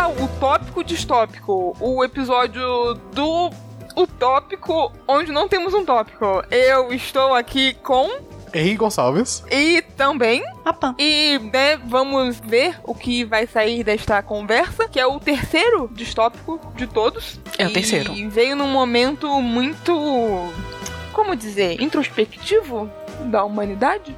ao 0.00 0.12
Utópico 0.12 0.82
Distópico, 0.82 1.76
o 1.78 2.02
episódio 2.02 2.94
do 3.12 3.50
Utópico, 3.94 4.90
onde 5.06 5.30
não 5.30 5.46
temos 5.46 5.74
um 5.74 5.84
tópico. 5.84 6.42
Eu 6.50 6.90
estou 6.90 7.34
aqui 7.34 7.74
com 7.74 8.08
Henrique 8.54 8.76
Gonçalves. 8.76 9.44
E 9.50 9.82
também. 9.98 10.42
Opa. 10.64 10.94
E, 10.98 11.38
né, 11.52 11.76
vamos 11.76 12.40
ver 12.40 12.80
o 12.82 12.94
que 12.94 13.24
vai 13.24 13.46
sair 13.46 13.84
desta 13.84 14.22
conversa, 14.22 14.88
que 14.88 14.98
é 14.98 15.06
o 15.06 15.20
terceiro 15.20 15.90
distópico 15.92 16.58
de 16.74 16.86
todos. 16.86 17.38
É 17.58 17.66
o 17.66 17.70
terceiro. 17.70 18.14
E 18.14 18.26
veio 18.26 18.56
num 18.56 18.70
momento 18.70 19.28
muito. 19.42 20.50
Como 21.12 21.36
dizer? 21.36 21.78
Introspectivo 21.78 22.90
da 23.26 23.44
humanidade? 23.44 24.16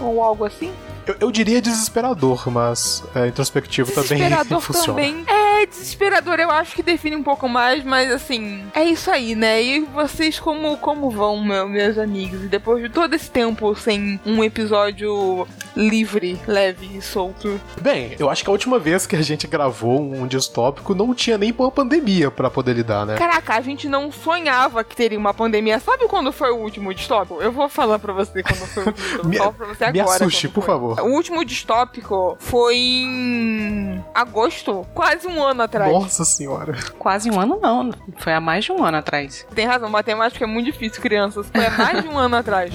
Ou 0.00 0.20
algo 0.24 0.44
assim? 0.44 0.72
Eu, 1.10 1.16
eu 1.20 1.30
diria 1.32 1.60
desesperador, 1.60 2.48
mas 2.50 3.02
é, 3.14 3.26
introspectivo 3.26 3.90
também 3.92 4.18
Desesperador 4.18 4.60
funciona. 4.60 4.86
também. 4.86 5.24
É, 5.26 5.66
desesperador 5.66 6.38
eu 6.40 6.50
acho 6.50 6.74
que 6.74 6.82
define 6.82 7.16
um 7.16 7.22
pouco 7.22 7.48
mais, 7.48 7.82
mas 7.84 8.10
assim, 8.12 8.64
é 8.74 8.84
isso 8.84 9.10
aí, 9.10 9.34
né? 9.34 9.62
E 9.62 9.80
vocês 9.80 10.38
como, 10.38 10.76
como 10.78 11.10
vão, 11.10 11.42
meu, 11.42 11.68
meus 11.68 11.98
amigos? 11.98 12.44
E 12.44 12.48
depois 12.48 12.82
de 12.82 12.88
todo 12.88 13.14
esse 13.14 13.30
tempo 13.30 13.74
sem 13.74 14.20
um 14.24 14.42
episódio 14.44 15.46
livre, 15.76 16.38
leve 16.46 16.96
e 16.98 17.02
solto. 17.02 17.60
Bem, 17.80 18.14
eu 18.18 18.28
acho 18.30 18.42
que 18.44 18.48
a 18.50 18.52
última 18.52 18.78
vez 18.78 19.06
que 19.06 19.16
a 19.16 19.22
gente 19.22 19.46
gravou 19.46 20.00
um 20.00 20.26
distópico 20.26 20.94
não 20.94 21.14
tinha 21.14 21.36
nem 21.38 21.54
uma 21.56 21.70
pandemia 21.70 22.30
pra 22.30 22.50
poder 22.50 22.72
lidar, 22.74 23.04
né? 23.06 23.16
Caraca, 23.16 23.54
a 23.54 23.60
gente 23.60 23.88
não 23.88 24.10
sonhava 24.12 24.82
que 24.84 24.94
teria 24.96 25.18
uma 25.18 25.34
pandemia. 25.34 25.78
Sabe 25.80 26.06
quando 26.08 26.32
foi 26.32 26.50
o 26.50 26.56
último 26.56 26.92
distópico? 26.94 27.40
Eu 27.42 27.52
vou 27.52 27.68
falar 27.68 27.98
pra 27.98 28.12
você 28.12 28.42
quando 28.42 28.66
foi 28.66 28.82
o 28.84 28.86
último. 28.86 29.24
Me- 29.28 29.36
Falo 29.38 29.52
pra 29.52 29.66
você 29.66 29.90
me 29.92 30.00
agora. 30.00 30.16
assuste, 30.24 30.48
quando 30.48 30.54
por 30.54 30.64
foi. 30.64 30.74
favor. 30.74 30.99
O 31.02 31.08
último 31.08 31.44
distópico 31.44 32.36
foi 32.38 32.76
em 32.76 34.04
agosto, 34.14 34.86
quase 34.94 35.26
um 35.26 35.42
ano 35.42 35.62
atrás. 35.62 35.92
Nossa 35.92 36.24
senhora. 36.24 36.76
Quase 36.98 37.30
um 37.30 37.40
ano 37.40 37.58
não. 37.60 37.90
Foi 38.18 38.32
há 38.32 38.40
mais 38.40 38.64
de 38.64 38.72
um 38.72 38.84
ano 38.84 38.98
atrás. 38.98 39.46
Tem 39.54 39.66
razão, 39.66 39.88
matemática 39.88 40.44
é 40.44 40.46
muito 40.46 40.66
difícil, 40.66 41.00
crianças. 41.00 41.46
Foi 41.52 41.66
há 41.66 41.70
mais 41.70 42.02
de 42.02 42.08
um 42.08 42.18
ano 42.18 42.36
atrás. 42.36 42.72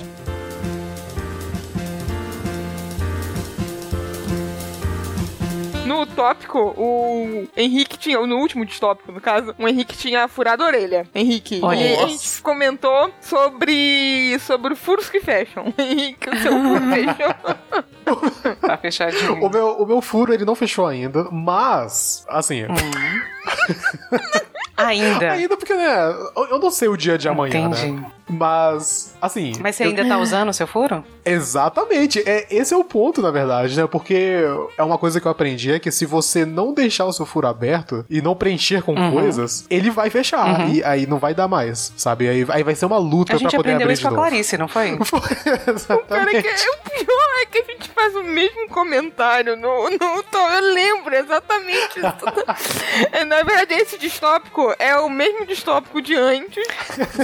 No 5.86 6.06
tópico, 6.06 6.58
o 6.78 7.48
Henrique 7.56 7.98
tinha, 7.98 8.20
no 8.26 8.38
último 8.38 8.66
distópico, 8.66 9.12
no 9.12 9.22
caso, 9.22 9.54
o 9.58 9.68
Henrique 9.68 9.96
tinha 9.96 10.28
furado 10.28 10.64
a 10.64 10.68
orelha. 10.68 11.08
Henrique. 11.14 11.60
Olha. 11.62 11.80
E 11.80 11.96
a 11.98 12.08
gente 12.08 12.42
comentou 12.42 13.12
sobre, 13.22 14.38
sobre 14.40 14.76
furos 14.76 15.10
que 15.10 15.20
fecham. 15.20 15.74
Henrique, 15.78 16.30
o 16.30 16.38
seu 16.38 16.52
furo 16.52 16.82
fechou. 16.92 18.56
Tá 18.62 18.78
fechadinho. 18.78 19.44
O 19.46 19.50
meu, 19.50 19.68
o 19.78 19.86
meu 19.86 20.02
furo 20.02 20.34
ele 20.34 20.46
não 20.46 20.56
fechou 20.56 20.88
ainda, 20.88 21.28
mas, 21.32 22.26
assim, 22.30 22.64
Hum. 22.64 22.76
Ainda. 24.78 25.32
ainda 25.32 25.56
porque, 25.56 25.74
né, 25.74 25.88
eu- 26.36 26.48
eu 26.48 26.60
não 26.60 26.70
sei 26.70 26.90
o 26.90 26.98
dia 26.98 27.18
de 27.18 27.30
amanhã, 27.30 27.68
Entendi. 27.68 27.92
né? 27.92 28.12
Mas, 28.28 29.16
assim. 29.22 29.54
Mas 29.60 29.76
você 29.76 29.84
eu- 29.84 29.90
ainda 29.90 30.06
tá 30.08 30.18
usando 30.18 30.50
o 30.50 30.54
seu 30.54 30.66
furo? 30.68 31.04
Exatamente. 31.24 32.24
É, 32.28 32.48
esse 32.50 32.74
é 32.74 32.78
o 32.78 32.84
ponto, 32.84 33.22
na 33.22 33.32
verdade, 33.32 33.76
né? 33.80 33.88
Porque 33.88 34.44
é 34.78 34.84
uma 34.84 34.98
coisa 34.98 35.20
que 35.22 35.28
eu 35.28 35.32
aprendi 35.32 35.72
é 35.72 35.80
que 35.80 35.92
se 35.92 36.06
você 36.06 36.46
não 36.46 36.74
deixar 36.74 37.06
o 37.06 37.14
seu 37.14 37.26
furo 37.26 37.48
aberto 37.48 38.06
e 38.10 38.22
não 38.22 38.36
preencher 38.36 38.82
com 38.84 38.94
Uhum. 38.96 39.12
coisas, 39.12 39.66
ele 39.70 39.90
vai 39.90 40.10
fechar. 40.10 40.62
Uhum. 40.62 40.74
E 40.74 40.84
aí 40.84 41.06
não 41.08 41.18
vai 41.20 41.34
dar 41.34 41.48
mais, 41.48 41.94
sabe? 41.98 42.28
Aí, 42.28 42.46
aí 42.50 42.64
vai 42.64 42.76
ser 42.76 42.86
uma 42.86 42.98
luta 42.98 43.34
A 43.34 43.36
pra 43.36 43.38
gente 43.40 43.56
poder 43.56 43.70
aprendeu 43.70 43.86
abrir 43.86 43.94
isso 43.94 44.02
de 44.04 44.08
com 44.08 44.14
a 44.14 44.18
novo. 44.18 44.30
Clarice, 44.30 44.58
não 44.58 44.68
foi? 44.68 44.98
Cara, 46.10 46.32
que, 46.32 46.38
o 46.40 46.90
pior 46.90 47.30
é 47.42 47.46
que 47.48 47.58
a 47.60 47.64
gente 47.72 47.90
faz 47.90 48.16
o 48.16 48.24
mesmo 48.24 48.68
comentário 48.70 49.56
no, 49.56 49.90
no 49.90 50.24
Tom. 50.24 50.48
Eu 50.50 50.74
lembro 50.74 51.16
exatamente 51.16 52.00
isso. 52.00 53.06
É, 53.12 53.24
Na 53.26 53.42
verdade, 53.44 53.74
esse 53.74 53.98
distópico 53.98 54.74
é 54.80 54.96
o 54.98 55.10
mesmo 55.10 55.46
distópico 55.46 56.02
de 56.02 56.16
antes. 56.16 56.66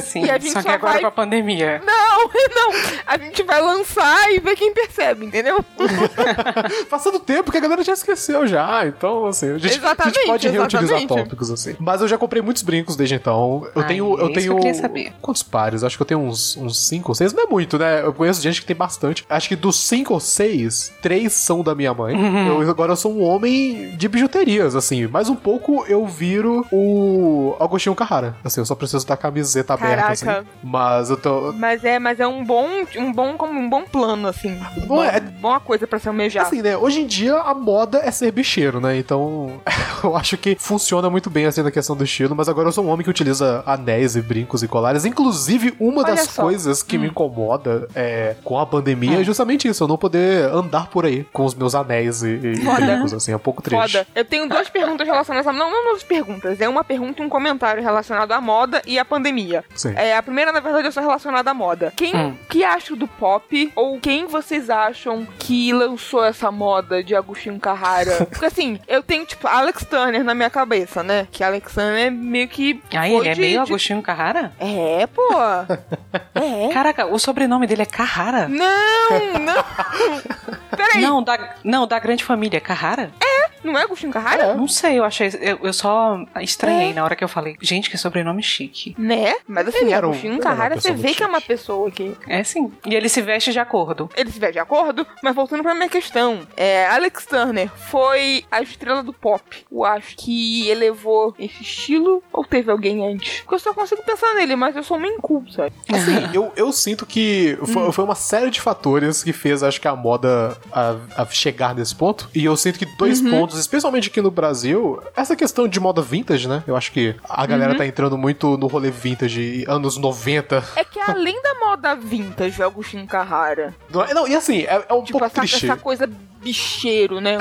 Sim, 0.03 0.25
E 0.25 0.29
a 0.31 0.37
gente 0.37 0.51
só 0.53 0.61
que 0.61 0.69
só 0.71 0.77
agora 0.91 1.01
vai- 1.01 1.01
com 1.01 1.07
a 1.07 1.11
pandemia. 1.11 1.81
Não, 1.85 2.27
não. 2.27 2.71
A 3.05 3.17
gente 3.17 3.43
vai 3.43 3.61
lançar 3.61 4.31
e 4.31 4.39
ver 4.39 4.55
quem 4.55 4.73
percebe, 4.73 5.25
entendeu? 5.25 5.63
Passando 6.89 7.19
tempo 7.19 7.51
que 7.51 7.57
a 7.57 7.61
galera 7.61 7.83
já 7.83 7.93
esqueceu 7.93 8.47
já. 8.47 8.85
Então, 8.85 9.25
assim, 9.25 9.51
a 9.51 9.57
gente, 9.57 9.79
a 9.85 10.05
gente 10.05 10.25
pode 10.25 10.47
reutilizar 10.49 11.07
tópicos, 11.07 11.51
assim. 11.51 11.75
Mas 11.79 12.01
eu 12.01 12.07
já 12.07 12.17
comprei 12.17 12.41
muitos 12.41 12.63
brincos 12.63 12.95
desde 12.95 13.15
então. 13.15 13.67
Eu 13.75 13.81
Ai, 13.81 13.87
tenho. 13.87 14.05
Eu 14.19 14.29
isso 14.29 14.33
que 14.33 14.39
tenho. 14.39 14.67
eu 14.67 14.73
saber. 14.73 15.13
Quantos 15.21 15.43
pares? 15.43 15.83
Acho 15.83 15.97
que 15.97 16.01
eu 16.01 16.07
tenho 16.07 16.19
uns, 16.21 16.55
uns 16.57 16.87
cinco 16.87 17.09
ou 17.11 17.15
seis. 17.15 17.33
Não 17.33 17.43
é 17.43 17.47
muito, 17.47 17.77
né? 17.77 18.01
Eu 18.03 18.13
conheço 18.13 18.41
gente 18.41 18.61
que 18.61 18.67
tem 18.67 18.75
bastante. 18.75 19.25
Acho 19.29 19.47
que 19.49 19.55
dos 19.55 19.77
cinco 19.79 20.13
ou 20.13 20.19
seis, 20.19 20.91
três 21.01 21.33
são 21.33 21.63
da 21.63 21.73
minha 21.75 21.93
mãe. 21.93 22.15
Uhum. 22.15 22.61
Eu, 22.61 22.69
agora 22.69 22.91
eu 22.93 22.95
sou 22.95 23.11
um 23.13 23.23
homem 23.23 23.95
de 23.97 24.07
bijuterias, 24.07 24.75
assim. 24.75 25.07
Mais 25.07 25.29
um 25.29 25.35
pouco 25.35 25.85
eu 25.87 26.05
viro 26.05 26.65
o 26.71 27.55
Agostinho 27.59 27.95
Carrara. 27.95 28.35
Assim, 28.43 28.61
eu 28.61 28.65
só 28.65 28.75
preciso 28.75 29.05
da 29.05 29.17
camiseta 29.17 29.73
aberta, 29.73 30.07
assim. 30.07 30.25
Caraca. 30.25 30.47
Mas 30.81 31.09
eu 31.09 31.17
tô. 31.17 31.53
Mas 31.53 31.83
é, 31.83 31.99
mas 31.99 32.19
é 32.19 32.27
um 32.27 32.43
bom, 32.43 32.67
um 32.97 33.13
bom, 33.13 33.37
como 33.37 33.59
um 33.59 33.69
bom 33.69 33.83
plano, 33.83 34.27
assim. 34.27 34.59
Bom, 34.87 34.95
Bom, 34.95 35.03
é- 35.03 35.19
boa 35.19 35.59
coisa 35.59 35.85
pra 35.85 35.99
se 35.99 36.07
almejar. 36.07 36.45
Assim, 36.45 36.61
né? 36.61 36.75
Hoje 36.75 37.01
em 37.01 37.07
dia 37.07 37.35
a 37.35 37.53
moda 37.53 37.99
é 38.03 38.09
ser 38.09 38.31
bicheiro, 38.31 38.81
né? 38.81 38.97
Então 38.97 39.61
eu 40.03 40.15
acho 40.15 40.37
que 40.37 40.55
funciona 40.59 41.09
muito 41.09 41.29
bem 41.29 41.45
assim 41.45 41.61
na 41.61 41.71
questão 41.71 41.95
do 41.95 42.03
estilo, 42.03 42.35
mas 42.35 42.49
agora 42.49 42.67
eu 42.67 42.71
sou 42.71 42.83
um 42.83 42.89
homem 42.89 43.03
que 43.03 43.09
utiliza 43.09 43.63
anéis 43.65 44.15
e 44.15 44.21
brincos 44.21 44.63
e 44.63 44.67
colares. 44.67 45.05
Inclusive, 45.05 45.75
uma 45.79 46.01
Olha 46.03 46.15
das 46.15 46.29
só. 46.29 46.43
coisas 46.43 46.81
que 46.81 46.97
me 46.97 47.07
incomoda 47.07 47.87
é, 47.93 48.35
com 48.43 48.57
a 48.57 48.65
pandemia 48.65 49.21
é 49.21 49.23
justamente 49.23 49.67
isso, 49.67 49.83
eu 49.83 49.87
não 49.87 49.97
poder 49.97 50.45
andar 50.51 50.87
por 50.87 51.05
aí 51.05 51.25
com 51.31 51.45
os 51.45 51.53
meus 51.53 51.75
anéis 51.75 52.23
e, 52.23 52.29
e 52.29 52.59
brincos, 52.59 53.13
assim, 53.13 53.31
é 53.31 53.35
um 53.35 53.39
pouco 53.39 53.61
triste. 53.61 53.91
Foda. 53.93 54.07
Eu 54.15 54.25
tenho 54.25 54.47
duas 54.49 54.69
perguntas 54.69 55.07
relacionadas 55.07 55.47
a. 55.47 55.53
Não, 55.53 55.69
não 55.69 55.91
duas 55.91 56.03
perguntas. 56.03 56.59
É 56.59 56.67
uma 56.67 56.83
pergunta 56.83 57.21
e 57.21 57.25
um 57.25 57.29
comentário 57.29 57.83
relacionado 57.83 58.31
à 58.31 58.41
moda 58.41 58.81
e 58.85 58.97
à 58.97 59.05
pandemia. 59.05 59.63
Sim. 59.75 59.93
É, 59.95 60.15
a 60.15 60.23
primeira, 60.23 60.51
na 60.51 60.59
verdade, 60.59 60.70
é 60.79 60.91
só 60.91 61.01
relacionada 61.01 61.51
à 61.51 61.53
moda. 61.53 61.93
Quem 61.95 62.15
Hum. 62.15 62.35
que 62.49 62.63
acha 62.63 62.95
do 62.95 63.07
pop? 63.07 63.71
Ou 63.75 63.99
quem 63.99 64.25
vocês 64.27 64.69
acham 64.69 65.27
que 65.39 65.71
lançou 65.73 66.23
essa 66.23 66.51
moda 66.51 67.03
de 67.03 67.15
Agostinho 67.15 67.59
Carrara? 67.59 68.25
Porque 68.29 68.45
assim, 68.45 68.79
eu 68.87 69.01
tenho, 69.03 69.25
tipo, 69.25 69.47
Alex 69.47 69.85
Turner 69.85 70.23
na 70.23 70.33
minha 70.33 70.49
cabeça, 70.49 71.03
né? 71.03 71.27
Que 71.31 71.43
Alex 71.43 71.73
Turner 71.73 72.07
é 72.07 72.09
meio 72.09 72.47
que. 72.47 72.81
Foi 72.89 73.09
ele 73.09 73.29
é 73.29 73.33
de- 73.33 73.41
meio 73.41 73.63
de- 73.63 73.71
Agostinho 73.71 74.01
Carrara? 74.01 74.51
É, 74.59 75.07
pô. 75.07 75.21
é. 76.35 76.73
Caraca, 76.73 77.05
o 77.05 77.17
sobrenome 77.19 77.67
dele 77.67 77.83
é 77.83 77.85
Carrara? 77.85 78.47
Não, 78.47 79.39
não. 79.39 79.63
Peraí, 80.75 81.01
não, 81.01 81.11
Não, 81.15 81.23
da, 81.23 81.55
não, 81.63 81.87
da 81.87 81.99
grande 81.99 82.23
família, 82.23 82.59
Carrara? 82.61 83.11
é 83.19 83.50
Agostinho 83.63 84.11
Carrara? 84.11 84.53
Não 84.55 84.67
sei, 84.67 84.99
eu 84.99 85.03
achei. 85.03 85.29
Eu, 85.39 85.59
eu 85.63 85.73
só 85.73 86.17
estranhei 86.41 86.93
na 86.93 87.03
hora 87.03 87.15
que 87.15 87.23
eu 87.23 87.27
falei. 87.27 87.55
Gente, 87.61 87.89
que 87.89 87.97
sobrenome 87.97 88.41
chique. 88.43 88.95
Né? 88.97 89.33
Mas 89.47 89.67
assim, 89.67 89.79
Ele 89.85 89.93
era 89.93 90.05
um- 90.07 90.11
Agostinho 90.11 90.33
ele 90.33 90.39
era 90.41 90.49
uma 90.49 90.55
Carrara, 90.55 90.79
você 90.81 90.93
vê 90.93 91.13
que 91.13 91.23
é 91.23 91.27
uma 91.27 91.41
pessoa 91.41 91.89
que 91.91 92.15
É 92.27 92.43
sim. 92.43 92.71
E 92.85 92.93
ele 92.95 93.09
se 93.09 93.21
veste 93.21 93.51
de 93.51 93.59
acordo. 93.59 94.09
ele 94.15 94.31
se 94.31 94.39
vê 94.39 94.51
de 94.51 94.59
acordo, 94.59 95.05
mas 95.23 95.35
voltando 95.35 95.63
pra 95.63 95.73
minha 95.73 95.89
questão, 95.89 96.41
é, 96.55 96.87
Alex 96.87 97.25
Turner 97.25 97.69
foi 97.89 98.43
a 98.51 98.61
estrela 98.61 99.03
do 99.03 99.13
pop. 99.13 99.43
Eu 99.71 99.85
acho 99.85 100.15
que 100.17 100.67
elevou 100.69 101.33
esse 101.39 101.61
estilo 101.61 102.23
ou 102.31 102.43
teve 102.43 102.71
alguém 102.71 103.05
antes? 103.13 103.39
Porque 103.41 103.55
eu 103.55 103.59
só 103.59 103.73
consigo 103.73 104.01
pensar 104.03 104.33
nele, 104.35 104.55
mas 104.55 104.75
eu 104.75 104.83
sou 104.83 104.97
meio 104.99 105.15
inculto, 105.15 105.51
sabe? 105.53 105.73
Assim, 105.91 106.29
eu, 106.33 106.51
eu 106.55 106.71
sinto 106.71 107.05
que 107.05 107.57
foi, 107.65 107.87
Hum. 107.87 107.91
foi 107.91 108.03
uma 108.05 108.15
série 108.15 108.49
de 108.49 108.59
fatores 108.61 109.23
que 109.23 109.33
fez, 109.33 109.63
acho 109.63 109.79
que, 109.79 109.87
a 109.87 109.95
moda 109.95 110.57
a, 110.71 110.95
a 111.21 111.25
chegar 111.25 111.73
nesse 111.75 111.95
ponto. 111.95 112.29
E 112.33 112.45
eu 112.45 112.55
sinto 112.55 112.77
que 112.79 112.85
dois 112.97 113.21
Uhum. 113.21 113.29
pontos, 113.31 113.50
especialmente 113.59 114.09
aqui 114.09 114.21
no 114.21 114.31
Brasil, 114.31 115.01
essa 115.15 115.35
questão 115.35 115.67
de 115.67 115.79
moda 115.79 116.01
vintage, 116.01 116.47
né? 116.47 116.63
Eu 116.67 116.75
acho 116.75 116.91
que 116.91 117.15
a 117.27 117.41
Uhum. 117.41 117.47
galera 117.47 117.75
tá 117.77 117.85
entrando 117.85 118.17
muito 118.17 118.57
no 118.57 118.67
rolê 118.67 118.91
vintage, 118.91 119.65
anos 119.67 119.97
90. 119.97 120.63
É 120.75 120.83
que 120.83 120.99
além 120.99 121.41
da 121.41 121.53
moda 121.55 121.95
vintage 121.95 122.61
Agostinho 122.63 123.05
Carrara, 123.07 123.73
Não, 123.89 124.03
é- 124.03 124.13
não, 124.13 124.27
e 124.27 124.35
assim, 124.35 124.61
é, 124.61 124.85
é 124.89 124.93
um 124.93 125.03
tipo 125.03 125.19
pouco 125.19 125.25
essa, 125.25 125.41
triste. 125.41 125.65
essa 125.65 125.75
coisa 125.75 126.09
bicheiro, 126.43 127.19
né? 127.21 127.37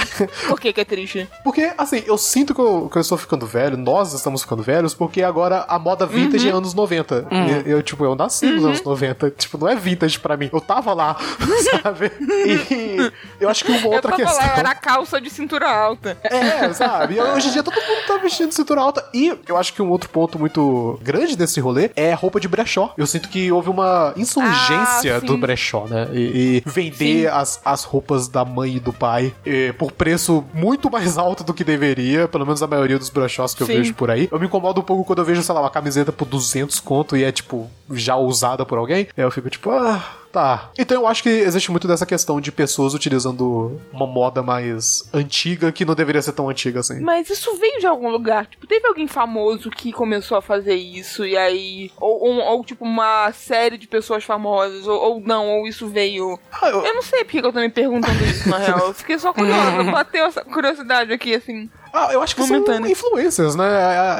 Por 0.48 0.60
que 0.60 0.72
que 0.72 0.80
é 0.80 0.84
triste? 0.84 1.28
Porque, 1.42 1.72
assim, 1.78 2.02
eu 2.06 2.16
sinto 2.18 2.54
que 2.54 2.60
eu, 2.60 2.88
que 2.90 2.98
eu 2.98 3.00
estou 3.02 3.16
ficando 3.18 3.46
velho, 3.46 3.76
nós 3.76 4.12
estamos 4.12 4.42
ficando 4.42 4.62
velhos, 4.62 4.94
porque 4.94 5.22
agora 5.22 5.64
a 5.68 5.78
moda 5.78 6.06
vintage 6.06 6.46
Uhum. 6.48 6.54
é 6.54 6.56
anos 6.56 6.74
90. 6.74 7.26
E 7.66 7.70
eu, 7.70 7.82
tipo, 7.82 8.04
eu 8.04 8.14
nasci 8.14 8.46
nos 8.46 8.64
anos 8.64 8.82
90. 8.82 9.30
Tipo, 9.30 9.58
não 9.58 9.68
é 9.68 9.74
vintage 9.76 10.18
pra 10.18 10.36
mim. 10.36 10.48
Eu 10.52 10.60
tava 10.60 10.92
lá, 10.94 11.16
sabe? 11.82 12.10
E 12.20 13.10
eu 13.40 13.48
acho 13.48 13.64
que 13.64 13.70
uma 13.72 13.86
outra 13.88 14.12
eu 14.12 14.16
tava 14.16 14.16
questão. 14.16 14.46
lá, 14.46 14.58
era 14.58 14.74
calça 14.74 15.20
de 15.20 15.30
cintura 15.30 15.68
alta. 15.70 16.16
É, 16.24 16.72
sabe? 16.72 17.14
E 17.16 17.20
hoje 17.20 17.48
em 17.48 17.52
dia 17.52 17.62
todo 17.62 17.74
mundo 17.74 18.06
tá 18.06 18.16
vestindo 18.18 18.52
cintura 18.52 18.80
alta. 18.80 19.04
E 19.14 19.32
eu 19.48 19.56
acho 19.56 19.72
que 19.72 19.82
um 19.82 19.88
outro 19.90 20.08
ponto 20.10 20.38
muito 20.38 20.98
grande 21.02 21.36
desse 21.36 21.60
rolê 21.60 21.90
é 21.96 22.12
roupa 22.12 22.40
de 22.40 22.48
brechó. 22.48 22.92
Eu 22.96 23.06
sinto 23.06 23.28
que 23.28 23.50
houve 23.50 23.70
uma 23.70 24.12
insurgência 24.16 25.16
Ah, 25.16 25.20
do 25.20 25.36
brechó, 25.36 25.86
né? 25.86 26.08
E, 26.12 26.18
e 26.56 26.62
vender 26.66 27.28
as, 27.30 27.60
as 27.64 27.84
roupas 27.84 28.28
da 28.28 28.44
mãe 28.44 28.76
e 28.76 28.80
do 28.80 28.89
pai 28.92 29.34
eh, 29.44 29.72
por 29.72 29.92
preço 29.92 30.44
muito 30.52 30.90
mais 30.90 31.18
alto 31.18 31.44
do 31.44 31.54
que 31.54 31.64
deveria, 31.64 32.28
pelo 32.28 32.44
menos 32.44 32.62
a 32.62 32.66
maioria 32.66 32.98
dos 32.98 33.10
brechós 33.10 33.54
que 33.54 33.62
eu 33.62 33.66
Sim. 33.66 33.74
vejo 33.78 33.94
por 33.94 34.10
aí. 34.10 34.28
Eu 34.30 34.38
me 34.38 34.46
incomodo 34.46 34.80
um 34.80 34.84
pouco 34.84 35.04
quando 35.04 35.20
eu 35.20 35.24
vejo, 35.24 35.42
sei 35.42 35.54
lá, 35.54 35.60
uma 35.60 35.70
camiseta 35.70 36.12
por 36.12 36.26
200 36.26 36.78
conto 36.80 37.16
e 37.16 37.24
é, 37.24 37.32
tipo, 37.32 37.70
já 37.90 38.16
usada 38.16 38.64
por 38.64 38.78
alguém. 38.78 39.08
Aí 39.16 39.24
eu 39.24 39.30
fico 39.30 39.50
tipo, 39.50 39.70
ah, 39.70 40.02
Tá. 40.32 40.70
Então 40.78 41.00
eu 41.00 41.06
acho 41.08 41.22
que 41.24 41.28
existe 41.28 41.70
muito 41.72 41.88
dessa 41.88 42.06
questão 42.06 42.40
de 42.40 42.52
pessoas 42.52 42.94
utilizando 42.94 43.80
uma 43.92 44.06
moda 44.06 44.42
mais 44.42 45.02
antiga 45.12 45.72
que 45.72 45.84
não 45.84 45.94
deveria 45.94 46.22
ser 46.22 46.32
tão 46.32 46.48
antiga 46.48 46.80
assim. 46.80 47.00
Mas 47.00 47.28
isso 47.28 47.56
veio 47.56 47.80
de 47.80 47.86
algum 47.86 48.08
lugar. 48.10 48.46
Tipo, 48.46 48.66
teve 48.66 48.86
alguém 48.86 49.08
famoso 49.08 49.70
que 49.70 49.92
começou 49.92 50.36
a 50.38 50.42
fazer 50.42 50.74
isso 50.76 51.26
e 51.26 51.36
aí. 51.36 51.90
Ou, 52.00 52.22
ou, 52.28 52.36
ou, 52.38 52.64
tipo, 52.64 52.84
uma 52.84 53.32
série 53.32 53.76
de 53.76 53.88
pessoas 53.88 54.22
famosas. 54.22 54.86
Ou, 54.86 55.00
ou 55.00 55.20
não, 55.20 55.48
ou 55.48 55.66
isso 55.66 55.88
veio. 55.88 56.38
Ah, 56.52 56.68
eu- 56.70 56.84
Eu 56.84 56.94
não 56.94 57.02
sei 57.02 57.24
porque 57.24 57.40
que 57.40 57.46
eu 57.46 57.52
tô 57.52 57.58
me 57.60 57.68
perguntando 57.68 58.22
isso, 58.24 58.48
na 58.48 58.58
real. 58.58 58.78
Eu 58.88 58.94
fiquei 58.94 59.18
só 59.18 59.32
curiosa. 59.32 59.82
Bateu 59.90 60.26
essa 60.26 60.44
curiosidade 60.44 61.12
aqui, 61.12 61.34
assim. 61.34 61.68
Ah, 61.92 62.10
eu 62.12 62.22
acho 62.22 62.36
que 62.36 62.42
são 62.42 62.60
Momentâneo. 62.60 62.88
influencers, 62.88 63.56
né? 63.56 63.66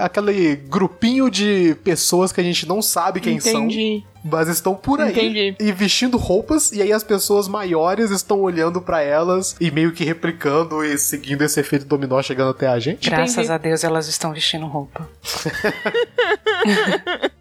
Aquele 0.03 0.57
grupinho 0.57 1.31
de 1.31 1.77
pessoas 1.85 2.33
que 2.33 2.41
a 2.41 2.45
gente 2.45 2.67
não 2.67 2.83
sabe 2.83 3.21
quem 3.21 3.39
são. 3.39 3.53
Entendi. 3.67 4.05
Mas 4.23 4.49
estão 4.49 4.75
por 4.75 5.01
aí 5.01 5.13
Entendi. 5.13 5.57
e 5.59 5.73
vestindo 5.73 6.17
roupas, 6.17 6.73
e 6.73 6.83
aí 6.83 6.93
as 6.93 7.03
pessoas 7.03 7.49
maiores 7.49 8.11
estão 8.11 8.41
olhando 8.41 8.81
pra 8.81 9.01
elas 9.01 9.57
e 9.61 9.71
meio 9.71 9.93
que 9.93 10.05
replicando 10.05 10.85
e 10.85 10.99
seguindo 10.99 11.43
esse 11.43 11.59
efeito 11.59 11.87
dominó 11.87 12.21
chegando 12.23 12.51
até 12.51 12.67
a 12.67 12.79
gente. 12.79 13.09
Graças 13.09 13.37
Entendi. 13.37 13.53
a 13.53 13.59
Deus 13.59 13.85
elas 13.85 14.09
estão 14.09 14.33
vestindo 14.33 14.67
roupa. 14.67 15.09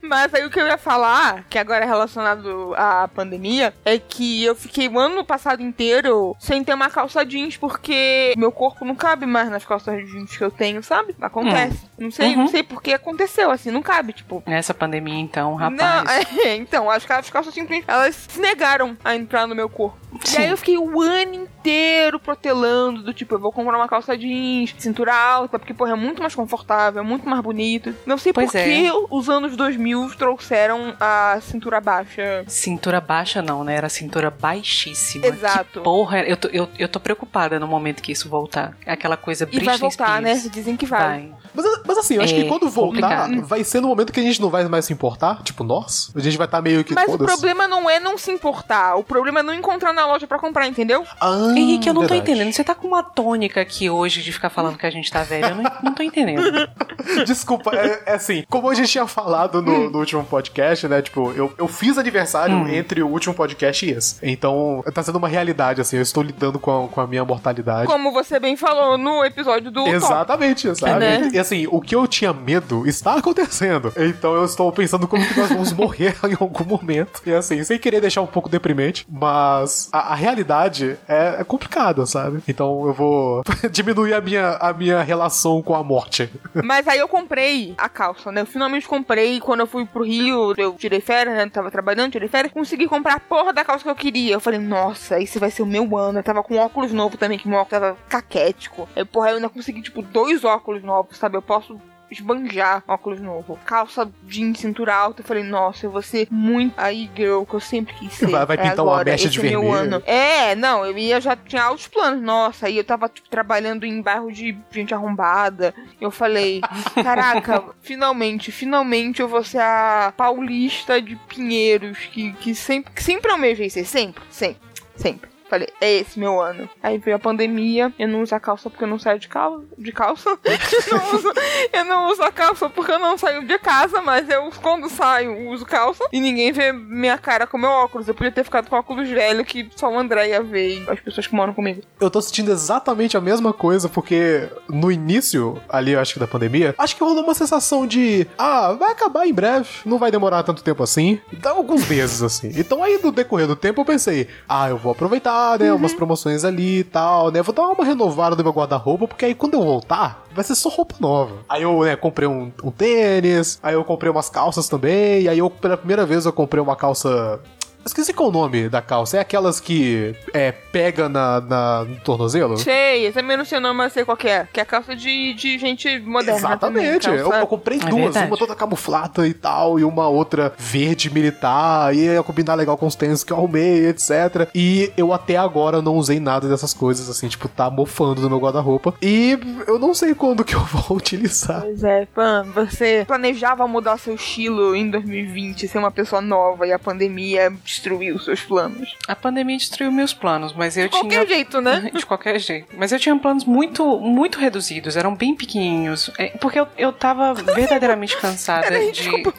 Mas 0.09 0.33
aí 0.33 0.43
o 0.43 0.49
que 0.49 0.59
eu 0.59 0.65
ia 0.65 0.77
falar, 0.77 1.43
que 1.47 1.57
agora 1.59 1.85
é 1.85 1.87
relacionado 1.87 2.73
à 2.75 3.07
pandemia, 3.07 3.71
é 3.85 3.99
que 3.99 4.43
eu 4.43 4.55
fiquei 4.55 4.87
o 4.87 4.97
ano 4.97 5.23
passado 5.23 5.61
inteiro 5.61 6.35
sem 6.39 6.63
ter 6.63 6.73
uma 6.73 6.89
calça 6.89 7.23
jeans, 7.23 7.55
porque 7.57 8.33
meu 8.35 8.51
corpo 8.51 8.83
não 8.83 8.95
cabe 8.95 9.27
mais 9.27 9.49
nas 9.51 9.63
calças 9.63 10.03
jeans 10.09 10.35
que 10.35 10.43
eu 10.43 10.49
tenho, 10.49 10.81
sabe? 10.81 11.15
Acontece. 11.21 11.87
Não 11.97 12.09
sei, 12.09 12.29
Uhum. 12.31 12.37
não 12.37 12.47
sei 12.47 12.63
porque 12.63 12.91
aconteceu, 12.93 13.51
assim, 13.51 13.69
não 13.69 13.83
cabe, 13.83 14.13
tipo. 14.13 14.41
Nessa 14.47 14.73
pandemia, 14.73 15.19
então, 15.19 15.53
rapaz. 15.53 15.77
Não, 15.77 16.11
é, 16.43 16.55
então, 16.55 16.89
acho 16.89 17.05
que 17.05 17.13
as 17.13 17.29
calças 17.29 17.53
simplesmente 17.53 17.85
elas 17.87 18.15
se 18.15 18.39
negaram 18.39 18.97
a 19.05 19.15
entrar 19.15 19.45
no 19.45 19.53
meu 19.53 19.69
corpo. 19.69 19.97
E 20.25 20.27
Sim. 20.27 20.37
aí 20.41 20.49
eu 20.49 20.57
fiquei 20.57 20.75
o 20.77 21.01
ano 21.01 21.35
inteiro 21.35 22.19
protelando, 22.19 23.03
do 23.03 23.13
tipo, 23.13 23.35
eu 23.35 23.39
vou 23.39 23.51
comprar 23.51 23.77
uma 23.77 23.87
calça 23.87 24.17
jeans, 24.17 24.73
cintura 24.79 25.13
alta, 25.13 25.59
porque, 25.59 25.73
porra, 25.73 25.91
é 25.91 25.95
muito 25.95 26.19
mais 26.19 26.33
confortável, 26.33 27.01
é 27.01 27.05
muito 27.05 27.29
mais 27.29 27.41
bonito. 27.43 27.93
Não 28.07 28.17
sei 28.17 28.33
Pois 28.33 28.51
por 28.51 28.57
é. 28.57 28.63
que 28.63 28.91
os 29.11 29.29
anos 29.29 29.55
2000 29.55 29.98
trouxeram 30.09 30.93
a 30.99 31.39
cintura 31.41 31.81
baixa. 31.81 32.43
Cintura 32.47 33.01
baixa 33.01 33.41
não, 33.41 33.63
né? 33.63 33.75
Era 33.75 33.89
cintura 33.89 34.29
baixíssima. 34.29 35.25
Exato. 35.25 35.65
Que 35.73 35.79
porra, 35.79 36.19
eu 36.21 36.37
tô, 36.37 36.47
eu, 36.49 36.69
eu 36.77 36.87
tô 36.87 36.99
preocupada 36.99 37.59
no 37.59 37.67
momento 37.67 38.01
que 38.01 38.11
isso 38.11 38.29
voltar. 38.29 38.77
Aquela 38.85 39.17
coisa 39.17 39.47
E 39.51 39.59
vai 39.59 39.77
voltar, 39.77 40.21
né? 40.21 40.35
Spears. 40.35 40.51
Dizem 40.51 40.77
que 40.77 40.85
vai. 40.85 40.99
Vai. 40.99 41.31
Mas, 41.53 41.65
mas 41.85 41.97
assim, 41.97 42.15
eu 42.15 42.21
acho 42.21 42.33
É 42.33 42.41
que 42.43 42.47
quando 42.47 42.69
voltar, 42.69 43.25
complicado. 43.25 43.47
vai 43.47 43.63
ser 43.63 43.81
no 43.81 43.87
momento 43.87 44.13
que 44.13 44.19
a 44.19 44.23
gente 44.23 44.39
não 44.41 44.49
vai 44.49 44.67
mais 44.67 44.85
se 44.85 44.93
importar. 44.93 45.41
Tipo, 45.43 45.63
nós. 45.63 46.11
A 46.15 46.19
gente 46.19 46.37
vai 46.37 46.45
estar 46.45 46.61
meio 46.61 46.83
que. 46.83 46.93
Mas 46.93 47.11
o 47.13 47.17
problema 47.17 47.67
não 47.67 47.89
é 47.89 47.99
não 47.99 48.17
se 48.17 48.31
importar. 48.31 48.95
O 48.95 49.03
problema 49.03 49.39
é 49.39 49.43
não 49.43 49.53
encontrar 49.53 49.93
na 49.93 50.05
loja 50.05 50.27
pra 50.27 50.37
comprar, 50.39 50.67
entendeu? 50.67 51.05
Ah, 51.19 51.53
Henrique, 51.55 51.87
eu 51.87 51.93
não 51.93 52.01
tô 52.03 52.09
verdade. 52.09 52.31
entendendo. 52.31 52.53
Você 52.53 52.63
tá 52.63 52.75
com 52.75 52.87
uma 52.87 53.03
tônica 53.03 53.59
aqui 53.61 53.89
hoje 53.89 54.21
de 54.21 54.31
ficar 54.31 54.49
falando 54.49 54.77
que 54.77 54.85
a 54.85 54.91
gente 54.91 55.11
tá 55.11 55.23
velho. 55.23 55.47
Eu 55.47 55.55
não, 55.55 55.63
não 55.83 55.93
tô 55.93 56.03
entendendo. 56.03 56.41
Desculpa, 57.25 57.75
é, 57.75 58.03
é 58.05 58.13
assim, 58.15 58.43
como 58.49 58.69
a 58.69 58.73
gente 58.75 58.89
tinha 58.89 59.07
falado 59.07 59.61
no, 59.61 59.88
no 59.89 59.99
último 59.99 60.23
podcast, 60.23 60.87
né? 60.87 61.01
Tipo, 61.01 61.31
eu, 61.33 61.53
eu 61.57 61.67
fiz 61.67 61.97
aniversário 61.97 62.55
Hum. 62.55 62.67
entre 62.67 63.01
o 63.01 63.07
último 63.07 63.33
podcast 63.33 63.85
e 63.85 63.91
esse. 63.91 64.15
Então, 64.21 64.83
tá 64.93 65.03
sendo 65.03 65.17
uma 65.17 65.27
realidade, 65.27 65.81
assim, 65.81 65.97
eu 65.97 66.01
estou 66.01 66.23
lidando 66.23 66.59
com 66.59 66.85
a, 66.85 66.87
com 66.87 67.01
a 67.01 67.07
minha 67.07 67.23
mortalidade. 67.25 67.87
Como 67.87 68.11
você 68.11 68.39
bem 68.39 68.55
falou 68.55 68.97
no 68.97 69.23
episódio 69.23 69.71
do 69.71 69.83
Top. 69.83 69.91
Exatamente, 69.95 70.75
sabe? 70.75 70.99
Né? 70.99 71.29
E 71.33 71.39
assim, 71.39 71.67
o 71.71 71.79
que 71.81 71.95
eu 71.95 72.07
tinha 72.07 72.33
medo 72.33 72.87
está 72.87 73.15
acontecendo. 73.15 73.91
Então 73.97 74.33
eu 74.35 74.45
estou 74.45 74.71
pensando 74.71 75.07
como 75.07 75.25
que 75.25 75.39
nós 75.39 75.49
vamos 75.49 75.73
morrer 75.73 76.15
em 76.27 76.35
algum 76.39 76.63
momento. 76.65 77.21
E 77.25 77.33
assim, 77.33 77.63
sem 77.63 77.77
querer 77.79 78.01
deixar 78.01 78.21
um 78.21 78.27
pouco 78.27 78.49
deprimente, 78.49 79.05
mas 79.09 79.89
a, 79.91 80.13
a 80.13 80.15
realidade 80.15 80.97
é, 81.07 81.37
é 81.39 81.43
complicada, 81.43 82.05
sabe? 82.05 82.41
Então 82.47 82.85
eu 82.87 82.93
vou 82.93 83.41
diminuir 83.71 84.13
a 84.13 84.21
minha, 84.21 84.57
a 84.59 84.73
minha 84.73 85.01
relação 85.01 85.61
com 85.61 85.75
a 85.75 85.83
morte. 85.83 86.29
Mas 86.63 86.87
aí 86.87 86.99
eu 86.99 87.07
comprei 87.07 87.73
a 87.77 87.87
calça, 87.89 88.31
né? 88.31 88.41
Eu 88.41 88.45
finalmente 88.45 88.87
comprei. 88.87 89.39
Quando 89.39 89.61
eu 89.61 89.67
fui 89.67 89.78
pro 89.85 90.03
Rio, 90.03 90.53
eu 90.57 90.73
tirei 90.73 91.01
férias, 91.01 91.35
né? 91.35 91.49
Tava 91.49 91.71
trabalhando, 91.71 92.11
tirei 92.11 92.27
férias. 92.27 92.53
Consegui 92.53 92.87
comprar 92.87 93.15
a 93.15 93.19
porra 93.19 93.53
da 93.53 93.63
calça 93.63 93.83
que 93.83 93.89
eu 93.89 93.95
queria. 93.95 94.33
Eu 94.33 94.39
falei, 94.39 94.59
nossa, 94.59 95.19
esse 95.21 95.39
vai 95.39 95.51
ser 95.51 95.61
o 95.61 95.65
meu 95.65 95.97
ano. 95.97 96.19
Eu 96.19 96.23
tava 96.23 96.43
com 96.43 96.57
óculos 96.57 96.91
novo 96.91 97.17
também, 97.17 97.37
que 97.37 97.47
meu 97.47 97.59
óculos 97.59 97.81
tava 97.81 97.97
caquético. 98.07 98.87
Aí, 98.95 99.05
porra, 99.05 99.29
eu 99.29 99.35
ainda 99.37 99.49
consegui, 99.49 99.81
tipo, 99.81 100.01
dois 100.01 100.43
óculos 100.43 100.83
novos, 100.83 101.17
sabe? 101.17 101.37
Eu 101.37 101.41
posso 101.41 101.79
esbanjar 102.11 102.83
óculos 102.87 103.19
novo. 103.19 103.57
Calça 103.65 104.09
jeans, 104.23 104.59
cintura 104.59 104.95
alta. 104.95 105.21
Eu 105.21 105.25
falei, 105.25 105.43
nossa, 105.43 105.85
eu 105.85 105.91
vou 105.91 106.01
ser 106.01 106.27
muito 106.31 106.73
aí, 106.77 107.09
girl, 107.15 107.43
que 107.43 107.53
eu 107.53 107.59
sempre 107.59 107.93
quis 107.95 108.13
ser. 108.13 108.27
Vai- 108.27 108.45
vai 108.45 108.57
É 108.57 108.61
pintar 108.61 108.79
uma 108.85 108.93
agora, 108.93 109.11
mecha 109.11 109.25
esse 109.27 109.33
de 109.33 109.39
é 109.45 109.49
meu 109.49 109.61
vermelho. 109.61 109.95
ano. 109.95 110.03
É, 110.05 110.55
não, 110.55 110.85
eu 110.85 110.97
ia, 110.97 111.19
já 111.21 111.35
tinha 111.35 111.63
altos 111.63 111.87
planos. 111.87 112.21
Nossa, 112.21 112.67
aí 112.67 112.77
eu 112.77 112.83
tava, 112.83 113.07
tipo, 113.09 113.29
trabalhando 113.29 113.85
em 113.85 114.01
bairro 114.01 114.31
de 114.31 114.57
gente 114.71 114.93
arrombada. 114.93 115.73
Eu 115.99 116.11
falei, 116.11 116.61
caraca, 117.03 117.63
finalmente, 117.81 118.51
finalmente 118.51 119.21
eu 119.21 119.27
vou 119.27 119.43
ser 119.43 119.61
a 119.61 120.13
paulista 120.15 121.01
de 121.01 121.15
Pinheiros, 121.15 121.97
que, 122.11 122.31
que 122.33 122.55
sempre, 122.55 122.91
que 122.93 123.03
sempre 123.03 123.31
almejei 123.31 123.69
ser, 123.69 123.85
sempre, 123.85 124.23
sempre, 124.29 124.61
sempre. 124.95 125.29
Falei, 125.49 125.67
é 125.81 125.93
esse 125.93 126.19
meu 126.19 126.39
ano. 126.39 126.69
Aí 126.81 126.97
veio 126.97 127.17
a 127.17 127.19
pandemia, 127.19 127.91
eu 127.97 128.07
não 128.07 128.21
uso 128.21 128.35
a 128.35 128.39
calça 128.39 128.69
porque 128.69 128.83
eu 128.83 128.87
não 128.87 128.99
saio 128.99 129.19
de, 129.19 129.27
cal 129.27 129.63
de 129.77 129.91
calça. 129.91 130.37
eu, 130.45 130.97
não 130.97 131.15
uso, 131.15 131.33
eu 131.73 131.85
não 131.85 132.11
uso 132.11 132.21
a 132.23 132.31
calça 132.31 132.69
porque 132.69 132.91
eu 132.91 132.99
não 132.99 133.17
saio 133.17 133.45
de 133.45 133.57
casa, 133.57 134.01
mas 134.01 134.29
eu, 134.29 134.49
quando 134.61 134.89
saio, 134.89 135.49
uso 135.49 135.65
calça. 135.65 136.05
E 136.11 136.19
ninguém 136.19 136.51
vê 136.51 136.71
minha 136.71 137.17
cara 137.17 137.47
com 137.47 137.57
meu 137.57 137.69
óculos. 137.69 138.07
Eu 138.07 138.13
podia 138.13 138.31
ter 138.31 138.43
ficado 138.43 138.69
com 138.69 138.75
óculos 138.75 139.09
velho 139.09 139.43
que 139.43 139.69
só 139.75 139.91
o 139.91 139.97
André 139.97 140.29
ia 140.29 140.43
ver 140.43 140.79
e 140.79 140.89
as 140.89 140.99
pessoas 140.99 141.25
que 141.25 141.33
moram 141.33 141.53
comigo. 141.53 141.81
Eu 141.99 142.11
tô 142.11 142.21
sentindo 142.21 142.51
exatamente 142.51 143.17
a 143.17 143.21
mesma 143.21 143.51
coisa, 143.51 143.89
porque 143.89 144.47
no 144.69 144.91
início, 144.91 145.59
ali, 145.67 145.93
eu 145.93 145.99
acho 145.99 146.13
que 146.13 146.19
da 146.19 146.27
pandemia, 146.27 146.75
acho 146.77 146.95
que 146.95 147.03
rolou 147.03 147.23
uma 147.23 147.33
sensação 147.33 147.87
de, 147.87 148.27
ah, 148.37 148.73
vai 148.73 148.91
acabar 148.91 149.25
em 149.25 149.33
breve, 149.33 149.67
não 149.85 149.97
vai 149.97 150.11
demorar 150.11 150.43
tanto 150.43 150.63
tempo 150.63 150.83
assim. 150.83 151.19
Dá 151.33 151.51
alguns 151.51 151.87
meses, 151.87 152.21
assim. 152.21 152.51
Então 152.55 152.83
aí, 152.83 152.99
no 153.03 153.11
decorrer 153.11 153.47
do 153.47 153.55
tempo, 153.55 153.81
eu 153.81 153.85
pensei, 153.85 154.27
ah, 154.47 154.69
eu 154.69 154.77
vou 154.77 154.91
aproveitar, 154.91 155.38
né, 155.59 155.73
umas 155.73 155.93
promoções 155.93 156.43
ali 156.43 156.79
e 156.79 156.83
tal, 156.83 157.31
né, 157.31 157.41
vou 157.41 157.53
dar 157.53 157.67
uma 157.67 157.85
renovada 157.85 158.35
no 158.35 158.43
meu 158.43 158.53
guarda-roupa, 158.53 159.07
porque 159.07 159.25
aí 159.25 159.35
quando 159.35 159.55
eu 159.55 159.61
voltar, 159.63 160.25
vai 160.33 160.43
ser 160.43 160.55
só 160.55 160.69
roupa 160.69 160.95
nova. 160.99 161.35
Aí 161.47 161.63
eu, 161.63 161.81
né, 161.81 161.95
comprei 161.95 162.27
um, 162.27 162.51
um 162.63 162.71
tênis, 162.71 163.59
aí 163.61 163.73
eu 163.73 163.83
comprei 163.83 164.11
umas 164.11 164.29
calças 164.29 164.67
também, 164.67 165.23
e 165.23 165.29
aí 165.29 165.39
eu, 165.39 165.49
pela 165.49 165.77
primeira 165.77 166.05
vez, 166.05 166.25
eu 166.25 166.33
comprei 166.33 166.61
uma 166.61 166.75
calça... 166.75 167.39
Esqueci 167.85 168.13
qual 168.13 168.29
o 168.29 168.31
nome 168.31 168.69
da 168.69 168.81
calça. 168.81 169.17
É 169.17 169.19
aquelas 169.19 169.59
que 169.59 170.13
é, 170.33 170.51
pega 170.51 171.07
na, 171.09 171.41
na- 171.41 171.85
no 171.85 171.95
tornozelo? 172.01 172.57
Sei, 172.57 173.07
eu 173.07 173.13
também 173.13 173.35
não 173.37 173.45
sei 173.45 173.57
o 173.57 173.61
nome, 173.61 173.77
mas 173.77 173.93
sei 173.93 174.05
qual 174.05 174.17
que 174.17 174.27
é. 174.27 174.47
Que 174.51 174.59
é 174.59 174.63
a 174.63 174.65
calça 174.65 174.95
de, 174.95 175.33
de 175.33 175.57
gente 175.57 175.99
moderna. 175.99 176.37
Exatamente. 176.39 177.05
Também, 177.05 177.19
eu, 177.19 177.31
eu 177.33 177.47
comprei 177.47 177.77
É 177.79 177.85
duas, 177.85 178.03
verdade. 178.03 178.27
uma 178.27 178.37
toda 178.37 178.55
camuflada 178.55 179.27
e 179.27 179.33
tal, 179.33 179.79
e 179.79 179.83
uma 179.83 180.07
outra 180.07 180.53
verde 180.57 181.09
militar, 181.11 181.95
e 181.95 181.99
ia 182.05 182.21
combinar 182.23 182.55
legal 182.55 182.77
com 182.77 182.85
os 182.85 182.95
tênis 182.95 183.23
que 183.23 183.31
eu 183.33 183.37
arrumei, 183.37 183.87
etc. 183.87 184.49
E 184.53 184.91
eu 184.97 185.13
até 185.13 185.37
agora 185.37 185.81
não 185.81 185.95
usei 185.95 186.19
nada 186.19 186.47
dessas 186.47 186.73
coisas, 186.73 187.09
assim, 187.09 187.27
tipo, 187.27 187.47
tá 187.47 187.69
mofando 187.69 188.21
no 188.21 188.29
meu 188.29 188.39
guarda-roupa. 188.39 188.93
E 189.01 189.37
eu 189.67 189.79
não 189.79 189.93
sei 189.93 190.13
quando 190.13 190.43
que 190.43 190.53
eu 190.55 190.59
vou 190.65 190.97
utilizar. 190.97 191.61
Pois 191.61 191.83
é, 191.83 192.05
Pan, 192.13 192.45
você 192.53 193.03
planejava 193.07 193.67
mudar 193.67 193.97
seu 193.97 194.15
estilo 194.15 194.75
em 194.75 194.89
2020, 194.89 195.67
ser 195.67 195.77
uma 195.79 195.91
pessoa 195.91 196.21
nova 196.21 196.67
e 196.67 196.71
a 196.73 196.77
pandemia 196.79 197.51
destruiu 197.69 198.17
seus 198.19 198.41
planos. 198.41 198.95
A 199.07 199.15
pandemia 199.15 199.55
destruiu 199.57 199.91
meus 199.91 200.11
planos, 200.13 200.53
mas 200.53 200.75
eu 200.75 200.85
De 200.85 200.89
qualquer 200.89 201.25
tinha. 201.25 201.27
jeito, 201.27 201.61
né? 201.61 201.91
De 201.93 202.05
qualquer 202.05 202.39
jeito. 202.39 202.67
Mas 202.75 202.91
eu 202.91 202.99
tinha 202.99 203.15
planos 203.17 203.45
muito, 203.45 203.99
muito 203.99 204.39
reduzidos, 204.39 204.97
eram 204.97 205.15
bem 205.15 205.35
pequenininhos. 205.35 206.09
É, 206.17 206.29
porque 206.39 206.59
eu, 206.59 206.67
eu 206.77 206.91
tava 206.91 207.33
verdadeiramente 207.53 208.17
cansada 208.17 208.63
Peraí, 208.63 208.91
de. 208.91 209.03
desculpa. 209.03 209.33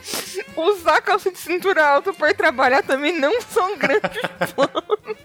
Usar 0.57 1.01
calça 1.03 1.31
de 1.31 1.39
cintura 1.39 1.85
alta 1.85 2.13
pra 2.13 2.31
ir 2.31 2.35
trabalhar 2.35 2.83
também 2.83 3.19
não 3.19 3.41
são 3.43 3.77
grandes 3.77 4.11
planos. 4.55 5.17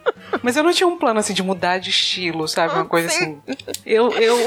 Mas 0.41 0.57
eu 0.57 0.63
não 0.63 0.71
tinha 0.73 0.87
um 0.87 0.97
plano 0.97 1.19
assim 1.19 1.33
de 1.33 1.43
mudar 1.43 1.77
de 1.77 1.89
estilo, 1.91 2.47
sabe? 2.47 2.73
Uma 2.73 2.85
coisa 2.85 3.09
Sim. 3.09 3.39
assim. 3.47 3.57
Eu, 3.85 4.11
eu. 4.13 4.37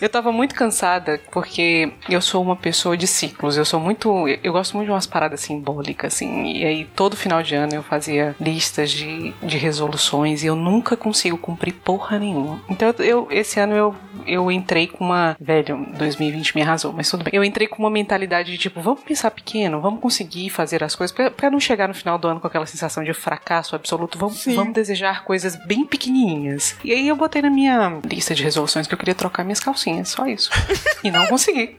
eu 0.00 0.08
tava 0.08 0.32
muito 0.32 0.54
cansada 0.54 1.20
porque 1.30 1.92
eu 2.08 2.20
sou 2.20 2.42
uma 2.42 2.56
pessoa 2.56 2.96
de 2.96 3.06
ciclos. 3.06 3.56
Eu 3.56 3.64
sou 3.64 3.78
muito. 3.78 4.26
Eu 4.42 4.52
gosto 4.52 4.74
muito 4.76 4.86
de 4.86 4.92
umas 4.92 5.06
paradas 5.06 5.40
simbólicas, 5.40 6.14
assim. 6.14 6.52
E 6.52 6.64
aí 6.64 6.84
todo 6.96 7.16
final 7.26 7.42
de 7.42 7.56
ano 7.56 7.74
eu 7.74 7.82
fazia 7.82 8.36
listas 8.40 8.92
de, 8.92 9.34
de 9.42 9.58
resoluções 9.58 10.44
e 10.44 10.46
eu 10.46 10.54
nunca 10.54 10.96
consigo 10.96 11.36
cumprir 11.36 11.72
porra 11.74 12.20
nenhuma. 12.20 12.62
Então 12.68 12.94
eu, 13.00 13.26
esse 13.32 13.58
ano 13.58 13.74
eu, 13.74 13.94
eu 14.24 14.50
entrei 14.50 14.86
com 14.86 15.04
uma. 15.04 15.36
Velho, 15.40 15.86
2020 15.98 16.54
me 16.54 16.62
arrasou, 16.62 16.92
mas 16.92 17.10
tudo 17.10 17.24
bem. 17.24 17.32
Eu 17.34 17.42
entrei 17.42 17.66
com 17.66 17.82
uma 17.82 17.90
mentalidade 17.90 18.52
de 18.52 18.58
tipo, 18.58 18.80
vamos 18.80 19.00
pensar 19.00 19.32
pequeno, 19.32 19.80
vamos 19.80 20.00
conseguir 20.00 20.50
fazer 20.50 20.84
as 20.84 20.94
coisas 20.94 21.14
pra, 21.14 21.28
pra 21.28 21.50
não 21.50 21.58
chegar 21.58 21.88
no 21.88 21.94
final 21.94 22.16
do 22.16 22.28
ano 22.28 22.38
com 22.38 22.46
aquela 22.46 22.66
sensação 22.66 23.02
de 23.02 23.12
fracasso 23.12 23.74
absoluto. 23.74 24.16
Vamos, 24.16 24.38
Sim. 24.38 24.54
vamos 24.54 24.72
desejar 24.72 25.24
coisas 25.24 25.56
bem 25.66 25.84
pequenininhas. 25.84 26.76
E 26.84 26.92
aí 26.92 27.08
eu 27.08 27.16
botei 27.16 27.42
na 27.42 27.50
minha 27.50 28.00
lista 28.04 28.36
de 28.36 28.44
resoluções 28.44 28.86
que 28.86 28.94
eu 28.94 28.98
queria 28.98 29.16
trocar 29.16 29.42
minhas 29.42 29.58
calcinhas, 29.58 30.10
só 30.10 30.26
isso. 30.26 30.50
e 31.02 31.10
não 31.10 31.26
consegui. 31.26 31.76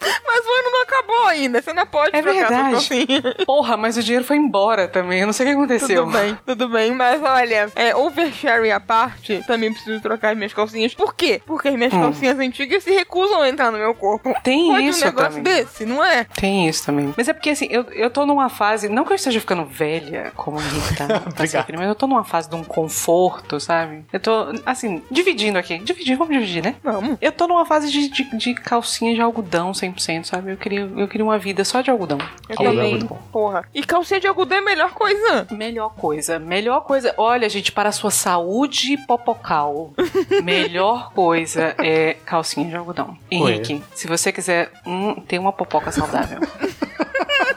Mas 0.00 0.46
o 0.46 0.48
ano 0.60 0.70
não 0.72 0.82
acabou 0.82 1.26
ainda. 1.26 1.60
Você 1.62 1.72
não 1.72 1.86
pode 1.86 2.16
É 2.16 2.22
trocar 2.22 2.38
sua 2.38 2.48
verdade. 2.48 2.70
calcinha. 2.72 3.36
Porra, 3.46 3.76
mas 3.76 3.96
o 3.96 4.02
dinheiro 4.02 4.24
foi 4.24 4.36
embora 4.36 4.88
também. 4.88 5.20
Eu 5.20 5.26
não 5.26 5.32
sei 5.32 5.46
o 5.46 5.48
que 5.50 5.54
aconteceu. 5.54 6.04
Tudo 6.04 6.12
bem, 6.18 6.38
tudo 6.46 6.68
bem. 6.68 6.92
Mas 6.94 7.22
olha, 7.22 7.70
é, 7.76 7.94
oversharing 7.94 8.70
à 8.70 8.80
parte, 8.80 9.42
também 9.46 9.72
preciso 9.72 10.00
trocar 10.00 10.30
as 10.32 10.36
minhas 10.36 10.52
calcinhas. 10.52 10.94
Por 10.94 11.14
quê? 11.14 11.40
Porque 11.44 11.68
as 11.68 11.74
minhas 11.74 11.92
calcinhas 11.92 12.38
antigas 12.38 12.82
se 12.84 12.90
recusam 12.92 13.42
a 13.42 13.48
entrar 13.48 13.70
no 13.70 13.78
meu 13.78 13.94
corpo. 13.94 14.30
Hum. 14.30 14.34
Tem 14.42 14.68
Pode 14.70 14.86
isso 14.86 15.02
um 15.02 15.06
negócio 15.06 15.30
também. 15.30 15.42
desse, 15.42 15.84
não 15.84 16.02
é? 16.04 16.24
Tem 16.24 16.68
isso 16.68 16.84
também. 16.86 17.12
Mas 17.16 17.28
é 17.28 17.32
porque, 17.32 17.50
assim, 17.50 17.66
eu, 17.70 17.84
eu 17.92 18.10
tô 18.10 18.24
numa 18.24 18.48
fase. 18.48 18.88
Não 18.88 19.04
que 19.04 19.12
eu 19.12 19.16
esteja 19.16 19.40
ficando 19.40 19.64
velha, 19.64 20.32
como 20.36 20.58
o 20.58 20.60
Henrique 20.60 20.96
tá, 20.96 21.06
tá 21.36 21.46
sempre, 21.46 21.76
mas 21.76 21.86
eu 21.88 21.94
tô 21.94 22.06
numa 22.06 22.24
fase 22.24 22.48
de 22.48 22.56
um 22.56 22.64
conforto, 22.64 23.58
sabe? 23.60 24.04
Eu 24.12 24.20
tô, 24.20 24.46
assim, 24.64 25.02
dividindo 25.10 25.58
aqui. 25.58 25.78
Dividir, 25.78 26.16
vamos 26.16 26.32
dividir, 26.34 26.62
né? 26.62 26.74
Vamos. 26.82 27.16
Eu 27.20 27.32
tô 27.32 27.46
numa 27.46 27.64
fase 27.66 27.90
de, 27.90 28.08
de, 28.08 28.36
de 28.36 28.54
calcinha 28.54 29.14
de 29.14 29.20
algodão 29.20 29.72
100%, 29.92 30.24
sabe? 30.24 30.52
Eu 30.52 30.56
queria, 30.56 30.80
eu 30.80 31.08
queria 31.08 31.24
uma 31.24 31.38
vida 31.38 31.64
só 31.64 31.80
de 31.80 31.90
algodão. 31.90 32.18
Eu 32.48 32.56
Algodão 32.58 32.72
é 32.72 32.76
também. 32.76 32.90
muito 32.90 33.06
bom. 33.06 33.18
Porra. 33.32 33.64
E 33.74 33.82
calcinha 33.84 34.20
de 34.20 34.26
algodão 34.26 34.58
é 34.58 34.60
a 34.60 34.64
melhor 34.64 34.92
coisa. 34.92 35.46
Melhor 35.50 35.90
coisa, 35.94 36.38
melhor 36.38 36.80
coisa. 36.82 37.14
Olha, 37.16 37.48
gente, 37.48 37.72
para 37.72 37.88
a 37.88 37.92
sua 37.92 38.10
saúde 38.10 38.96
popocal, 39.06 39.92
melhor 40.42 41.12
coisa 41.12 41.74
é 41.78 42.14
calcinha 42.24 42.68
de 42.68 42.76
algodão. 42.76 43.16
Henrique, 43.30 43.82
se 43.94 44.06
você 44.06 44.32
quiser 44.32 44.70
hum, 44.86 45.14
ter 45.26 45.38
uma 45.38 45.52
popoca 45.52 45.90
saudável, 45.92 46.40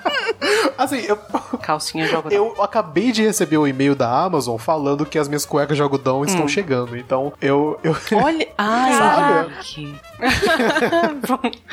Assim, 0.77 0.97
eu, 1.07 1.15
calcinha 1.61 2.07
de 2.07 2.15
algodão. 2.15 2.37
eu 2.37 2.61
acabei 2.61 3.11
de 3.11 3.23
receber 3.23 3.57
o 3.57 3.67
e-mail 3.67 3.95
da 3.95 4.09
Amazon 4.09 4.57
falando 4.57 5.05
que 5.05 5.17
as 5.19 5.27
minhas 5.27 5.45
cuecas 5.45 5.77
de 5.77 5.83
algodão 5.83 6.21
Hum. 6.21 6.25
estão 6.25 6.47
chegando. 6.47 6.97
Então, 6.97 7.33
eu. 7.41 7.79
eu 7.83 7.95
Olha, 8.17 8.47
ai, 8.57 8.93
Sabe? 8.93 9.95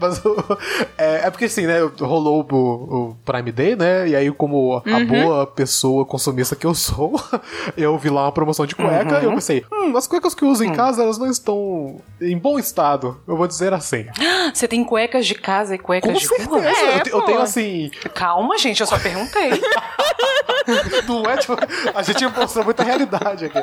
Mas 0.00 0.22
é, 0.96 1.26
é 1.26 1.30
porque 1.30 1.46
assim, 1.46 1.66
né? 1.66 1.78
Rolou 2.00 2.46
o, 2.50 2.54
o 3.10 3.16
Prime 3.24 3.50
Day, 3.50 3.74
né? 3.74 4.08
E 4.08 4.14
aí, 4.14 4.30
como 4.30 4.74
a 4.86 4.88
Uhum. 4.98 5.06
boa 5.06 5.46
pessoa 5.46 6.04
consumista 6.04 6.54
que 6.54 6.64
eu 6.66 6.74
sou, 6.74 7.20
eu 7.76 7.98
vi 7.98 8.08
lá 8.08 8.22
uma 8.26 8.32
promoção 8.32 8.64
de 8.64 8.76
cueca 8.76 9.16
e 9.16 9.24
Uhum. 9.26 9.30
eu 9.30 9.34
pensei, 9.34 9.64
hum, 9.72 9.96
as 9.96 10.06
cuecas 10.06 10.34
que 10.34 10.44
eu 10.44 10.48
uso 10.48 10.62
em 10.62 10.72
casa, 10.72 11.02
elas 11.02 11.18
não 11.18 11.26
estão 11.26 11.96
em 12.20 12.38
bom 12.38 12.58
estado. 12.60 13.20
Eu 13.26 13.36
vou 13.36 13.46
dizer 13.48 13.72
assim. 13.72 14.06
Você 14.54 14.68
tem 14.68 14.84
cuecas 14.84 15.26
de 15.26 15.34
casa 15.34 15.74
e 15.74 15.78
cuecas 15.78 16.12
Com 16.12 16.18
de 16.18 16.26
certeza. 16.28 16.48
rua? 16.50 16.64
É, 16.64 17.00
eu, 17.00 17.18
eu 17.18 17.22
tenho 17.22 17.40
assim. 17.40 17.57
Calma, 18.14 18.58
gente, 18.58 18.80
eu 18.80 18.86
só 18.86 18.98
perguntei. 18.98 19.50
Não 21.08 21.24
é 21.24 21.36
tipo. 21.36 21.56
A 21.94 22.02
gente 22.02 22.26
mostrou 22.26 22.64
muita 22.64 22.82
realidade 22.82 23.46
aqui. 23.46 23.58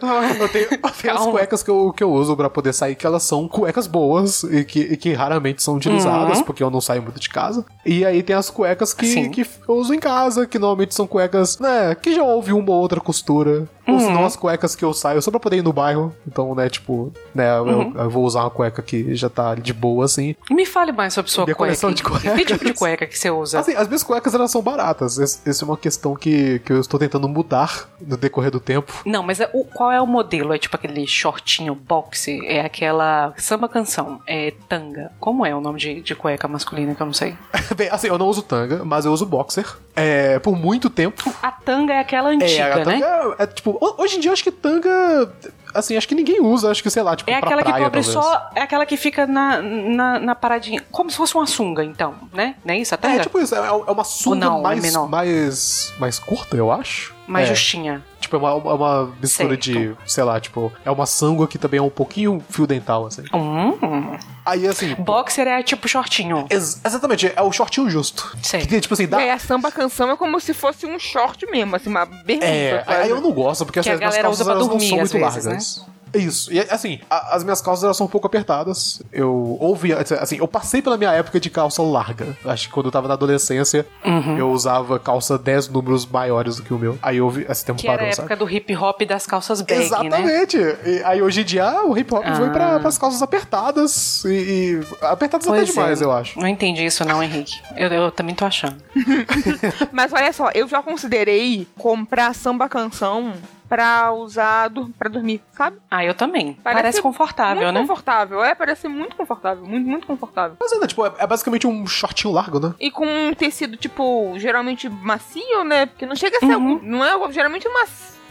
Eu 0.00 0.48
tenho, 0.48 0.66
eu 0.66 0.92
tenho 0.92 1.16
as 1.16 1.26
cuecas 1.26 1.62
que 1.62 1.70
eu, 1.70 1.92
que 1.92 2.02
eu 2.02 2.10
uso 2.10 2.36
pra 2.36 2.48
poder 2.48 2.72
sair, 2.72 2.94
que 2.94 3.06
elas 3.06 3.22
são 3.22 3.46
cuecas 3.48 3.86
boas 3.86 4.42
e 4.44 4.64
que, 4.64 4.80
e 4.80 4.96
que 4.96 5.12
raramente 5.12 5.62
são 5.62 5.76
utilizadas, 5.76 6.40
porque 6.42 6.62
eu 6.62 6.70
não 6.70 6.80
saio 6.80 7.02
muito 7.02 7.20
de 7.20 7.28
casa. 7.28 7.64
E 7.84 8.04
aí 8.04 8.22
tem 8.22 8.34
as 8.36 8.50
cuecas 8.50 8.94
que, 8.94 9.06
Sim. 9.06 9.30
que 9.30 9.42
eu 9.42 9.74
uso 9.74 9.92
em 9.92 9.98
casa, 9.98 10.46
que 10.46 10.58
normalmente 10.58 10.94
são 10.94 11.06
cuecas, 11.06 11.58
né, 11.58 11.94
que 11.94 12.14
já 12.14 12.22
houve 12.22 12.52
uma 12.52 12.70
ou 12.70 12.80
outra 12.80 13.00
costura. 13.00 13.68
Ou 13.88 13.98
senão 14.00 14.24
as 14.24 14.36
cuecas 14.36 14.76
que 14.76 14.84
eu 14.84 14.92
saio 14.92 15.20
só 15.22 15.30
pra 15.30 15.40
poder 15.40 15.56
ir 15.58 15.62
no 15.62 15.72
bairro. 15.72 16.14
Então, 16.26 16.54
né, 16.54 16.68
tipo, 16.68 17.12
né, 17.34 17.56
eu, 17.58 17.92
eu 17.94 18.10
vou 18.10 18.24
usar 18.24 18.40
uma 18.42 18.50
cueca 18.50 18.82
que 18.82 19.14
já 19.14 19.28
tá 19.28 19.54
de 19.54 19.72
boa, 19.72 20.04
assim. 20.04 20.34
Me 20.50 20.66
fale 20.66 20.92
mais 20.92 21.14
sobre 21.14 21.30
sua 21.30 21.44
Minha 21.44 21.54
cueca. 21.56 21.70
coleção 21.76 21.90
de 21.92 22.02
Que 22.02 22.10
tipo 22.44 22.64
de 22.64 22.72
cuecas. 22.74 22.78
cueca 22.78 23.06
que 23.06 23.18
você 23.18 23.30
usa? 23.30 23.60
Assim, 23.60 23.74
as 23.74 23.86
minhas 23.88 24.02
cuecas 24.02 24.34
elas 24.34 24.50
são 24.50 24.62
baratas. 24.62 25.18
Es- 25.18 25.42
Essa 25.46 25.64
é 25.64 25.66
uma 25.66 25.76
questão 25.76 26.14
que, 26.14 26.58
que 26.60 26.72
eu 26.72 26.80
estou 26.80 26.98
tentando 27.00 27.28
mudar 27.28 27.88
no 28.00 28.16
decorrer 28.16 28.50
do 28.50 28.60
tempo. 28.60 28.92
Não, 29.06 29.22
mas 29.22 29.40
é 29.40 29.50
o, 29.52 29.64
qual 29.64 29.90
é 29.90 30.00
o 30.00 30.06
modelo? 30.06 30.52
É 30.52 30.58
tipo 30.58 30.76
aquele 30.76 31.06
shortinho 31.06 31.74
boxe? 31.74 32.44
É 32.46 32.60
aquela 32.60 33.32
samba 33.36 33.68
canção? 33.68 34.20
É 34.26 34.52
tanga? 34.68 35.12
Como 35.20 35.44
é 35.46 35.54
o 35.54 35.60
nome 35.60 35.78
de, 35.78 36.00
de 36.00 36.14
cueca 36.14 36.46
masculina 36.48 36.94
que 36.94 37.00
eu 37.02 37.06
não 37.06 37.12
sei? 37.14 37.36
Bem, 37.76 37.88
assim, 37.90 38.08
eu 38.08 38.18
não 38.18 38.26
uso 38.26 38.42
tanga, 38.42 38.84
mas 38.84 39.04
eu 39.04 39.12
uso 39.12 39.24
boxer. 39.26 39.66
É, 39.96 40.38
por 40.38 40.56
muito 40.56 40.88
tempo. 40.90 41.32
A 41.42 41.50
tanga 41.50 41.92
é 41.94 42.00
aquela 42.00 42.28
antiga, 42.30 42.52
é, 42.64 42.72
a 42.72 42.84
tanga 42.84 42.98
né? 42.98 43.34
é, 43.38 43.42
é, 43.42 43.46
tipo, 43.46 43.77
hoje 43.80 44.16
em 44.16 44.20
dia 44.20 44.32
acho 44.32 44.42
que 44.42 44.50
tanga, 44.50 45.32
assim, 45.74 45.96
acho 45.96 46.06
que 46.08 46.14
ninguém 46.14 46.40
usa, 46.40 46.70
acho 46.70 46.82
que 46.82 46.90
sei 46.90 47.02
lá, 47.02 47.14
tipo, 47.16 47.30
É 47.30 47.34
aquela 47.34 47.62
que 47.62 47.68
praia, 47.68 47.84
cobre 47.84 48.02
talvez. 48.02 48.24
só. 48.24 48.50
É 48.54 48.62
aquela 48.62 48.84
que 48.86 48.96
fica 48.96 49.26
na, 49.26 49.60
na, 49.62 50.18
na 50.18 50.34
paradinha. 50.34 50.84
Como 50.90 51.10
se 51.10 51.16
fosse 51.16 51.34
uma 51.34 51.46
sunga, 51.46 51.84
então, 51.84 52.14
né? 52.32 52.54
Não 52.64 52.74
é 52.74 52.78
isso? 52.78 52.94
A 52.94 52.98
tanga? 52.98 53.16
É, 53.16 53.20
tipo 53.20 53.38
isso, 53.38 53.54
é, 53.54 53.58
é 53.66 53.70
uma 53.72 54.04
sunga 54.04 54.36
não, 54.36 54.58
é 54.60 54.62
mais, 54.62 54.82
menor? 54.82 55.08
mais, 55.08 55.92
mais 55.98 56.18
curta, 56.18 56.56
eu 56.56 56.70
acho. 56.72 57.17
Mais 57.28 57.48
é, 57.48 57.54
justinha. 57.54 58.02
Tipo, 58.20 58.36
é 58.36 58.38
uma, 58.40 58.54
uma- 58.54 58.74
uma 58.74 59.14
mistura 59.20 59.50
Certo. 59.50 59.60
de, 59.60 59.94
sei 60.06 60.24
lá, 60.24 60.40
tipo, 60.40 60.72
é 60.84 60.90
uma 60.90 61.06
sunga 61.06 61.46
que 61.46 61.58
também 61.58 61.78
é 61.78 61.82
um 61.82 61.90
pouquinho 61.90 62.42
fio 62.50 62.66
dental, 62.66 63.06
assim. 63.06 63.22
Hum. 63.32 64.16
Aí, 64.44 64.66
assim... 64.66 64.94
Boxer 64.94 65.46
é 65.46 65.62
tipo 65.62 65.86
shortinho. 65.86 66.46
ex- 66.50 66.80
exatamente, 66.84 67.30
é 67.34 67.42
o 67.42 67.52
shortinho 67.52 67.88
justo. 67.90 68.36
Sei. 68.42 68.66
Que, 68.66 68.80
tipo 68.80 68.94
assim, 68.94 69.06
dá... 69.06 69.20
É, 69.22 69.30
a 69.32 69.38
samba 69.38 69.70
canção 69.70 70.10
é 70.10 70.16
como 70.16 70.40
se 70.40 70.52
fosse 70.54 70.86
um 70.86 70.98
short 70.98 71.46
mesmo, 71.50 71.76
assim, 71.76 71.90
uma 71.90 72.04
bermuda. 72.06 72.46
É, 72.46 72.82
quase. 72.82 73.00
aí 73.02 73.10
eu 73.10 73.20
não 73.20 73.30
gosto, 73.32 73.64
porque 73.66 73.80
Que 73.80 73.88
assim, 73.88 73.90
a 73.90 73.92
as 73.94 73.98
minhas 73.98 74.14
galera 74.14 74.28
calças 74.28 74.40
usa 74.40 74.44
pra 74.44 74.54
elas 74.54 74.66
não 74.68 74.80
são 74.80 74.98
muito 74.98 75.34
vezes, 75.34 75.76
né? 75.78 75.84
Isso, 76.14 76.52
e 76.52 76.58
assim, 76.60 77.00
a- 77.10 77.36
as 77.36 77.44
minhas 77.44 77.60
calças 77.60 77.84
elas 77.84 77.96
são 77.96 78.06
um 78.06 78.10
pouco 78.10 78.26
apertadas. 78.26 79.02
Eu 79.12 79.56
ouvi, 79.60 79.92
assim, 79.92 80.36
eu 80.38 80.48
passei 80.48 80.80
pela 80.82 80.96
minha 80.96 81.10
época 81.12 81.38
de 81.40 81.50
calça 81.50 81.82
larga. 81.82 82.36
Acho 82.44 82.68
que 82.68 82.74
quando 82.74 82.86
eu 82.86 82.92
tava 82.92 83.08
na 83.08 83.14
adolescência, 83.14 83.86
Uhum. 84.04 84.38
eu 84.38 84.50
usava 84.50 84.98
calça 84.98 85.38
10 85.38 85.68
números 85.68 86.06
maiores 86.06 86.56
do 86.56 86.62
que 86.62 86.72
o 86.74 86.78
meu. 86.78 86.98
Aí 87.02 87.18
eu 87.18 87.28
vi, 87.28 87.46
esse 87.48 87.64
tempo 87.64 87.78
Que 87.80 87.86
era 87.88 87.96
parou, 87.98 88.10
a 88.10 88.12
sabe? 88.14 88.26
época 88.32 88.44
do 88.44 88.50
hip 88.50 88.76
hop 88.76 89.02
das 89.02 89.26
calças 89.26 89.60
bag, 89.60 89.78
né? 89.78 89.84
Exatamente. 89.84 90.56
E 90.56 91.02
aí 91.04 91.20
hoje 91.22 91.40
em 91.42 91.44
dia 91.44 91.84
o 91.84 91.96
hip 91.96 92.12
hop 92.14 92.24
foi 92.24 92.46
Ah. 92.48 92.50
pra, 92.50 92.80
pras 92.80 92.96
calças 92.98 93.22
apertadas 93.22 94.24
e, 94.24 94.28
e 94.28 94.80
apertadas 95.04 95.46
até 95.46 95.56
Pois 95.58 95.68
demais, 95.70 96.00
é. 96.00 96.04
eu 96.04 96.12
acho. 96.12 96.38
Não 96.38 96.48
entendi 96.48 96.84
isso 96.84 97.04
não, 97.04 97.22
Henrique. 97.22 97.54
Eu, 97.76 97.88
eu 97.88 98.10
também 98.10 98.34
tô 98.34 98.44
achando. 98.44 98.76
Mas 99.92 100.12
olha 100.12 100.32
só, 100.32 100.50
eu 100.54 100.66
já 100.68 100.82
considerei 100.82 101.66
comprar 101.76 102.34
samba 102.34 102.68
canção 102.68 103.32
pra 103.68 104.12
usar 104.12 104.68
dur 104.68 104.90
pra 104.98 105.08
dormir, 105.08 105.42
sabe? 105.52 105.78
Ah, 105.90 106.04
eu 106.04 106.14
também. 106.14 106.54
Parece, 106.62 106.82
Parece 106.82 107.02
confortável, 107.02 107.62
muito 107.62 107.74
né? 107.74 107.80
confortável, 107.80 108.44
é, 108.44 108.54
parece 108.54 108.88
muito 108.88 109.16
confortável, 109.16 109.64
muito, 109.66 109.86
muito 109.88 110.06
confortável. 110.06 110.56
Mas 110.60 110.72
é, 110.72 110.78
né, 110.78 110.86
tipo, 110.86 111.04
é, 111.06 111.12
é 111.18 111.26
basicamente 111.26 111.66
um 111.66 111.86
shortinho 111.86 112.32
largo, 112.32 112.58
né? 112.58 112.74
E 112.80 112.90
com 112.90 113.06
um 113.06 113.34
tecido, 113.34 113.76
tipo, 113.76 114.32
geralmente 114.36 114.88
macio, 114.88 115.64
né? 115.64 115.86
Porque 115.86 116.06
não 116.06 116.16
chega 116.16 116.36
a 116.38 116.40
ser. 116.40 116.56
Uhum. 116.56 116.80
Não 116.82 117.04
é 117.04 117.32
geralmente 117.32 117.66
uma. 117.68 117.84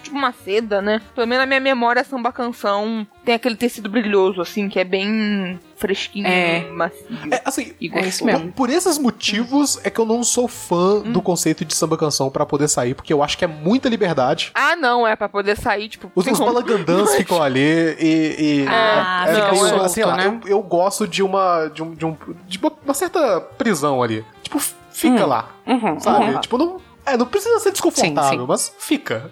Tipo 0.04 0.16
uma 0.16 0.32
seda, 0.32 0.82
né? 0.82 1.02
Pelo 1.14 1.28
menos 1.28 1.42
na 1.44 1.46
minha 1.48 1.60
memória, 1.60 2.02
samba 2.02 2.32
canção 2.32 3.06
tem 3.26 3.36
aquele 3.36 3.58
tecido 3.58 3.90
brilhoso, 3.90 4.40
assim, 4.40 4.70
que 4.70 4.80
é 4.80 4.86
bem 4.86 5.60
fresquinho, 5.78 6.28
É. 6.28 6.70
macio. 6.72 7.06
É, 7.32 7.42
assim, 7.46 7.74
E 7.80 7.90
É 7.94 8.02
isso 8.06 8.20
por, 8.20 8.26
mesmo. 8.26 8.52
por 8.52 8.70
esses 8.70 8.98
motivos 8.98 9.80
é 9.84 9.90
que 9.90 10.00
eu 10.00 10.06
não 10.06 10.24
sou 10.24 10.48
fã 10.48 10.96
Hum. 11.06 11.12
do 11.14 11.22
conceito 11.22 11.64
de 11.64 11.74
samba 11.76 11.96
canção 11.98 12.30
pra 12.30 12.46
poder 12.46 12.68
sair, 12.68 12.94
porque 12.96 13.14
eu 13.14 13.22
acho 13.24 13.38
que 13.38 13.46
é 13.46 13.48
muita 13.48 13.88
liberdade. 13.88 14.52
Ah, 14.56 14.76
não, 14.76 15.08
é 15.08 15.16
pra 15.16 15.30
poder 15.30 15.56
sair, 15.58 15.88
tipo. 15.88 16.12
Os, 16.16 16.26
os 16.28 16.40
balagandãs 16.40 17.16
ficam 17.16 17.42
ali 17.42 17.60
e. 18.00 18.36
e 18.64 18.66
Ah, 18.68 19.26
é, 19.28 19.36
fica 19.36 19.52
meio, 19.52 19.68
solto, 19.68 19.90
sei 19.90 20.04
lá, 20.06 20.18
né? 20.18 20.26
eu, 20.46 20.50
eu 20.50 20.62
gosto 20.64 21.08
de 21.08 21.22
uma. 21.24 21.68
de, 21.68 21.84
um, 21.84 21.94
de, 21.94 22.06
um, 22.06 22.18
de 22.48 22.58
uma, 22.58 22.72
uma 22.84 22.94
certa 22.94 23.40
prisão 23.40 24.02
ali. 24.02 24.26
Tipo, 24.44 24.60
fica 24.92 25.26
lá. 25.26 25.50
Uhum, 25.66 26.00
Sabe? 26.00 26.26
uhum. 26.26 26.40
Tipo, 26.40 26.58
não. 26.58 26.82
É, 27.06 27.16
não 27.16 27.26
precisa 27.26 27.58
ser 27.60 27.72
desconfortável, 27.72 28.32
Sim, 28.32 28.40
sim. 28.40 28.46
mas 28.48 28.74
fica. 28.80 29.32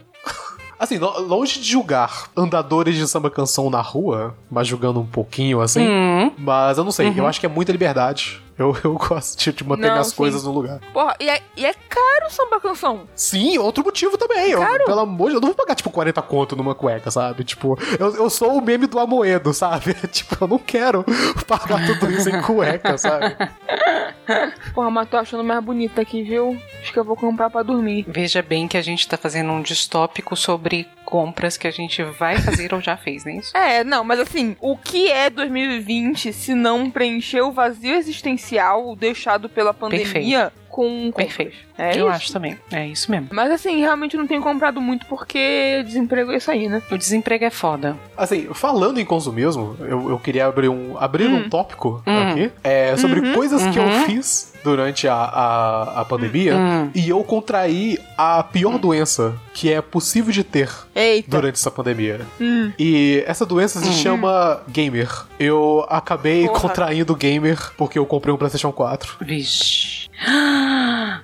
Assim, 0.79 0.97
lo- 0.97 1.19
longe 1.21 1.59
de 1.59 1.69
julgar 1.69 2.29
andadores 2.35 2.95
de 2.95 3.07
samba 3.07 3.29
canção 3.29 3.69
na 3.69 3.81
rua, 3.81 4.35
mas 4.51 4.67
julgando 4.67 4.99
um 4.99 5.05
pouquinho 5.05 5.61
assim. 5.61 5.87
Hum, 5.87 6.31
Mas 6.37 6.77
eu 6.77 6.83
não 6.83 6.91
sei, 6.91 7.13
eu 7.15 7.25
acho 7.27 7.39
que 7.39 7.45
é 7.45 7.49
muita 7.49 7.71
liberdade. 7.71 8.41
Eu, 8.57 8.75
eu 8.83 8.93
gosto 8.97 9.37
de, 9.37 9.51
de 9.51 9.63
manter 9.63 9.87
Não, 9.87 9.91
minhas 9.93 10.07
sim. 10.07 10.15
coisas 10.15 10.43
no 10.43 10.51
lugar. 10.51 10.79
Porra, 10.93 11.15
e 11.19 11.29
é, 11.29 11.41
e 11.55 11.65
é 11.65 11.73
caro 11.73 12.29
samba 12.29 12.59
canção. 12.59 13.07
Sim, 13.15 13.57
outro 13.57 13.83
motivo 13.83 14.17
também. 14.17 14.51
Eu, 14.51 14.61
pelo 14.85 14.99
amor 15.01 15.27
de 15.27 15.33
Deus, 15.33 15.35
eu 15.35 15.41
não 15.41 15.47
vou 15.49 15.55
pagar, 15.55 15.75
tipo, 15.75 15.89
40 15.89 16.21
conto 16.21 16.55
numa 16.55 16.73
cueca, 16.73 17.11
sabe? 17.11 17.43
Tipo, 17.43 17.77
eu, 17.99 18.15
eu 18.15 18.29
sou 18.29 18.57
o 18.57 18.61
meme 18.61 18.87
do 18.87 18.99
Amoedo, 18.99 19.53
sabe? 19.53 19.93
tipo, 20.11 20.37
eu 20.41 20.47
não 20.47 20.59
quero 20.59 21.03
pagar 21.47 21.85
tudo 21.85 22.11
isso 22.11 22.29
em 22.29 22.41
cueca, 22.41 22.97
sabe? 22.97 23.35
Porra, 24.73 24.89
mas 24.89 25.09
tô 25.09 25.17
achando 25.17 25.43
mais 25.43 25.63
bonita 25.63 26.01
aqui, 26.01 26.23
viu? 26.23 26.57
Acho 26.81 26.91
que 26.91 26.99
eu 26.99 27.03
vou 27.03 27.15
comprar 27.15 27.49
pra 27.49 27.61
dormir. 27.63 28.05
veja 28.07 28.41
bem 28.41 28.67
que 28.67 28.77
a 28.77 28.81
gente 28.81 29.07
tá 29.07 29.17
fazendo 29.17 29.51
um 29.51 29.61
distópico 29.61 30.35
sobre 30.35 30.87
compras 31.05 31.55
que 31.57 31.67
a 31.67 31.71
gente 31.71 32.03
vai 32.03 32.37
fazer 32.39 32.73
ou 32.73 32.81
já 32.81 32.97
fez, 32.97 33.23
não 33.23 33.31
é 33.31 33.35
isso? 33.37 33.51
É, 33.65 33.83
não, 33.83 34.03
mas 34.03 34.19
assim, 34.19 34.55
o 34.59 34.77
que 34.77 35.11
é 35.11 35.29
2020 35.29 36.31
se 36.33 36.53
não 36.53 36.89
preencher 36.89 37.41
o 37.41 37.51
vazio 37.51 37.95
existencial 37.95 38.95
deixado 38.95 39.49
pela 39.49 39.73
pandemia 39.73 40.51
com. 40.75 41.11
Perfeito. 41.15 41.55
É 41.77 41.91
eu 41.91 42.05
isso. 42.05 42.07
acho 42.07 42.33
também. 42.33 42.57
É 42.71 42.85
isso 42.87 43.09
mesmo. 43.09 43.29
Mas 43.31 43.51
assim, 43.51 43.79
realmente 43.79 44.15
não 44.17 44.27
tenho 44.27 44.41
comprado 44.41 44.81
muito 44.81 45.05
porque 45.07 45.83
desemprego 45.85 46.31
é 46.31 46.37
isso 46.37 46.51
aí, 46.51 46.67
né? 46.67 46.81
O 46.91 46.97
desemprego 46.97 47.45
é 47.45 47.49
foda. 47.49 47.95
Assim, 48.17 48.47
falando 48.53 48.99
em 48.99 49.05
consumismo, 49.05 49.75
eu, 49.79 50.09
eu 50.09 50.19
queria 50.19 50.45
abrir 50.47 50.69
um, 50.69 50.97
abrir 50.97 51.27
um 51.27 51.49
tópico 51.49 52.01
Hum. 52.05 52.29
aqui 52.31 52.51
é, 52.63 52.95
sobre 52.97 53.19
Uhum. 53.21 53.33
coisas 53.33 53.65
que 53.67 53.77
eu 53.79 53.83
Uhum. 53.83 54.05
fiz 54.05 54.53
durante 54.63 55.07
a, 55.07 55.13
a, 55.15 56.01
a 56.01 56.05
pandemia 56.05 56.55
Hum. 56.55 56.89
e 56.95 57.07
eu 57.09 57.23
contraí 57.23 57.99
a 58.17 58.41
pior 58.43 58.77
doença 58.79 59.35
que 59.53 59.71
é 59.71 59.79
possível 59.81 60.31
de 60.33 60.43
ter 60.43 60.69
Eita. 60.95 61.29
durante 61.29 61.55
essa 61.55 61.69
pandemia. 61.71 62.21
Hum. 62.41 62.71
E 62.79 63.23
essa 63.27 63.45
doença 63.45 63.79
se 63.79 63.89
Hum. 63.89 63.93
chama 63.93 64.61
gamer. 64.69 65.09
Eu 65.39 65.85
acabei 65.89 66.47
Porra. 66.47 66.59
contraindo 66.61 67.15
gamer 67.15 67.71
porque 67.77 67.99
eu 67.99 68.05
comprei 68.05 68.33
um 68.33 68.37
PlayStation 68.37 68.71
4. 68.71 69.17
Vixe. 69.21 70.04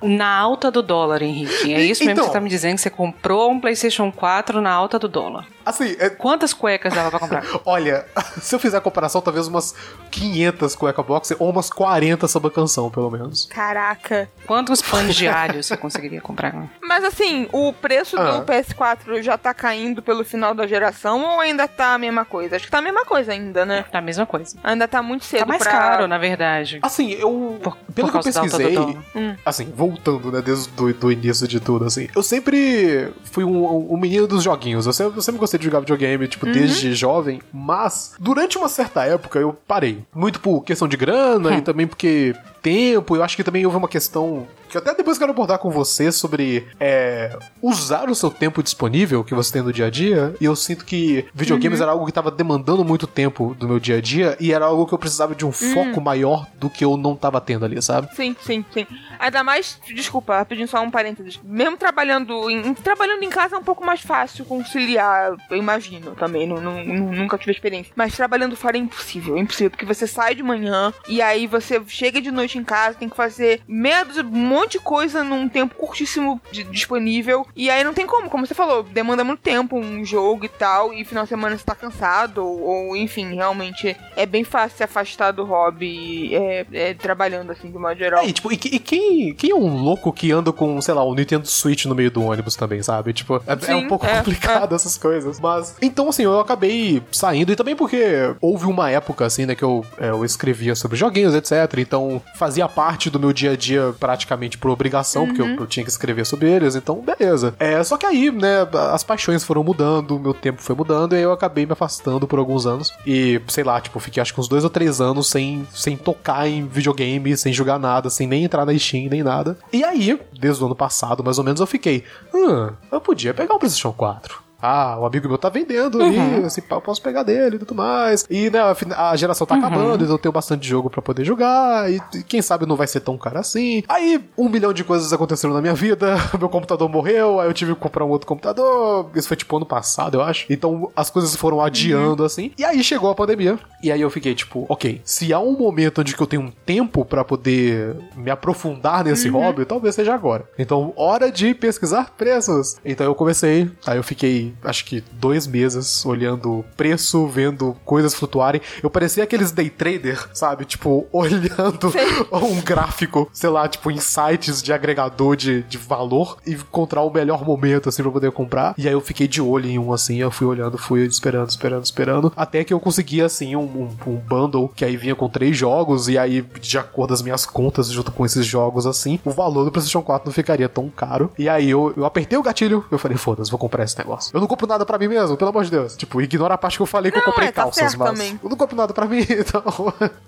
Na 0.02 0.36
alta 0.38 0.70
do 0.72 0.82
dólar, 0.82 1.22
Henrique. 1.22 1.74
É 1.74 1.82
isso 1.82 2.02
mesmo 2.04 2.12
Então. 2.14 2.24
que 2.26 2.30
você 2.30 2.34
tá 2.34 2.42
me 2.42 2.50
dizendo? 2.50 2.76
Que 2.76 2.82
você 2.82 2.90
comprou 2.90 3.52
um 3.52 3.60
PlayStation 3.60 4.12
4 4.12 4.62
na 4.62 4.72
alta 4.72 4.98
do 5.00 5.08
dólar. 5.08 5.46
Assim, 5.66 5.96
é- 6.00 6.10
Quantas 6.10 6.54
cuecas 6.54 6.94
dava 6.94 7.10
pra 7.12 7.20
comprar? 7.20 7.44
olha, 7.66 8.06
se 8.42 8.54
eu 8.56 8.60
fizer 8.60 8.78
a 8.78 8.82
comparação, 8.82 9.22
talvez 9.22 9.48
umas 9.48 9.76
500 10.10 10.76
cueca 10.76 11.04
boxer 11.04 11.38
ou 11.40 11.50
umas 11.50 11.70
40 11.70 12.28
samba 12.28 12.50
canção, 12.50 12.90
pelo 12.90 13.10
menos. 13.12 13.46
Caraca. 13.46 14.28
Quantos 14.48 14.82
panos 14.82 15.16
diários 15.16 15.68
você 15.68 15.78
conseguiria 15.78 16.20
comprar? 16.20 16.52
Mas 16.82 17.04
assim, 17.04 17.48
o 17.52 17.72
preço 17.74 18.18
Ah. 18.20 18.38
do 18.40 18.46
PS4 18.46 19.22
já 19.22 19.38
tá 19.38 19.54
caindo 19.54 20.02
pelo 20.02 20.26
final 20.26 20.54
da 20.56 20.66
geração 20.66 21.22
ou 21.24 21.40
ainda 21.40 21.68
tá 21.68 21.94
a 21.94 21.98
mesma 21.98 22.26
coisa? 22.26 22.56
Acho 22.56 22.66
que 22.66 22.72
tá 22.72 22.80
a 22.80 22.82
mesma 22.82 23.06
coisa 23.06 23.32
ainda, 23.32 23.64
né? 23.66 23.86
Tá 23.92 24.00
a 24.00 24.02
mesma 24.02 24.26
coisa. 24.26 24.58
Ainda 24.64 24.88
tá 24.88 25.02
muito 25.04 25.26
cedo 25.26 25.42
Tá 25.42 25.46
mais 25.46 25.62
pra... 25.62 25.72
caro, 25.72 26.08
na 26.08 26.18
verdade. 26.18 26.80
Assim, 26.82 27.12
eu. 27.12 27.60
Por- 27.62 27.78
pelo 27.94 28.08
por 28.08 28.12
que 28.12 28.18
eu 28.30 28.34
pesquisei. 28.34 28.76
Dólar. 28.86 29.06
Hum. 29.16 29.36
Assim, 29.46 29.68
voltando, 29.76 30.32
né, 30.32 30.42
desde 30.42 30.70
do, 30.70 30.94
do 30.94 31.12
início 31.12 31.48
de 31.48 31.60
tudo, 31.60 31.86
assim. 31.86 32.08
Eu 32.16 32.24
sempre 32.24 33.10
fui 33.24 33.44
um, 33.44 33.94
um 33.94 33.98
menino 33.98 34.28
dos 34.28 34.44
joguinhos. 34.44 34.86
Eu 34.86 34.94
sempre, 34.94 35.18
eu 35.18 35.22
sempre 35.22 35.40
gostei 35.40 35.58
de 35.60 35.66
jogar 35.66 35.80
videogame, 35.80 36.28
tipo, 36.28 36.46
Uhum. 36.46 36.52
desde 36.52 36.94
jovem. 36.96 37.42
Mas, 37.54 38.14
durante 38.20 38.58
uma 38.58 38.68
certa 38.70 39.06
época, 39.06 39.40
eu 39.40 39.54
parei. 39.68 40.04
Muito 40.14 40.40
por 40.40 40.64
questão 40.64 40.88
de 40.88 40.98
grana 40.98 41.50
Hum. 41.50 41.58
e 41.58 41.62
também 41.62 41.88
porque 41.88 42.36
tempo. 42.62 43.16
Eu 43.16 43.24
acho 43.24 43.36
que 43.36 43.44
também 43.44 43.66
houve 43.66 43.78
uma 43.78 43.88
questão 43.88 44.48
que 44.72 44.78
até 44.78 44.94
depois 44.96 45.18
quero 45.18 45.32
abordar 45.32 45.60
com 45.60 45.70
você 45.70 46.12
sobre 46.12 46.68
é, 46.80 47.38
usar 47.62 48.10
o 48.10 48.16
seu 48.16 48.32
tempo 48.32 48.64
disponível 48.64 49.24
que 49.24 49.36
você 49.36 49.52
tem 49.54 49.62
no 49.62 49.72
dia 49.74 49.88
a 49.88 49.90
dia. 49.90 50.34
E 50.40 50.46
eu 50.46 50.56
sinto 50.56 50.86
que 50.86 51.26
videogames 51.34 51.80
Uhum. 51.80 51.84
era 51.84 51.92
algo 51.92 52.06
que 52.06 52.12
tava 52.12 52.32
demandando 52.32 52.84
muito 52.84 53.06
tempo 53.06 53.54
do 53.60 53.68
meu 53.68 53.80
dia 53.80 53.98
a 53.98 54.02
dia 54.02 54.38
e 54.40 54.52
era 54.54 54.66
algo 54.66 54.88
que 54.88 54.94
eu 54.94 54.98
precisava 54.98 55.36
de 55.36 55.46
um 55.46 55.50
Hum. 55.50 55.52
foco 55.52 56.00
maior 56.02 56.48
do 56.56 56.70
que 56.70 56.84
eu 56.86 56.96
não 56.98 57.16
tava 57.16 57.42
tendo 57.42 57.66
ali, 57.66 57.82
sabe? 57.82 58.08
Sim, 58.16 58.36
sim, 58.42 58.64
sim. 58.74 58.88
Ainda 59.20 59.44
mais, 59.44 59.78
desculpa, 59.94 60.38
rapidinho 60.38 60.68
só 60.68 60.82
um 60.82 60.90
parênteses. 60.90 61.40
Mesmo 61.44 61.76
trabalhando 61.78 62.50
em, 62.50 62.74
trabalhando 62.74 63.22
em 63.24 63.30
casa 63.30 63.56
é 63.56 63.60
um 63.60 63.64
pouco 63.64 63.86
mais 63.86 64.02
fácil 64.02 64.46
conciliar, 64.46 65.36
eu 65.50 65.58
imagino 65.58 66.12
também, 66.16 66.48
nu- 66.48 66.62
nu- 66.62 67.12
nunca 67.12 67.38
tive 67.38 67.52
experiência. 67.52 67.92
Mas 67.96 68.16
trabalhando 68.16 68.56
fora 68.56 68.78
é 68.78 68.80
impossível, 68.80 69.36
é 69.36 69.40
impossível, 69.40 69.70
porque 69.72 69.86
você 69.86 70.08
sai 70.08 70.34
de 70.34 70.42
manhã 70.44 70.94
e 71.08 71.22
aí 71.22 71.46
você 71.48 71.82
chega 71.88 72.22
de 72.22 72.32
noite 72.32 72.58
em 72.58 72.64
casa, 72.64 72.98
tem 72.98 73.10
que 73.10 73.16
fazer 73.16 73.62
meia 73.68 74.04
dúzia, 74.04 74.24
um 74.24 74.30
monte 74.62 74.74
de 74.74 74.80
coisa 74.80 75.24
num 75.24 75.50
tempo 75.50 75.76
curtíssimo 75.76 76.40
de- 76.52 76.64
disponível. 76.64 77.46
E 77.56 77.70
aí 77.70 77.84
não 77.84 77.94
tem 77.94 78.06
como, 78.06 78.30
como 78.30 78.46
você 78.46 78.54
falou, 78.54 78.84
demanda 78.84 79.24
muito 79.24 79.40
tempo 79.42 79.78
um 79.78 80.04
jogo 80.06 80.46
e 80.46 80.50
tal, 80.50 80.94
e 80.94 81.04
final 81.04 81.24
de 81.24 81.30
semana 81.30 81.58
você 81.58 81.64
tá 81.64 81.76
cansado, 81.76 82.46
ou, 82.46 82.62
ou, 82.62 82.96
enfim, 82.98 83.36
realmente 83.36 83.96
é 84.16 84.26
bem 84.26 84.44
fácil 84.44 84.78
se 84.78 84.84
afastar 84.84 85.32
do 85.32 85.44
hobby 85.44 86.34
é, 86.36 86.66
é, 86.72 86.94
trabalhando 86.94 87.52
assim 87.52 87.72
de 87.72 87.78
modo 87.78 87.98
geral. 87.98 88.24
É, 88.24 88.28
e, 88.28 88.34
tipo, 88.34 88.52
e, 88.52 88.56
e 88.56 88.80
quem, 88.80 89.34
quem 89.34 89.52
é 89.52 89.56
um 89.56 89.82
louco 89.82 90.12
que 90.14 90.32
anda 90.32 90.52
com, 90.52 90.80
sei 90.82 90.94
lá, 90.94 91.04
o 91.04 91.14
Nintendo 91.16 91.48
Switch 91.48 91.86
no 91.86 91.96
meio 91.96 92.12
do 92.12 92.24
ônibus 92.24 92.56
também, 92.56 92.82
sabe? 92.84 93.14
Tipo, 93.14 93.38
é, 93.48 93.54
é 93.54 93.60
Sim, 93.60 93.74
um 93.74 93.88
pouco 93.88 94.06
é, 94.06 94.18
complicado 94.18 94.76
essas 94.76 94.98
coisas. 94.98 95.40
Mas. 95.40 95.76
Então, 95.82 96.10
assim, 96.10 96.24
eu 96.24 96.40
acabei 96.40 97.02
saindo, 97.12 97.52
e 97.52 97.56
também 97.56 97.76
porque 97.76 98.36
houve 98.40 98.66
uma 98.66 98.90
época, 98.90 99.26
assim, 99.26 99.46
né, 99.46 99.56
que 99.56 99.64
eu, 99.64 99.86
é, 100.00 100.10
eu 100.10 100.24
escrevia 100.24 100.76
sobre 100.76 100.98
joguinhos, 100.98 101.34
etc. 101.34 101.52
Então, 101.80 102.22
fazia 102.36 102.68
parte 102.68 103.10
do 103.10 103.20
meu 103.20 103.34
dia 103.34 103.52
a 103.52 103.56
dia 103.56 103.94
praticamente 104.00 104.51
por 104.58 104.70
obrigação, 104.70 105.26
porque 105.28 105.42
eu, 105.42 105.48
eu 105.48 105.68
tinha 105.68 105.84
que 105.84 105.90
escrever 105.90 106.26
sobre 106.26 106.50
eles, 106.50 106.76
então, 106.76 107.02
beleza. 107.02 107.56
É, 107.60 107.84
só 107.84 107.98
que 107.98 108.06
aí, 108.06 108.32
né, 108.32 108.68
as 108.92 109.04
paixões 109.04 109.44
foram 109.44 109.64
mudando, 109.64 110.16
o 110.16 110.20
meu 110.20 110.34
tempo 110.34 110.62
foi 110.62 110.76
mudando, 110.76 111.14
e 111.14 111.18
aí 111.18 111.24
eu 111.24 111.32
acabei 111.32 111.66
me 111.66 111.74
afastando 111.74 112.28
por 112.28 112.40
alguns 112.40 112.66
anos. 112.66 112.92
E, 113.06 113.42
sei 113.48 113.64
lá, 113.64 113.80
tipo, 113.80 114.00
fiquei 114.00 114.22
acho 114.22 114.34
que 114.34 114.40
uns 114.40 114.48
dois 114.48 114.64
ou 114.64 114.70
três 114.70 115.02
anos 115.02 115.30
sem, 115.30 115.68
sem 115.74 115.98
tocar 115.98 116.48
em 116.48 116.68
videogame, 116.68 117.36
sem 117.38 117.54
jogar 117.54 117.80
nada, 117.80 118.10
sem 118.10 118.28
nem 118.28 118.44
entrar 118.44 118.66
na 118.66 118.78
Steam, 118.78 119.10
nem 119.10 119.24
nada. 119.24 119.58
E 119.72 119.84
aí, 119.84 120.20
desde 120.40 120.64
o 120.64 120.66
ano 120.66 120.76
passado, 120.76 121.24
mais 121.24 121.38
ou 121.38 121.44
menos, 121.44 121.60
eu 121.60 121.68
fiquei, 121.68 122.04
hum, 122.34 122.72
eu 122.92 123.02
podia 123.02 123.34
pegar 123.34 123.56
um 123.56 123.60
PlayStation 123.60 123.92
4. 123.92 124.51
Ah, 124.62 124.98
o 125.00 125.06
amigo 125.06 125.28
meu 125.28 125.38
tá 125.38 125.50
vendendo 125.50 126.02
ali, 126.02 126.18
assim, 126.46 126.62
eu 126.70 126.82
posso 126.82 127.02
pegar 127.02 127.24
dele 127.24 127.56
e 127.56 127.60
tudo 127.60 127.76
mais. 127.76 128.26
E, 128.30 128.50
né, 128.50 128.60
a 128.96 129.16
geração 129.16 129.48
tá 129.48 129.56
acabando, 129.56 130.04
então 130.04 130.16
eu 130.16 130.20
tenho 130.20 130.32
bastante 130.32 130.68
jogo 130.68 130.90
pra 130.90 131.02
poder 131.02 131.24
jogar, 131.24 131.92
e 131.92 132.02
e 132.14 132.24
quem 132.24 132.42
sabe 132.42 132.66
não 132.66 132.76
vai 132.76 132.88
ser 132.88 133.00
tão 133.00 133.18
caro 133.18 133.40
assim. 133.40 133.84
Aí, 133.88 134.22
um 134.38 134.50
milhão 134.50 134.74
de 134.74 134.84
coisas 134.84 135.12
aconteceram 135.14 135.54
na 135.54 135.62
minha 135.62 135.74
vida, 135.74 136.16
meu 136.38 136.50
computador 136.50 136.90
morreu, 136.90 137.40
aí 137.40 137.48
eu 137.48 137.54
tive 137.54 137.74
que 137.74 137.80
comprar 137.80 138.06
um 138.06 138.10
outro 138.10 138.28
computador, 138.28 139.10
isso 139.16 139.28
foi 139.28 139.38
tipo 139.38 139.56
ano 139.56 139.66
passado, 139.66 140.16
eu 140.16 140.22
acho. 140.22 140.46
Então, 140.50 140.92
as 140.96 141.10
coisas 141.10 141.36
foram 141.36 141.62
adiando, 141.62 142.24
assim. 142.24 142.52
E 142.58 142.66
aí 142.66 142.84
chegou 142.84 143.10
a 143.10 143.16
pandemia, 143.16 143.58
e 143.84 143.92
aí 143.92 144.02
eu 144.02 144.10
fiquei 144.10 144.36
tipo, 144.36 144.66
ok, 144.68 145.02
se 145.04 145.34
há 145.34 145.40
um 145.40 145.58
momento 145.58 146.02
onde 146.02 146.16
que 146.16 146.22
eu 146.22 146.28
tenho 146.28 146.42
um 146.42 146.52
tempo 146.66 147.06
pra 147.06 147.24
poder 147.24 147.96
me 148.16 148.30
aprofundar 148.30 149.04
nesse 149.04 149.30
hobby, 149.30 149.66
talvez 149.66 149.96
seja 149.96 150.14
agora. 150.14 150.46
Então, 150.58 150.94
hora 150.96 151.32
de 151.32 151.54
pesquisar 151.54 152.12
preços. 152.18 152.76
Então 152.84 153.06
eu 153.06 153.16
comecei, 153.16 153.70
aí 153.86 153.98
eu 153.98 154.04
fiquei, 154.04 154.51
acho 154.64 154.86
que 154.86 155.04
dois 155.14 155.46
meses 155.46 156.06
olhando 156.06 156.66
preço, 156.76 157.28
vendo 157.28 157.76
coisas 157.86 158.16
flutuarem. 158.16 158.62
Eu 158.82 158.90
parecia 158.90 159.24
aqueles 159.24 159.52
day 159.52 159.70
trader, 159.70 160.28
sabe? 160.34 160.66
Tipo, 160.66 161.06
olhando 161.14 161.92
um 162.34 162.62
gráfico, 162.62 163.30
sei 163.32 163.50
lá, 163.50 163.68
tipo, 163.68 163.92
em 163.92 164.00
sites 164.00 164.64
de 164.64 164.74
agregador 164.74 165.36
de, 165.36 165.62
de 165.64 165.78
valor 165.78 166.38
e 166.46 166.54
encontrar 166.54 167.02
o 167.04 167.12
melhor 167.12 167.46
momento, 167.46 167.90
assim, 167.90 168.02
pra 168.02 168.12
poder 168.12 168.32
comprar. 168.32 168.74
E 168.78 168.88
aí 168.88 168.94
eu 168.94 169.02
fiquei 169.02 169.28
de 169.28 169.42
olho 169.42 169.70
em 169.70 169.78
um, 169.78 169.94
assim, 169.94 170.18
eu 170.18 170.32
fui 170.32 170.48
olhando, 170.48 170.78
fui 170.78 171.06
esperando, 171.06 171.50
esperando, 171.50 171.84
esperando, 171.84 172.34
até 172.36 172.64
que 172.64 172.74
eu 172.74 172.80
consegui, 172.80 173.22
assim, 173.22 173.56
um, 173.56 173.62
um, 173.62 173.90
um 174.08 174.16
bundle 174.16 174.70
que 174.76 174.84
aí 174.84 174.98
vinha 174.98 175.16
com 175.16 175.30
três 175.30 175.56
jogos, 175.56 176.08
e 176.08 176.18
aí, 176.18 176.42
de 176.42 176.78
acordo 176.78 177.12
com 177.12 177.14
as 177.14 177.22
minhas 177.22 177.46
contas, 177.46 177.90
junto 177.90 178.12
com 178.12 178.26
esses 178.26 178.46
jogos, 178.46 178.86
assim, 178.86 179.20
o 179.26 179.32
valor 179.32 179.66
do 179.66 179.72
PlayStation 179.72 180.02
4 180.02 180.28
não 180.28 180.34
ficaria 180.34 180.70
tão 180.70 180.90
caro. 180.90 181.32
E 181.38 181.50
aí 181.50 181.70
eu, 181.70 181.94
eu 181.98 182.06
apertei 182.06 182.38
o 182.38 182.44
gatilho, 182.44 182.86
eu 182.90 182.98
falei, 182.98 183.18
foda-se, 183.18 183.52
vou 183.52 183.60
comprar 183.60 183.84
esse 183.84 183.98
negócio. 183.98 184.32
Eu 184.34 184.40
não 184.42 184.48
compro 184.48 184.68
nada 184.68 184.86
pra 184.86 184.98
mim 184.98 185.08
mesmo, 185.08 185.38
pelo 185.38 185.50
amor 185.52 185.64
de 185.64 185.72
Deus. 185.72 185.96
Tipo, 185.96 186.22
ignora 186.22 186.56
a 186.56 186.58
parte 186.58 186.78
que 186.78 186.82
eu 186.82 186.86
falei 186.86 187.12
que 187.12 187.18
eu 187.18 187.22
Não, 187.22 187.28
comprei 187.28 187.48
é, 187.48 187.52
tá 187.52 187.62
calças, 187.64 187.96
mas 187.96 188.10
também. 188.12 188.40
eu 188.44 188.50
não 188.50 188.58
compro 188.58 188.76
nada 188.76 188.94
pra 188.94 189.06
mim, 189.06 189.26
então. 189.30 189.64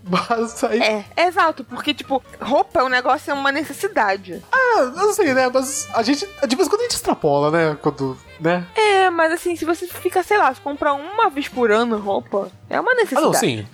mas 0.10 0.63
aí. 0.63 0.82
É, 0.82 1.06
exato, 1.28 1.63
porque, 1.63 1.93
tipo, 1.93 2.23
roupa 2.41 2.80
é 2.80 2.84
um 2.84 2.89
negócio, 2.89 3.32
é 3.32 3.34
uma 3.34 3.52
necessidade. 3.52 4.41
Ah, 4.52 4.91
não 4.95 5.13
sei, 5.13 5.34
né? 5.34 5.49
Mas 5.54 5.88
a 5.93 6.04
gente. 6.04 6.28
De 6.47 6.56
vez 6.56 6.67
em 6.67 6.69
quando 6.71 6.82
a 6.82 6.84
gente 6.84 6.95
extrapola, 6.95 7.52
né? 7.52 7.78
Quando. 7.82 8.17
Né? 8.39 8.65
É, 8.76 9.10
mas 9.10 9.32
assim, 9.32 9.56
se 9.56 9.63
você 9.63 9.88
fica, 9.88 10.21
sei 10.23 10.38
lá, 10.38 10.54
se 10.54 10.60
comprar 10.60 10.93
uma 10.93 11.30
vez 11.30 11.47
por 11.47 11.71
ano 11.71 11.97
roupa, 11.97 12.49
é 12.69 12.80
uma 12.80 12.91
Ah, 12.91 12.95
necessidade. 12.95 13.26
não, 13.26 13.34
sim. 13.34 13.65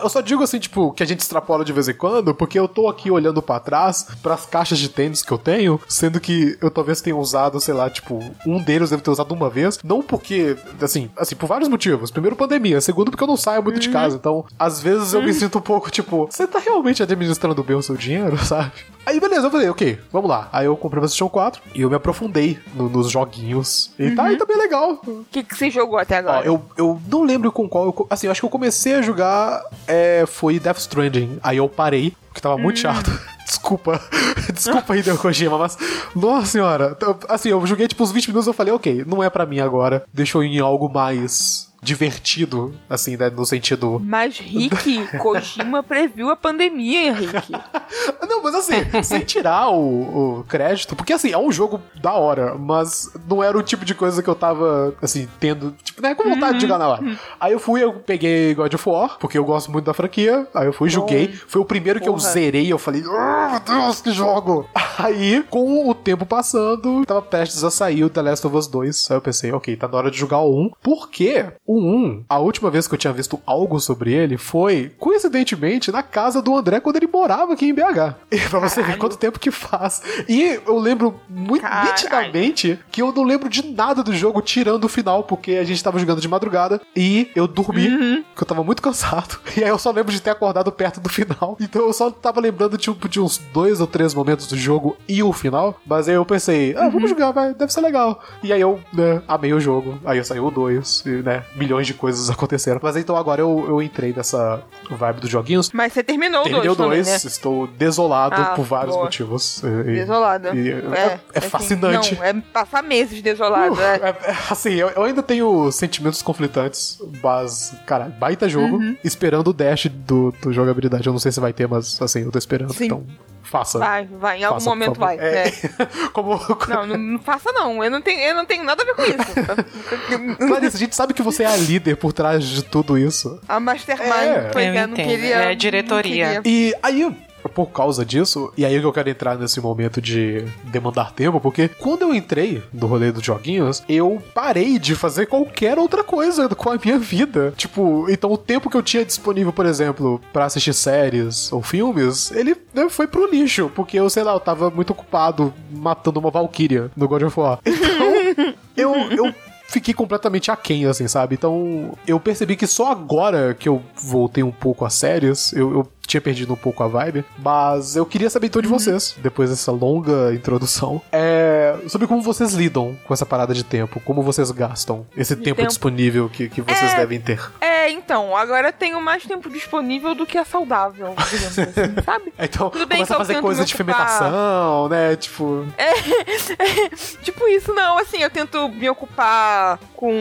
Eu 0.00 0.08
só 0.08 0.20
digo 0.20 0.42
assim, 0.42 0.58
tipo, 0.58 0.92
que 0.92 1.02
a 1.02 1.06
gente 1.06 1.20
extrapola 1.20 1.64
de 1.64 1.72
vez 1.72 1.88
em 1.88 1.94
quando, 1.94 2.34
porque 2.34 2.58
eu 2.58 2.68
tô 2.68 2.88
aqui 2.88 3.10
olhando 3.10 3.42
pra 3.42 3.60
trás, 3.60 4.06
pras 4.22 4.46
caixas 4.46 4.78
de 4.78 4.88
tênis 4.88 5.22
que 5.22 5.32
eu 5.32 5.38
tenho, 5.38 5.80
sendo 5.88 6.20
que 6.20 6.56
eu 6.60 6.70
talvez 6.70 7.00
tenha 7.00 7.16
usado, 7.16 7.60
sei 7.60 7.74
lá, 7.74 7.88
tipo, 7.90 8.18
um 8.46 8.62
deles 8.62 8.90
deve 8.90 9.02
ter 9.02 9.10
usado 9.10 9.32
uma 9.32 9.50
vez. 9.50 9.78
Não 9.82 10.02
porque, 10.02 10.56
assim, 10.80 11.10
assim, 11.16 11.34
por 11.34 11.46
vários 11.46 11.68
motivos. 11.68 12.10
Primeiro, 12.10 12.36
pandemia. 12.36 12.80
Segundo, 12.80 13.10
porque 13.10 13.22
eu 13.22 13.28
não 13.28 13.36
saio 13.36 13.62
muito 13.62 13.80
de 13.80 13.90
casa. 13.90 14.16
Então, 14.16 14.44
às 14.58 14.80
vezes 14.80 15.12
eu 15.12 15.22
me 15.22 15.32
sinto 15.32 15.58
um 15.58 15.62
pouco, 15.62 15.90
tipo, 15.90 16.26
você 16.30 16.46
tá 16.46 16.58
realmente 16.58 17.02
administrando 17.02 17.62
bem 17.62 17.76
o 17.76 17.82
seu 17.82 17.96
dinheiro, 17.96 18.38
sabe? 18.44 18.72
Aí, 19.06 19.20
beleza, 19.20 19.46
eu 19.46 19.50
falei, 19.52 19.68
ok, 19.68 19.98
vamos 20.12 20.28
lá. 20.28 20.48
Aí 20.52 20.66
eu 20.66 20.76
comprei 20.76 20.98
o 20.98 21.02
PlayStation 21.02 21.28
4 21.28 21.62
e 21.74 21.82
eu 21.82 21.88
me 21.88 21.94
aprofundei 21.94 22.58
no- 22.74 22.88
nos 22.88 23.08
joguinhos. 23.10 23.92
E 23.98 24.10
tá, 24.10 24.32
e 24.32 24.36
tá 24.36 24.44
bem 24.44 24.56
legal. 24.58 25.00
O 25.06 25.24
que, 25.30 25.44
que 25.44 25.54
você 25.56 25.70
jogou 25.70 25.96
até 25.98 26.16
Ó, 26.16 26.18
agora? 26.18 26.44
eu, 26.46 26.60
eu 26.76 27.00
não 27.08 27.22
lembro 27.22 27.52
com 27.52 27.68
qual. 27.68 27.84
eu 27.86 27.92
co- 27.92 28.06
assim, 28.10 28.26
eu 28.26 28.32
acho 28.32 28.40
que 28.40 28.44
eu 28.46 28.50
comecei 28.50 28.94
a 28.94 29.02
jogar. 29.02 29.62
É, 29.86 30.24
foi 30.26 30.58
Death 30.58 30.78
Stranding. 30.78 31.38
Aí 31.42 31.58
eu 31.58 31.68
parei, 31.68 32.14
porque 32.28 32.40
tava 32.40 32.58
muito 32.58 32.80
chato. 32.80 33.10
Desculpa. 33.46 34.00
Desculpa, 34.52 34.96
Hideo 34.96 35.16
Kojima, 35.16 35.56
mas. 35.56 35.78
Nossa 36.14 36.46
senhora. 36.46 36.96
Eu- 37.00 37.16
Assim, 37.28 37.50
eu 37.50 37.64
joguei 37.64 37.86
tipo 37.86 38.02
uns 38.02 38.10
20 38.10 38.26
minutos 38.28 38.48
e 38.48 38.50
eu 38.50 38.54
falei, 38.54 38.72
ok, 38.74 39.04
não 39.06 39.22
é 39.22 39.30
pra 39.30 39.46
mim 39.46 39.60
agora. 39.60 40.04
Deixa 40.12 40.36
eu 40.36 40.42
ir 40.42 40.56
em 40.56 40.60
algo 40.60 40.88
mais 40.88 41.65
divertido, 41.86 42.74
assim, 42.90 43.16
né? 43.16 43.30
No 43.30 43.46
sentido. 43.46 44.00
Mas 44.04 44.38
Rick, 44.38 45.06
Kojima 45.18 45.82
previu 45.82 46.28
a 46.30 46.36
pandemia, 46.36 47.14
Rick. 47.14 47.52
Não, 48.28 48.42
mas 48.42 48.54
assim, 48.56 48.74
sem 49.04 49.20
tirar 49.20 49.70
o, 49.70 50.40
o 50.40 50.44
crédito, 50.44 50.96
porque 50.96 51.12
assim, 51.12 51.30
é 51.30 51.38
um 51.38 51.52
jogo 51.52 51.80
da 52.02 52.12
hora, 52.12 52.56
mas 52.56 53.12
não 53.28 53.42
era 53.42 53.56
o 53.56 53.62
tipo 53.62 53.84
de 53.84 53.94
coisa 53.94 54.22
que 54.22 54.28
eu 54.28 54.34
tava, 54.34 54.94
assim, 55.00 55.28
tendo, 55.38 55.72
tipo, 55.82 56.02
né, 56.02 56.14
com 56.14 56.24
vontade 56.24 56.58
de 56.58 56.62
jogar 56.62 56.78
na 56.78 56.88
hora. 56.88 57.18
Aí 57.40 57.52
eu 57.52 57.60
fui, 57.60 57.82
eu 57.82 57.92
peguei 57.94 58.52
God 58.54 58.74
of 58.74 58.88
War, 58.88 59.16
porque 59.18 59.38
eu 59.38 59.44
gosto 59.44 59.70
muito 59.70 59.84
da 59.84 59.94
franquia, 59.94 60.46
aí 60.52 60.66
eu 60.66 60.72
fui, 60.72 60.88
joguei, 60.88 61.32
foi 61.46 61.62
o 61.62 61.64
primeiro 61.64 62.00
que 62.00 62.08
eu 62.08 62.14
Porra. 62.14 62.32
zerei, 62.32 62.70
eu 62.70 62.78
falei, 62.78 63.04
oh, 63.06 63.50
meu 63.50 63.60
Deus, 63.60 64.00
que 64.00 64.10
jogo! 64.10 64.68
Aí, 64.98 65.42
com 65.50 65.90
o 65.90 65.94
tempo 65.94 66.24
passando, 66.24 67.04
tava 67.04 67.20
prestes 67.20 67.62
a 67.62 67.70
sair 67.70 68.02
o 68.02 68.08
The 68.08 68.22
Last 68.22 68.46
of 68.46 68.56
Us 68.56 68.66
2. 68.66 69.10
Aí 69.10 69.16
eu 69.18 69.20
pensei, 69.20 69.52
ok, 69.52 69.76
tá 69.76 69.86
na 69.86 69.98
hora 69.98 70.10
de 70.10 70.16
jogar 70.16 70.38
o 70.38 70.58
1. 70.58 70.70
Porque 70.82 71.44
o 71.66 71.75
1, 71.78 72.24
a 72.28 72.38
última 72.38 72.70
vez 72.70 72.86
que 72.88 72.94
eu 72.94 72.98
tinha 72.98 73.12
visto 73.12 73.40
algo 73.46 73.78
sobre 73.80 74.12
ele 74.12 74.36
foi, 74.36 74.92
coincidentemente, 74.98 75.90
na 75.90 76.02
casa 76.02 76.40
do 76.42 76.56
André 76.56 76.80
quando 76.80 76.96
ele 76.96 77.06
morava 77.12 77.52
aqui 77.54 77.66
em 77.66 77.74
BH. 77.74 78.14
E 78.30 78.38
pra 78.48 78.58
você 78.60 78.82
ver 78.82 78.98
quanto 78.98 79.16
tempo 79.16 79.38
que 79.40 79.50
faz. 79.50 80.02
E 80.28 80.60
eu 80.66 80.78
lembro 80.78 81.18
muito 81.28 81.62
Caralho. 81.62 81.88
nitidamente 81.90 82.78
que 82.90 83.00
eu 83.02 83.12
não 83.12 83.22
lembro 83.24 83.48
de 83.48 83.64
nada 83.66 84.02
do 84.02 84.14
jogo 84.14 84.40
tirando 84.42 84.84
o 84.84 84.88
final, 84.88 85.22
porque 85.24 85.52
a 85.52 85.64
gente 85.64 85.82
tava 85.82 85.98
jogando 85.98 86.20
de 86.20 86.28
madrugada 86.28 86.80
e 86.94 87.30
eu 87.34 87.46
dormi, 87.46 87.88
Uhum. 87.88 88.22
porque 88.24 88.42
eu 88.42 88.46
tava 88.46 88.62
muito 88.64 88.82
cansado. 88.82 89.38
E 89.56 89.64
aí 89.64 89.70
eu 89.70 89.78
só 89.78 89.90
lembro 89.90 90.12
de 90.12 90.20
ter 90.20 90.30
acordado 90.30 90.70
perto 90.70 91.00
do 91.00 91.08
final. 91.08 91.56
Então 91.60 91.82
eu 91.82 91.92
só 91.92 92.10
tava 92.10 92.40
lembrando 92.40 92.76
tipo, 92.76 93.08
de 93.08 93.18
uns 93.20 93.38
dois 93.38 93.80
ou 93.80 93.86
três 93.86 94.12
momentos 94.14 94.46
do 94.46 94.56
jogo 94.56 94.96
e 95.08 95.22
o 95.22 95.32
final. 95.32 95.80
Mas 95.86 96.08
aí 96.08 96.14
eu 96.14 96.24
pensei, 96.26 96.74
ah, 96.76 96.84
Uhum. 96.84 96.90
vamos 96.90 97.10
jogar, 97.10 97.30
vai, 97.32 97.54
deve 97.54 97.72
ser 97.72 97.80
legal. 97.80 98.22
E 98.42 98.52
aí 98.52 98.60
eu, 98.60 98.78
né, 98.92 99.22
amei 99.26 99.52
o 99.54 99.60
jogo. 99.60 99.98
Aí 100.04 100.22
saiu 100.24 100.46
o 100.46 100.50
2, 100.50 101.04
e, 101.06 101.08
né, 101.22 101.42
milhões 101.66 101.86
de 101.86 101.94
coisas 101.94 102.30
aconteceram. 102.30 102.78
Mas 102.82 102.96
então 102.96 103.16
agora 103.16 103.40
eu, 103.40 103.64
eu 103.68 103.82
entrei 103.82 104.12
nessa 104.16 104.62
vibe 104.90 105.20
dos 105.20 105.30
joguinhos. 105.30 105.70
Mas 105.72 105.92
você 105.92 106.02
terminou 106.02 106.42
Terminei 106.44 106.66
2 106.68 106.72
o 106.72 106.76
também, 106.82 107.02
2, 107.02 107.06
né? 107.08 107.16
estou 107.16 107.66
desolado 107.66 108.40
Ah, 108.40 108.44
por 108.54 108.64
vários 108.64 108.92
boa. 108.94 109.04
motivos. 109.04 109.62
E- 109.62 109.66
e- 109.66 109.94
Desolada. 109.96 110.54
e- 110.54 110.70
é, 110.70 111.20
é 111.34 111.38
assim, 111.38 111.48
fascinante. 111.48 112.14
Não, 112.14 112.24
é 112.24 112.32
passar 112.34 112.82
meses 112.82 113.20
desolado. 113.20 113.74
Uh, 113.74 113.80
é. 113.80 113.96
é- 113.96 114.30
é, 114.30 114.36
assim, 114.50 114.74
eu, 114.74 114.88
eu 114.90 115.02
ainda 115.02 115.22
tenho 115.22 115.70
sentimentos 115.72 116.22
conflitantes, 116.22 116.98
mas, 117.22 117.74
cara, 117.86 118.04
baita 118.18 118.48
jogo. 118.48 118.76
Uhum. 118.76 118.96
Esperando 119.02 119.48
o 119.48 119.52
dash 119.52 119.86
do, 119.90 120.32
do 120.40 120.52
jogabilidade. 120.52 121.06
Eu 121.06 121.12
não 121.12 121.20
sei 121.20 121.32
se 121.32 121.40
vai 121.40 121.52
ter, 121.52 121.66
mas 121.68 122.00
assim, 122.00 122.22
eu 122.22 122.30
tô 122.30 122.38
esperando. 122.38 122.72
Sim. 122.72 122.86
Então, 122.86 123.04
faça. 123.42 123.78
Vai, 123.78 124.04
vai, 124.06 124.38
em 124.40 124.44
algum 124.44 124.56
Faça, 124.60 124.70
momento 124.70 124.98
vai. 124.98 125.16
É, 125.18 125.48
é. 125.48 125.52
como. 126.12 126.38
Não, 126.68 126.86
não, 126.86 126.96
não 126.98 127.18
faça 127.18 127.50
não. 127.52 127.82
Eu 127.82 127.90
não 127.90 128.00
tenho, 128.02 128.20
eu 128.20 128.34
não 128.34 128.44
tenho 128.44 128.64
nada 128.64 128.82
a 128.82 128.86
ver 128.86 128.94
com 128.94 129.02
isso. 129.02 130.36
Clarice, 130.48 130.76
a 130.76 130.78
gente 130.78 130.94
sabe 130.96 131.14
que 131.14 131.22
você 131.22 131.44
é 131.44 131.45
a 131.46 131.56
líder 131.56 131.96
por 131.96 132.12
trás 132.12 132.44
de 132.44 132.62
tudo 132.62 132.96
isso. 132.98 133.40
A 133.48 133.58
Mastermind, 133.60 134.10
É. 134.12 134.50
pois 134.52 134.66
Eu 134.66 134.72
é, 134.74 134.86
não 134.86 134.94
queria. 134.94 135.34
É 135.36 135.48
não 135.50 135.54
diretoria. 135.56 136.40
queria. 136.40 136.42
E 136.44 136.74
aí, 136.82 137.16
por 137.54 137.66
causa 137.66 138.04
disso, 138.04 138.52
e 138.56 138.64
aí 138.64 138.78
que 138.80 138.84
eu 138.84 138.92
quero 138.92 139.08
entrar 139.08 139.38
nesse 139.38 139.60
momento 139.60 140.00
de 140.02 140.44
demandar 140.64 141.12
tempo, 141.12 141.40
porque 141.40 141.68
quando 141.68 142.02
eu 142.02 142.12
entrei 142.12 142.60
no 142.72 142.88
rolê 142.88 143.12
dos 143.12 143.22
joguinhos, 143.22 143.84
eu 143.88 144.20
parei 144.34 144.80
de 144.80 144.96
fazer 144.96 145.26
qualquer 145.26 145.78
outra 145.78 146.02
coisa 146.02 146.48
com 146.48 146.70
a 146.70 146.76
minha 146.82 146.98
vida. 146.98 147.54
Tipo, 147.56 148.06
então 148.10 148.32
o 148.32 148.36
tempo 148.36 148.68
que 148.68 148.76
eu 148.76 148.82
tinha 148.82 149.04
disponível, 149.04 149.52
por 149.52 149.64
exemplo, 149.64 150.20
pra 150.32 150.46
assistir 150.46 150.74
séries 150.74 151.52
ou 151.52 151.62
filmes, 151.62 152.32
ele 152.32 152.56
né, 152.74 152.88
foi 152.90 153.06
pro 153.06 153.30
lixo, 153.30 153.70
porque 153.76 153.96
eu, 153.98 154.10
sei 154.10 154.24
lá, 154.24 154.32
eu 154.32 154.40
tava 154.40 154.68
muito 154.70 154.90
ocupado 154.90 155.54
matando 155.70 156.18
uma 156.18 156.30
Valkyria 156.32 156.90
no 156.96 157.06
God 157.06 157.22
of 157.22 157.38
War. 157.38 157.60
Então, 157.66 158.54
eu. 158.76 158.94
eu 159.12 159.34
Fiquei 159.68 159.92
completamente 159.92 160.50
aquém, 160.50 160.86
assim, 160.86 161.08
sabe? 161.08 161.34
Então, 161.34 161.92
eu 162.06 162.20
percebi 162.20 162.56
que 162.56 162.66
só 162.66 162.92
agora 162.92 163.52
que 163.52 163.68
eu 163.68 163.82
voltei 163.96 164.42
um 164.42 164.52
pouco 164.52 164.84
a 164.84 164.90
séries, 164.90 165.52
eu, 165.52 165.72
eu 165.72 165.88
tinha 166.06 166.20
perdido 166.20 166.52
um 166.52 166.56
pouco 166.56 166.82
a 166.82 166.88
vibe, 166.88 167.24
mas 167.38 167.96
eu 167.96 168.06
queria 168.06 168.30
saber 168.30 168.46
então 168.46 168.62
de 168.62 168.68
vocês, 168.68 169.14
depois 169.18 169.50
dessa 169.50 169.72
longa 169.72 170.32
introdução, 170.34 171.00
é, 171.12 171.74
sobre 171.88 172.06
como 172.06 172.22
vocês 172.22 172.52
lidam 172.54 172.96
com 173.06 173.12
essa 173.14 173.26
parada 173.26 173.52
de 173.54 173.64
tempo, 173.64 174.00
como 174.00 174.22
vocês 174.22 174.50
gastam 174.50 175.06
esse 175.16 175.34
tempo, 175.36 175.56
tempo. 175.56 175.68
disponível 175.68 176.28
que, 176.28 176.48
que 176.48 176.60
vocês 176.62 176.92
É. 176.92 176.96
devem 176.96 177.20
ter. 177.20 177.40
É, 177.60 177.90
então, 177.90 178.36
agora 178.36 178.68
eu 178.68 178.72
tenho 178.72 179.00
mais 179.00 179.24
tempo 179.24 179.48
disponível 179.50 180.14
do 180.14 180.26
que 180.26 180.38
é 180.38 180.44
saudável, 180.44 181.14
digamos 181.30 181.58
assim, 181.58 181.94
sabe? 182.04 182.32
Então, 182.38 182.70
Tudo 182.70 182.86
bem 182.86 182.98
começa 182.98 183.14
a 183.14 183.18
fazer 183.18 183.40
coisa 183.40 183.64
de 183.64 183.74
fermentação, 183.74 184.88
né? 184.88 185.16
Tipo, 185.16 185.66
tipo 187.22 187.46
isso, 187.48 187.72
não, 187.74 187.98
assim, 187.98 188.18
eu 188.22 188.30
tento 188.30 188.68
me 188.68 188.88
ocupar 188.88 189.78
com. 189.94 190.12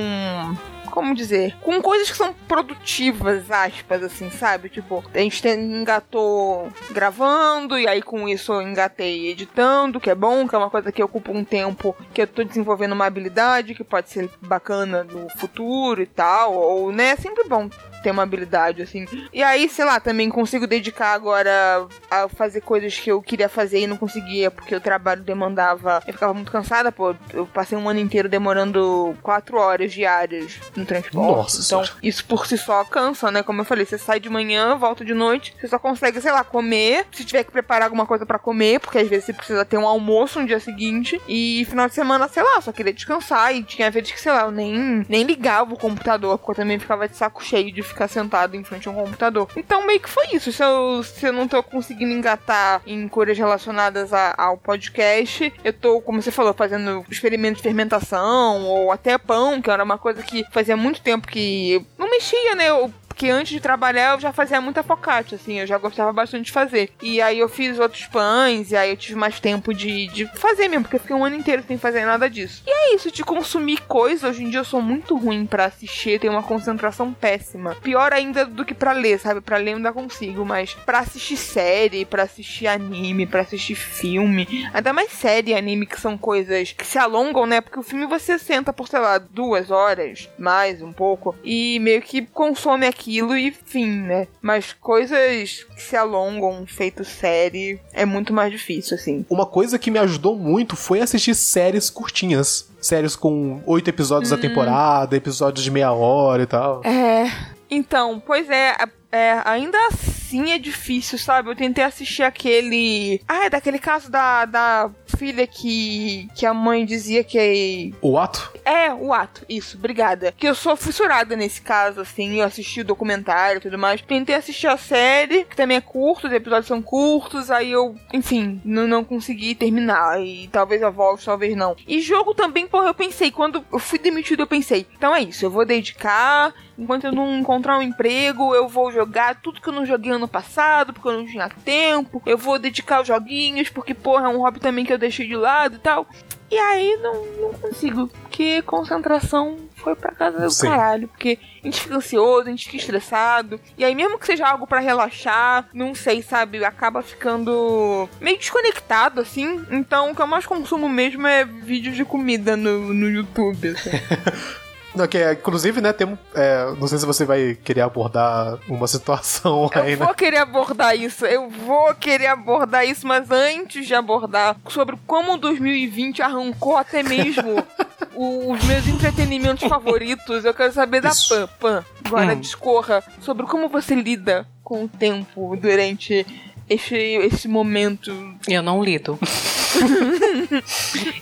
Como 0.96 1.14
dizer? 1.14 1.58
Com 1.62 1.82
coisas 1.82 2.10
que 2.10 2.16
são 2.16 2.34
produtivas, 2.48 3.52
aspas, 3.52 4.02
assim, 4.02 4.30
sabe? 4.30 4.70
Tipo, 4.70 5.04
a 5.14 5.18
gente 5.20 5.42
tem- 5.42 5.60
engatou 5.60 6.72
gravando, 6.92 7.78
e 7.78 7.86
aí 7.86 8.02
com 8.02 8.30
isso 8.30 8.54
eu 8.54 8.62
engatei 8.62 9.28
editando, 9.30 10.00
que 10.00 10.10
é 10.10 10.16
bom, 10.16 10.48
que 10.48 10.56
é 10.56 10.58
uma 10.58 10.70
coisa 10.70 10.94
que 10.94 11.04
ocupa 11.04 11.32
um 11.34 11.44
tempo 11.44 11.94
que 12.14 12.22
eu 12.22 12.28
tô 12.28 12.46
desenvolvendo 12.46 12.94
uma 12.94 13.06
habilidade 13.06 13.76
que 13.76 13.84
pode 13.84 14.10
ser 14.10 14.30
bacana 14.42 15.04
no 15.04 15.28
futuro 15.38 16.02
e 16.02 16.06
tal, 16.06 16.54
ou, 16.54 16.92
né? 16.94 17.10
É 17.10 17.16
sempre 17.18 17.44
bom 17.44 17.70
ter 18.06 18.12
uma 18.12 18.22
habilidade, 18.22 18.84
assim. 18.84 19.04
E 19.34 19.42
aí, 19.42 19.68
sei 19.68 19.84
lá, 19.84 20.00
também 20.00 20.30
consigo 20.30 20.68
dedicar 20.68 21.14
agora 21.14 21.88
a 22.12 22.30
fazer 22.30 22.62
coisas 22.62 22.96
que 23.00 23.12
eu 23.12 23.20
queria 23.20 23.50
fazer 23.50 23.80
e 23.80 23.88
não 23.88 23.98
conseguia, 23.98 24.52
porque 24.52 24.76
o 24.76 24.80
trabalho 24.80 25.24
demandava. 25.24 26.04
Eu 26.06 26.14
ficava 26.14 26.32
muito 26.32 26.52
cansada, 26.52 26.92
pô. 26.92 27.16
Eu 27.34 27.48
passei 27.48 27.76
um 27.76 27.90
ano 27.90 28.00
inteiro 28.00 28.30
demorando 28.30 29.18
quatro 29.24 29.58
horas 29.58 29.92
diárias 29.92 30.60
no 30.76 30.86
transporte. 30.86 31.16
Nossa 31.16 31.56
então, 31.66 31.84
Senhora. 31.84 32.00
isso 32.04 32.24
por 32.26 32.46
si 32.46 32.60
só 32.60 32.84
cansa, 32.84 33.32
né? 33.32 33.42
Como 33.42 33.62
eu 33.62 33.66
falei, 33.66 33.86
você 33.86 33.98
sai 33.98 34.20
de 34.20 34.30
manhã, 34.30 34.76
volta 34.76 35.04
de 35.04 35.16
noite, 35.16 35.56
você 35.60 35.68
só 35.68 35.80
consegue, 35.80 36.22
sei 36.22 36.32
lá, 36.32 36.44
comer. 36.44 37.08
Se 37.12 37.26
tiver 37.26 37.44
que 37.44 37.52
preparar 37.52 37.86
alguma 37.86 38.06
coisa 38.06 38.24
pra 38.24 38.38
comer, 38.38 38.80
porque 38.80 39.00
às 39.00 39.08
vezes 39.08 39.26
você 39.26 39.34
precisa 39.34 39.66
ter 39.66 39.80
um 39.80 39.88
almoço 39.88 40.40
no 40.40 40.46
dia 40.46 40.60
seguinte. 40.60 41.20
E 41.28 41.66
final 41.68 41.88
de 41.88 41.96
semana, 41.96 42.28
sei 42.28 42.44
lá, 42.44 42.62
só 42.62 42.72
queria 42.72 42.94
descansar. 42.94 43.56
E 43.56 43.64
tinha 43.64 43.90
vezes 43.90 44.12
que, 44.12 44.22
sei 44.22 44.32
lá, 44.32 44.42
eu 44.42 44.52
nem, 44.52 45.04
nem 45.10 45.24
ligava 45.24 45.74
o 45.74 45.80
computador, 45.80 46.38
porque 46.38 46.52
eu 46.52 46.56
também 46.64 46.78
ficava 46.78 47.10
de 47.10 47.18
saco 47.18 47.44
cheio 47.44 47.72
de 47.72 47.82
ficar 47.96 48.08
sentado 48.10 48.56
em 48.56 48.64
frente 48.64 48.88
a 48.88 48.92
um 48.92 48.96
computador. 48.96 49.48
Então, 49.56 49.86
meio 49.88 50.00
que 50.00 50.10
foi 50.10 50.26
isso. 50.34 50.52
Se 50.52 50.62
eu, 50.64 51.02
se 51.04 51.26
eu 51.26 51.34
não 51.34 51.48
tô 51.48 51.64
conseguindo 51.64 52.12
engatar 52.12 52.82
em 52.86 53.08
coisas 53.08 53.38
relacionadas 53.38 54.14
a- 54.14 54.36
ao 54.38 54.58
podcast, 54.58 55.52
eu 55.64 55.74
tô, 55.74 56.02
como 56.02 56.22
você 56.22 56.30
falou, 56.32 56.54
fazendo 56.54 57.06
experimentos 57.10 57.58
de 57.58 57.64
fermentação, 57.64 58.64
ou 58.66 58.92
até 58.92 59.18
pão, 59.18 59.62
que 59.62 59.70
era 59.72 59.84
uma 59.84 59.98
coisa 59.98 60.22
que 60.22 60.44
fazia 60.52 60.76
muito 60.78 61.02
tempo 61.02 61.28
que 61.28 61.84
não 61.98 62.10
mexia, 62.10 62.54
né? 62.56 62.70
Eu 62.70 62.94
porque 63.16 63.30
antes 63.30 63.54
de 63.54 63.62
trabalhar 63.62 64.14
eu 64.14 64.20
já 64.20 64.34
fazia 64.34 64.60
muita 64.60 64.84
focaccia, 64.84 65.38
assim, 65.38 65.62
eu 65.62 65.66
já 65.66 65.78
gostava 65.78 66.12
bastante 66.12 66.48
de 66.48 66.52
fazer. 66.52 66.92
E 67.02 67.22
aí 67.22 67.40
eu 67.40 67.48
fiz 67.48 67.80
outros 67.80 68.06
pães, 68.08 68.72
e 68.72 68.76
aí 68.76 68.90
eu 68.90 68.98
tive 68.98 69.18
mais 69.18 69.40
tempo 69.40 69.74
de, 69.74 70.08
de 70.08 70.26
fazer 70.36 70.68
mesmo, 70.68 70.84
porque 70.84 70.98
eu 70.98 71.00
fiquei 71.00 71.16
um 71.16 71.24
ano 71.24 71.38
inteiro 71.38 71.64
sem 71.66 71.78
fazer 71.78 72.06
nada 72.06 72.30
disso. 72.30 72.62
E 72.68 72.70
é 72.70 72.94
isso, 72.94 73.10
de 73.10 73.24
consumir 73.24 73.82
coisa, 73.84 74.28
hoje 74.28 74.44
em 74.44 74.50
dia 74.50 74.60
eu 74.60 74.66
sou 74.66 74.82
muito 74.82 75.16
ruim 75.16 75.46
pra 75.46 75.64
assistir, 75.64 76.20
tenho 76.20 76.34
uma 76.34 76.44
concentração 76.44 77.14
péssima. 77.14 77.74
Pior 77.76 78.12
ainda 78.12 78.46
do 78.46 78.66
que 78.66 78.74
pra 78.74 78.92
ler, 78.92 79.18
sabe? 79.18 79.40
Pra 79.40 79.58
ler 79.58 79.72
eu 79.72 79.78
ainda 79.78 79.94
consigo, 79.94 80.44
mas 80.44 80.74
pra 80.74 81.00
assistir 81.00 81.38
série, 81.38 82.04
pra 82.04 82.24
assistir 82.24 82.68
anime, 82.68 83.26
pra 83.26 83.42
assistir 83.42 83.76
filme, 83.76 84.68
ainda 84.74 84.92
mais 84.92 85.14
série 85.14 85.52
e 85.52 85.56
anime 85.56 85.86
que 85.86 86.02
são 86.02 86.18
coisas 86.18 86.74
que 86.74 86.86
se 86.86 86.98
alongam, 86.98 87.46
né? 87.46 87.62
Porque 87.62 87.80
o 87.80 87.84
filme 87.84 88.06
você 88.06 88.38
senta 88.38 88.74
por, 88.74 88.90
sei 88.90 89.00
lá, 89.00 89.18
duas 89.18 89.72
horas, 89.72 90.30
mais 90.38 90.82
um 90.82 90.92
pouco, 90.92 91.34
e 91.46 91.80
meio 91.80 92.02
que 92.02 92.22
consome 92.22 92.86
aquilo 93.06 93.38
e 93.38 93.52
fim, 93.52 93.92
né? 94.02 94.28
Mas 94.42 94.74
coisas 94.74 95.64
que 95.76 95.82
se 95.82 95.96
alongam, 95.96 96.66
feito 96.66 97.06
série, 97.06 97.80
é 97.94 98.04
muito 98.06 98.34
mais 98.34 98.52
difícil, 98.52 98.96
assim. 98.96 99.26
Uma 99.30 99.46
coisa 99.46 99.78
que 99.78 99.92
me 99.92 100.00
ajudou 100.00 100.36
muito 100.36 100.76
foi 100.76 101.00
assistir 101.02 101.36
séries 101.36 101.90
curtinhas. 101.90 102.68
Séries 102.82 103.16
com 103.16 103.62
oito 103.66 103.90
episódios 103.90 104.32
Hum. 104.32 104.36
a 104.36 104.38
temporada, 104.38 105.16
episódios 105.16 105.64
de 105.64 105.72
meia 105.72 105.92
hora 105.92 106.44
e 106.44 106.46
tal. 106.48 106.82
É. 106.84 107.32
Então, 107.70 108.22
pois 108.26 108.48
é, 108.50 108.76
é, 109.12 109.42
ainda 109.44 109.78
assim 109.88 110.52
é 110.52 110.60
difícil, 110.60 111.18
sabe? 111.18 111.50
Eu 111.50 111.56
tentei 111.56 111.84
assistir 111.84 112.22
aquele. 112.24 113.22
Ah, 113.28 113.46
é 113.46 113.50
daquele 113.50 113.80
caso 113.80 114.10
da, 114.12 114.46
da 114.46 114.92
filha 115.16 115.48
que, 115.48 116.28
que 116.36 116.46
a 116.46 116.54
mãe 116.54 116.86
dizia 116.86 117.24
que. 117.24 117.94
O 118.02 118.18
ato? 118.18 118.52
É, 118.64 118.94
o 118.94 119.14
ato, 119.14 119.46
isso, 119.48 119.78
obrigada. 119.78 120.34
Que 120.38 120.48
eu 120.48 120.56
sou 120.56 120.76
fissurada 120.76 121.36
nesse 121.36 121.62
caso, 121.62 122.02
assim, 122.02 122.40
eu 122.40 122.46
assisti 122.46 122.82
o 122.82 122.86
documentário 122.86 123.60
e 123.60 123.62
tudo 123.62 123.78
mais. 123.78 124.02
Tentei 124.02 124.36
assistir 124.36 124.68
a 124.68 124.78
série, 124.78 125.46
que 125.46 125.56
também 125.56 125.78
é 125.78 125.82
curto, 125.82 126.28
os 126.28 126.34
episódios 126.34 126.68
são 126.68 126.82
curtos, 126.82 127.52
aí 127.52 127.72
eu, 127.72 127.96
enfim, 128.14 128.62
não, 128.66 128.88
não 128.88 129.04
consegui 129.04 129.56
terminar. 129.56 130.22
E 130.22 130.48
talvez 130.48 130.82
eu 130.82 130.92
volte, 130.92 131.26
talvez 131.26 131.56
não. 131.56 131.76
E 131.88 132.02
jogo 132.02 132.34
também, 132.34 132.68
porra, 132.68 132.88
eu 132.88 132.94
pensei, 132.94 133.32
quando 133.32 133.64
eu 133.72 133.80
fui 133.80 134.00
demitido, 134.00 134.42
eu 134.42 134.48
pensei, 134.48 134.86
então 134.96 135.16
é 135.16 135.22
isso, 135.22 135.46
eu 135.46 135.52
vou 135.52 135.66
dedicar, 135.66 136.54
enquanto 136.78 137.06
eu 137.06 137.12
não 137.12 137.40
encontrar 137.40 137.78
um 137.78 137.82
emprego, 137.82 138.54
eu 138.54 138.68
vou 138.68 138.92
jogar 138.92 139.36
tudo 139.36 139.62
que 139.62 139.68
eu 139.68 139.74
não 139.74 139.86
joguei 139.86 140.12
ano 140.12 140.28
passado, 140.28 140.94
porque 140.94 141.08
eu 141.08 141.18
não 141.18 141.26
tinha 141.26 141.50
tempo. 141.64 142.22
Eu 142.26 142.38
vou 142.38 142.60
dedicar 142.60 143.02
os 143.02 143.08
joguinhos, 143.08 143.70
porque, 143.70 143.94
porra, 143.94 144.26
é 144.26 144.30
um 144.30 144.40
hobby 144.40 144.60
também 144.60 144.86
que 144.86 144.94
eu 144.94 144.98
deixei 144.98 145.28
de 145.28 145.36
lado 145.36 145.76
e 145.76 145.80
tal. 145.80 146.08
E 146.52 146.58
aí 146.58 146.96
não, 146.98 147.26
não 147.42 147.54
consigo, 147.54 148.08
porque 148.08 148.62
concentração 148.62 149.58
foi 149.78 149.96
pra 149.96 150.14
casa 150.14 150.40
do 150.40 150.52
Sim. 150.52 150.68
caralho, 150.68 151.08
porque 151.08 151.40
a 151.64 151.66
gente 151.66 151.82
fica 151.82 151.96
ansioso, 151.96 152.48
a 152.48 152.52
gente 152.52 152.66
fica 152.66 152.78
estressado, 152.78 153.60
e 153.76 153.84
aí 153.84 153.96
mesmo 153.96 154.20
que 154.20 154.28
seja 154.28 154.48
algo 154.48 154.68
pra 154.68 154.80
relaxar, 154.80 155.68
não 155.74 155.96
sei, 155.96 156.22
sabe, 156.22 156.64
acaba 156.64 157.02
ficando 157.02 158.08
meio 158.22 158.38
desconectado, 158.38 159.22
assim, 159.22 159.66
então 159.72 160.12
o 160.12 160.16
que 160.16 160.22
eu 160.22 160.28
mais 160.28 160.46
consumo 160.46 160.88
mesmo 160.88 161.26
é 161.26 161.44
vídeos 161.44 161.96
de 161.96 162.06
comida 162.06 162.56
no, 162.56 162.94
no 162.94 163.10
YouTube, 163.10 163.70
assim. 163.70 163.90
Não, 164.96 165.08
que, 165.08 165.18
é, 165.18 165.34
inclusive, 165.34 165.82
né, 165.82 165.92
tem, 165.92 166.18
é, 166.34 166.74
não 166.80 166.88
sei 166.88 166.98
se 166.98 167.06
você 167.06 167.26
vai 167.26 167.58
querer 167.64 167.82
abordar 167.82 168.58
uma 168.68 168.88
situação 168.88 169.70
Eu 169.76 169.82
aí, 169.82 169.96
né? 169.96 170.06
vou 170.06 170.14
querer 170.14 170.38
abordar 170.38 170.96
isso, 170.96 171.26
eu 171.26 171.50
vou 171.50 171.94
querer 171.96 172.28
abordar 172.28 172.86
isso, 172.86 173.06
mas 173.06 173.30
antes 173.30 173.86
de 173.86 173.94
abordar 173.94 174.56
sobre 174.70 174.96
como 175.06 175.38
2020 175.38 176.22
arrancou 176.22 176.78
até 176.78 177.04
mesmo 177.04 177.62
o- 178.16 178.54
os 178.54 178.64
meus 178.64 178.88
entretenimentos 178.88 179.68
favoritos, 179.68 180.46
eu 180.46 180.54
quero 180.54 180.72
saber 180.72 181.02
da 181.02 181.10
Isso. 181.10 181.28
Pan. 181.30 181.50
Pan, 181.60 181.86
agora 182.06 182.34
Hum. 182.34 182.40
discorra 182.40 183.04
sobre 183.20 183.46
como 183.46 183.68
você 183.68 183.96
lida 183.96 184.48
com 184.64 184.86
o 184.86 184.88
tempo 184.88 185.56
durante 185.58 186.26
este, 186.70 186.96
este 186.96 187.48
momento. 187.48 188.12
Eu 188.48 188.62
não 188.64 188.84
lido. 188.84 189.20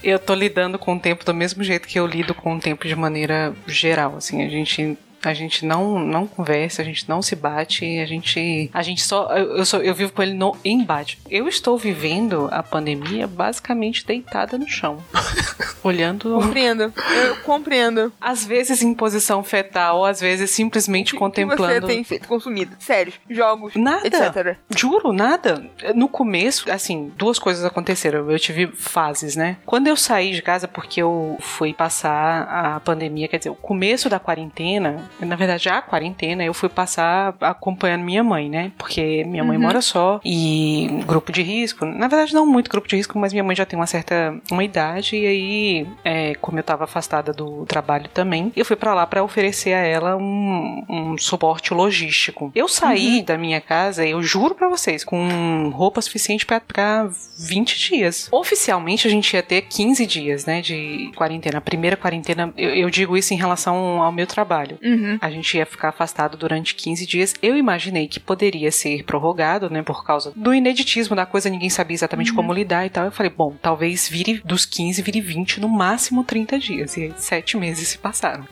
Eu 0.04 0.20
tô 0.20 0.34
lidando 0.34 0.78
com 0.80 0.96
o 0.96 1.00
tempo 1.00 1.26
do 1.26 1.34
mesmo 1.34 1.64
jeito 1.64 1.88
que 1.88 2.00
eu 2.00 2.08
lido 2.08 2.34
com 2.34 2.56
o 2.56 2.60
tempo 2.60 2.88
de 2.88 2.96
maneira 2.96 3.54
geral, 3.68 4.16
assim, 4.18 4.44
a 4.46 4.50
gente 4.50 4.98
a 5.30 5.34
gente 5.34 5.66
não, 5.66 6.00
não 6.00 6.28
conversa, 6.28 6.82
a 6.82 6.86
gente 6.86 7.08
não 7.08 7.22
se 7.22 7.36
bate, 7.36 8.00
a 8.00 8.06
gente 8.06 8.70
a 8.74 8.82
gente 8.82 9.02
só 9.04 9.36
eu, 9.36 9.58
eu, 9.58 9.66
só, 9.66 9.78
eu 9.78 9.94
vivo 9.94 10.12
com 10.12 10.22
ele 10.22 10.34
no 10.34 10.56
embate. 10.64 11.18
Eu 11.30 11.48
estou 11.48 11.78
vivendo 11.78 12.48
a 12.52 12.62
pandemia 12.64 13.28
basicamente 13.28 14.06
deitada 14.06 14.58
no 14.58 14.68
chão, 14.68 14.98
olhando 15.84 16.34
Compreendo, 16.34 16.94
eu 17.26 17.36
compreendo. 17.44 18.12
às 18.20 18.46
vezes 18.46 18.82
em 18.82 18.94
posição 18.94 19.44
fetal, 19.44 20.06
às 20.06 20.20
vezes 20.20 20.52
simplesmente 20.52 21.10
O 21.10 21.12
que 21.12 21.18
você 21.18 21.20
contemplando 21.20 21.88
tem 21.88 22.04
feito, 22.04 22.28
consumido? 22.28 22.76
Séries, 22.80 23.16
jogos, 23.30 23.76
Nada. 23.76 24.08
etc. 24.08 24.58
Juro, 24.76 25.12
nada. 25.14 25.64
No 25.96 26.08
começo, 26.08 26.70
assim, 26.72 27.12
duas 27.16 27.40
coisas 27.40 27.64
aconteceram. 27.66 28.30
Eu 28.30 28.40
tive 28.40 28.68
fases, 28.68 29.36
né? 29.36 29.58
Quando 29.66 29.88
eu 29.88 29.96
saí 29.96 30.32
de 30.34 30.42
casa, 30.42 30.68
porque 30.68 31.02
eu 31.02 31.38
fui 31.40 31.74
passar 31.74 32.44
a 32.44 32.80
pandemia, 32.80 33.28
quer 33.28 33.38
dizer, 33.38 33.50
o 33.50 33.56
começo 33.56 34.10
da 34.10 34.20
quarentena, 34.20 35.10
na 35.20 35.36
verdade, 35.36 35.70
a 35.70 35.82
quarentena, 35.82 36.44
eu 36.44 36.54
fui 36.54 36.70
passar 36.70 37.36
acompanhando 37.40 38.04
minha 38.04 38.24
mãe, 38.24 38.50
né? 38.50 38.72
Porque 38.78 39.24
minha 39.26 39.44
mãe 39.44 39.58
mora 39.58 39.82
só 39.82 40.20
e 40.24 41.04
grupo 41.06 41.32
de 41.32 41.42
risco. 41.42 41.86
Na 41.86 42.08
verdade, 42.08 42.34
não 42.34 42.46
muito 42.46 42.70
grupo 42.70 42.88
de 42.88 42.96
risco, 42.96 43.18
mas 43.18 43.32
minha 43.32 43.44
mãe 43.44 43.56
já 43.56 43.66
tem 43.66 43.78
uma 43.78 43.88
certa 43.88 44.36
uma 44.52 44.64
idade 44.64 45.16
e 45.16 45.26
aí, 45.26 45.88
é, 46.04 46.36
como 46.36 46.60
eu 46.60 46.64
tava 46.64 46.84
afastada 46.84 47.32
do 47.32 47.66
trabalho 47.66 48.10
também, 48.14 48.52
eu 48.56 48.66
fui 48.66 48.76
pra 48.76 48.94
lá 48.94 49.06
pra 49.06 49.24
oferecer 49.24 49.74
a 49.74 49.80
ela 49.80 50.16
um, 50.18 50.84
um 50.90 51.18
suporte 51.18 51.74
logístico. 51.74 52.52
Eu 52.56 52.68
saí 52.68 53.22
da 53.22 53.38
minha 53.38 53.62
casa, 53.62 54.06
eu 54.06 54.22
juro 54.22 54.56
pra 54.56 54.68
vocês, 54.70 55.04
com 55.04 55.70
roupa 55.70 56.02
suficiente 56.02 56.46
pra, 56.46 56.60
pra 56.60 57.10
20 57.38 57.90
dias. 57.90 58.28
Oficialmente 58.32 59.08
a 59.08 59.10
gente 59.10 59.34
ia 59.34 59.44
ter 59.44 59.62
15 59.62 60.06
dias, 60.06 60.46
né, 60.46 60.62
de 60.62 61.12
quarentena. 61.16 61.58
A 61.58 61.62
primeira 61.62 61.96
quarentena, 61.96 62.54
eu, 62.58 62.70
eu 62.74 62.90
digo 62.90 63.18
isso 63.18 63.34
em 63.34 63.38
relação 63.38 64.02
ao 64.02 64.12
meu 64.12 64.28
trabalho. 64.28 64.78
Uhum. 64.84 65.03
A 65.22 65.30
gente 65.30 65.58
ia 65.58 65.66
ficar 65.66 65.90
afastado 65.90 66.38
durante 66.38 66.76
15 66.76 67.06
dias. 67.06 67.34
Eu 67.42 67.58
imaginei 67.58 68.08
que 68.08 68.20
poderia 68.20 68.72
ser 68.72 69.04
prorrogado, 69.04 69.70
né? 69.70 69.82
Por 69.82 70.04
causa 70.04 70.32
do 70.36 70.54
ineditismo 70.54 71.16
da 71.16 71.26
coisa, 71.26 71.50
ninguém 71.50 71.70
sabia 71.70 71.96
exatamente 71.96 72.34
como 72.34 72.54
lidar 72.54 72.86
e 72.86 72.90
tal. 72.90 73.06
Eu 73.06 73.12
falei, 73.12 73.32
bom, 73.36 73.56
talvez 73.62 74.08
vire 74.08 74.42
dos 74.44 74.66
15, 74.66 75.02
vire 75.02 75.22
20, 75.22 75.60
no 75.60 75.70
máximo 75.70 76.24
30 76.24 76.60
dias. 76.60 76.98
E 76.98 77.04
aí, 77.04 77.14
sete 77.18 77.58
meses 77.58 77.90
se 77.90 77.98
passaram. 77.98 78.46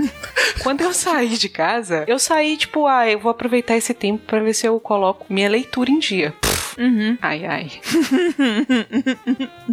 Quando 0.62 0.82
eu 0.82 0.92
saí 0.92 1.36
de 1.36 1.48
casa, 1.48 2.04
eu 2.06 2.18
saí, 2.18 2.56
tipo, 2.56 2.86
ah, 2.86 3.08
eu 3.08 3.18
vou 3.18 3.30
aproveitar 3.30 3.76
esse 3.76 3.94
tempo 3.94 4.24
pra 4.26 4.40
ver 4.40 4.54
se 4.54 4.66
eu 4.66 4.78
coloco 4.80 5.26
minha 5.28 5.48
leitura 5.48 5.90
em 5.90 5.98
dia. 5.98 6.34
Uhum. 6.78 7.16
Ai, 7.20 7.44
ai. 7.46 7.70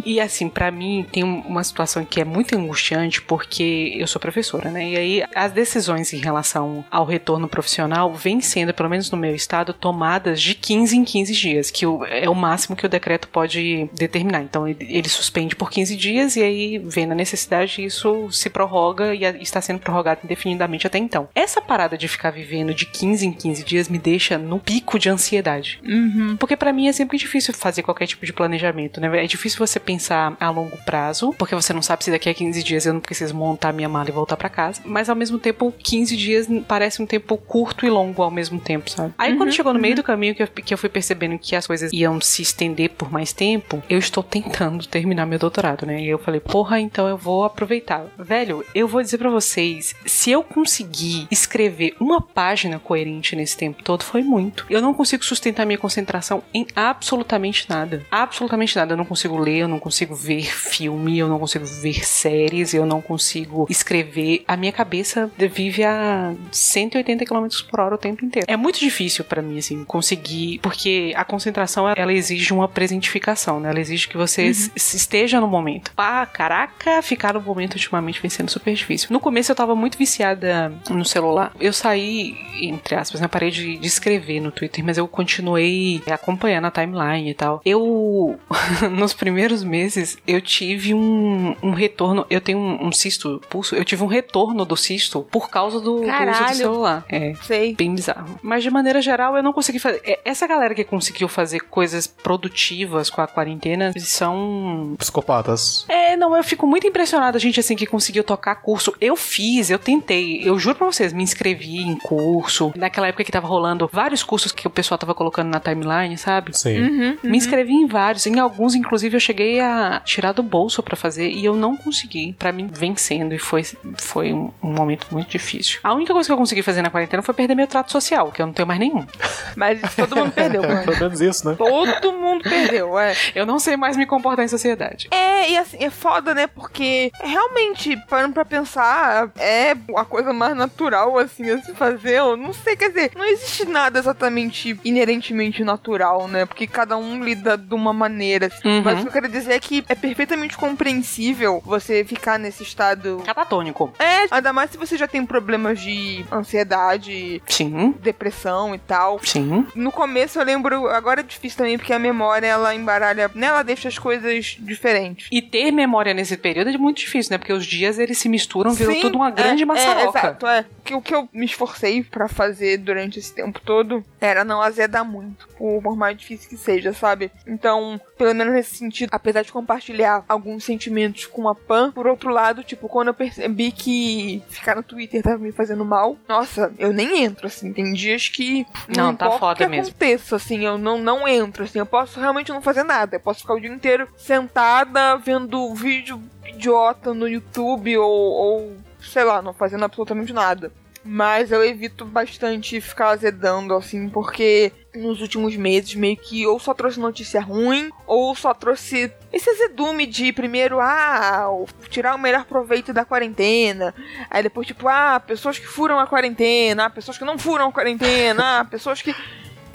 e 0.04 0.20
assim, 0.20 0.48
pra 0.48 0.70
mim 0.70 1.06
tem 1.10 1.24
um- 1.24 1.40
uma 1.40 1.62
situação 1.64 2.04
que 2.04 2.20
é 2.20 2.24
muito 2.24 2.56
angustiante 2.56 3.20
porque 3.22 3.94
eu 3.96 4.06
sou 4.06 4.20
professora, 4.20 4.70
né? 4.70 4.88
E 4.90 4.96
aí 4.96 5.24
as 5.34 5.52
decisões 5.52 6.12
em 6.12 6.18
relação 6.18 6.84
ao 6.90 7.04
retorno 7.04 7.48
profissional 7.48 8.12
vêm 8.14 8.40
sendo, 8.40 8.72
pelo 8.74 8.88
menos 8.90 9.10
no 9.10 9.18
meu 9.18 9.34
estado, 9.34 9.72
tomadas 9.72 10.40
de 10.40 10.54
15 10.54 10.96
em 10.96 11.04
15 11.04 11.32
dias, 11.34 11.70
que 11.70 11.84
é 12.10 12.28
o 12.28 12.34
máximo 12.34 12.76
que 12.76 12.86
o 12.86 12.88
decreto 12.88 13.28
pode 13.28 13.88
determinar. 13.94 14.42
Então 14.42 14.66
ele, 14.66 15.08
suspende 15.08 15.56
por 15.56 15.70
15 15.70 15.96
dias 15.96 16.36
e 16.36 16.42
aí, 16.42 16.78
vendo 16.78 17.12
a 17.12 17.14
necessidade, 17.16 17.84
isso 17.84 18.30
se 18.30 18.48
prorroga 18.48 19.14
e 19.14 19.24
está 19.42 19.60
sendo 19.60 19.80
prorrogado 19.80 20.20
indefinidamente 20.24 20.86
até 20.86 20.98
então. 20.98 21.28
Essa 21.34 21.60
parada 21.60 21.96
de 21.98 22.06
ficar 22.08 22.30
vivendo 22.30 22.72
de 22.74 22.86
15 22.86 23.26
em 23.26 23.32
15 23.32 23.64
dias 23.64 23.88
me 23.88 23.98
deixa 23.98 24.38
no 24.38 24.58
pico 24.58 24.98
de 24.98 25.08
ansiedade. 25.08 25.80
Uhum. 25.84 26.36
Porque 26.36 26.56
pra 26.56 26.72
mim 26.72 26.86
é 26.90 26.92
sempre 26.92 27.16
difícil 27.16 27.54
fazer 27.54 27.82
qualquer 27.82 28.06
tipo 28.06 28.24
de 28.26 28.32
planejamento, 28.32 29.00
né? 29.00 29.24
É 29.24 29.26
difícil 29.26 29.58
você 29.58 29.80
pensar 29.80 30.36
a 30.38 30.50
longo 30.50 30.76
prazo, 30.84 31.34
porque 31.38 31.54
você 31.54 31.72
não 31.72 31.82
sabe 31.82 32.04
se 32.04 32.10
daqui 32.10 32.28
a 32.28 32.34
15 32.34 32.62
dias 32.62 32.86
eu 32.86 32.92
não 32.92 33.00
preciso 33.00 33.34
montar 33.34 33.72
minha 33.72 33.88
mala 33.88 34.08
e 34.08 34.12
voltar 34.12 34.36
pra 34.36 34.48
casa. 34.48 34.80
Mas 34.84 35.08
ao 35.08 35.16
mesmo 35.16 35.38
tempo, 35.38 35.72
15 35.78 36.16
dias 36.16 36.46
parece 36.66 37.02
um 37.02 37.06
tempo 37.06 37.36
curto 37.36 37.86
e 37.86 37.90
longo 37.90 38.22
ao 38.22 38.30
mesmo 38.30 38.60
tempo, 38.60 38.90
sabe? 38.90 39.14
Aí 39.18 39.36
quando 39.36 39.52
chegou 39.52 39.72
no 39.72 39.80
meio 39.80 39.96
do 39.96 40.02
caminho 40.02 40.34
que 40.34 40.42
eu, 40.42 40.48
que 40.48 40.74
eu 40.74 40.78
fui 40.78 40.88
percebendo 40.88 41.38
que 41.38 41.56
as 41.56 41.66
coisas 41.66 41.92
iam 41.92 42.20
se 42.20 42.42
estender 42.42 42.90
por 42.90 43.10
mais 43.10 43.32
tempo, 43.32 43.82
eu 43.88 43.98
estou 43.98 44.22
tentando 44.22 44.86
terminar 44.86 45.26
meu 45.26 45.38
doutorado, 45.38 45.86
né? 45.86 46.00
E 46.00 46.08
eu 46.08 46.18
falei, 46.18 46.40
porra, 46.40 46.80
então 46.80 47.08
eu 47.08 47.16
vou 47.16 47.44
aproveitar. 47.44 48.06
Velho, 48.18 48.64
eu 48.74 48.86
vou 48.88 49.02
dizer 49.02 49.18
pra 49.18 49.30
vocês, 49.30 49.94
se 50.04 50.30
eu 50.30 50.42
conseguir 50.42 51.26
escrever 51.30 51.94
uma 52.00 52.20
página 52.20 52.78
coerente 52.78 53.36
nesse 53.36 53.56
tempo 53.56 53.82
todo, 53.82 54.02
foi 54.02 54.22
muito. 54.22 54.66
Eu 54.68 54.80
não 54.80 54.94
consigo 54.94 55.24
sustentar 55.24 55.66
minha 55.66 55.78
concentração 55.78 56.42
em 56.52 56.66
absolutamente 56.88 57.66
nada. 57.68 58.04
Absolutamente 58.10 58.76
nada. 58.76 58.92
Eu 58.92 58.96
não 58.96 59.04
consigo 59.04 59.36
ler, 59.38 59.58
eu 59.58 59.68
não 59.68 59.78
consigo 59.78 60.14
ver 60.14 60.42
filme, 60.44 61.18
eu 61.18 61.28
não 61.28 61.38
consigo 61.38 61.64
ver 61.64 62.04
séries, 62.04 62.72
eu 62.74 62.86
não 62.86 63.00
consigo 63.00 63.66
escrever. 63.68 64.44
A 64.46 64.56
minha 64.56 64.72
cabeça 64.72 65.30
vive 65.36 65.84
a 65.84 66.34
180 66.50 67.24
km 67.24 67.46
por 67.70 67.80
hora 67.80 67.94
o 67.94 67.98
tempo 67.98 68.24
inteiro. 68.24 68.46
É 68.48 68.56
muito 68.56 68.78
difícil 68.78 69.24
pra 69.24 69.42
mim, 69.42 69.58
assim, 69.58 69.84
conseguir. 69.84 70.58
Porque 70.60 71.12
a 71.16 71.24
concentração, 71.24 71.88
ela 71.88 72.12
exige 72.12 72.52
uma 72.52 72.68
presentificação, 72.68 73.60
né? 73.60 73.70
Ela 73.70 73.80
exige 73.80 74.08
que 74.08 74.16
você 74.16 74.46
s- 74.46 74.70
esteja 74.76 75.40
no 75.40 75.46
momento. 75.46 75.92
Pá, 75.94 76.24
caraca, 76.26 77.02
ficar 77.02 77.34
no 77.34 77.40
momento 77.40 77.74
ultimamente 77.74 78.20
vem 78.20 78.30
sendo 78.30 78.50
super 78.50 78.74
difícil. 78.74 79.08
No 79.10 79.20
começo 79.20 79.50
eu 79.52 79.56
tava 79.56 79.74
muito 79.74 79.96
viciada 79.98 80.72
no 80.88 81.04
celular. 81.04 81.52
Eu 81.60 81.72
saí, 81.72 82.34
entre 82.60 82.94
aspas, 82.94 83.20
né? 83.20 83.28
Parei 83.28 83.50
de, 83.50 83.76
de 83.76 83.86
escrever 83.86 84.40
no 84.40 84.50
Twitter, 84.50 84.84
mas 84.84 84.98
eu 84.98 85.06
continuei 85.08 86.02
acompanhando 86.10 86.66
timeline 86.70 87.30
e 87.30 87.34
tal. 87.34 87.60
Eu, 87.64 88.38
nos 88.90 89.12
primeiros 89.12 89.62
meses, 89.64 90.18
eu 90.26 90.40
tive 90.40 90.94
um, 90.94 91.54
um 91.62 91.70
retorno. 91.72 92.26
Eu 92.30 92.40
tenho 92.40 92.58
um, 92.58 92.86
um 92.88 92.92
cisto 92.92 93.40
pulso. 93.48 93.74
Eu 93.74 93.84
tive 93.84 94.02
um 94.02 94.06
retorno 94.06 94.64
do 94.64 94.76
cisto 94.76 95.26
por 95.30 95.48
causa 95.50 95.78
do, 95.78 95.84
do 95.84 95.92
uso 95.94 96.02
do 96.02 96.06
Caralho. 96.08 96.54
celular. 96.54 97.04
É. 97.08 97.34
Sei. 97.42 97.74
Bem 97.74 97.94
bizarro. 97.94 98.38
Mas 98.42 98.62
de 98.62 98.70
maneira 98.70 99.00
geral, 99.02 99.36
eu 99.36 99.42
não 99.42 99.52
consegui 99.52 99.78
fazer. 99.78 100.00
é, 100.04 100.20
Essa 100.24 100.46
galera 100.46 100.74
que 100.74 100.84
conseguiu 100.84 101.28
fazer 101.28 101.60
coisas 101.60 102.06
produtivas 102.06 103.10
com 103.10 103.20
a 103.20 103.26
quarentena 103.26 103.92
são. 103.98 104.94
Psicopatas. 104.98 105.84
É, 105.88 106.16
não, 106.16 106.36
eu 106.36 106.42
fico 106.44 106.66
muito 106.66 106.86
impressionada, 106.86 107.38
gente, 107.38 107.60
assim, 107.60 107.76
que 107.76 107.86
conseguiu 107.86 108.22
tocar 108.24 108.54
curso. 108.56 108.94
Eu 109.00 109.16
fiz, 109.16 109.70
eu 109.70 109.78
tentei. 109.78 110.40
Eu 110.48 110.58
juro 110.58 110.76
pra 110.76 110.86
vocês, 110.86 111.12
me 111.12 111.22
inscrevi 111.22 111.78
em 111.78 111.96
curso. 111.96 112.72
Naquela 112.76 113.08
época 113.08 113.24
que 113.24 113.32
tava 113.32 113.46
rolando 113.46 113.88
vários 113.92 114.22
cursos 114.22 114.52
que 114.52 114.66
o 114.66 114.70
pessoal 114.70 114.98
tava 114.98 115.14
colocando 115.14 115.48
na 115.48 115.60
timeline, 115.60 116.16
sabe? 116.16 116.56
Sim. 116.60 116.82
Uhum. 116.82 117.16
Me 117.22 117.38
inscrevi 117.38 117.72
em 117.72 117.86
vários, 117.86 118.26
em 118.26 118.38
alguns, 118.38 118.74
inclusive, 118.74 119.16
eu 119.16 119.20
cheguei 119.20 119.60
a 119.60 120.00
tirar 120.04 120.32
do 120.32 120.42
bolso 120.42 120.82
pra 120.82 120.94
fazer 120.94 121.30
e 121.30 121.44
eu 121.44 121.56
não 121.56 121.74
consegui. 121.74 122.34
Pra 122.38 122.52
mim, 122.52 122.68
vencendo, 122.70 123.34
e 123.34 123.38
foi, 123.38 123.62
foi 123.96 124.32
um, 124.32 124.52
um 124.62 124.72
momento 124.72 125.06
muito 125.10 125.30
difícil. 125.30 125.80
A 125.82 125.94
única 125.94 126.12
coisa 126.12 126.28
que 126.28 126.32
eu 126.32 126.36
consegui 126.36 126.62
fazer 126.62 126.82
na 126.82 126.90
quarentena 126.90 127.22
foi 127.22 127.34
perder 127.34 127.54
meu 127.54 127.66
trato 127.66 127.90
social, 127.90 128.30
que 128.30 128.42
eu 128.42 128.46
não 128.46 128.52
tenho 128.52 128.68
mais 128.68 128.78
nenhum. 128.78 129.06
Mas 129.56 129.80
todo 129.94 130.16
mundo 130.16 130.32
perdeu, 130.32 130.62
mano. 130.62 130.84
Pelo 130.84 130.98
menos 130.98 131.20
isso, 131.20 131.48
né? 131.48 131.54
Todo 131.56 132.12
mundo 132.12 132.42
perdeu, 132.42 132.98
é. 132.98 133.14
Eu 133.34 133.46
não 133.46 133.58
sei 133.58 133.76
mais 133.76 133.96
me 133.96 134.04
comportar 134.04 134.44
em 134.44 134.48
sociedade. 134.48 135.08
É, 135.10 135.50
e 135.50 135.56
assim, 135.56 135.78
é 135.80 135.90
foda, 135.90 136.34
né? 136.34 136.46
Porque 136.46 137.10
realmente, 137.20 137.96
parando 138.08 138.34
pra 138.34 138.44
pensar, 138.44 139.30
é 139.38 139.74
a 139.96 140.04
coisa 140.04 140.32
mais 140.32 140.54
natural, 140.54 141.18
assim, 141.18 141.48
a 141.50 141.62
se 141.62 141.72
fazer. 141.74 142.18
Eu 142.18 142.36
não 142.36 142.52
sei, 142.52 142.76
quer 142.76 142.88
dizer, 142.88 143.12
não 143.16 143.24
existe 143.24 143.64
nada 143.64 143.98
exatamente 143.98 144.78
inerentemente 144.84 145.64
natural, 145.64 146.28
né? 146.28 146.46
Porque 146.50 146.66
cada 146.66 146.96
um 146.98 147.22
lida 147.24 147.56
de 147.56 147.74
uma 147.74 147.92
maneira. 147.92 148.46
assim. 148.48 148.68
Uhum. 148.68 148.82
Mas 148.84 148.98
o 148.98 149.02
que 149.02 149.08
eu 149.08 149.12
quero 149.12 149.28
dizer 149.28 149.52
é 149.54 149.60
que 149.60 149.84
é 149.88 149.94
perfeitamente 149.94 150.56
compreensível 150.56 151.62
você 151.64 152.04
ficar 152.04 152.38
nesse 152.38 152.62
estado. 152.62 153.22
Catatônico. 153.24 153.92
É, 153.98 154.26
ainda 154.30 154.52
mais 154.52 154.70
se 154.70 154.76
você 154.76 154.96
já 154.96 155.06
tem 155.08 155.24
problemas 155.24 155.80
de 155.80 156.24
ansiedade, 156.30 157.40
Sim, 157.46 157.94
depressão 158.02 158.74
e 158.74 158.78
tal. 158.78 159.18
sim. 159.22 159.66
No 159.74 159.90
começo 159.92 160.38
eu 160.38 160.44
lembro, 160.44 160.88
agora 160.88 161.20
é 161.20 161.22
difícil 161.22 161.58
também 161.58 161.78
porque 161.78 161.92
a 161.92 161.98
memória 161.98 162.46
ela 162.46 162.74
embaralha, 162.74 163.30
né? 163.34 163.46
Ela 163.46 163.62
deixa 163.62 163.88
as 163.88 163.98
coisas 163.98 164.56
diferentes. 164.58 165.28
E 165.30 165.40
ter 165.40 165.70
memória 165.70 166.12
nesse 166.12 166.36
período 166.36 166.70
é 166.70 166.76
muito 166.78 166.98
difícil, 166.98 167.32
né? 167.32 167.38
Porque 167.38 167.52
os 167.52 167.64
dias 167.64 167.98
eles 167.98 168.18
se 168.18 168.28
misturam, 168.28 168.72
Sim, 168.74 169.00
tudo 169.00 169.16
uma 169.16 169.30
grande 169.30 169.62
é, 169.62 169.66
maçaroca. 169.66 170.18
É, 170.18 170.22
exato, 170.22 170.46
é. 170.46 170.64
Que, 170.84 170.94
o 170.94 171.00
que 171.00 171.14
eu 171.14 171.28
me 171.32 171.46
esforcei 171.46 172.02
pra 172.02 172.28
fazer 172.28 172.78
durante 172.78 173.18
esse 173.18 173.32
tempo 173.32 173.60
todo 173.60 174.04
era 174.20 174.44
não 174.44 174.60
azedar 174.60 175.04
muito, 175.04 175.48
por 175.56 175.96
mais 175.96 176.16
difícil 176.16 176.39
fanbase 176.40 176.48
que 176.48 176.56
seja, 176.56 176.92
sabe? 176.92 177.30
Então, 177.46 178.00
pelo 178.16 178.34
menos 178.34 178.54
nesse 178.54 178.76
sentido, 178.76 179.10
apesar 179.12 179.42
de 179.42 179.52
compartilhar 179.52 180.24
alguns 180.28 180.64
sentimentos 180.64 181.26
com 181.26 181.48
a 181.48 181.54
Pan, 181.54 181.92
por 181.92 182.06
outro 182.06 182.30
lado, 182.30 182.64
tipo, 182.64 182.88
quando 182.88 183.08
eu 183.08 183.14
percebi 183.14 183.72
que 183.72 184.42
ficar 184.48 184.76
no 184.76 184.82
Twitter 184.82 185.22
tava 185.22 185.38
me 185.38 185.52
fazendo 185.52 185.84
mal, 185.84 186.16
nossa, 186.28 186.72
eu 186.78 186.92
nem 186.92 187.24
entro, 187.24 187.46
assim. 187.46 187.72
Tem 187.72 187.92
dias 187.92 188.28
que 188.28 188.66
não, 188.88 189.06
não 189.06 189.16
tá 189.16 189.30
foda 189.32 189.56
que 189.56 189.66
mesmo. 189.66 189.90
aconteça, 189.90 190.36
assim, 190.36 190.64
eu 190.64 190.78
não, 190.78 190.98
não 190.98 191.26
entro, 191.26 191.64
assim, 191.64 191.78
eu 191.78 191.86
posso 191.86 192.20
realmente 192.20 192.50
não 192.50 192.62
fazer 192.62 192.82
nada. 192.82 193.16
Eu 193.16 193.20
posso 193.20 193.40
ficar 193.40 193.54
o 193.54 193.60
dia 193.60 193.70
inteiro 193.70 194.08
sentada 194.16 195.16
vendo 195.16 195.74
vídeo 195.74 196.20
idiota 196.44 197.14
no 197.14 197.28
YouTube 197.28 197.96
ou, 197.96 198.10
ou 198.10 198.76
sei 199.00 199.24
lá, 199.24 199.40
não 199.40 199.52
fazendo 199.52 199.84
absolutamente 199.84 200.32
nada. 200.32 200.72
Mas 201.02 201.50
eu 201.50 201.64
evito 201.64 202.04
bastante 202.04 202.80
ficar 202.80 203.10
azedando, 203.10 203.74
assim, 203.74 204.08
porque 204.08 204.70
nos 204.94 205.20
últimos 205.22 205.56
meses 205.56 205.94
meio 205.94 206.16
que 206.16 206.46
ou 206.46 206.58
só 206.58 206.74
trouxe 206.74 207.00
notícia 207.00 207.40
ruim, 207.40 207.90
ou 208.06 208.34
só 208.34 208.52
trouxe 208.52 209.10
esse 209.32 209.48
azedume 209.48 210.06
de 210.06 210.32
primeiro, 210.32 210.78
ah, 210.78 211.46
tirar 211.88 212.14
o 212.14 212.18
melhor 212.18 212.44
proveito 212.44 212.92
da 212.92 213.04
quarentena. 213.04 213.94
Aí 214.28 214.42
depois, 214.42 214.66
tipo, 214.66 214.88
ah, 214.88 215.18
pessoas 215.18 215.58
que 215.58 215.66
furam 215.66 215.98
a 215.98 216.06
quarentena, 216.06 216.84
ah, 216.84 216.90
pessoas 216.90 217.16
que 217.16 217.24
não 217.24 217.38
furam 217.38 217.68
a 217.68 217.72
quarentena, 217.72 218.60
ah, 218.60 218.64
pessoas 218.64 219.00
que. 219.00 219.14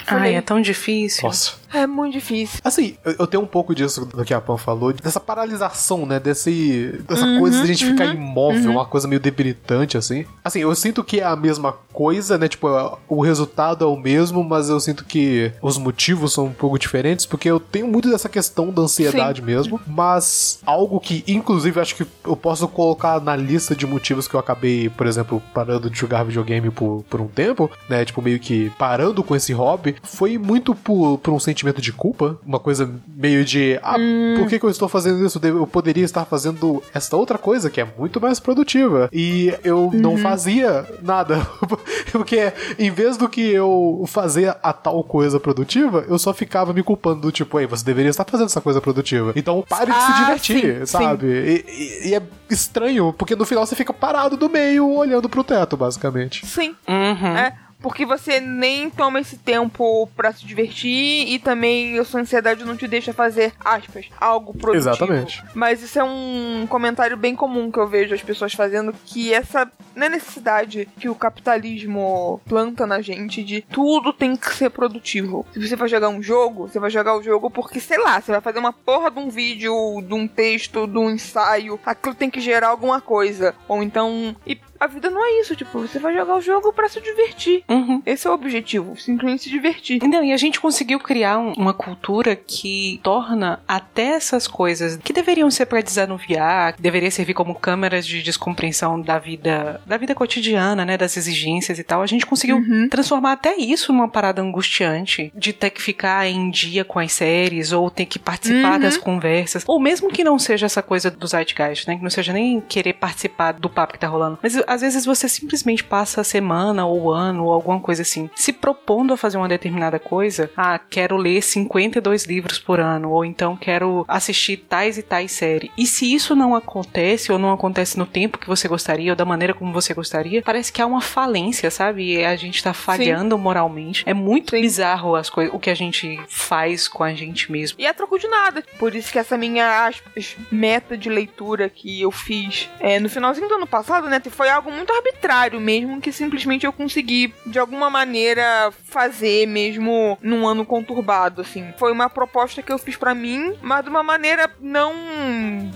Ai, 0.06 0.36
é 0.36 0.42
tão 0.42 0.62
difícil. 0.62 1.24
Nossa. 1.24 1.65
É 1.76 1.86
muito 1.86 2.14
difícil. 2.14 2.62
Assim, 2.64 2.96
eu, 3.04 3.16
eu 3.20 3.28
tenho 3.28 3.44
um 3.44 3.48
pouco 3.48 3.76
disso 3.76 4.06
do 4.06 4.24
que 4.24 4.34
a 4.34 4.40
Pan 4.40 4.56
falou, 4.58 4.94
dessa 4.94 5.20
paralisação, 5.20 6.06
né? 6.06 6.22
Desse, 6.22 7.04
dessa 7.06 7.38
coisa 7.38 7.58
de 7.58 7.64
a 7.64 7.66
gente 7.68 7.86
ficar 7.86 8.06
imóvel, 8.06 8.72
uma 8.72 8.86
coisa 8.86 9.10
meio 9.10 9.20
debilitante, 9.20 9.98
assim. 9.98 10.26
Assim, 10.42 10.60
eu 10.60 10.74
sinto 10.74 11.04
que 11.04 11.20
é 11.20 11.26
a 11.26 11.36
mesma 11.36 11.74
coisa, 11.92 12.38
né? 12.38 12.48
Tipo, 12.48 12.68
o 13.10 13.22
resultado 13.22 13.84
é 13.84 13.88
o 13.88 13.98
mesmo, 13.98 14.42
mas 14.42 14.70
eu 14.70 14.80
sinto 14.80 15.04
que 15.04 15.52
os 15.62 15.78
motivos 15.78 16.32
são 16.32 16.46
um 16.46 16.54
pouco 16.54 16.80
diferentes, 16.80 17.26
porque 17.26 17.50
eu 17.50 17.60
tenho 17.60 17.88
muito 17.88 18.10
dessa 18.10 18.30
questão 18.30 18.72
da 18.72 18.84
ansiedade 18.84 19.42
Sim. 19.42 19.46
mesmo, 19.46 19.82
mas 19.86 20.60
algo 20.66 20.98
que, 21.02 21.26
inclusive, 21.28 21.78
acho 21.82 21.96
que 21.96 22.08
eu 22.24 22.38
posso 22.38 22.70
colocar 22.70 23.20
na 23.20 23.36
lista 23.36 23.76
de 23.76 23.86
motivos 23.86 24.30
que 24.30 24.34
eu 24.34 24.40
acabei, 24.40 24.90
por 24.90 25.08
exemplo, 25.08 25.44
parando 25.54 25.90
de 25.90 26.00
jogar 26.00 26.24
videogame 26.24 26.70
por, 26.70 27.04
por 27.10 27.20
um 27.20 27.28
tempo, 27.28 27.70
né? 27.90 28.06
Tipo, 28.06 28.22
meio 28.22 28.40
que 28.40 28.70
parando 28.78 29.22
com 29.24 29.36
esse 29.36 29.52
hobby, 29.52 29.96
foi 30.04 30.38
muito 30.38 30.74
por, 30.74 31.18
por 31.18 31.34
um 31.34 31.40
sentimento 31.40 31.65
de 31.74 31.92
culpa, 31.92 32.40
uma 32.46 32.60
coisa 32.60 32.90
meio 33.08 33.44
de, 33.46 33.80
ah, 33.84 33.96
por 34.38 34.48
que, 34.48 34.60
que 34.60 34.66
eu 34.66 34.70
estou 34.70 34.88
fazendo 34.88 35.26
isso? 35.26 35.40
Eu 35.44 35.66
poderia 35.68 36.04
estar 36.04 36.26
fazendo 36.26 36.82
esta 36.94 37.16
outra 37.18 37.38
coisa 37.38 37.70
que 37.70 37.80
é 37.82 37.88
muito 37.98 38.20
mais 38.22 38.40
produtiva. 38.40 39.10
E 39.12 39.54
eu 39.64 39.90
não 39.94 40.18
fazia 40.18 40.86
nada. 41.02 41.46
Porque 42.12 42.52
em 42.80 42.92
vez 42.92 43.18
do 43.18 43.28
que 43.30 43.42
eu 43.42 44.04
fazer 44.08 44.56
a 44.62 44.74
tal 44.74 45.04
coisa 45.04 45.40
produtiva, 45.40 46.06
eu 46.08 46.18
só 46.20 46.34
ficava 46.34 46.74
me 46.74 46.84
culpando 46.84 47.22
do 47.22 47.32
tipo, 47.32 47.60
ei, 47.60 47.68
você 47.68 47.84
deveria 47.84 48.10
estar 48.10 48.26
fazendo 48.26 48.48
essa 48.48 48.62
coisa 48.62 48.80
produtiva. 48.82 49.34
Então 49.36 49.64
pare 49.68 49.92
de 49.92 49.98
se 49.98 50.12
Ah, 50.12 50.20
divertir, 50.26 50.80
sim, 50.80 50.86
sabe? 50.86 51.26
E, 51.28 51.66
e- 51.68 52.10
e 52.10 52.16
é 52.16 52.22
estranho, 52.50 53.14
porque 53.14 53.36
no 53.36 53.46
final 53.46 53.66
você 53.66 53.76
fica 53.76 53.94
parado 53.94 54.38
do 54.38 54.50
meio 54.50 54.90
olhando 54.90 55.28
pro 55.28 55.44
teto, 55.44 55.76
basicamente. 55.76 56.46
Sim. 56.46 56.76
Uhum. 56.88 57.38
É, 57.38 57.54
porque 57.86 58.04
você 58.04 58.40
nem 58.40 58.90
toma 58.90 59.20
esse 59.20 59.38
tempo 59.38 60.10
pra 60.16 60.34
se 60.34 60.44
divertir 60.44 61.32
e 61.32 61.38
também 61.38 62.00
a 62.00 62.04
sua 62.04 62.22
ansiedade 62.22 62.66
não 62.66 62.76
te 62.76 62.88
deixa 62.88 63.14
fazer, 63.14 63.54
aspas, 63.64 64.08
algo 64.20 64.56
produtivo. 64.56 64.90
Exatamente. 64.90 65.44
Mas 65.54 65.84
isso 65.84 66.00
é 66.00 66.04
um 66.04 66.66
comentário 66.68 67.16
bem 67.16 67.36
comum 67.36 67.72
que 67.72 67.78
eu 67.78 67.88
vejo 67.88 68.16
as 68.16 68.24
pessoas 68.24 68.54
fazendo, 68.54 68.92
que 69.06 69.32
essa 69.32 69.72
não 69.96 70.08
é 70.08 70.10
necessidade 70.10 70.90
que 71.00 71.08
o 71.08 71.14
capitalismo 71.14 72.42
planta 72.48 72.88
na 72.88 73.02
gente 73.02 73.44
de 73.44 73.62
tudo 73.62 74.12
tem 74.12 74.36
que 74.36 74.52
ser 74.56 74.72
produtivo. 74.72 75.46
Se 75.54 75.60
você 75.60 75.76
vai 75.76 75.88
jogar 75.88 76.10
um 76.10 76.24
jogo, 76.24 76.68
você 76.68 76.80
vai 76.80 76.90
jogar 76.90 77.16
o 77.16 77.22
jogo 77.22 77.52
porque, 77.52 77.80
sei 77.80 78.00
lá, 78.00 78.20
você 78.20 78.32
vai 78.32 78.42
fazer 78.42 78.58
uma 78.58 78.74
porra 78.74 79.12
de 79.12 79.20
um 79.20 79.30
vídeo, 79.30 80.02
de 80.02 80.14
um 80.16 80.28
texto, 80.28 80.88
de 80.88 80.98
um 80.98 81.12
ensaio, 81.12 81.80
aquilo 81.86 82.16
tem 82.16 82.32
que 82.32 82.42
gerar 82.42 82.70
alguma 82.70 83.00
coisa. 83.00 83.54
Ou 83.68 83.84
então. 83.84 84.36
E 84.44 84.60
a 84.80 84.88
vida 84.88 85.10
não 85.10 85.24
é 85.26 85.40
isso, 85.42 85.56
tipo, 85.56 85.80
você 85.80 86.00
vai 86.00 86.14
jogar 86.14 86.36
o 86.36 86.42
jogo 86.42 86.72
pra 86.74 86.90
se 86.90 87.00
divertir. 87.02 87.64
Uhum. 87.70 88.02
Esse 88.06 88.28
é 88.28 88.30
o 88.30 88.34
objetivo, 88.34 88.98
simplesmente 88.98 89.44
se 89.44 89.50
divertir. 89.50 90.02
Não, 90.04 90.24
e 90.24 90.32
a 90.34 90.38
gente 90.38 90.60
conseguiu 90.60 91.00
criar 91.00 91.38
um- 91.40 91.54
uma 91.54 91.74
cultura 91.74 92.36
que 92.36 93.00
torna 93.04 93.60
até 93.68 94.08
essas 94.16 94.48
coisas 94.48 94.98
que 94.98 95.14
deveriam 95.14 95.50
ser 95.52 95.66
pra 95.66 95.82
desanuviar, 95.82 96.74
que 96.76 96.82
deveria 96.82 97.12
servir 97.12 97.34
como 97.34 97.56
câmeras 97.56 98.06
de 98.06 98.22
descompreensão 98.22 99.00
da 99.02 99.18
vida, 99.20 99.82
da 99.86 99.98
vida 99.98 100.14
cotidiana, 100.16 100.86
né, 100.86 100.98
das 100.98 101.18
exigências 101.18 101.80
e 101.80 101.84
tal. 101.84 102.02
A 102.02 102.08
gente 102.08 102.26
conseguiu 102.26 102.62
transformar 102.90 103.34
até 103.34 103.56
isso 103.58 103.92
numa 103.94 104.08
parada 104.08 104.42
angustiante 104.42 105.32
de 105.36 105.54
ter 105.54 105.70
que 105.70 105.82
ficar 105.82 106.28
em 106.28 106.50
dia 106.50 106.84
com 106.84 107.00
as 107.00 107.12
séries 107.12 107.72
ou 107.72 107.90
ter 107.90 108.06
que 108.06 108.20
participar 108.20 108.80
das 108.80 108.98
conversas, 108.98 109.64
ou 109.68 109.80
mesmo 109.80 110.10
que 110.10 110.24
não 110.24 110.38
seja 110.40 110.66
essa 110.66 110.82
coisa 110.82 111.10
do 111.12 111.28
zeitgeist, 111.28 111.88
né, 111.88 111.96
que 111.96 112.04
não 112.04 112.10
seja 112.10 112.34
nem 112.34 112.60
querer 112.62 112.94
participar 112.94 113.54
do 113.54 113.70
papo 113.70 113.94
que 113.94 114.00
tá 114.00 114.08
rolando, 114.08 114.40
mas 114.42 114.56
às 114.68 114.82
vezes 114.82 115.06
você 115.06 115.28
simplesmente 115.28 115.84
passa 115.84 116.22
a 116.22 116.24
semana 116.24 116.86
ou 116.86 117.12
ano 117.12 117.46
ou 117.46 117.54
alguma 117.54 117.80
coisa 117.80 118.02
assim, 118.02 118.30
se 118.36 118.54
propondo 118.54 119.14
a 119.14 119.18
fazer 119.18 119.38
uma 119.38 119.48
determinada 119.48 120.00
coisa. 120.00 120.50
Ah, 120.56 120.80
quero 120.80 121.18
ler 121.18 121.42
52 121.42 122.26
livros 122.26 122.60
por 122.60 122.80
ano, 122.80 123.12
ou 123.12 123.26
então 123.26 123.56
quero 123.56 124.06
assistir 124.08 124.58
tais 124.58 124.98
e 124.98 125.04
tais 125.04 125.32
séries. 125.32 125.72
E 125.78 125.86
se 125.86 126.14
isso 126.14 126.36
não 126.36 126.56
acontece, 126.56 127.32
ou 127.32 127.40
não 127.40 127.52
acontece 127.52 127.98
no 127.98 128.06
tempo 128.06 128.38
que 128.38 128.48
você 128.48 128.68
gostaria, 128.68 129.12
ou 129.12 129.16
da 129.16 129.26
maneira 129.26 129.54
como 129.54 129.74
você 129.74 129.94
gostaria, 129.94 130.42
parece 130.42 130.72
que 130.72 130.82
há 130.82 130.86
uma 130.86 131.02
falência, 131.02 131.70
sabe? 131.72 132.14
E 132.14 132.26
a 132.26 132.36
gente 132.36 132.64
tá 132.64 132.74
falhando 132.74 133.38
moralmente. 133.38 134.04
É 134.06 134.14
muito 134.14 134.52
Sim. 134.52 134.62
bizarro 134.62 135.16
as 135.16 135.30
coisas, 135.30 135.54
o 135.54 135.60
que 135.60 135.70
a 135.70 135.76
gente 135.76 136.20
faz 136.28 136.88
com 136.88 137.04
a 137.04 137.14
gente 137.14 137.52
mesmo. 137.52 137.80
E 137.80 137.88
a 137.88 137.94
troco 137.94 138.18
de 138.20 138.28
nada. 138.28 138.64
Por 138.78 138.96
isso 138.96 139.12
que 139.12 139.20
essa 139.20 139.38
minha 139.38 139.86
aspas, 139.86 140.36
meta 140.52 140.98
de 140.98 141.10
leitura 141.10 141.70
que 141.70 142.02
eu 142.02 142.12
fiz 142.12 142.70
é, 142.80 143.00
no 143.00 143.10
finalzinho 143.10 143.48
do 143.48 143.56
ano 143.56 143.68
passado, 143.68 144.08
né? 144.08 144.22
Foi 144.30 144.50
algo 144.56 144.72
muito 144.72 144.92
arbitrário 144.94 145.60
mesmo, 145.60 146.02
que 146.02 146.12
simplesmente 146.12 146.66
eu 146.66 146.74
consegui, 146.74 147.34
de 147.46 147.60
alguma 147.60 147.90
maneira, 147.90 148.72
fazer 148.86 149.48
mesmo 149.48 150.18
num 150.22 150.48
ano 150.48 150.66
conturbado, 150.66 151.42
assim. 151.42 151.74
Foi 151.78 151.92
uma 151.92 152.10
proposta 152.10 152.62
que 152.62 152.72
eu 152.72 152.78
fiz 152.78 152.96
pra 152.96 153.14
mim, 153.14 153.56
mas 153.62 153.84
de 153.84 153.90
uma 153.90 154.04
maneira 154.04 154.50
não 154.60 154.94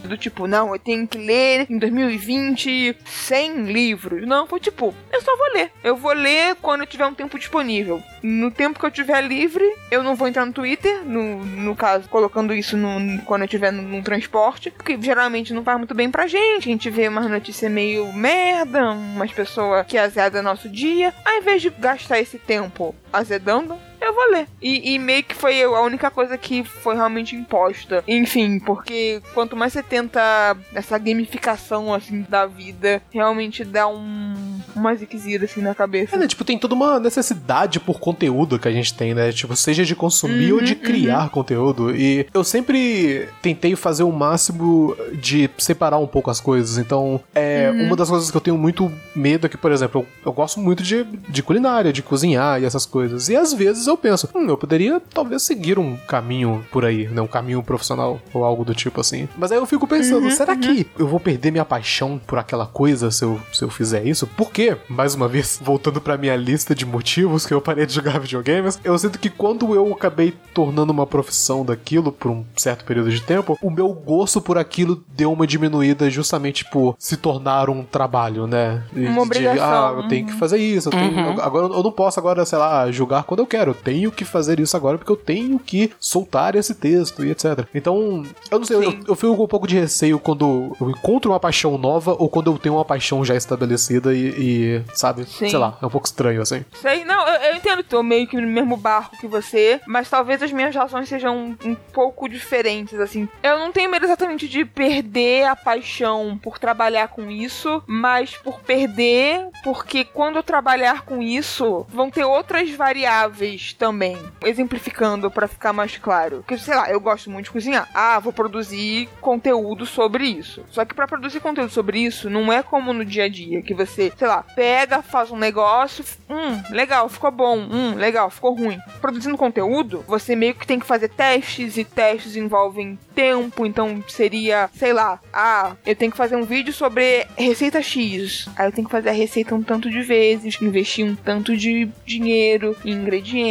do 0.04 0.18
tipo, 0.18 0.48
não, 0.48 0.74
eu 0.74 0.80
tenho 0.80 1.08
que 1.08 1.18
ler 1.18 1.68
em 1.70 1.78
2020 1.78 2.96
100 3.06 3.64
livros. 3.64 4.28
Não, 4.28 4.48
foi 4.48 4.60
tipo, 4.60 4.94
eu 5.12 5.22
só 5.22 5.36
vou 5.36 5.54
ler. 5.54 5.72
Eu 5.84 5.96
vou 5.96 6.14
ler 6.14 6.56
quando 6.56 6.82
eu 6.82 6.88
tiver 6.88 7.06
um 7.06 7.14
tempo 7.14 7.38
disponível. 7.38 8.02
No 8.22 8.52
tempo 8.52 8.80
que 8.80 8.86
eu 8.86 8.92
tiver 8.92 9.22
livre, 9.22 9.64
eu 9.90 10.04
não 10.04 10.16
vou 10.16 10.28
entrar 10.28 10.46
no 10.46 10.54
Twitter, 10.54 11.04
no, 11.06 11.44
no 11.46 11.76
caso, 11.76 12.10
colocando 12.10 12.54
isso 12.54 12.76
no, 12.76 13.22
quando 13.24 13.42
eu 13.42 13.46
estiver 13.46 13.72
no 13.72 14.02
transporte, 14.04 14.72
porque 14.72 14.98
geralmente 15.02 15.54
não 15.54 15.64
faz 15.64 15.78
muito 15.78 15.94
bem 15.94 16.12
pra 16.12 16.28
gente. 16.28 16.70
A 16.70 16.72
gente 16.72 16.90
vê 16.90 17.08
umas 17.08 17.30
notícias 17.30 17.72
meio 17.72 18.12
merda, 18.14 18.92
umas 18.92 19.32
pessoas 19.32 19.86
que 19.86 19.98
azedam 19.98 20.44
nosso 20.44 20.68
dia. 20.70 21.14
Ao 21.24 21.38
invés 21.38 21.62
de 21.62 21.70
gastar 21.70 22.20
esse 22.20 22.38
tempo 22.38 22.94
azedando, 23.12 23.78
eu 24.10 24.14
vou 24.16 24.32
ler. 24.32 24.48
E, 24.62 24.94
e 24.94 25.00
meio 25.00 25.24
que 25.24 25.36
foi 25.36 25.64
a 25.64 25.82
única 25.82 26.10
coisa 26.12 26.38
que 26.38 26.64
foi 26.64 26.96
realmente 26.96 27.36
imposta. 27.36 28.04
Enfim, 28.08 28.60
porque 28.60 29.22
quanto 29.34 29.56
mais 29.56 29.74
você 29.74 29.84
tenta 29.84 30.58
essa 30.74 30.98
gamificação, 30.98 31.94
assim, 31.94 32.26
da 32.28 32.46
vida, 32.46 33.02
realmente 33.12 33.64
dá 33.64 33.88
um, 33.88 34.34
uma 34.76 34.96
ziquezira, 34.96 35.46
assim, 35.46 35.62
na 35.62 35.76
cabeça. 35.76 36.16
É, 36.16 36.20
né? 36.20 36.28
Tipo, 36.28 36.44
tem 36.44 36.58
toda 36.58 36.76
uma 36.76 37.00
necessidade 37.00 37.80
por 37.80 38.00
conteúdo 38.00 38.60
que 38.60 38.68
a 38.68 38.72
gente 38.72 38.94
tem, 38.94 39.14
né? 39.14 39.32
Tipo, 39.32 39.56
seja 39.56 39.86
de 39.86 39.96
consumir 39.96 40.54
ou 40.54 40.62
de 40.62 40.76
criar 40.76 41.30
conteúdo. 41.30 41.96
E 41.96 42.28
eu 42.34 42.44
sempre 42.44 43.30
tentei 43.42 43.76
fazer 43.76 44.04
o 44.04 44.12
máximo 44.12 44.96
de 45.14 45.50
separar 45.58 46.00
um 46.00 46.08
pouco 46.08 46.30
as 46.30 46.40
coisas. 46.40 46.78
Então, 46.78 47.22
é 47.34 47.70
uma 47.72 47.96
das 47.96 48.10
coisas 48.10 48.30
que 48.32 48.38
eu 48.38 48.42
tenho 48.42 48.58
muito 48.58 48.92
medo 49.16 49.46
é 49.46 49.50
que, 49.50 49.58
por 49.58 49.72
exemplo, 49.72 50.02
eu, 50.02 50.08
eu 50.26 50.34
gosto 50.34 50.60
muito 50.60 50.84
de, 50.84 51.04
de 51.04 51.44
culinária, 51.44 51.94
de 51.94 52.02
cozinhar 52.02 52.62
e 52.62 52.66
essas 52.66 52.86
coisas. 52.86 53.30
E 53.30 53.36
às 53.36 53.54
vezes 53.54 53.88
eu 53.88 53.98
penso, 54.00 54.30
hum, 54.34 54.48
eu 54.48 54.58
poderia 54.58 55.00
talvez 55.14 55.44
seguir 55.44 55.78
um 55.78 55.96
caminho 56.08 56.66
por 56.72 56.86
aí, 56.86 57.08
né? 57.08 57.22
Um 57.22 57.28
caminho 57.28 57.62
profissional 57.62 58.20
ou 58.34 58.44
algo 58.44 58.64
do 58.66 58.74
tipo 58.74 59.00
assim. 59.02 59.28
Mas 59.38 59.52
aí 59.52 59.58
eu 59.58 59.66
fico 59.66 59.88
pensando, 59.88 60.30
será 60.32 60.56
que 60.56 60.88
eu 60.98 61.08
vou 61.08 61.20
perder 61.20 61.52
minha 61.52 61.66
paixão 61.66 62.20
por 62.26 62.38
aquela 62.40 62.66
coisa 62.66 63.12
se 63.12 63.24
eu, 63.24 63.40
se 63.54 63.64
eu 63.64 63.70
fizer 63.70 64.06
isso? 64.06 64.26
Por 64.28 64.52
quê? 64.52 64.78
Mais 64.90 65.14
uma 65.16 65.28
vez, 65.28 65.60
voltando 65.64 66.00
pra 66.02 66.18
minha 66.18 66.36
lista 66.36 66.74
de 66.74 66.86
motivos 66.86 67.46
que 67.46 67.54
eu 67.54 67.62
parei 67.62 67.86
de 67.86 67.94
jogar 67.94 68.20
videogames, 68.22 68.80
eu 68.84 68.98
sinto 68.98 69.20
que 69.20 69.30
quando 69.30 69.74
eu 69.76 69.92
acabei 69.94 70.34
tornando 70.54 70.92
uma 70.92 71.06
profissão 71.06 71.64
daquilo 71.66 72.12
por 72.12 72.32
um 72.32 72.46
certo 72.56 72.86
período 72.86 73.10
de 73.12 73.22
tempo, 73.22 73.58
o 73.62 73.70
meu 73.70 73.90
gosto 73.94 74.42
por 74.42 74.58
aquilo 74.58 75.04
deu 75.16 75.32
uma 75.32 75.46
diminuída 75.46 76.10
justamente 76.10 76.66
por 76.66 76.96
se 76.98 77.18
tornar 77.18 77.70
um 77.70 77.84
trabalho, 77.84 78.48
né? 78.48 78.84
E 78.96 79.06
Uma 79.06 79.22
obrigação. 79.24 79.64
ah, 79.64 79.94
eu 79.98 80.08
tenho 80.08 80.26
que 80.28 80.34
fazer 80.34 80.58
isso, 80.58 80.88
eu 80.90 80.92
tenho- 80.92 81.42
agora 81.42 81.66
eu 81.68 81.84
não 81.84 81.92
posso 81.92 82.20
agora, 82.20 82.46
sei 82.46 82.58
lá, 82.58 82.90
julgar 82.92 83.24
quando 83.24 83.40
eu 83.42 83.48
quero. 83.48 83.72
Eu 83.72 83.76
tenho 83.90 84.12
que 84.12 84.24
fazer 84.24 84.60
isso 84.60 84.78
agora 84.78 85.00
porque 85.00 85.12
eu 85.12 85.16
tenho 85.16 85.58
que 85.58 85.92
soltar 86.00 86.56
esse 86.56 86.76
texto 86.76 87.26
e 87.26 87.32
etc. 87.32 87.66
Então, 87.74 88.24
eu 88.52 88.60
não 88.60 88.66
sei, 88.66 88.78
eu, 88.78 89.00
eu 89.08 89.16
fico 89.16 89.36
com 89.36 89.44
um 89.44 89.48
pouco 89.48 89.68
de 89.68 89.76
receio 89.76 90.20
quando 90.20 90.76
eu 90.80 90.92
encontro 90.92 91.32
uma 91.32 91.40
paixão 91.40 91.76
nova 91.76 92.16
ou 92.20 92.30
quando 92.30 92.52
eu 92.52 92.58
tenho 92.60 92.76
uma 92.76 92.86
paixão 92.86 93.26
já 93.26 93.36
estabelecida 93.36 94.14
e, 94.14 94.28
e, 94.38 94.84
sabe? 94.94 95.26
Sim. 95.26 95.50
Sei 95.50 95.58
lá, 95.58 95.76
é 95.82 95.86
um 95.86 95.90
pouco 95.90 96.06
estranho 96.06 96.40
assim. 96.40 96.64
Sei, 96.80 97.04
não, 97.04 97.28
eu, 97.28 97.42
eu 97.50 97.56
entendo 97.56 97.84
que 97.84 97.90
tô 97.90 98.04
meio 98.04 98.28
que 98.28 98.40
no 98.40 98.48
mesmo 98.48 98.78
barco 98.78 99.18
que 99.18 99.26
você, 99.26 99.82
mas 99.88 100.08
talvez 100.08 100.44
as 100.44 100.52
minhas 100.52 100.76
ações 100.76 101.10
sejam 101.10 101.36
um, 101.36 101.70
um 101.70 101.76
pouco 101.76 102.30
diferentes, 102.30 103.00
assim. 103.00 103.28
Eu 103.42 103.58
não 103.58 103.72
tenho 103.72 103.90
medo 103.90 104.06
exatamente 104.06 104.48
de 104.48 104.64
perder 104.66 105.46
a 105.46 105.56
paixão 105.56 106.40
por 106.42 106.60
trabalhar 106.60 107.08
com 107.08 107.32
isso, 107.32 107.82
mas 107.88 108.38
por 108.38 108.60
perder, 108.60 109.48
porque 109.64 110.06
quando 110.06 110.36
eu 110.36 110.44
trabalhar 110.44 111.06
com 111.06 111.24
isso, 111.24 111.88
vão 111.90 112.12
ter 112.12 112.24
outras 112.24 112.70
variáveis 112.70 113.69
também. 113.76 114.18
Exemplificando 114.44 115.30
pra 115.32 115.48
ficar 115.48 115.74
mais 115.74 115.98
claro. 115.98 116.38
Porque, 116.38 116.58
sei 116.58 116.76
lá, 116.76 116.90
eu 116.90 117.00
gosto 117.00 117.30
muito 117.30 117.46
de 117.46 117.52
cozinhar. 117.52 117.88
Ah, 117.94 118.20
vou 118.20 118.34
produzir 118.34 119.10
conteúdo 119.22 119.86
sobre 119.86 120.26
isso. 120.26 120.64
Só 120.70 120.86
que 120.86 120.94
pra 120.94 121.08
produzir 121.08 121.40
conteúdo 121.40 121.72
sobre 121.72 122.00
isso, 122.00 122.30
não 122.30 122.52
é 122.52 122.62
como 122.64 122.94
no 122.94 123.06
dia 123.06 123.26
a 123.26 123.30
dia, 123.30 123.62
que 123.62 123.74
você, 123.74 124.12
sei 124.18 124.28
lá, 124.28 124.44
pega, 124.56 125.02
faz 125.02 125.32
um 125.32 125.38
negócio, 125.38 126.04
hum, 126.30 126.62
legal, 126.70 127.10
ficou 127.10 127.32
bom, 127.32 127.58
hum, 127.58 127.96
legal, 127.96 128.30
ficou 128.30 128.54
ruim. 128.54 128.80
Produzindo 129.02 129.38
conteúdo, 129.38 130.04
você 130.08 130.36
meio 130.36 130.56
que 130.56 130.68
tem 130.68 130.80
que 130.80 130.86
fazer 130.86 131.10
testes 131.10 131.78
e 131.78 131.84
testes 131.84 132.36
envolvem 132.36 132.98
tempo, 133.14 133.66
então 133.66 134.04
seria, 134.08 134.70
sei 134.76 134.94
lá, 134.94 135.20
ah, 135.34 135.76
eu 135.86 135.96
tenho 135.96 136.12
que 136.12 136.18
fazer 136.18 136.36
um 136.36 136.44
vídeo 136.44 136.74
sobre 136.74 137.28
receita 137.38 137.82
X. 137.82 138.48
Aí 138.56 138.68
eu 138.68 138.72
tenho 138.72 138.88
que 138.88 138.92
fazer 138.92 139.10
a 139.10 139.14
receita 139.14 139.56
um 139.56 139.64
tanto 139.64 139.90
de 139.90 140.02
vezes, 140.02 140.62
investir 140.62 141.06
um 141.06 141.16
tanto 141.16 141.56
de 141.56 141.90
dinheiro 142.06 142.76
em 142.86 143.04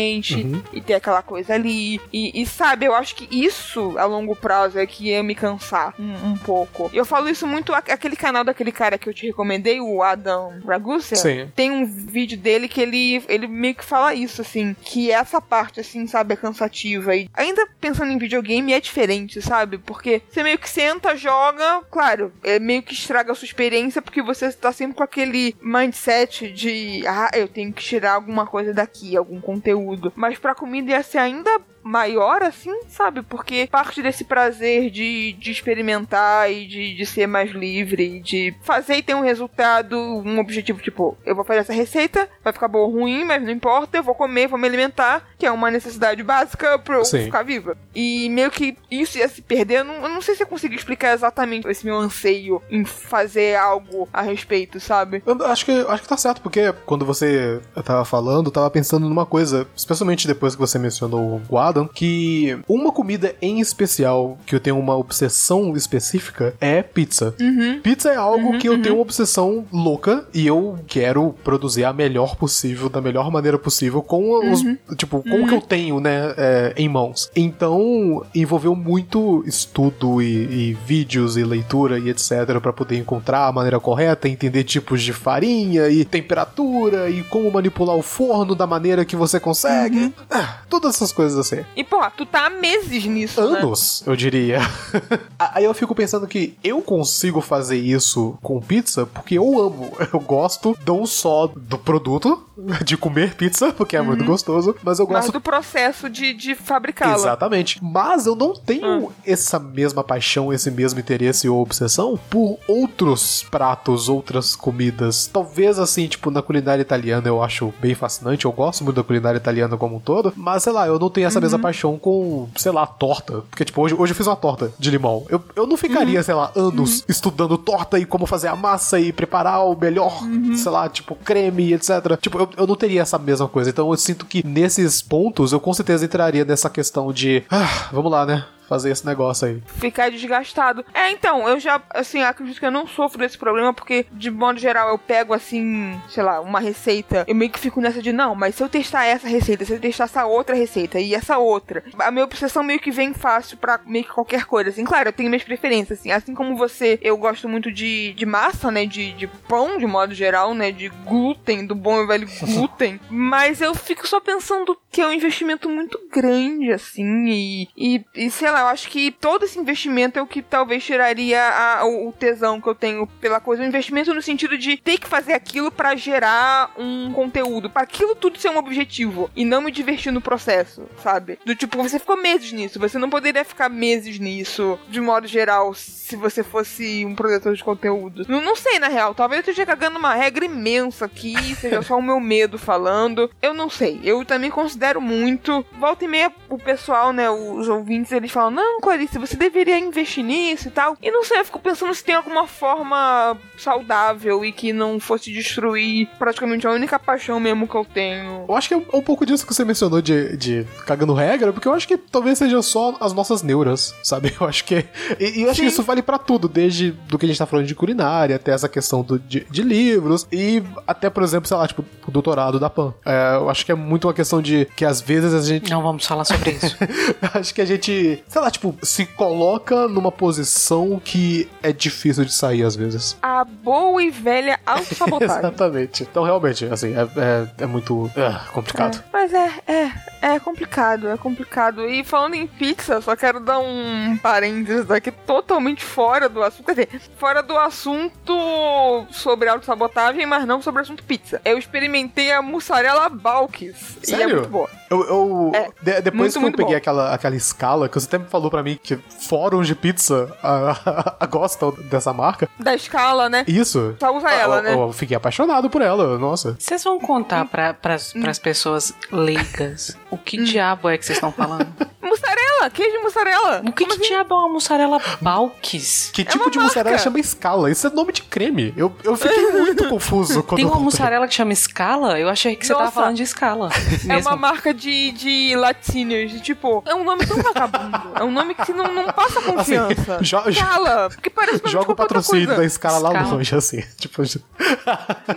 ingrediente 0.09 0.37
Uhum. 0.39 0.63
e 0.73 0.81
ter 0.81 0.95
aquela 0.95 1.23
coisa 1.23 1.55
ali. 1.55 2.01
E, 2.13 2.41
e, 2.41 2.47
sabe, 2.47 2.87
eu 2.87 2.95
acho 2.95 3.15
que 3.15 3.29
isso 3.31 3.97
a 3.99 4.05
longo 4.05 4.35
prazo 4.35 4.79
é 4.79 4.87
que 4.87 5.09
ia 5.09 5.23
me 5.23 5.35
cansar 5.35 5.95
um, 5.99 6.31
um 6.33 6.37
pouco. 6.37 6.91
Eu 6.93 7.05
falo 7.05 7.29
isso 7.29 7.47
muito, 7.47 7.73
aquele 7.75 8.17
canal 8.17 8.45
daquele 8.45 8.73
cara 8.73 8.99
que 8.99 9.09
eu 9.09 9.15
te 9.15 9.27
recomendei, 9.27 9.81
o 9.81 10.03
Adam 10.03 10.61
Ragusa. 10.67 11.17
Tem 11.55 11.71
um 11.71 11.85
vídeo 11.85 12.39
dele 12.39 12.69
que 12.69 12.81
ele, 12.81 13.23
ele 13.29 13.47
meio 13.47 13.75
que 13.75 13.85
fala 13.85 14.15
isso, 14.15 14.41
assim, 14.43 14.75
que 14.83 15.11
essa 15.11 15.41
parte, 15.41 15.81
assim, 15.81 16.07
sabe, 16.07 16.35
é 16.35 16.37
cansativa. 16.37 17.15
E 17.15 17.29
ainda 17.35 17.67
pensando 17.81 18.11
em 18.13 18.19
videogame 18.19 18.73
é 18.73 18.81
diferente, 18.81 19.41
sabe? 19.43 19.79
Porque 19.79 20.23
você 20.29 20.43
meio 20.43 20.59
que 20.59 20.69
senta, 20.69 21.17
joga, 21.17 21.83
claro, 21.91 22.33
é 22.43 22.59
meio 22.59 22.83
que 22.83 22.93
estraga 22.93 23.33
a 23.33 23.35
sua 23.35 23.47
experiência 23.47 24.01
porque 24.01 24.23
você 24.23 24.53
tá 24.53 24.73
sempre 24.73 24.97
com 24.97 25.03
aquele 25.03 25.55
mindset 25.61 26.51
de, 26.53 27.05
ah, 27.07 27.31
eu 27.35 27.49
tenho 27.49 27.73
que 27.73 27.83
tirar 27.83 28.13
alguma 28.13 28.47
coisa 28.47 28.73
daqui, 28.73 29.17
algum 29.17 29.41
conteúdo. 29.41 29.98
Mas 30.15 30.39
pra 30.39 30.55
comida 30.55 30.91
ia 30.91 31.03
ser 31.03 31.19
ainda 31.19 31.61
maior, 31.89 32.43
assim, 32.43 32.73
sabe? 32.89 33.23
Porque 33.23 33.67
parte 33.71 34.03
desse 34.03 34.25
prazer 34.25 34.91
de, 34.91 35.33
de 35.33 35.51
experimentar 35.51 36.53
e 36.53 36.67
de, 36.67 36.95
de 36.95 37.07
ser 37.07 37.27
mais 37.27 37.51
livre, 37.51 38.21
de 38.21 38.55
fazer 38.63 38.97
e 38.97 39.03
ter 39.03 39.15
um 39.15 39.23
resultado, 39.23 39.97
um 39.99 40.39
objetivo, 40.39 40.83
tipo, 40.83 41.17
eu 41.25 41.35
vou 41.35 41.45
fazer 41.45 41.61
essa 41.61 41.73
receita, 41.73 42.29
vai 42.45 42.53
ficar 42.53 42.69
boa 42.69 42.87
ou 42.87 42.93
ruim, 42.93 43.25
mas 43.25 43.43
não 43.43 43.51
importa, 43.51 43.97
eu 43.97 44.03
vou 44.03 44.15
comer, 44.15 44.49
vou 44.49 44.59
me 44.59 44.69
alimentar, 44.69 45.27
que 45.39 45.47
é 45.47 45.51
uma 45.51 45.71
necessidade 45.71 46.23
básica 46.23 46.79
pra 46.79 46.97
eu 46.97 47.05
Sim. 47.05 47.25
ficar 47.25 47.43
viva. 47.43 47.77
E 47.95 48.29
meio 48.29 48.51
que 48.51 48.77
isso 48.91 49.17
ia 49.17 49.29
se 49.29 49.41
perder, 49.41 49.79
eu 49.79 49.85
não, 49.85 49.95
eu 49.95 50.09
não 50.11 50.21
sei 50.21 50.35
se 50.35 50.43
eu 50.43 50.47
consigo 50.47 50.75
explicar 50.75 51.15
exatamente 51.15 51.67
esse 51.69 51.87
meu 51.87 51.97
anseio 51.97 52.63
em 52.71 52.85
fazer 52.85 53.57
algo 53.57 54.07
a 54.13 54.21
respeito, 54.21 54.79
sabe? 54.79 55.23
Eu 55.25 55.47
acho 55.47 55.65
que, 55.65 55.73
acho 55.73 56.03
que 56.03 56.09
tá 56.09 56.17
certo, 56.17 56.43
porque 56.43 56.73
quando 56.85 57.07
você 57.07 57.61
tava 57.83 58.05
falando, 58.05 58.47
eu 58.47 58.53
tava 58.53 58.71
pensando 58.71 59.09
numa 59.09 59.25
coisa, 59.25 59.67
especialmente 59.75 60.27
depois 60.27 60.55
que 60.55 60.61
você 60.61 60.79
mencionou 60.79 61.37
o 61.49 61.57
Que 61.87 62.59
uma 62.69 62.91
comida 62.91 63.35
em 63.41 63.61
especial 63.61 64.39
que 64.47 64.55
eu 64.55 64.61
tenho 64.61 64.79
uma 64.79 64.97
obsessão 64.97 65.77
específica 65.77 66.55
é 66.61 66.83
pizza. 66.83 67.35
Pizza 67.83 68.11
é 68.11 68.17
algo 68.17 68.59
que 68.59 68.69
eu 68.69 68.81
tenho 68.81 68.97
uma 68.97 69.03
obsessão 69.03 69.65
louca 69.73 70.27
e 70.33 70.47
eu 70.47 70.79
quero 70.87 71.35
produzir 71.45 71.85
a 71.85 71.93
melhor 71.93 72.37
possível, 72.37 72.89
da 72.89 73.01
melhor 73.01 73.31
maneira 73.31 73.59
possível, 73.59 74.03
com 74.03 74.51
os, 74.53 74.63
tipo, 74.97 75.23
com 75.23 75.43
o 75.43 75.47
que 75.47 75.55
eu 75.55 75.61
tenho, 75.61 76.01
né, 76.01 76.35
é, 76.37 76.75
em 76.77 76.89
mãos. 76.89 77.31
Então, 77.35 78.25
envolveu 78.35 78.75
muito 78.75 79.43
estudo 79.47 80.23
e, 80.23 80.71
e 80.71 80.79
vídeos 80.87 81.37
e 81.37 81.45
leitura 81.45 81.99
e 81.99 82.09
etc 82.09 82.59
pra 82.61 82.73
poder 82.73 82.97
encontrar 82.97 83.47
a 83.47 83.53
maneira 83.53 83.79
correta, 83.79 84.29
entender 84.29 84.65
tipos 84.65 85.03
de 85.03 85.13
farinha 85.13 85.89
e 85.89 86.05
temperatura 86.05 87.11
e 87.11 87.23
como 87.25 87.51
manipular 87.51 87.97
o 87.97 88.03
forno 88.03 88.55
da 88.55 88.67
maneira 88.67 89.05
que 89.05 89.17
você 89.17 89.39
consegue. 89.39 90.13
Ah, 90.31 90.59
todas 90.69 90.95
essas 90.95 91.13
coisas 91.13 91.39
assim. 91.39 91.65
E, 91.77 91.85
pô, 91.85 91.99
tu 92.17 92.27
tá 92.27 92.47
há 92.47 92.51
meses 92.51 93.05
nisso, 93.05 93.41
né? 93.49 93.61
Anos, 93.61 94.03
eu 94.07 94.17
diria. 94.17 94.61
Aí 95.39 95.65
eu 95.65 95.75
fico 95.75 95.95
pensando 95.95 96.27
que 96.27 96.57
eu 96.63 96.83
consigo 96.83 97.41
fazer 97.41 97.79
isso 97.79 98.37
com 98.43 98.61
pizza 98.61 99.07
porque 99.07 99.39
eu 99.39 99.61
amo. 99.61 99.93
Eu 100.13 100.21
gosto 100.21 100.77
não 100.87 101.07
só 101.07 101.47
do 101.47 101.79
produto, 101.79 102.43
de 102.85 102.97
comer 102.97 103.35
pizza, 103.35 103.73
porque 103.73 103.97
é 103.97 104.03
muito 104.03 104.25
gostoso, 104.25 104.75
mas 104.83 104.99
eu 104.99 105.07
Mas 105.07 105.25
gosto 105.25 105.33
do 105.33 105.41
processo 105.41 106.11
de, 106.11 106.33
de 106.35 106.55
fabricá-la. 106.55 107.15
Exatamente. 107.15 107.79
Mas 107.83 108.27
eu 108.27 108.35
não 108.35 108.55
tenho 108.55 109.13
essa 109.25 109.59
mesma 109.59 110.03
paixão, 110.03 110.53
esse 110.53 110.71
mesmo 110.71 110.99
interesse 110.99 111.49
ou 111.49 111.63
obsessão 111.63 112.19
por 112.29 112.59
outros 112.67 113.45
pratos, 113.51 114.09
outras 114.09 114.57
comidas. 114.57 115.27
Talvez 115.27 115.79
assim, 115.79 116.09
tipo, 116.09 116.31
na 116.31 116.43
culinária 116.43 116.83
italiana 116.83 117.29
eu 117.29 117.43
acho 117.43 117.73
bem 117.81 117.95
fascinante, 117.95 118.45
eu 118.45 118.53
gosto 118.53 118.83
muito 118.85 118.97
da 118.97 119.05
culinária 119.05 119.39
italiana 119.39 119.77
como 119.77 119.97
um 119.97 120.01
todo, 120.01 120.33
mas 120.37 120.63
sei 120.63 120.73
lá, 120.73 120.87
eu 120.87 120.99
não 120.99 121.11
tenho 121.11 121.27
essa 121.27 121.41
mesma 121.49 121.59
paixão 121.59 121.99
com, 121.99 122.49
sei 122.57 122.73
lá, 122.73 122.87
torta. 122.87 123.43
Porque, 123.51 123.65
tipo, 123.65 123.81
hoje, 123.81 123.95
hoje 123.95 124.13
eu 124.13 124.17
fiz 124.17 124.27
uma 124.27 124.37
torta 124.37 124.73
de 124.79 124.91
limão. 124.91 125.25
Eu, 125.29 125.43
eu 125.57 125.67
não 125.67 125.77
ficaria, 125.77 126.23
sei 126.23 126.35
lá, 126.35 126.53
anos 126.55 127.05
estudando 127.09 127.57
torta 127.59 127.99
e 127.99 128.05
como 128.05 128.27
fazer 128.27 128.49
a 128.49 128.57
massa 128.57 128.99
e 129.01 129.13
preparar 129.13 129.65
o 129.65 129.77
melhor, 129.79 130.23
sei 130.57 130.71
lá, 130.71 130.89
tipo, 130.89 131.15
creme, 131.17 131.73
etc. 131.73 132.17
Tipo, 132.21 132.39
eu, 132.39 132.49
eu 132.57 132.67
não 132.67 132.77
teria 132.77 133.03
essa 133.03 133.19
mesma 133.19 133.49
coisa. 133.49 133.71
Então 133.71 133.91
eu 133.91 133.97
sinto 133.97 134.27
que 134.27 134.47
nesses 134.47 135.03
pontos 135.03 135.53
eu 135.53 135.61
com 135.61 135.73
certeza 135.73 136.05
entraria 136.05 136.45
nessa 136.45 136.71
questão 136.71 137.13
de, 137.13 137.43
ah, 137.51 137.89
vamos 137.93 138.11
lá, 138.11 138.25
né? 138.27 138.45
Fazer 138.69 138.91
esse 138.91 139.07
negócio 139.07 139.49
aí. 139.49 139.63
ficar 139.67 140.11
desgastado. 140.11 140.85
É, 140.93 141.11
então, 141.11 141.49
eu 141.49 141.59
já, 141.59 141.81
assim, 141.91 142.23
acredito 142.23 142.59
que 142.59 142.67
eu 142.67 142.71
não 142.71 142.87
sofro 142.87 143.19
desse 143.19 143.39
problema, 143.39 143.73
porque, 143.73 144.07
de 144.13 144.31
modo 144.31 144.59
geral, 144.59 144.89
eu 144.91 144.99
pego, 144.99 145.33
assim, 145.33 145.99
sei 146.09 146.23
lá, 146.23 146.41
uma 146.41 146.61
receita, 146.61 147.25
eu 147.27 147.35
meio 147.35 147.51
que 147.51 147.59
fico 147.59 147.81
nessa 147.81 148.03
de, 148.03 148.13
não, 148.13 148.35
mas 148.35 148.55
se 148.55 148.63
eu 148.63 148.69
testar 148.69 149.05
essa 149.05 149.29
receita, 149.29 149.65
se 149.65 149.73
eu 149.73 149.81
testar 149.81 150.05
essa 150.05 150.27
outra 150.27 150.55
receita 150.55 151.01
e 151.01 151.15
essa 151.15 151.39
outra, 151.39 151.83
a 151.99 152.11
minha 152.11 152.25
obsessão 152.25 152.63
meio 152.63 152.81
que 152.81 152.91
vem 152.91 153.15
fácil 153.15 153.57
pra 153.57 153.81
meio 153.87 154.05
que 154.05 154.13
qualquer 154.13 154.45
coisa, 154.45 154.71
assim, 154.71 154.85
claro, 154.85 155.09
eu 155.09 155.13
tenho 155.13 155.31
minhas 155.31 155.45
preferências, 155.45 155.99
assim, 155.99 156.11
assim 156.11 156.35
como 156.35 156.57
você, 156.57 156.99
eu 157.03 157.17
gosto 157.17 157.49
muito 157.49 157.71
de, 157.73 158.13
de 158.13 158.27
massa, 158.27 158.71
né, 158.71 158.85
de, 158.87 159.13
de 159.13 159.27
pão, 159.27 159.79
de 159.79 159.87
modo 159.87 160.15
geral, 160.15 160.55
né, 160.55 160.71
de 160.71 160.89
glúten, 160.89 161.67
do 161.67 161.75
bom 161.75 162.03
e 162.03 162.07
velho 162.07 162.29
glúten, 162.41 163.01
mas 163.11 163.61
eu 163.61 163.75
fico 163.75 164.07
só 164.07 164.21
pensando 164.21 164.77
que 164.91 165.01
é 165.01 165.07
um 165.07 165.13
investimento 165.13 165.69
muito 165.69 165.99
grande, 166.13 166.73
assim, 166.73 167.27
e, 167.27 167.69
e, 167.77 168.05
e 168.15 168.31
sei 168.31 168.51
lá, 168.51 168.58
eu 168.61 168.67
acho 168.69 168.89
que 168.89 169.11
todo 169.11 169.45
esse 169.45 169.59
investimento 169.59 170.19
é 170.19 170.23
o 170.23 170.27
que 170.27 170.43
talvez 170.43 170.85
tiraria 170.85 171.41
a- 171.43 171.85
o, 171.87 172.13
tesão 172.13 172.61
que 172.61 172.69
eu 172.69 172.75
tenho 172.75 173.07
pela 173.21 173.41
coisa. 173.41 173.63
O 173.63 173.67
investimento 173.67 174.13
no 174.15 174.23
sentido 174.23 174.57
de 174.59 174.77
ter 174.77 174.99
que 174.99 175.09
fazer 175.09 175.33
aquilo 175.33 175.71
pra 175.71 175.95
gerar 175.97 176.73
um 176.77 177.13
conteúdo, 177.13 177.71
pra 177.71 177.83
aquilo 177.83 178.15
tudo 178.15 178.39
ser 178.39 178.51
um 178.51 178.59
objetivo 178.59 179.31
e 179.37 179.45
não 179.45 179.61
me 179.61 179.71
divertir 179.71 180.13
no 180.13 180.21
processo, 180.21 180.83
sabe? 181.03 181.39
Do 181.45 181.55
tipo, 181.55 181.79
você 181.83 181.99
ficou 181.99 182.17
meses 182.17 182.53
nisso, 182.53 182.79
você 182.79 182.99
não 182.99 183.11
poderia 183.11 183.45
ficar 183.45 183.69
meses 183.69 184.19
nisso, 184.19 184.79
de 184.89 185.01
modo 185.01 185.27
geral, 185.27 185.75
se 185.75 186.17
você 186.17 186.43
fosse 186.43 187.05
um 187.05 187.15
produtor 187.15 187.55
de 187.55 187.63
conteúdo. 187.65 188.25
Não, 188.29 188.41
não 188.41 188.57
sei, 188.57 188.79
na 188.79 188.89
real, 188.89 189.15
talvez 189.15 189.39
eu 189.47 189.51
esteja 189.51 189.67
cagando 189.67 189.99
uma 189.99 190.15
regra 190.15 190.45
imensa 190.45 191.05
aqui, 191.05 191.35
seja 191.57 191.83
só 191.83 191.97
o 191.99 192.03
meu 192.03 192.19
medo 192.21 192.59
falando. 192.59 193.31
Eu 193.43 193.53
não 193.55 193.69
sei, 193.71 194.01
eu 194.03 194.25
também 194.25 194.51
considero 194.51 195.01
muito. 195.01 195.65
Volta 195.79 196.05
e 196.05 196.09
meia, 196.09 196.33
o 196.49 196.59
pessoal, 196.59 197.13
né, 197.13 197.31
os 197.31 197.69
ouvintes, 197.69 198.13
eles 198.13 198.31
falam, 198.31 198.48
não, 198.51 198.81
Clarice, 198.81 199.19
você 199.19 199.37
deveria 199.37 199.79
investir 199.79 200.25
nisso 200.25 200.69
e 200.69 200.71
tal. 200.71 200.97
E 201.03 201.11
não 201.11 201.25
sei, 201.25 201.41
eu 201.41 201.45
fico 201.45 201.59
pensando 201.59 201.95
se 201.95 202.05
tem 202.05 202.15
alguma 202.15 202.47
forma 202.47 203.37
saudável 203.57 204.45
e 204.45 204.53
que 204.53 204.73
não 204.73 205.01
fosse 205.01 205.33
destruir 205.33 206.09
praticamente 206.19 206.67
a 206.67 206.71
única 206.71 206.99
paixão 206.99 207.41
mesmo 207.41 207.67
que 207.67 207.75
eu 207.75 207.85
tenho. 207.85 208.45
Eu 208.49 208.57
acho 208.57 208.69
que 208.69 208.75
é 208.75 208.77
um 208.77 209.03
pouco 209.03 209.27
disso 209.27 209.47
que 209.47 209.55
você 209.55 209.65
mencionou 209.65 210.01
de, 210.01 210.37
de 210.37 210.67
cagando 210.87 211.15
regra, 211.15 211.53
porque 211.53 211.69
eu 211.69 211.73
acho 211.73 211.87
que 211.87 211.97
talvez 211.97 212.39
seja 212.39 212.61
só 212.63 212.97
as 213.01 213.13
nossas 213.13 213.43
neuras, 213.43 213.95
sabe? 214.03 214.35
Eu 214.39 214.47
acho 214.47 214.65
que. 214.65 214.85
E, 215.19 215.41
e 215.41 215.43
eu 215.43 215.51
acho 215.51 215.57
Sim. 215.57 215.63
que 215.63 215.69
isso 215.69 215.83
vale 215.83 216.01
pra 216.01 216.17
tudo, 216.17 216.49
desde 216.49 216.93
do 216.93 217.19
que 217.19 217.27
a 217.27 217.29
gente 217.29 217.39
tá 217.39 217.47
falando 217.47 217.67
de 217.67 217.75
culinária, 217.75 218.37
até 218.37 218.53
essa 218.53 218.69
questão 218.69 219.03
do, 219.03 219.19
de, 219.19 219.45
de 219.51 219.63
livros, 219.63 220.27
e 220.31 220.63
até, 220.87 221.11
por 221.11 221.23
exemplo, 221.23 221.49
sei 221.49 221.57
lá, 221.57 221.67
tipo, 221.67 221.85
o 222.07 222.11
doutorado 222.11 222.61
da 222.61 222.71
PAN. 222.71 222.95
É, 223.05 223.37
eu 223.37 223.51
acho 223.51 223.67
que 223.67 223.73
é 223.73 223.75
muito 223.75 224.07
uma 224.07 224.15
questão 224.15 224.41
de 224.41 224.67
que 224.77 224.85
às 224.85 225.01
vezes 225.01 225.35
a 225.35 225.41
gente. 225.41 225.71
Não 225.71 225.83
vamos 225.83 226.07
falar 226.07 226.25
sobre 226.25 226.53
isso. 226.53 226.77
acho 227.35 227.55
que 227.55 227.61
a 227.61 227.65
gente, 227.65 228.23
sei 228.39 228.45
lá, 228.45 228.51
tipo, 228.51 228.75
se 228.83 229.05
coloca 229.05 229.89
numa 229.89 230.13
posição 230.13 231.01
que 231.05 231.49
é 231.63 231.73
difícil 231.73 232.25
de 232.25 232.33
sair 232.33 232.63
às 232.63 232.77
vezes. 232.77 233.17
A 233.21 233.45
boa 233.45 234.03
e 234.03 234.11
velha 234.11 234.59
autossabotagem. 234.65 235.39
Exatamente. 235.39 236.03
Então, 236.05 236.23
realmente, 236.23 236.65
assim, 236.67 236.95
é, 236.95 237.03
é, 237.03 237.49
é 237.65 237.67
muito 237.67 238.11
é, 238.17 238.53
complicado. 238.53 238.99
É, 238.99 239.03
mas 239.13 239.33
é, 239.35 239.51
é, 239.67 239.93
é 240.35 240.41
complicado, 240.41 241.09
é 241.09 241.17
complicado. 241.17 241.89
E 241.89 242.05
falando 242.05 242.35
em 242.35 242.47
pizza, 242.47 243.01
só 243.01 243.17
quero 243.17 243.41
dar 243.41 243.59
um 243.59 244.17
parênteses 244.23 244.91
aqui 244.91 245.11
totalmente 245.11 245.85
fora 245.85 246.29
do 246.29 246.43
assunto. 246.43 246.65
Quer 246.67 246.87
dizer, 246.87 247.01
fora 247.19 247.43
do 247.43 247.57
assunto 247.59 249.07
sobre 249.11 249.49
autossabotagem, 249.49 250.25
mas 250.27 250.47
não 250.47 250.63
sobre 250.63 250.81
o 250.81 250.85
assunto 250.85 251.03
pizza. 251.03 251.41
Eu 251.45 251.59
experimentei 251.59 252.31
a 252.33 252.41
mussarela 252.41 253.09
Balkis. 253.09 253.97
E 254.07 254.15
é 254.15 254.17
Sério? 254.19 254.37
muito 254.37 254.49
boa. 254.49 254.69
Eu, 254.91 255.05
eu- 255.07 255.53
É, 255.55 255.69
de- 255.83 256.01
depois 256.03 256.37
muito, 256.37 256.57
que 256.57 256.63
eu 256.63 256.67
peguei 256.67 256.75
bom. 256.75 256.79
aquela, 256.79 257.15
aquela 257.15 257.37
escala, 257.37 257.89
que 257.89 257.95
você 258.01 258.07
até 258.07 258.18
me 258.19 258.27
falou 258.27 258.51
pra 258.51 258.63
mim 258.63 258.79
que 258.83 258.97
fóruns 258.97 259.67
de 259.67 259.75
pizza 259.75 260.37
ah, 260.43 261.27
gostam 261.31 261.73
dessa 261.91 262.13
marca. 262.13 262.49
Da 262.59 262.75
escala, 262.75 263.29
né? 263.29 263.45
Isso. 263.47 263.97
Só 263.99 264.17
usa 264.17 264.31
ela, 264.31 264.57
eu, 264.59 264.63
né? 264.63 264.75
eu 264.75 264.93
fiquei 264.93 265.17
apaixonado 265.17 265.71
por 265.71 265.83
ela, 265.83 266.19
nossa. 266.19 266.57
Vocês 266.59 266.83
vão 266.83 266.99
contar 266.99 267.45
para 267.47 267.77
as 267.95 268.39
pessoas 268.39 268.93
leigas 269.11 269.97
o 270.11 270.19
que 270.19 270.43
diabo 270.43 270.89
é 270.89 270.99
que 270.99 271.05
vocês 271.05 271.17
estão 271.17 271.33
falando? 271.33 271.69
Mussarela, 272.03 272.58
queijo 272.71 272.93
de 272.97 273.03
mussarela. 273.03 273.63
O 273.67 273.73
que, 273.73 273.85
que 273.87 273.99
diabo 274.01 274.35
é 274.35 274.39
uma 274.39 274.49
mussarela 274.49 275.01
Balkis? 275.21 276.11
Que 276.13 276.25
tipo 276.25 276.45
uma 276.45 276.51
de 276.51 276.59
mussarela 276.59 276.91
marca. 276.91 277.05
chama 277.05 277.19
escala? 277.21 277.71
Isso 277.71 277.87
é 277.87 277.91
nome 277.91 278.13
de 278.13 278.23
creme. 278.23 278.75
Eu, 278.77 278.95
eu 279.05 279.17
fiquei 279.17 279.47
muito 279.53 279.89
confuso 279.89 280.43
quando 280.43 280.57
Tem 280.57 280.67
uma 280.67 280.81
mussarela 280.81 281.27
que 281.29 281.35
chama 281.35 281.55
Scala? 281.55 282.19
Eu 282.19 282.29
achei 282.29 282.55
que 282.57 282.67
você 282.67 282.75
tava 282.75 282.91
falando 282.91 283.17
de 283.17 283.27
Scala. 283.27 283.71
É 284.09 284.15
mesmo. 284.15 284.29
uma 284.31 284.37
marca 284.37 284.73
de, 284.73 285.13
de 285.13 285.55
laticínios. 285.57 286.31
de 286.33 286.41
Tipo, 286.41 286.83
é 286.87 286.95
um 286.95 287.05
nome 287.05 287.27
tão 287.27 287.37
vagabundo. 287.43 288.13
É 288.15 288.25
um 288.25 288.31
nome 288.31 288.55
que 288.55 288.73
não, 288.73 288.85
não 288.93 289.05
passa 289.13 289.41
confiança. 289.43 290.15
Assim, 290.17 290.23
jo- 290.25 290.43
jo- 290.43 290.49
Escala, 290.51 291.11
porque 291.11 291.29
parece 291.31 291.61
que 291.61 291.69
Joga 291.71 291.93
o 291.93 291.97
patrocínio 291.97 292.47
da 292.57 292.65
escala 292.65 292.99
lá 292.99 293.11
Scala. 293.11 293.35
longe, 293.35 293.55
assim. 293.55 293.83
Tipo, 293.99 294.23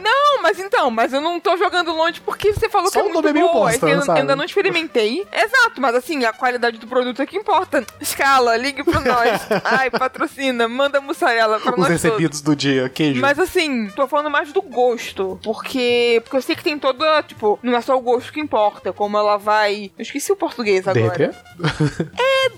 Não, 0.01 0.41
mas 0.41 0.59
então, 0.59 0.89
mas 0.91 1.11
eu 1.13 1.21
não 1.21 1.39
tô 1.39 1.57
jogando 1.57 1.91
longe 1.91 2.21
porque 2.21 2.53
você 2.53 2.69
falou 2.69 2.87
Só 2.87 2.93
que 2.93 2.99
é 2.99 3.01
o 3.01 3.05
muito 3.05 3.15
nome 3.15 3.29
é 3.29 3.33
meio 3.33 3.47
boa. 3.47 3.65
bosta, 3.65 3.85
é 3.87 3.89
que 3.89 3.95
eu, 4.01 4.05
eu 4.05 4.11
ainda 4.13 4.35
não 4.35 4.43
experimentei. 4.45 5.25
Exato, 5.31 5.79
mas 5.81 5.95
assim, 5.95 6.23
a 6.25 6.31
qualidade 6.33 6.77
do 6.77 6.87
produto 6.87 7.10
é 7.19 7.25
que 7.25 7.37
importa. 7.37 7.83
Escala, 7.99 8.55
ligue 8.57 8.83
pra 8.83 8.99
nós. 8.99 9.41
Ai, 9.65 9.89
patrocina, 9.89 10.67
manda 10.67 11.01
mussarela 11.01 11.59
pra 11.59 11.71
os 11.71 11.77
nós 11.77 11.87
todos. 11.87 12.03
recebidos 12.03 12.41
do 12.41 12.55
dia, 12.55 12.87
queijo. 12.89 13.19
Mas 13.19 13.39
assim, 13.39 13.89
tô 13.95 14.07
falando 14.07 14.29
mais 14.29 14.53
do 14.53 14.61
gosto. 14.61 15.39
Porque. 15.43 16.19
Porque 16.23 16.37
eu 16.37 16.41
sei 16.41 16.55
que 16.55 16.63
tem 16.63 16.77
toda. 16.77 17.23
Tipo, 17.23 17.57
não 17.63 17.75
é 17.75 17.81
só 17.81 17.97
o 17.97 18.01
gosto 18.01 18.31
que 18.31 18.39
importa. 18.39 18.93
Como 18.93 19.17
ela 19.17 19.37
vai. 19.37 19.91
Eu 19.97 20.01
esqueci 20.03 20.31
o 20.31 20.35
português 20.35 20.87
agora. 20.87 21.09
Derreter? 21.17 21.35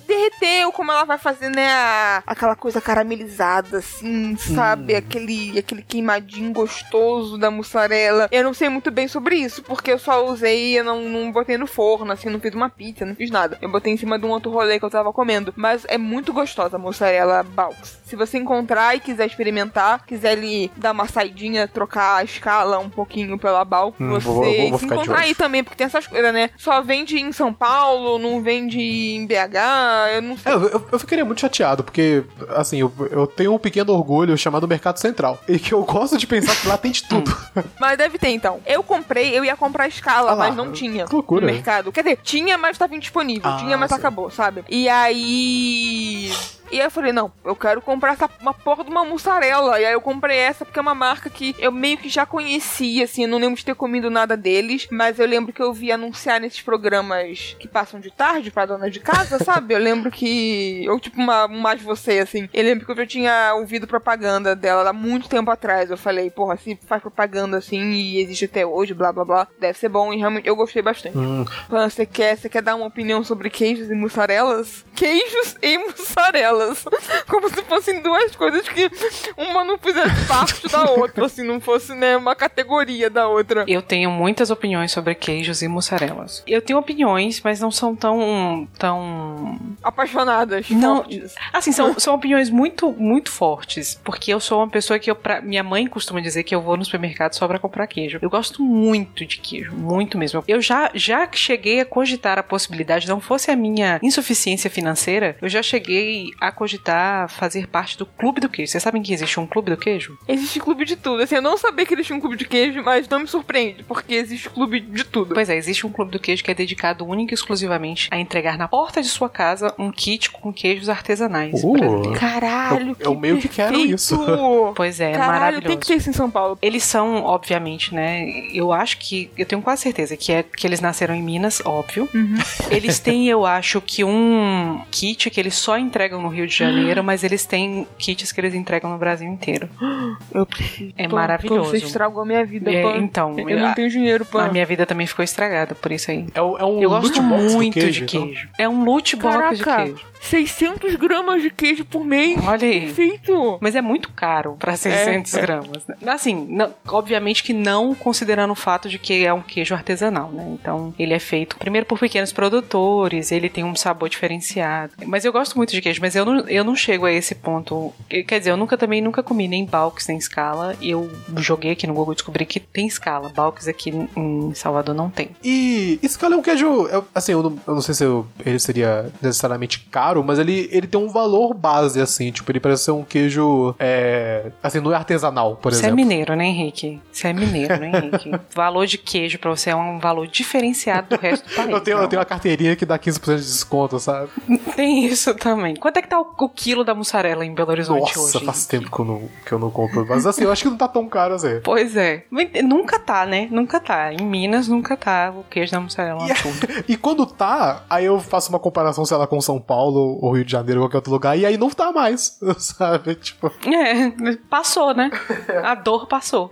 derreter, 0.08 0.66
ou 0.66 0.72
como 0.72 0.92
ela 0.92 1.04
vai 1.06 1.18
fazer, 1.18 1.50
né, 1.50 1.68
a- 1.72 2.24
aquela 2.26 2.56
coisa 2.56 2.80
caramelizada, 2.82 3.78
assim, 3.80 4.36
sabe? 4.38 4.96
Aquele, 4.96 5.58
aquele 5.58 5.82
queimadinho 5.82 6.52
gostoso 6.52 7.38
da 7.38 7.52
mussarela. 7.52 8.28
Eu 8.32 8.44
não 8.44 8.54
sei 8.54 8.70
muito 8.70 8.92
bem 8.92 9.08
sobre 9.08 9.36
isso, 9.36 9.62
porque 9.64 9.92
eu 9.92 10.00
só 10.00 10.26
usei, 10.26 10.80
eu 10.80 10.84
não, 10.84 11.02
não 11.10 11.32
botei 11.32 11.58
no 11.58 11.68
forno, 11.68 12.12
assim, 12.12 12.30
não 12.30 12.40
fiz 12.40 12.54
uma 12.54 12.70
pizza, 12.70 13.06
não 13.06 13.16
fiz 13.16 13.30
nada. 13.30 13.58
Eu 13.62 13.70
botei 13.70 13.94
em 13.94 13.98
cima 13.98 14.18
de 14.18 14.26
um 14.26 14.34
outro 14.44 14.52
rolê 14.52 14.78
que 14.80 14.86
eu 14.86 14.90
tava 14.90 15.14
comendo. 15.14 15.54
Mas 15.56 15.86
é 15.88 15.98
muito 15.98 16.34
gostosa 16.34 16.76
a 16.76 16.80
mussarela 16.80 17.44
Balks. 17.44 18.00
Se 18.06 18.16
você 18.16 18.38
encontrar 18.38 18.96
e 18.96 19.00
quiser 19.00 19.26
experimentar, 19.26 20.06
quiser 20.06 20.34
ele 20.34 20.70
dar 20.78 20.92
uma 20.92 21.08
saidinha, 21.08 21.68
trocar 21.68 22.18
a 22.18 22.24
escala 22.24 22.78
um 22.80 22.90
pouquinho 22.90 23.38
pela 23.40 23.64
Balks, 23.66 24.00
Hum, 24.00 24.10
você 24.10 24.26
vou- 24.28 24.44
vou- 24.44 24.70
vou 24.72 24.80
se 24.80 24.86
encontrar 24.86 25.20
aí 25.20 25.34
também, 25.34 25.64
porque 25.64 25.78
tem 25.78 25.86
essas 25.88 26.06
coisas, 26.06 26.34
né? 26.34 26.50
Só 26.58 26.82
vende 26.82 27.18
em 27.20 27.32
São 27.32 27.54
Paulo, 27.54 28.20
não 28.20 28.42
vende 28.42 28.80
em 28.80 29.26
BH, 29.26 30.12
eu 30.16 30.22
não 30.22 30.38
sei. 30.38 30.52
É, 30.52 30.56
eu, 30.56 30.88
eu, 30.92 31.00
ficaria 31.00 31.26
muito 31.26 31.42
chateado, 31.42 31.84
porque, 31.84 32.24
assim, 32.50 32.80
eu, 32.82 32.92
eu 33.12 33.26
tenho 33.26 33.54
um 33.54 33.60
pequeno 33.60 33.94
orgulho 33.94 34.38
chamado 34.38 34.68
Mercado 34.68 34.98
Central. 35.00 35.40
E 35.48 35.58
que 35.58 35.74
eu 35.74 35.84
gosto 35.84 36.18
de 36.18 36.28
pensar 36.28 36.56
que 36.56 36.68
lá 36.68 36.78
tem 36.78 36.92
de 36.92 37.04
tudo. 37.04 37.36
Mas 37.80 37.98
deve 37.98 38.18
ter 38.20 38.30
então. 38.30 38.60
Eu 38.66 38.84
comprei, 38.84 39.38
eu 39.38 39.44
ia 39.46 39.56
comprar 39.56 39.86
a 39.86 39.88
escala, 39.88 40.32
Ah 40.32 40.36
mas 40.36 40.56
não 40.56 40.72
tinha 40.72 41.06
que 41.06 41.14
loucura. 41.14 41.42
no 41.46 41.52
mercado. 41.52 41.92
Quer 41.92 42.04
dizer, 42.04 42.20
tinha, 42.24 42.58
mas 42.58 42.78
tava 42.78 42.96
indisponível. 42.96 43.50
Ah, 43.50 43.58
tinha, 43.58 43.78
mas 43.78 43.90
sim. 43.92 43.98
acabou, 43.98 44.30
sabe? 44.34 44.66
E 44.70 44.90
aí. 44.90 46.32
E 46.74 46.80
aí 46.80 46.88
eu 46.88 46.92
falei, 46.92 47.12
não, 47.12 47.32
eu 47.46 47.56
quero 47.56 47.82
comprar 47.82 48.14
essa, 48.14 48.30
uma 48.42 48.54
porra 48.54 48.84
de 48.84 48.90
uma 48.90 49.06
mussarela. 49.06 49.80
E 49.80 49.86
aí 49.86 49.94
eu 49.94 50.02
comprei 50.02 50.38
essa 50.38 50.66
porque 50.66 50.80
é 50.80 50.82
uma 50.82 50.96
marca 50.96 51.30
que 51.30 51.56
eu 51.60 51.72
meio 51.72 51.98
que 51.98 52.10
já 52.10 52.26
conhecia, 52.26 53.04
assim, 53.04 53.24
eu 53.24 53.28
não 53.30 53.38
lembro 53.38 53.56
de 53.56 53.66
ter 53.66 53.76
comido 53.76 54.10
nada 54.10 54.36
deles, 54.36 54.88
mas 54.92 55.20
eu 55.20 55.28
lembro 55.28 55.54
que 55.54 55.62
eu 55.62 55.72
vi 55.72 55.92
anunciar 55.92 56.40
nesses 56.40 56.62
programas 56.62 57.56
que 57.60 57.68
passam 57.68 58.00
de 58.00 58.10
tarde 58.10 58.50
pra 58.50 58.66
dona 58.66 58.90
de 58.90 59.00
casa, 59.00 59.38
sabe? 59.44 59.74
Eu 59.76 59.80
lembro 59.80 60.10
que. 60.10 60.86
Ou 60.90 61.00
tipo, 61.00 61.20
uma, 61.22 61.46
um 61.46 61.60
mais 61.60 61.82
você, 61.82 62.20
assim. 62.20 62.50
Eu 62.54 62.64
lembro 62.64 62.86
que 62.86 62.92
eu 62.92 62.96
já 62.98 63.06
tinha 63.06 63.54
ouvido 63.56 63.86
propaganda 63.88 64.56
dela 64.56 64.90
há 64.90 64.94
muito 64.94 65.30
tempo 65.30 65.52
atrás. 65.52 65.92
Eu 65.92 65.98
falei, 65.98 66.30
porra, 66.32 66.58
se 66.58 66.78
faz 66.88 67.02
propaganda 67.02 67.58
assim 67.58 67.92
e 67.92 68.20
existe 68.20 68.46
até 68.46 68.66
hoje, 68.66 68.94
blá 68.94 69.12
blá 69.14 69.24
blá, 69.26 69.48
deve 69.60 69.78
ser 69.78 69.90
bom. 69.90 70.12
E 70.12 70.18
realmente 70.18 70.48
eu 70.48 70.56
gostei 70.56 70.82
bastante. 70.82 71.18
Hum, 71.18 71.46
Você 71.70 72.06
quer, 72.06 72.36
você 72.38 72.50
quer 72.50 72.62
dar 72.64 72.76
uma 72.76 72.88
opinião 72.88 73.24
sobre 73.24 73.50
queijos 73.50 73.90
e 73.90 73.94
mussarelas? 73.94 74.84
Queijos 74.96 75.56
e 75.62 75.78
mussarelas. 75.86 76.63
Como 77.28 77.50
se 77.50 77.62
fossem 77.64 78.02
duas 78.02 78.36
coisas 78.36 78.68
que 78.68 78.90
uma 79.38 79.64
não 79.64 79.78
fizesse 79.78 80.26
parte 80.28 80.68
da 80.68 80.84
outra, 80.92 81.26
assim, 81.26 81.44
não 81.44 81.60
fosse, 81.60 81.94
né, 81.94 82.16
uma 82.18 82.36
categoria 82.36 83.10
da 83.10 83.28
outra. 83.28 83.66
Eu 83.68 83.82
tenho 83.82 84.10
muitas 84.12 84.50
opiniões 84.50 84.92
sobre 84.92 85.16
queijos 85.16 85.62
e 85.62 85.68
mussarelas. 85.68 86.44
Eu 86.48 86.62
tenho 86.62 86.80
opiniões, 86.80 87.42
mas 87.44 87.60
não 87.60 87.72
são 87.72 87.96
tão. 87.96 88.68
tão. 88.78 89.60
Apaixonadas, 89.82 90.70
Não. 90.70 90.98
fortes. 90.98 91.36
Assim, 91.52 91.72
são, 91.72 91.98
são 92.00 92.16
opiniões 92.16 92.50
muito, 92.50 92.92
muito 92.92 93.32
fortes. 93.32 94.00
Porque 94.04 94.34
eu 94.34 94.40
sou 94.40 94.60
uma 94.60 94.70
pessoa 94.70 95.00
que 95.00 95.10
eu. 95.10 95.16
Pra, 95.16 95.42
minha 95.42 95.64
mãe 95.64 95.88
costuma 95.88 96.20
dizer 96.22 96.44
que 96.44 96.54
eu 96.54 96.62
vou 96.62 96.78
no 96.78 96.86
supermercado 96.86 97.34
só 97.34 97.48
pra 97.48 97.60
comprar 97.60 97.88
queijo. 97.88 98.20
Eu 98.22 98.30
gosto 98.30 98.62
muito 98.64 99.26
de 99.26 99.38
queijo, 99.38 99.74
muito 99.74 100.18
mesmo. 100.18 100.44
Eu 100.48 100.62
já, 100.62 100.90
já 100.94 101.28
cheguei 101.32 101.80
a 101.80 101.86
cogitar 101.86 102.38
a 102.40 102.44
possibilidade, 102.44 103.08
não 103.08 103.20
fosse 103.20 103.52
a 103.52 103.56
minha 103.56 104.00
insuficiência 104.02 104.70
financeira, 104.70 105.38
eu 105.42 105.50
já 105.50 105.62
cheguei 105.62 106.32
a 106.40 106.52
cogitar 106.54 107.30
fazer 107.30 107.68
parte 107.68 107.98
do 107.98 108.06
clube 108.06 108.40
do 108.42 108.50
queijo. 108.50 108.72
Vocês 108.72 108.84
sabem 108.84 109.02
que 109.02 109.14
existe 109.14 109.40
um 109.40 109.46
clube 109.48 109.72
do 109.72 109.78
queijo? 109.78 110.18
Existe 110.28 110.60
clube 110.60 110.86
de 110.86 110.96
tudo. 110.96 111.24
Assim, 111.24 111.36
eu 111.36 111.42
não 111.42 111.58
sabia 111.58 111.86
que 111.86 111.94
eles 111.94 112.06
tinham 112.06 112.18
um 112.18 112.22
clube 112.22 112.38
de 112.38 112.46
queijo, 112.46 112.82
mas 112.84 113.08
não 113.08 113.20
me 113.20 113.28
surpreende, 113.28 113.84
porque 113.84 114.14
existe 114.16 114.50
clube 114.50 114.80
de 114.80 115.04
tudo. 115.04 115.34
Pois 115.34 115.50
é, 115.50 115.56
existe 115.56 115.86
um 115.86 115.92
clube 115.92 116.12
do 116.12 116.20
queijo 116.20 116.44
que 116.44 116.52
é 116.52 116.54
dedicado 116.54 117.06
única 117.06 117.34
e 117.34 117.36
exclusivamente 117.36 118.08
a 118.12 118.18
entregar 118.20 118.58
na 118.58 118.68
porta 118.68 119.02
de 119.02 119.08
sua 119.08 119.30
casa 119.30 119.74
um 119.78 119.92
kit 119.92 120.32
com 120.32 120.52
queijos 120.54 120.90
artesanais. 120.90 121.64
Uh. 121.64 122.14
Caralho, 122.20 122.96
Eu- 123.00 123.12
eu 123.12 123.16
que 123.16 123.22
meio 123.22 123.38
que 123.38 123.48
quero 123.48 123.70
perfeito. 123.74 123.96
isso. 123.96 124.20
Pois 124.76 125.00
é, 125.00 125.12
Caralho, 125.12 125.32
maravilhoso. 125.34 125.68
tem 125.68 125.78
que 125.80 125.88
ter 125.88 125.96
isso 125.96 126.10
em 126.10 126.14
São 126.14 126.30
Paulo. 126.30 126.58
Eles 126.62 126.84
são, 126.84 127.24
obviamente, 127.24 127.94
né? 127.94 128.26
Eu 128.54 128.72
acho 128.72 128.98
que. 128.98 129.30
Eu 129.38 129.46
tenho 129.46 129.62
quase 129.62 129.82
certeza 129.84 130.16
que 130.18 130.32
é 130.32 130.44
que 130.44 130.66
eles 130.66 130.80
nasceram 130.82 131.14
em 131.16 131.22
Minas, 131.22 131.62
óbvio. 131.66 132.08
Uhum. 132.14 132.36
Eles 132.70 133.00
têm, 133.00 133.28
eu 133.28 133.46
acho, 133.46 133.82
que 133.82 134.04
um 134.04 134.82
kit 134.92 135.30
que 135.30 135.40
eles 135.40 135.56
só 135.56 135.78
entregam 135.78 136.22
no 136.22 136.28
Rio 136.34 136.48
de 136.48 136.56
Janeiro, 136.56 137.04
mas 137.04 137.24
eles 137.24 137.46
têm 137.46 137.88
kits 137.98 138.32
que 138.32 138.42
eles 138.42 138.54
entregam 138.54 138.90
no 138.92 138.98
Brasil 138.98 139.28
inteiro. 139.28 139.70
Eu 140.34 140.46
preciso. 140.46 140.94
É 140.98 141.08
Pô, 141.08 141.16
maravilhoso. 141.16 141.70
Você 141.72 141.78
estragou 141.78 142.22
a 142.22 142.26
minha 142.26 142.46
vida, 142.46 142.72
É, 142.72 142.98
então, 142.98 143.38
eu 143.40 143.58
não 143.60 143.70
a- 143.70 143.74
tenho 143.74 143.90
dinheiro, 143.90 144.26
Pan. 144.26 144.46
A 144.46 144.52
minha 144.52 144.66
vida 144.66 144.86
também 144.86 145.08
ficou 145.08 145.24
estragada 145.24 145.74
por 145.76 145.92
isso 145.92 146.12
aí. 146.12 146.26
É, 146.34 146.42
um- 146.42 146.58
é 146.58 146.66
um 146.66 146.82
Eu 146.82 146.90
gosto 146.90 147.22
muito 147.22 147.74
queijo, 147.74 147.92
de 147.92 148.04
então. 148.04 148.28
queijo. 148.28 148.50
É 148.58 148.68
um 148.70 148.84
loot 148.84 149.16
box 149.16 149.58
de 149.58 149.64
Caraca, 149.64 149.86
queijo. 149.86 150.06
600 150.22 150.96
gramas 150.96 151.42
de 151.42 151.50
queijo 151.50 151.84
por 151.86 152.04
mês. 152.06 152.40
Olha 152.46 152.68
aí. 152.68 152.82
Perfeito. 152.82 153.58
Mas 153.62 153.76
é 153.76 153.82
muito 153.82 154.10
caro 154.12 154.56
pra 154.60 154.76
600 154.76 155.34
É. 155.36 155.42
gramas. 155.42 155.86
né? 155.88 155.96
Assim, 156.08 156.46
não- 156.50 156.74
obviamente 156.88 157.44
que 157.44 157.54
não 157.54 157.94
considerando 157.94 158.52
o 158.52 158.56
fato 158.56 158.88
de 158.90 158.98
que 158.98 159.26
é 159.26 159.34
um 159.34 159.42
queijo 159.42 159.74
artesanal, 159.74 160.32
né? 160.32 160.46
Então, 160.60 160.94
ele 160.98 161.14
é 161.14 161.20
feito 161.20 161.58
primeiro 161.58 161.86
por 161.86 162.00
pequenos 162.00 162.32
produtores, 162.32 163.32
ele 163.32 163.50
tem 163.50 163.64
um 163.64 163.76
sabor 163.76 164.08
diferenciado. 164.10 164.94
Mas 165.06 165.26
eu 165.26 165.32
gosto 165.34 165.56
muito 165.56 165.72
de 165.72 165.82
queijo, 165.82 166.00
mas 166.02 166.16
eu 166.16 166.23
não, 166.26 166.48
eu 166.48 166.64
não 166.64 166.76
chego 166.76 167.06
a 167.06 167.12
esse 167.12 167.36
ponto. 167.36 167.94
Quer 168.28 168.40
dizer, 168.40 168.52
eu 168.52 168.58
nunca 168.58 168.78
também 168.78 169.02
nunca 169.02 169.22
comi 169.24 169.48
nem 169.48 169.66
Balks 169.66 170.08
nem 170.08 170.18
escala. 170.18 170.76
Eu 170.82 171.10
joguei 171.38 171.72
aqui 171.72 171.88
no 171.88 171.94
Google 171.94 172.14
e 172.14 172.16
descobri 172.16 172.46
que 172.46 172.60
tem 172.60 172.88
escala. 172.88 173.30
Balks 173.30 173.68
aqui 173.68 173.92
em 174.16 174.54
Salvador 174.54 174.94
não 174.96 175.10
tem. 175.10 175.30
E 175.44 176.00
escala 176.02 176.36
é 176.36 176.38
um 176.38 176.42
queijo. 176.42 176.88
eu- 176.88 177.06
assim, 177.14 177.32
eu 177.34 177.44
não, 177.44 177.60
eu 177.68 177.74
não 177.76 177.82
sei 177.82 177.94
se 177.96 178.04
eu- 178.04 178.26
ele 178.46 178.60
seria 178.60 179.12
necessariamente 179.22 179.80
caro, 179.92 180.24
mas 180.24 180.40
ele, 180.40 180.70
ele 180.72 180.88
tem 180.88 181.00
um 181.00 181.10
valor 181.10 181.54
base, 181.54 182.00
assim. 182.02 182.32
Tipo, 182.32 182.52
ele 182.52 182.60
parece 182.60 182.84
ser 182.86 182.92
um 182.92 183.04
queijo. 183.04 183.76
É, 183.80 184.52
assim, 184.62 184.80
não 184.80 184.92
é 184.92 184.96
artesanal, 184.96 185.56
por 185.56 185.72
Você 185.72 185.78
é 185.78 185.80
exemplo. 185.88 185.96
mineiro, 185.96 186.36
né, 186.36 186.46
Henrique? 186.46 187.02
Você 187.12 187.28
é 187.28 187.34
mineiro, 187.34 187.78
né, 187.80 187.90
Henrique? 187.90 188.32
valor 188.54 188.86
de 188.86 188.98
queijo 188.98 189.40
pra 189.40 189.50
você 189.50 189.70
é 189.72 189.76
um 189.76 190.00
valor 190.00 190.28
diferenciado 190.28 191.16
do 191.16 191.22
resto 191.22 191.48
do 191.48 191.56
país. 191.56 191.70
eu, 191.70 191.82
tenho, 191.82 191.98
eu 191.98 192.08
tenho 192.08 192.20
uma 192.20 192.26
carteirinha 192.26 192.76
que 192.76 192.86
dá 192.86 192.98
15% 193.00 193.38
de 193.38 193.44
desconto, 193.46 194.00
sabe? 194.00 194.30
Tem 194.76 195.06
isso 195.06 195.34
também. 195.36 195.76
Quanto 195.76 195.98
é 195.98 196.02
que 196.02 196.08
tá 196.14 196.20
o, 196.20 196.46
o 196.46 196.50
quilo 196.50 196.84
da 196.84 196.94
mussarela 196.94 197.46
em 197.46 197.54
Belo 197.54 197.72
Horizonte 197.72 198.16
Nossa, 198.16 198.38
hoje? 198.38 198.46
faz 198.46 198.66
tempo 198.68 198.92
que 198.92 199.00
eu, 199.00 199.06
não, 199.06 199.30
que 199.46 199.52
eu 199.52 199.60
não 199.60 199.72
compro. 199.72 200.06
Mas 200.08 200.26
assim, 200.28 200.44
eu 200.44 200.52
acho 200.52 200.64
que 200.64 200.70
não 200.70 200.78
tá 200.78 200.88
tão 200.88 201.08
caro 201.08 201.34
assim. 201.34 201.60
Pois 201.64 201.96
é. 201.96 202.26
Nunca 202.64 203.00
tá, 203.00 203.26
né? 203.26 203.48
Nunca 203.52 203.80
tá. 203.80 204.14
Em 204.14 204.24
Minas 204.24 204.68
nunca 204.68 204.96
tá 204.96 205.34
o 205.36 205.44
queijo 205.44 205.72
da 205.72 205.80
mussarela. 205.80 206.24
absurdo. 206.24 206.68
E 206.88 206.98
quando 206.98 207.26
tá, 207.26 207.84
aí 207.90 208.06
eu 208.06 208.20
faço 208.20 208.50
uma 208.50 208.60
comparação, 208.60 209.06
sei 209.06 209.18
lá, 209.18 209.26
com 209.26 209.40
São 209.42 209.60
Paulo 209.60 210.20
ou 210.22 210.34
Rio 210.34 210.46
de 210.46 210.52
Janeiro 210.52 210.82
ou 210.82 210.86
qualquer 210.88 210.98
outro 210.98 211.12
lugar, 211.12 211.38
e 211.38 211.46
aí 211.46 211.58
não 211.58 211.70
tá 211.70 211.92
mais, 211.92 212.38
sabe? 212.58 213.16
Tipo, 213.16 213.52
É, 213.66 214.12
passou, 214.50 214.94
né? 214.94 215.10
A 215.64 215.76
dor 215.76 216.08
passou. 216.08 216.52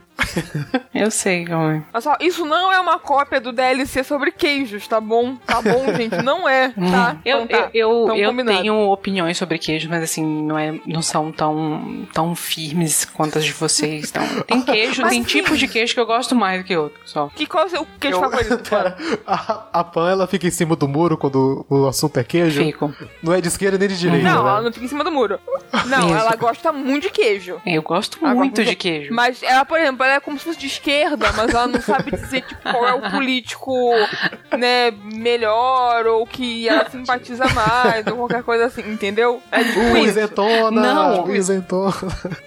Eu 0.93 1.09
sei, 1.09 1.45
como 1.45 1.69
é. 1.69 1.83
Olha 1.93 2.01
só, 2.01 2.15
isso 2.19 2.45
não 2.45 2.71
é 2.71 2.79
uma 2.79 2.99
cópia 2.99 3.41
do 3.41 3.51
DLC 3.51 4.03
sobre 4.03 4.31
queijos, 4.31 4.87
tá 4.87 4.99
bom? 5.01 5.35
Tá 5.37 5.61
bom, 5.61 5.85
gente? 5.95 6.15
Não 6.23 6.47
é, 6.47 6.69
tá? 6.69 7.17
Eu, 7.25 7.41
Então 7.41 7.61
tá. 7.61 7.69
eu, 7.73 7.89
eu, 7.91 8.03
Então, 8.03 8.17
eu 8.17 8.45
tenho 8.45 8.91
opiniões 8.91 9.37
sobre 9.37 9.57
queijo, 9.57 9.89
mas 9.89 10.03
assim, 10.03 10.23
não, 10.23 10.57
é, 10.57 10.79
não 10.85 11.01
são 11.01 11.31
tão, 11.31 12.05
tão 12.13 12.35
firmes 12.35 13.03
quanto 13.05 13.37
as 13.37 13.45
de 13.45 13.51
vocês. 13.53 14.09
Então, 14.09 14.23
tem 14.43 14.61
queijo, 14.63 15.01
Mas 15.01 15.11
tem 15.11 15.21
sim. 15.23 15.27
tipos 15.27 15.57
de 15.59 15.67
queijo 15.67 15.93
que 15.93 15.99
eu 15.99 16.05
gosto 16.05 16.35
mais 16.35 16.61
do 16.61 16.65
que 16.67 16.75
outros, 16.77 17.09
só. 17.11 17.27
Que 17.35 17.45
qual 17.45 17.63
é 17.63 17.67
o 17.67 17.69
seu 17.69 17.87
queijo 17.99 18.17
eu- 18.17 18.21
favorito? 18.21 18.57
Pera, 18.69 18.97
a, 19.25 19.65
a 19.73 19.83
Pan, 19.83 20.09
ela 20.11 20.27
fica 20.27 20.47
em 20.47 20.51
cima 20.51 20.75
do 20.75 20.87
muro 20.87 21.17
quando 21.17 21.65
o 21.69 21.87
assunto 21.87 22.17
é 22.17 22.23
queijo. 22.23 22.63
Fico. 22.63 22.93
Não 23.23 23.33
é 23.33 23.41
de 23.41 23.47
esquerda 23.47 23.77
nem 23.77 23.87
de 23.87 23.97
direita, 23.97 24.23
Não, 24.29 24.43
né? 24.43 24.49
ela 24.49 24.61
não 24.61 24.71
fica 24.71 24.85
em 24.85 24.89
cima 24.89 25.03
do 25.03 25.11
muro. 25.11 25.39
Não, 25.87 26.07
Isso. 26.07 26.15
ela 26.15 26.35
gosta 26.35 26.71
muito 26.71 27.03
de 27.03 27.09
queijo. 27.09 27.59
Eu 27.65 27.81
gosto 27.81 28.23
muito 28.23 28.57
gosta 28.57 28.65
de 28.65 28.75
queijo. 28.75 29.13
Mas 29.13 29.41
ela, 29.43 29.65
por 29.65 29.79
exemplo, 29.79 30.05
ela 30.11 30.17
é 30.17 30.19
como 30.21 30.37
se 30.37 30.45
fosse 30.45 30.59
de 30.59 30.67
esquerda, 30.67 31.31
mas 31.35 31.53
ela 31.53 31.67
não 31.67 31.81
sabe 31.81 32.11
dizer 32.11 32.41
tipo, 32.41 32.61
qual 32.61 32.87
é 32.87 32.93
o 32.93 33.11
político, 33.11 33.91
né, 34.57 34.91
melhor, 34.91 36.05
ou 36.07 36.25
que 36.25 36.67
ela 36.67 36.89
simpatiza 36.89 37.45
mais, 37.47 38.05
ou 38.07 38.15
qualquer 38.17 38.43
coisa 38.43 38.65
assim, 38.65 38.81
entendeu? 38.91 39.41
É 39.51 39.63
tipo 39.63 39.79
Uh, 39.81 39.97
isso. 39.97 40.07
isentona! 40.09 40.81
Não. 40.81 41.23
uh, 41.25 41.35
isentona. 41.35 41.93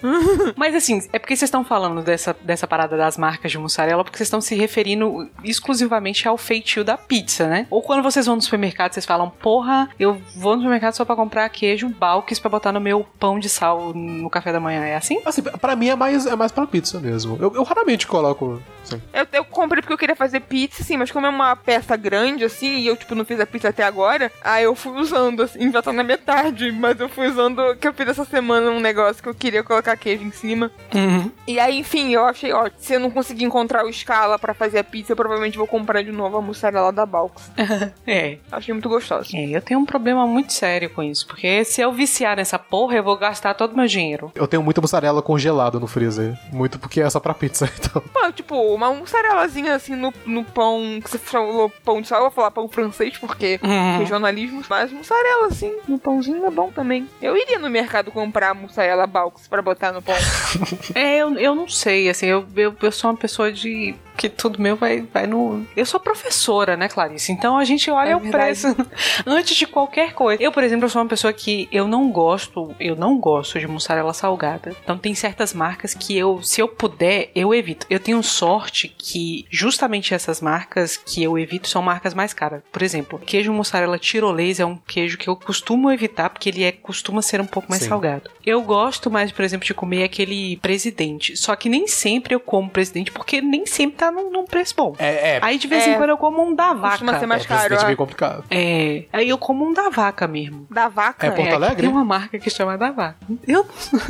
Mas 0.55 0.75
assim, 0.75 1.01
é 1.11 1.19
porque 1.19 1.35
vocês 1.35 1.47
estão 1.47 1.63
falando 1.65 2.01
dessa, 2.01 2.35
dessa 2.41 2.67
parada 2.67 2.95
das 2.97 3.17
marcas 3.17 3.51
de 3.51 3.57
mussarela, 3.57 4.03
porque 4.03 4.17
vocês 4.17 4.27
estão 4.27 4.41
se 4.41 4.55
referindo 4.55 5.29
exclusivamente 5.43 6.27
ao 6.27 6.37
feitio 6.37 6.83
da 6.83 6.97
pizza, 6.97 7.47
né? 7.47 7.67
Ou 7.69 7.81
quando 7.81 8.03
vocês 8.03 8.25
vão 8.25 8.35
no 8.35 8.41
supermercado, 8.41 8.93
vocês 8.93 9.05
falam, 9.05 9.29
porra, 9.29 9.89
eu 9.99 10.21
vou 10.35 10.53
no 10.55 10.61
supermercado 10.61 10.93
só 10.93 11.03
pra 11.05 11.15
comprar 11.15 11.49
queijo 11.49 11.89
balques 11.89 12.39
pra 12.39 12.49
botar 12.49 12.71
no 12.71 12.79
meu 12.79 13.05
pão 13.19 13.39
de 13.39 13.49
sal 13.49 13.93
no 13.93 14.29
café 14.29 14.51
da 14.51 14.59
manhã. 14.59 14.83
É 14.85 14.95
assim? 14.95 15.21
Assim, 15.25 15.41
pra 15.41 15.75
mim 15.75 15.89
é 15.89 15.95
mais, 15.95 16.25
é 16.25 16.35
mais 16.35 16.51
pra 16.51 16.65
pizza 16.67 16.99
mesmo. 16.99 17.37
Eu, 17.45 17.55
eu 17.55 17.63
raramente 17.63 18.07
coloco. 18.07 18.61
Assim. 18.81 19.01
Eu, 19.13 19.27
eu 19.33 19.45
comprei 19.45 19.81
porque 19.81 19.93
eu 19.93 19.97
queria 19.97 20.15
fazer 20.15 20.41
pizza, 20.41 20.81
assim, 20.81 20.97
mas 20.97 21.11
como 21.11 21.25
é 21.25 21.29
uma 21.29 21.55
peça 21.55 21.95
grande, 21.95 22.43
assim, 22.43 22.77
e 22.77 22.87
eu, 22.87 22.95
tipo, 22.95 23.15
não 23.15 23.25
fiz 23.25 23.39
a 23.39 23.45
pizza 23.45 23.69
até 23.69 23.83
agora, 23.83 24.31
aí 24.43 24.63
eu 24.63 24.75
fui 24.75 24.99
usando, 24.99 25.43
assim, 25.43 25.71
já 25.71 25.81
tá 25.81 25.91
na 25.91 26.03
metade, 26.03 26.71
mas 26.71 26.99
eu 26.99 27.09
fui 27.09 27.27
usando, 27.27 27.75
que 27.77 27.87
eu 27.87 27.93
fiz 27.93 28.07
essa 28.07 28.25
semana 28.25 28.69
um 28.69 28.79
negócio 28.79 29.21
que 29.21 29.29
eu 29.29 29.33
queria 29.33 29.63
colocar 29.63 29.97
queijo 29.97 30.23
em 30.23 30.31
cima. 30.31 30.71
Uhum. 30.93 31.31
E 31.47 31.59
aí, 31.59 31.79
enfim, 31.79 32.11
eu 32.13 32.25
achei 32.25 32.51
ótimo. 32.53 32.79
Se 32.79 32.93
eu 32.93 32.99
não 32.99 33.09
conseguir 33.09 33.43
encontrar 33.43 33.85
o 33.85 33.89
escala 33.89 34.37
pra 34.37 34.53
fazer 34.53 34.79
a 34.79 34.83
pizza, 34.83 35.11
eu 35.11 35.15
provavelmente 35.15 35.57
vou 35.57 35.67
comprar 35.67 36.03
de 36.03 36.11
novo 36.11 36.37
a 36.37 36.41
mussarela 36.41 36.91
da 36.91 37.05
Balks. 37.05 37.51
É. 38.07 38.37
Achei 38.51 38.73
muito 38.73 38.87
gostosa. 38.87 39.29
É, 39.33 39.49
eu 39.49 39.61
tenho 39.61 39.79
um 39.79 39.85
problema 39.85 40.25
muito 40.27 40.53
sério 40.53 40.89
com 40.89 41.01
isso, 41.01 41.25
porque 41.27 41.63
se 41.65 41.81
eu 41.81 41.91
viciar 41.91 42.37
nessa 42.37 42.57
porra, 42.57 42.95
eu 42.95 43.03
vou 43.03 43.17
gastar 43.17 43.53
todo 43.53 43.73
o 43.73 43.75
meu 43.75 43.87
dinheiro. 43.87 44.31
Eu 44.35 44.47
tenho 44.47 44.61
muita 44.61 44.81
mussarela 44.81 45.21
congelada 45.21 45.79
no 45.79 45.87
freezer. 45.87 46.37
Muito 46.51 46.77
porque 46.79 47.01
é 47.01 47.09
só 47.09 47.19
pra 47.19 47.33
pizza, 47.35 47.69
então. 47.77 48.01
Pô, 48.01 48.31
tipo, 48.31 48.55
uma 48.73 48.91
mussarelazinha 48.93 49.75
assim 49.75 49.95
no, 49.95 50.13
no 50.25 50.43
pão, 50.43 50.99
que 51.03 51.09
você 51.09 51.17
falou 51.19 51.69
pão 51.83 52.01
de 52.01 52.07
sal, 52.07 52.19
eu 52.19 52.23
vou 52.23 52.31
falar 52.31 52.51
pão 52.51 52.67
francês, 52.67 53.17
porque 53.17 53.59
Uhum. 53.63 53.97
regionalismo, 53.99 54.61
mas 54.69 54.91
mussarela 54.91 55.47
assim, 55.47 55.75
no 55.87 55.97
pãozinho 55.99 56.45
é 56.45 56.49
bom 56.51 56.71
também. 56.71 57.07
Eu 57.21 57.35
iria 57.37 57.59
no 57.59 57.69
mercado 57.69 58.11
comprar 58.11 58.53
mussarela 58.55 59.05
Balks 59.07 59.47
pra 59.47 59.61
botar 59.61 59.91
no 59.91 60.01
pão. 60.01 60.15
É, 60.95 61.17
eu, 61.17 61.33
eu 61.37 61.53
não 61.55 61.67
sei, 61.67 62.09
assim, 62.09 62.27
eu, 62.27 62.45
eu, 62.55 62.75
eu 62.81 62.91
sou 62.91 63.09
uma 63.11 63.17
pessoa 63.17 63.51
de. 63.51 63.95
Que 64.15 64.29
tudo 64.29 64.61
meu 64.61 64.75
vai, 64.75 65.01
vai 65.01 65.27
no. 65.27 65.65
Eu 65.75 65.85
sou 65.85 65.99
professora, 65.99 66.75
né, 66.75 66.87
Clarice? 66.87 67.31
Então 67.31 67.57
a 67.57 67.63
gente 67.63 67.89
olha 67.91 68.11
É 68.11 68.15
o 68.15 68.21
preço 68.21 68.67
antes 69.25 69.55
de 69.55 69.67
qualquer 69.67 70.13
coisa. 70.13 70.41
Eu, 70.41 70.51
por 70.51 70.63
exemplo, 70.63 70.85
eu 70.85 70.89
sou 70.89 71.01
uma 71.01 71.07
pessoa 71.07 71.33
que 71.33 71.67
eu 71.71 71.87
não 71.87 72.09
gosto, 72.09 72.73
eu 72.79 72.95
não 72.95 73.17
gosto 73.17 73.59
de 73.59 73.67
mussarela 73.67 74.13
salgada. 74.13 74.75
Então 74.83 74.97
tem 74.97 75.13
certas 75.13 75.53
marcas 75.53 75.93
que 75.93 76.17
eu, 76.17 76.41
se 76.41 76.61
eu 76.61 76.67
puder, 76.67 77.29
eu 77.35 77.53
evito. 77.53 77.85
Eu 77.89 77.99
tenho 77.99 78.21
sorte 78.23 78.93
que 78.97 79.45
justamente 79.49 80.13
essas 80.13 80.41
marcas 80.41 80.97
que 80.97 81.23
eu 81.23 81.37
evito 81.37 81.67
são 81.67 81.81
marcas 81.81 82.13
mais 82.13 82.33
caras. 82.33 82.61
Por 82.71 82.81
exemplo, 82.81 83.19
queijo 83.19 83.53
mussarela 83.53 83.99
tirolês 83.99 84.59
é 84.59 84.65
um 84.65 84.77
queijo 84.77 85.17
que 85.17 85.27
eu 85.27 85.35
costumo 85.35 85.91
evitar 85.91 86.29
porque 86.29 86.49
ele 86.49 86.63
é 86.63 86.71
costuma 86.71 87.21
ser 87.21 87.41
um 87.41 87.45
pouco 87.45 87.69
mais 87.69 87.83
Sim. 87.83 87.89
salgado. 87.89 88.29
Eu 88.45 88.61
gosto 88.61 89.09
mais, 89.09 89.31
por 89.31 89.43
exemplo, 89.43 89.65
de 89.65 89.73
comer 89.73 90.03
aquele 90.03 90.57
presidente. 90.57 91.35
Só 91.35 91.55
que 91.55 91.69
nem 91.69 91.87
sempre 91.87 92.35
eu 92.35 92.39
como 92.39 92.69
presidente 92.69 93.11
porque 93.11 93.41
nem 93.41 93.65
sempre 93.65 93.97
tá 93.97 94.04
num, 94.11 94.29
num 94.31 94.45
preço 94.45 94.73
bom. 94.75 94.95
É, 94.99 95.35
é. 95.35 95.39
Aí 95.41 95.57
de 95.57 95.67
vez 95.67 95.85
É. 95.87 95.91
em 95.93 95.97
quando 95.97 96.09
eu 96.11 96.17
como 96.17 96.41
um 96.43 96.53
da 96.55 96.73
Costuma 96.75 97.11
vaca. 97.13 97.19
ser 97.19 97.25
mais 97.25 97.43
é, 97.43 97.47
caro. 97.47 97.73
é 97.75 97.85
meio 97.85 97.97
complicado. 97.97 98.43
É, 98.51 99.03
aí 99.13 99.29
eu 99.29 99.37
como 99.37 99.65
um 99.65 99.73
da 99.73 99.89
vaca 99.89 100.27
mesmo. 100.27 100.67
Da 100.69 100.87
vaca. 100.87 101.25
É 101.27 101.31
Porto 101.31 101.47
É, 101.49 101.53
Alegre? 101.53 101.81
Tem 101.81 101.89
uma 101.89 102.05
marca 102.05 102.37
que 102.39 102.49
chama 102.49 102.77
da 102.77 102.91
vaca. 102.91 103.17
Eu, 103.47 103.65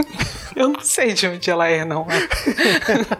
eu 0.56 0.70
não 0.70 0.80
sei 0.82 1.14
de 1.14 1.28
onde 1.28 1.50
ela 1.50 1.68
é, 1.68 1.84
não. 1.86 2.06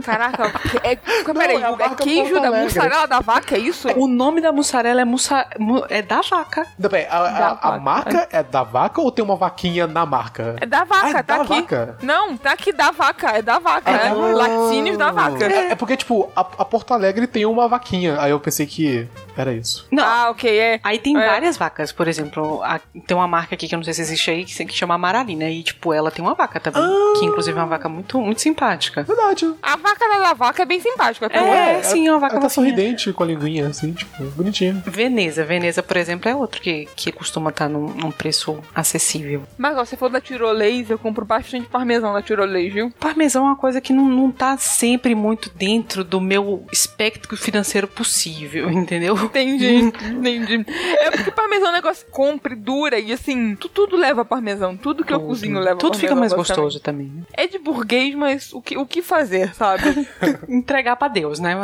Caraca, 0.04 0.52
é, 0.84 0.96
peraí, 1.34 1.62
é 1.62 1.66
a 1.66 1.70
é 1.70 1.76
marca 1.76 1.96
queijo 1.96 2.40
da 2.40 2.52
mussarela 2.52 3.08
da 3.08 3.20
vaca, 3.20 3.56
é 3.56 3.60
isso? 3.60 3.88
O 3.98 4.08
nome 4.08 4.42
da 4.42 4.52
mussarela 4.52 5.02
é, 5.02 5.06
mussa, 5.06 5.46
mu- 5.60 5.86
é 5.90 6.02
da 6.02 6.22
vaca. 6.22 6.66
Não, 6.78 6.90
peraí, 6.90 7.08
a, 7.10 7.18
a- 7.18 7.30
Da 7.32 7.48
a 7.48 7.54
vaca. 7.54 7.80
marca 7.80 8.28
é 8.32 8.44
da 8.44 8.64
vaca 8.64 9.02
ou 9.02 9.12
tem 9.12 9.24
uma 9.24 9.36
vaquinha 9.36 9.88
na 9.88 10.06
marca? 10.06 10.56
É 10.62 10.66
da 10.66 10.84
vaca, 10.84 11.06
Ah, 11.08 11.10
é 11.20 11.24
tá 11.24 11.38
da 11.38 11.42
aqui. 11.44 11.62
vaca? 11.62 11.98
Não, 12.02 12.38
tá 12.38 12.52
aqui 12.52 12.72
da 12.72 12.92
vaca, 12.92 13.30
é 13.38 13.42
da 13.42 13.60
vaca, 13.60 13.92
é. 13.92 14.08
Ah. 14.08 14.14
Laticínios 14.14 14.98
da 14.98 15.12
vaca. 15.12 15.46
É, 15.46 15.72
é 15.72 15.76
porque, 15.76 15.98
tipo, 15.98 16.32
a, 16.36 16.42
a 16.42 16.65
Porto 16.66 16.94
Alegre 16.94 17.28
tem 17.28 17.46
uma 17.46 17.68
vaquinha. 17.68 18.20
Aí 18.20 18.32
eu 18.32 18.40
pensei 18.40 18.66
que 18.66 19.08
era 19.38 19.54
isso. 19.54 19.88
Não, 19.92 20.04
Ah, 20.06 20.30
ok, 20.30 20.50
é. 20.58 20.80
Aí 20.84 21.00
tem 21.00 21.18
É. 21.18 21.28
várias 21.28 21.58
vacas, 21.58 21.92
por 21.92 22.08
exemplo, 22.08 22.62
a- 22.64 22.80
tem 23.08 23.16
uma 23.18 23.28
marca 23.28 23.56
aqui 23.56 23.68
que 23.68 23.76
eu 23.76 23.78
não 23.78 23.84
sei 23.84 23.94
se 23.94 24.02
existe 24.02 24.30
aí, 24.32 24.46
que, 24.46 24.54
se- 24.54 24.66
que 24.66 24.74
chama 24.74 24.94
Amaralina, 24.96 25.50
e 25.50 25.64
tipo, 25.64 25.92
ela 25.94 26.10
tem 26.12 26.24
uma 26.24 26.34
vaca 26.34 26.60
também, 26.60 26.82
que 27.20 27.26
inclusive 27.26 27.58
é 27.58 27.62
uma 27.62 27.68
vaca 27.68 27.90
muito, 27.90 28.20
muito 28.22 28.42
simpática. 28.42 29.04
Verdade. 29.04 29.52
A 29.62 29.76
vaca 29.76 30.08
da 30.08 30.34
vaca 30.34 30.62
é 30.62 30.66
bem 30.66 30.80
simpática. 30.80 31.30
tá? 31.30 31.38
É, 31.40 31.82
sim, 31.84 32.08
é 32.08 32.12
uma 32.12 32.20
vaca 32.20 32.36
Ela 32.36 32.44
tá 32.44 32.50
sorridente 32.50 33.12
com 33.14 33.24
a 33.24 33.26
linguinha, 33.26 33.68
assim, 33.68 33.92
tipo, 33.94 34.24
bonitinha. 34.32 34.82
Veneza, 34.86 35.44
Veneza, 35.44 35.82
por 35.84 35.98
exemplo, 35.98 36.30
é 36.30 36.36
outro 36.36 36.62
que, 36.62 36.88
que 36.96 37.12
costuma 37.12 37.50
estar 37.50 37.68
num, 37.70 37.88
num 37.88 38.12
preço 38.12 38.60
acessível. 38.74 39.44
Mas 39.58 39.78
ó, 39.78 39.84
você 39.86 39.98
falou 39.98 40.14
da 40.14 40.22
tirolês, 40.22 40.90
eu 40.90 40.98
compro 41.00 41.26
bastante 41.26 41.68
parmesão 41.68 42.14
da 42.14 42.22
tirolês, 42.22 42.74
viu? 42.74 42.92
Parmesão 43.00 43.44
é 43.44 43.48
uma 43.50 43.56
coisa 43.56 43.82
que 43.82 43.92
não, 43.94 44.06
não 44.08 44.32
tá 44.32 44.58
sempre 44.58 45.16
muito 45.16 45.50
dentro 45.56 46.04
do 46.04 46.20
meu 46.22 46.66
espectro 46.72 47.36
financeiro 47.38 47.88
possível, 47.88 48.70
entendeu? 48.72 49.16
Entendi, 49.26 49.92
entendi. 50.06 50.66
É 51.00 51.12
porque 51.12 51.32
parmesão 51.32 51.68
é 51.68 51.72
um 51.72 51.74
negócio 51.74 52.06
que 52.06 52.12
compre, 52.12 52.56
dura 52.56 53.00
e 53.00 53.12
assim, 53.12 53.56
tu- 53.56 53.70
tudo 53.70 53.96
leva 53.98 54.24
parmesão. 54.26 54.76
Tudo 54.78 55.04
que 55.04 55.14
eu 55.14 55.20
cozinho 55.20 55.60
leva 55.60 55.78
Tudo 55.78 55.98
fica 55.98 56.16
mais 56.16 56.34
gostoso 56.34 56.80
também. 56.80 57.08
né? 57.08 57.24
É 57.34 57.48
de 57.48 57.58
burguês, 57.60 58.16
mas 58.16 58.54
o 58.54 58.62
que, 58.62 58.78
o 58.78 58.86
que 58.86 59.02
fazer, 59.02 59.54
sabe? 59.56 59.84
Entregar 60.48 60.96
pra 60.96 61.08
Deus, 61.08 61.40
né? 61.40 61.56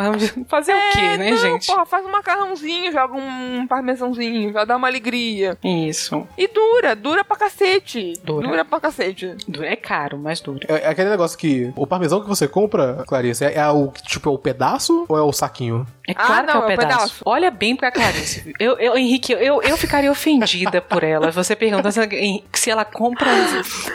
Fazer 0.47 0.73
o 0.73 0.91
quê, 0.91 0.99
É, 0.99 1.17
né, 1.17 1.29
não, 1.31 1.37
gente? 1.37 1.67
Porra, 1.67 1.85
faz 1.85 2.05
um 2.05 2.11
macarrãozinho, 2.11 2.91
joga 2.91 3.15
um 3.15 3.65
parmesãozinho, 3.67 4.51
já 4.53 4.65
dá 4.65 4.77
uma 4.77 4.87
alegria. 4.87 5.57
Isso. 5.63 6.27
E 6.37 6.47
dura, 6.47 6.95
dura 6.95 7.23
pra 7.23 7.37
cacete. 7.37 8.13
Dura. 8.23 8.65
pra 8.65 8.79
cacete. 8.79 9.35
Du- 9.47 9.63
É 9.63 9.75
caro, 9.75 10.17
mas 10.17 10.39
dura. 10.41 10.65
É, 10.67 10.85
é 10.85 10.87
aquele 10.89 11.09
negócio 11.09 11.37
que 11.37 11.71
o 11.75 11.85
parmesão 11.87 12.21
que 12.21 12.27
você 12.27 12.47
compra, 12.47 13.03
Clarice, 13.07 13.45
é, 13.45 13.55
é 13.57 13.69
o 13.69 13.91
tipo 14.05 14.29
é 14.29 14.31
o 14.31 14.37
pedaço 14.37 15.05
ou 15.07 15.17
é 15.17 15.21
o 15.21 15.31
saquinho? 15.31 15.85
É 16.07 16.13
Ah, 16.15 16.25
claro 16.25 16.47
não, 16.47 16.53
que 16.53 16.57
é 16.57 16.61
o 16.61 16.63
é 16.63 16.75
pedaço. 16.77 16.97
pedaço. 16.97 17.21
Olha 17.25 17.51
bem 17.51 17.75
pra 17.75 17.91
Clarice. 17.91 18.53
Eu, 18.59 18.77
eu, 18.79 18.97
Henrique, 18.97 19.33
eu, 19.33 19.61
eu 19.61 19.77
ficaria 19.77 20.11
ofendida 20.11 20.81
por 20.81 21.03
ela. 21.03 21.31
Você 21.31 21.55
pergunta 21.55 21.91
se 21.91 21.99
ela, 21.99 22.09
se 22.53 22.69
ela 22.71 22.83
compra 22.85 23.29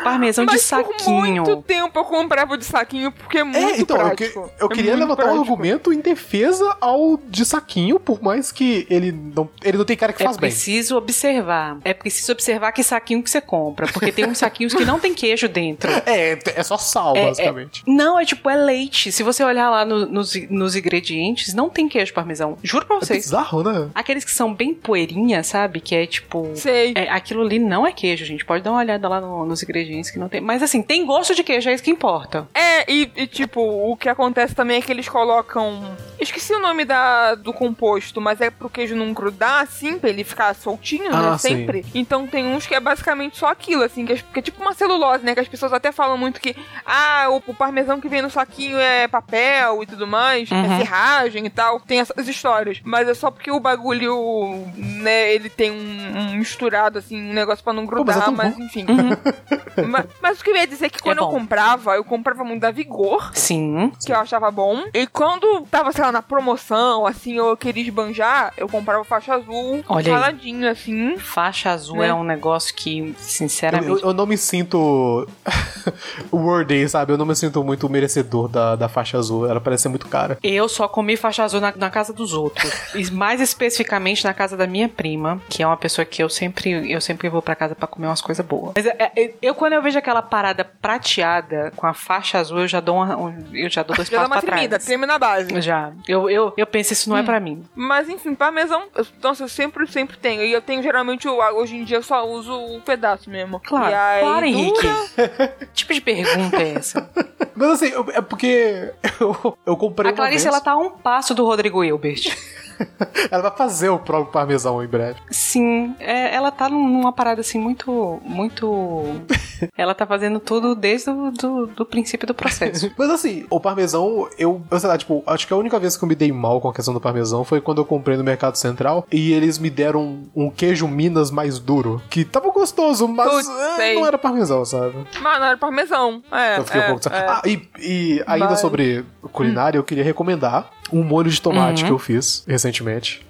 parmesão 0.02 0.46
de 0.46 0.52
Mas 0.52 0.62
saquinho. 0.62 0.94
por 1.04 1.12
muito 1.52 1.62
tempo 1.62 1.98
eu 1.98 2.04
comprava 2.04 2.56
de 2.56 2.64
saquinho, 2.64 3.10
porque 3.12 3.38
é 3.38 3.44
muito 3.44 3.56
é, 3.58 3.78
então, 3.80 3.96
eu, 3.96 4.10
que- 4.16 4.28
prático. 4.28 4.50
eu 4.60 4.66
É 4.70 4.74
queria 4.74 4.94
levantar 4.94 5.24
um 5.24 5.26
prático. 5.26 5.40
argumento 5.42 5.92
em 5.92 6.00
defesa 6.00 6.76
ao 6.80 7.16
de 7.28 7.44
saquinho, 7.44 7.98
por 7.98 8.22
mais 8.22 8.52
que 8.52 8.86
ele 8.88 9.10
não, 9.12 9.48
ele 9.62 9.76
não 9.78 9.84
tem 9.84 9.96
cara 9.96 10.12
que 10.12 10.22
É 10.22 10.26
faz 10.26 10.36
bem. 10.36 10.48
preciso 10.50 10.96
observar. 10.96 11.78
É 11.84 11.92
preciso 11.92 12.32
observar 12.32 12.72
que 12.72 12.82
saquinho 12.82 13.22
que 13.22 13.30
você 13.30 13.40
compra. 13.40 13.86
Porque 13.88 14.12
tem 14.12 14.26
uns 14.26 14.38
saquinhos 14.38 14.72
que 14.74 14.84
não 14.84 14.98
tem 15.00 15.12
queijo 15.14 15.48
dentro. 15.48 15.90
É, 16.06 16.38
é 16.54 16.62
só 16.62 16.78
sal, 16.78 17.16
É, 17.16 17.24
basicamente. 17.26 17.82
Não, 17.86 18.18
é 18.18 18.24
tipo, 18.24 18.48
é 18.48 18.54
leite. 18.56 19.10
Se 19.10 19.22
você 19.24 19.42
olhar 19.42 19.68
lá 19.70 19.84
no- 19.84 20.06
nos, 20.06 20.34
nos 20.48 20.76
ingredientes, 20.76 21.52
não 21.52 21.68
tem 21.68 21.88
queijo 21.88 21.95
parmesão. 22.04 22.58
Juro 22.62 22.86
pra 22.86 22.96
É 22.96 23.00
vocês. 23.00 23.24
bizarro 23.24 23.36
bizarro, 23.62 23.62
né? 23.84 23.90
Aqueles 23.94 24.24
que 24.24 24.30
são 24.30 24.52
bem 24.54 24.72
poeirinha, 24.74 25.42
sabe? 25.42 25.80
Que 25.80 25.94
é 25.94 26.06
tipo. 26.06 26.50
Sei. 26.54 26.92
É, 26.96 27.08
aquilo 27.10 27.42
ali 27.42 27.58
não 27.58 27.86
é 27.86 27.92
queijo, 27.92 28.24
gente. 28.24 28.44
Pode 28.44 28.62
dar 28.62 28.70
uma 28.70 28.80
olhada 28.80 29.08
lá 29.08 29.20
no- 29.20 29.44
nos 29.44 29.62
ingredientes 29.62 30.10
que 30.10 30.18
não 30.18 30.28
tem. 30.28 30.40
Mas 30.40 30.62
assim, 30.62 30.82
tem 30.82 31.04
gosto 31.04 31.34
de 31.34 31.42
queijo, 31.44 31.68
é 31.68 31.74
isso 31.74 31.82
que 31.82 31.90
importa. 31.90 32.48
É, 32.54 32.90
e, 32.90 33.10
e, 33.16 33.26
tipo, 33.26 33.60
o 33.60 33.96
que 33.96 34.08
acontece 34.08 34.54
também 34.54 34.78
é 34.78 34.80
que 34.82 34.90
eles 34.92 35.08
colocam. 35.08 35.82
Esqueci 36.18 36.54
o 36.54 36.58
nome 36.60 36.84
da, 36.84 37.34
do 37.34 37.52
composto, 37.52 38.20
mas 38.20 38.40
é 38.40 38.48
pro 38.50 38.70
queijo 38.70 38.94
não 38.96 39.12
grudar, 39.12 39.60
assim, 39.62 39.98
pra 39.98 40.08
ele 40.08 40.24
ficar 40.24 40.54
soltinho, 40.54 41.14
Ah, 41.14 41.32
né? 41.32 41.38
sim. 41.38 41.48
Sempre. 41.48 41.84
Então 41.94 42.26
tem 42.26 42.46
uns 42.46 42.66
que 42.66 42.74
é 42.74 42.80
basicamente 42.80 43.36
só 43.36 43.46
aquilo, 43.48 43.82
assim, 43.82 44.06
que 44.06 44.12
é, 44.14 44.16
que 44.16 44.38
é 44.38 44.42
tipo 44.42 44.60
uma 44.62 44.72
celulose, 44.74 45.24
né? 45.24 45.34
Que 45.34 45.40
as 45.40 45.48
pessoas 45.48 45.72
até 45.72 45.92
falam 45.92 46.16
muito 46.16 46.40
que, 46.40 46.56
ah, 46.84 47.26
o, 47.30 47.42
o 47.50 47.54
parmesão 47.54 48.00
que 48.00 48.08
vem 48.08 48.22
no 48.22 48.30
saquinho 48.30 48.78
é 48.78 49.06
papel 49.06 49.82
e 49.82 49.86
tudo 49.86 50.06
mais, 50.06 50.50
Uhum. 50.50 50.64
é 50.64 50.78
serragem 50.78 51.44
e 51.46 51.50
tal. 51.50 51.80
Tem 51.86 52.00
essas 52.00 52.26
histórias. 52.28 52.80
Mas 52.84 53.08
é 53.08 53.14
só 53.14 53.30
porque 53.30 53.50
o 53.50 53.60
bagulho, 53.60 54.64
né, 54.76 55.32
ele 55.32 55.48
tem 55.48 55.70
um, 55.70 56.18
um 56.18 56.34
misturado, 56.36 56.98
assim, 56.98 57.30
um 57.30 57.32
negócio 57.32 57.62
pra 57.62 57.72
não 57.72 57.82
mas 57.84 57.90
é 57.90 57.94
grudar, 57.94 58.24
tão 58.24 58.34
mas 58.34 58.56
bom. 58.56 58.62
enfim. 58.64 58.86
mas, 59.88 60.06
mas 60.20 60.40
o 60.40 60.44
que 60.44 60.50
eu 60.50 60.56
ia 60.56 60.66
dizer 60.66 60.86
é 60.86 60.88
que 60.90 60.98
quando 61.00 61.18
eu 61.18 61.26
bom. 61.26 61.32
comprava, 61.32 61.94
eu 61.94 62.04
comprava 62.04 62.42
muito 62.44 62.60
da 62.62 62.70
Vigor 62.70 63.30
Sim. 63.34 63.92
que 64.04 64.12
eu 64.12 64.16
achava 64.18 64.50
bom. 64.50 64.84
E 64.92 65.06
quando 65.06 65.62
tava, 65.70 65.92
sei 65.92 66.04
lá, 66.04 66.10
na 66.12 66.22
promoção, 66.22 67.06
assim, 67.06 67.34
eu 67.36 67.56
queria 67.56 67.82
esbanjar, 67.82 68.52
eu 68.56 68.68
comprava 68.68 69.04
faixa 69.04 69.34
azul, 69.34 69.84
Olha 69.88 70.06
aí. 70.06 70.12
raladinho, 70.12 70.68
assim. 70.70 71.16
Faixa 71.18 71.70
azul 71.70 71.98
Né? 71.98 72.08
é 72.08 72.14
um 72.14 72.24
negócio 72.24 72.74
que, 72.74 72.98
Eu, 72.98 73.14
sinceramente. 73.18 73.88
eu- 74.02 74.08
eu 74.08 74.12
não 74.14 74.26
me 74.26 74.36
sinto 74.36 75.26
worthy, 76.32 76.88
sabe? 76.88 77.12
Eu 77.12 77.18
não 77.18 77.26
me 77.26 77.34
sinto 77.34 77.62
muito 77.62 77.88
merecedor 77.88 78.48
da, 78.48 78.76
da 78.76 78.88
faixa 78.88 79.18
azul. 79.18 79.48
Ela 79.48 79.60
parece 79.60 79.84
ser 79.84 79.88
muito 79.88 80.06
cara. 80.08 80.38
Eu 80.42 80.68
só 80.68 80.88
comi 80.88 81.16
faixa 81.16 81.44
azul 81.44 81.60
na, 81.60 81.70
na 81.76 81.90
casa 81.90 82.12
dos 82.12 82.32
outros. 82.32 82.70
E 82.94 83.10
mais 83.10 83.40
especificamente 83.40 84.24
na 84.24 84.32
casa 84.34 84.56
da 84.56 84.66
minha 84.66 84.88
prima, 84.88 85.40
que 85.48 85.62
é 85.62 85.66
uma 85.66 85.76
pessoa 85.76 86.04
que 86.04 86.22
eu 86.22 86.28
sempre, 86.28 86.90
eu 86.90 87.00
sempre 87.00 87.28
vou 87.28 87.42
pra 87.42 87.54
casa 87.54 87.74
pra 87.74 87.86
comer 87.86 88.06
umas 88.06 88.20
coisas 88.20 88.44
boas. 88.44 88.72
Mas 88.76 88.86
é, 88.86 89.12
é, 89.16 89.34
eu, 89.42 89.54
quando 89.54 89.72
eu 89.74 89.82
vejo 89.82 89.98
aquela 89.98 90.22
parada 90.22 90.64
prateada 90.64 91.72
com 91.76 91.86
a 91.86 91.94
faixa 91.94 92.38
azul, 92.38 92.60
eu 92.60 92.68
já 92.68 92.80
dou, 92.80 92.96
uma, 92.96 93.16
um- 93.16 93.44
eu 93.52 93.68
já 93.70 93.82
dou 93.82 93.94
dois 93.96 94.08
Já 94.10 94.18
passos 94.18 94.32
uma 94.32 94.40
pra 94.40 94.50
tremida, 94.52 94.70
trás. 94.76 94.84
treme 94.84 95.06
na 95.06 95.18
base. 95.18 95.60
Já. 95.60 95.92
Eu, 96.06 96.28
eu, 96.30 96.52
eu 96.56 96.66
penso, 96.66 96.92
isso 96.92 97.08
não 97.08 97.16
é 97.16 97.22
pra 97.22 97.38
mim. 97.40 97.64
Mas 97.74 98.08
enfim, 98.08 98.34
parmesão, 98.34 98.84
eu- 98.94 99.06
nossa, 99.22 99.44
eu 99.44 99.48
sempre, 99.48 99.86
sempre 99.86 100.16
tenho. 100.16 100.42
E 100.42 100.52
eu 100.52 100.62
tenho 100.62 100.82
geralmente, 100.82 101.28
o- 101.28 101.38
hoje 101.56 101.76
em 101.76 101.84
dia, 101.84 101.96
eu 101.98 102.02
só 102.02 102.26
uso 102.26 102.52
o 102.52 102.80
pedaço 102.80 103.28
mesmo. 103.30 103.60
Claro. 103.60 103.90
E 103.90 103.94
aí, 103.94 104.20
claro, 104.22 104.46
Henrique. 104.46 104.86
tipo 105.74 105.92
de 105.94 106.00
pergunta 106.00 106.56
é 106.62 106.74
essa? 106.74 107.10
Mas 107.56 107.68
assim, 107.70 107.86
eu- 107.86 108.06
é 108.12 108.20
porque 108.20 108.92
eu, 109.20 109.58
eu 109.64 109.76
comprei 109.76 110.10
A 110.12 110.14
Clarice, 110.14 110.46
ela 110.46 110.60
tá 110.60 110.72
a 110.72 110.76
um 110.76 110.90
passo 110.90 111.34
do 111.34 111.44
Rodrigo 111.44 111.82
Hilbert. 111.82 112.22
Ela 113.30 113.42
vai 113.42 113.56
fazer 113.56 113.88
o 113.88 113.98
próprio 113.98 114.32
parmesão 114.32 114.82
em 114.82 114.86
breve. 114.86 115.18
Sim, 115.30 115.94
é, 115.98 116.34
ela 116.34 116.50
tá 116.50 116.68
num- 116.68 116.88
numa 116.88 117.12
parada 117.12 117.40
assim 117.40 117.58
muito. 117.58 118.20
Muito. 118.24 119.04
ela 119.76 119.94
tá 119.94 120.06
fazendo 120.06 120.38
tudo 120.38 120.74
desde 120.74 121.10
o 121.10 121.30
do, 121.30 121.66
do 121.66 121.86
princípio 121.86 122.26
do 122.26 122.34
processo. 122.34 122.90
Mas 122.96 123.10
assim, 123.10 123.44
o 123.50 123.58
parmesão, 123.60 124.28
eu, 124.38 124.62
eu 124.70 124.80
sei 124.80 124.88
lá, 124.88 124.96
tipo, 124.98 125.22
acho 125.26 125.46
que 125.46 125.52
a 125.52 125.56
única 125.56 125.78
vez 125.78 125.96
que 125.96 126.04
eu 126.04 126.08
me 126.08 126.14
dei 126.14 126.30
mal 126.32 126.60
com 126.60 126.68
a 126.68 126.74
questão 126.74 126.92
do 126.94 127.00
parmesão 127.00 127.44
foi 127.44 127.60
quando 127.60 127.78
eu 127.78 127.84
comprei 127.84 128.16
no 128.16 128.24
Mercado 128.24 128.56
Central 128.56 129.06
e 129.10 129.32
eles 129.32 129.58
me 129.58 129.70
deram 129.70 130.02
um, 130.02 130.28
um 130.46 130.50
queijo 130.50 130.86
Minas 130.86 131.30
mais 131.30 131.58
duro, 131.58 132.00
que 132.10 132.24
tava 132.24 132.50
gostoso, 132.50 133.08
mas 133.08 133.28
Putz, 133.30 133.48
sei. 133.76 133.94
não 133.94 134.06
era 134.06 134.18
parmesão, 134.18 134.64
sabe? 134.64 134.94
Mas 135.20 135.38
não 135.40 135.46
era 135.46 135.56
parmesão. 135.56 136.22
É, 136.30 136.58
Eu 136.58 136.64
fiquei 136.64 136.80
é, 136.80 136.84
um 136.84 136.88
pouco. 136.98 137.08
é. 137.08 137.26
Ah, 137.26 137.42
e, 137.44 137.68
e 137.80 138.24
ainda 138.26 138.50
Mas- 138.50 138.60
sobre 138.60 139.04
culinária, 139.32 139.78
eu 139.78 139.84
queria 139.84 140.04
recomendar 140.04 140.70
um 140.92 141.02
molho 141.02 141.28
de 141.30 141.40
tomate 141.42 141.82
Uhum. 141.82 141.88
que 141.88 141.92
eu 141.94 141.98
fiz 141.98 142.44
recentemente. 142.46 142.65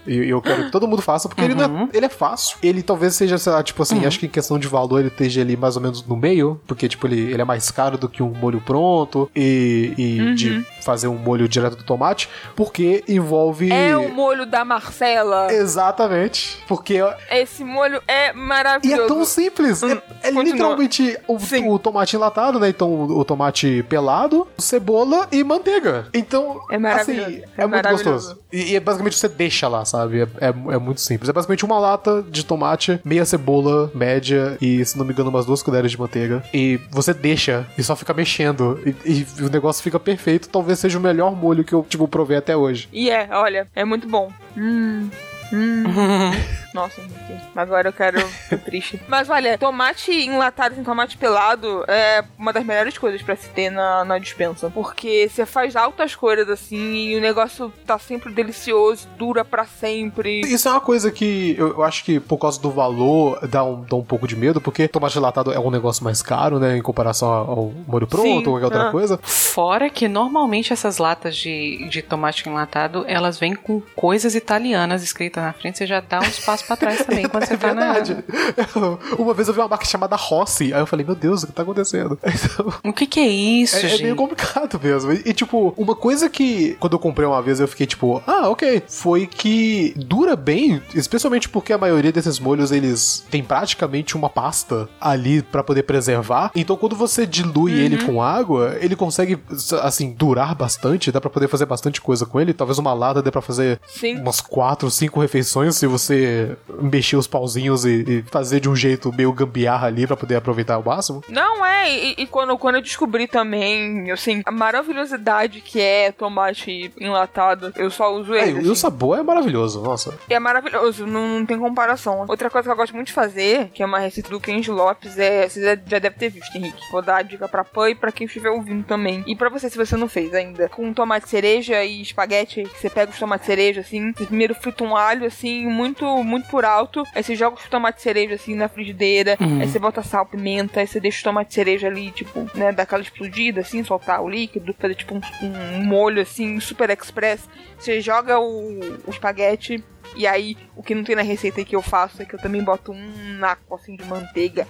E 0.06 0.16
e 0.16 0.30
eu 0.30 0.40
quero 0.42 0.64
que 0.64 0.70
todo 0.72 0.88
mundo 0.88 1.02
faça, 1.02 1.28
porque 1.28 1.42
ele, 1.42 1.54
não 1.54 1.84
é, 1.84 1.88
ele 1.92 2.06
é 2.06 2.08
fácil. 2.08 2.56
Ele 2.62 2.82
talvez 2.82 3.14
seja, 3.14 3.36
sei 3.38 3.52
lá, 3.52 3.62
tipo 3.62 3.82
assim, 3.82 4.04
acho 4.06 4.18
que 4.18 4.26
em 4.26 4.30
questão 4.30 4.58
de 4.58 4.66
valor 4.66 4.98
ele 5.00 5.08
esteja 5.08 5.40
ali 5.40 5.56
mais 5.56 5.76
ou 5.76 5.82
menos 5.82 6.04
no 6.06 6.16
meio, 6.16 6.60
porque, 6.66 6.88
tipo, 6.88 7.06
ele, 7.06 7.32
ele 7.32 7.42
é 7.42 7.44
mais 7.44 7.70
caro 7.70 7.98
do 7.98 8.08
que 8.08 8.22
um 8.22 8.30
molho 8.32 8.60
pronto 8.60 9.30
e, 9.34 9.92
e 9.96 10.34
de 10.34 10.64
fazer 10.82 11.08
um 11.08 11.16
molho 11.16 11.48
direto 11.48 11.76
do 11.76 11.84
tomate, 11.84 12.28
porque 12.54 13.04
envolve. 13.08 13.70
É 13.72 13.96
o 13.96 14.08
molho 14.12 14.46
da 14.46 14.64
Marcela. 14.64 15.52
Exatamente. 15.52 16.58
Porque 16.66 16.98
Esse 17.30 17.64
molho 17.64 18.00
é 18.08 18.30
e 18.30 18.32
maravilhoso. 18.32 19.02
é 19.02 19.06
tão 19.06 19.24
simples. 19.24 19.82
É, 19.82 19.92
é 19.92 20.32
continua. 20.32 20.42
literalmente 20.44 21.18
o, 21.28 21.36
o 21.72 21.78
tomate 21.78 22.16
enlatado, 22.16 22.58
né? 22.58 22.68
Então 22.68 22.88
o, 22.90 23.18
o 23.20 23.24
tomate 23.24 23.84
pelado, 23.88 24.46
cebola 24.58 25.28
e 25.30 25.42
manteiga. 25.44 26.06
Então, 26.14 26.60
É 26.70 26.78
maravilhoso. 26.78 27.28
assim, 27.28 27.42
É 27.56 27.62
é, 27.62 27.66
muito 27.66 27.70
maravilhoso. 27.84 28.10
gostoso. 28.28 28.38
E, 28.52 28.72
e 28.72 28.76
é 28.76 28.80
basicamente 28.80 29.16
você 29.26 29.28
deixa 29.28 29.68
lá, 29.68 29.84
sabe? 29.84 30.20
É, 30.20 30.28
é, 30.40 30.48
é 30.48 30.78
muito 30.78 31.00
simples. 31.00 31.28
É 31.28 31.32
basicamente 31.32 31.64
uma 31.64 31.78
lata 31.78 32.24
de 32.28 32.44
tomate, 32.44 33.00
meia 33.04 33.24
cebola 33.24 33.90
média 33.94 34.56
e, 34.60 34.84
se 34.84 34.96
não 34.96 35.04
me 35.04 35.12
engano, 35.12 35.30
umas 35.30 35.46
duas 35.46 35.62
colheres 35.62 35.90
de 35.90 35.98
manteiga. 35.98 36.42
E 36.54 36.80
você 36.90 37.12
deixa 37.12 37.66
e 37.76 37.82
só 37.82 37.96
fica 37.96 38.14
mexendo. 38.14 38.80
E, 39.04 39.26
e 39.40 39.42
o 39.42 39.50
negócio 39.50 39.82
fica 39.82 39.98
perfeito. 39.98 40.48
Talvez 40.48 40.78
seja 40.78 40.98
o 40.98 41.00
melhor 41.00 41.34
molho 41.34 41.64
que 41.64 41.72
eu, 41.72 41.84
tipo, 41.88 42.06
provei 42.08 42.36
até 42.36 42.56
hoje. 42.56 42.88
E 42.92 43.10
é, 43.10 43.28
olha, 43.32 43.68
é 43.74 43.84
muito 43.84 44.08
bom. 44.08 44.30
Hum. 44.56 45.10
Hum. 45.52 45.84
Nossa, 46.74 47.00
Henrique. 47.00 47.42
agora 47.54 47.88
eu 47.88 47.92
quero. 47.92 48.18
Tô 48.50 48.58
triste. 48.58 49.00
Mas 49.08 49.30
olha, 49.30 49.56
tomate 49.56 50.12
enlatado 50.12 50.78
em 50.78 50.84
tomate 50.84 51.16
pelado 51.16 51.84
é 51.88 52.22
uma 52.38 52.52
das 52.52 52.64
melhores 52.64 52.98
coisas 52.98 53.22
pra 53.22 53.34
se 53.34 53.48
ter 53.48 53.70
na, 53.70 54.04
na 54.04 54.18
dispensa. 54.18 54.70
Porque 54.70 55.28
você 55.28 55.46
faz 55.46 55.74
altas 55.74 56.14
coisas 56.14 56.48
assim 56.50 57.08
e 57.08 57.16
o 57.16 57.20
negócio 57.20 57.72
tá 57.86 57.98
sempre 57.98 58.32
delicioso, 58.32 59.08
dura 59.16 59.42
pra 59.42 59.64
sempre. 59.64 60.40
Isso 60.40 60.68
é 60.68 60.70
uma 60.70 60.80
coisa 60.80 61.10
que 61.10 61.54
eu, 61.58 61.68
eu 61.68 61.82
acho 61.82 62.04
que 62.04 62.20
por 62.20 62.36
causa 62.36 62.60
do 62.60 62.70
valor 62.70 63.46
dá 63.48 63.64
um, 63.64 63.82
dá 63.82 63.96
um 63.96 64.04
pouco 64.04 64.28
de 64.28 64.36
medo, 64.36 64.60
porque 64.60 64.86
tomate 64.86 65.18
latado 65.18 65.52
é 65.52 65.58
um 65.58 65.70
negócio 65.70 66.04
mais 66.04 66.20
caro, 66.20 66.58
né? 66.58 66.76
Em 66.76 66.82
comparação 66.82 67.28
ao 67.28 67.72
molho 67.86 68.06
pronto 68.06 68.22
Sim, 68.22 68.36
ou 68.36 68.42
qualquer 68.42 68.64
outra 68.66 68.88
ah. 68.88 68.92
coisa. 68.92 69.18
Fora 69.22 69.88
que 69.88 70.08
normalmente 70.08 70.74
essas 70.74 70.98
latas 70.98 71.36
de, 71.36 71.88
de 71.88 72.02
tomate 72.02 72.46
enlatado, 72.46 73.04
elas 73.08 73.38
vêm 73.38 73.54
com 73.54 73.80
coisas 73.94 74.34
italianas 74.34 75.02
escritas 75.02 75.35
na 75.42 75.52
frente, 75.52 75.78
você 75.78 75.86
já 75.86 76.00
dá 76.00 76.20
uns 76.20 76.38
passos 76.40 76.66
pra 76.66 76.76
trás 76.76 77.04
também 77.04 77.26
quando 77.28 77.44
você 77.46 77.54
É 77.54 77.56
tá 77.56 77.74
na. 77.74 77.92
verdade. 77.92 78.24
Uma 79.18 79.34
vez 79.34 79.48
eu 79.48 79.54
vi 79.54 79.60
uma 79.60 79.68
marca 79.68 79.84
chamada 79.84 80.16
Rossi, 80.16 80.72
aí 80.72 80.80
eu 80.80 80.86
falei, 80.86 81.04
meu 81.04 81.14
Deus, 81.14 81.42
o 81.42 81.46
que 81.46 81.52
tá 81.52 81.62
acontecendo? 81.62 82.18
Então, 82.46 82.72
O 82.84 82.92
que 82.92 83.06
que 83.06 83.20
é 83.20 83.26
isso, 83.26 83.76
é, 83.76 83.80
é 83.84 83.88
gente? 83.88 84.02
meio 84.02 84.16
complicado 84.16 84.78
mesmo. 84.82 85.12
E, 85.12 85.22
e, 85.26 85.32
tipo, 85.32 85.74
uma 85.76 85.94
coisa 85.94 86.28
que, 86.28 86.76
quando 86.78 86.92
eu 86.92 86.98
comprei 86.98 87.26
uma 87.26 87.40
vez, 87.42 87.60
eu 87.60 87.66
fiquei 87.68 87.86
tipo, 87.86 88.22
ah, 88.26 88.48
ok. 88.48 88.82
Foi 88.86 89.26
que 89.26 89.92
dura 89.96 90.36
bem, 90.36 90.80
especialmente 90.94 91.48
porque 91.48 91.72
a 91.72 91.78
maioria 91.78 92.12
desses 92.12 92.38
molhos, 92.38 92.70
eles 92.72 93.24
têm 93.30 93.42
praticamente 93.42 94.16
uma 94.16 94.28
pasta 94.28 94.88
ali 95.00 95.42
pra 95.42 95.62
poder 95.64 95.82
preservar. 95.84 96.50
Então, 96.54 96.76
quando 96.76 96.94
você 96.94 97.26
dilui 97.26 97.72
ele 97.72 98.02
com 98.04 98.22
água, 98.22 98.76
ele 98.80 98.94
consegue, 98.96 99.38
assim, 99.82 100.12
durar 100.12 100.54
bastante. 100.54 101.10
Dá 101.10 101.20
pra 101.20 101.30
poder 101.30 101.48
fazer 101.48 101.66
bastante 101.66 102.00
coisa 102.00 102.24
com 102.26 102.40
ele. 102.40 102.52
Talvez 102.52 102.78
uma 102.78 102.92
lata 102.92 103.22
dê 103.22 103.30
pra 103.30 103.42
fazer 103.42 103.80
Sim. 103.86 104.20
umas 104.20 104.40
quatro, 104.40 104.90
cinco 104.90 105.20
refeições 105.26 105.76
se 105.76 105.86
você 105.86 106.56
mexer 106.80 107.16
os 107.16 107.26
pauzinhos 107.26 107.84
e, 107.84 108.04
e 108.08 108.22
fazer 108.30 108.60
de 108.60 108.68
um 108.68 108.76
jeito 108.76 109.12
meio 109.12 109.32
gambiarra 109.32 109.86
ali 109.88 110.06
pra 110.06 110.16
poder 110.16 110.36
aproveitar 110.36 110.74
ao 110.74 110.82
máximo. 110.82 111.22
Não 111.28 111.64
é, 111.64 111.90
e, 111.90 112.14
e 112.18 112.26
quando, 112.26 112.56
quando 112.56 112.76
eu 112.76 112.82
descobri 112.82 113.26
também, 113.26 114.10
assim, 114.10 114.42
a 114.46 114.50
maravilhosidade 114.50 115.60
que 115.60 115.80
é 115.80 116.12
tomate 116.12 116.92
enlatado, 116.98 117.72
eu 117.76 117.90
só 117.90 118.14
uso 118.14 118.34
É, 118.34 118.48
ele. 118.48 118.60
e 118.62 118.68
o 118.68 118.72
assim. 118.72 118.74
sabor 118.82 119.18
é 119.18 119.22
maravilhoso, 119.22 119.82
nossa. 119.82 120.16
É 120.28 120.38
maravilhoso, 120.38 121.06
não, 121.06 121.40
não 121.40 121.46
tem 121.46 121.58
comparação. 121.58 122.24
Outra 122.28 122.48
coisa 122.50 122.68
que 122.68 122.72
eu 122.72 122.76
gosto 122.76 122.94
muito 122.94 123.08
de 123.08 123.12
fazer, 123.12 123.68
que 123.74 123.82
é 123.82 123.86
uma 123.86 123.98
receita 123.98 124.30
do 124.30 124.40
Kenji 124.40 124.70
Lopes, 124.70 125.18
é. 125.18 125.48
Você 125.48 125.62
já- 125.62 125.74
deve 125.98 126.10
ter 126.16 126.28
visto, 126.28 126.54
Henrique. 126.56 126.80
Vou 126.90 127.02
dar 127.02 127.16
a 127.16 127.22
dica 127.22 127.48
pra 127.48 127.64
Pan 127.64 127.90
e 127.90 127.94
pra 127.94 128.12
quem 128.12 128.26
estiver 128.26 128.50
ouvindo 128.50 128.84
também. 128.84 129.24
E 129.26 129.34
pra 129.34 129.48
você, 129.48 129.68
se 129.68 129.76
você 129.76 129.96
não 129.96 130.08
fez 130.08 130.32
ainda. 130.34 130.68
Com 130.68 130.92
tomate 130.92 131.28
cereja 131.28 131.82
e 131.84 132.00
espaguete, 132.02 132.64
você 132.64 132.88
pega 132.90 133.10
os 133.10 133.18
tomates 133.18 133.46
cereja, 133.46 133.80
assim. 133.80 134.12
Você 134.12 134.26
primeiro 134.26 134.54
frita 134.54 134.84
um 134.84 134.96
alho, 134.96 135.15
assim, 135.24 135.66
muito, 135.66 136.04
muito 136.22 136.48
por 136.48 136.64
alto. 136.64 137.02
Aí 137.14 137.22
você 137.22 137.34
joga 137.34 137.56
os 137.56 137.68
tomates 137.68 138.02
cereja, 138.02 138.34
assim, 138.34 138.54
na 138.54 138.68
frigideira. 138.68 139.36
Aí 139.60 139.66
você 139.68 139.78
bota 139.78 140.02
sal, 140.02 140.26
pimenta. 140.26 140.80
Aí 140.80 140.86
você 140.86 141.00
deixa 141.00 141.20
o 141.20 141.24
tomate 141.24 141.54
cereja 141.54 141.86
ali, 141.86 142.10
tipo, 142.10 142.46
né, 142.54 142.72
dar 142.72 142.82
aquela 142.82 143.02
explodida, 143.02 143.60
assim, 143.60 143.82
soltar 143.82 144.20
o 144.20 144.28
líquido. 144.28 144.74
Fazer, 144.78 144.94
tipo, 144.94 145.14
um, 145.14 145.20
um 145.42 145.84
molho, 145.84 146.20
assim, 146.20 146.60
super 146.60 146.90
express. 146.90 147.48
Você 147.78 148.00
joga 148.00 148.38
o, 148.38 148.78
o 149.06 149.10
espaguete. 149.10 149.82
E 150.14 150.26
aí, 150.26 150.56
o 150.76 150.82
que 150.82 150.94
não 150.94 151.02
tem 151.02 151.16
na 151.16 151.22
receita 151.22 151.64
que 151.64 151.74
eu 151.74 151.82
faço 151.82 152.22
é 152.22 152.24
que 152.24 152.34
eu 152.34 152.38
também 152.38 152.62
boto 152.62 152.92
um 152.92 153.38
naco 153.38 153.74
assim 153.74 153.96
de 153.96 154.04
manteiga. 154.04 154.66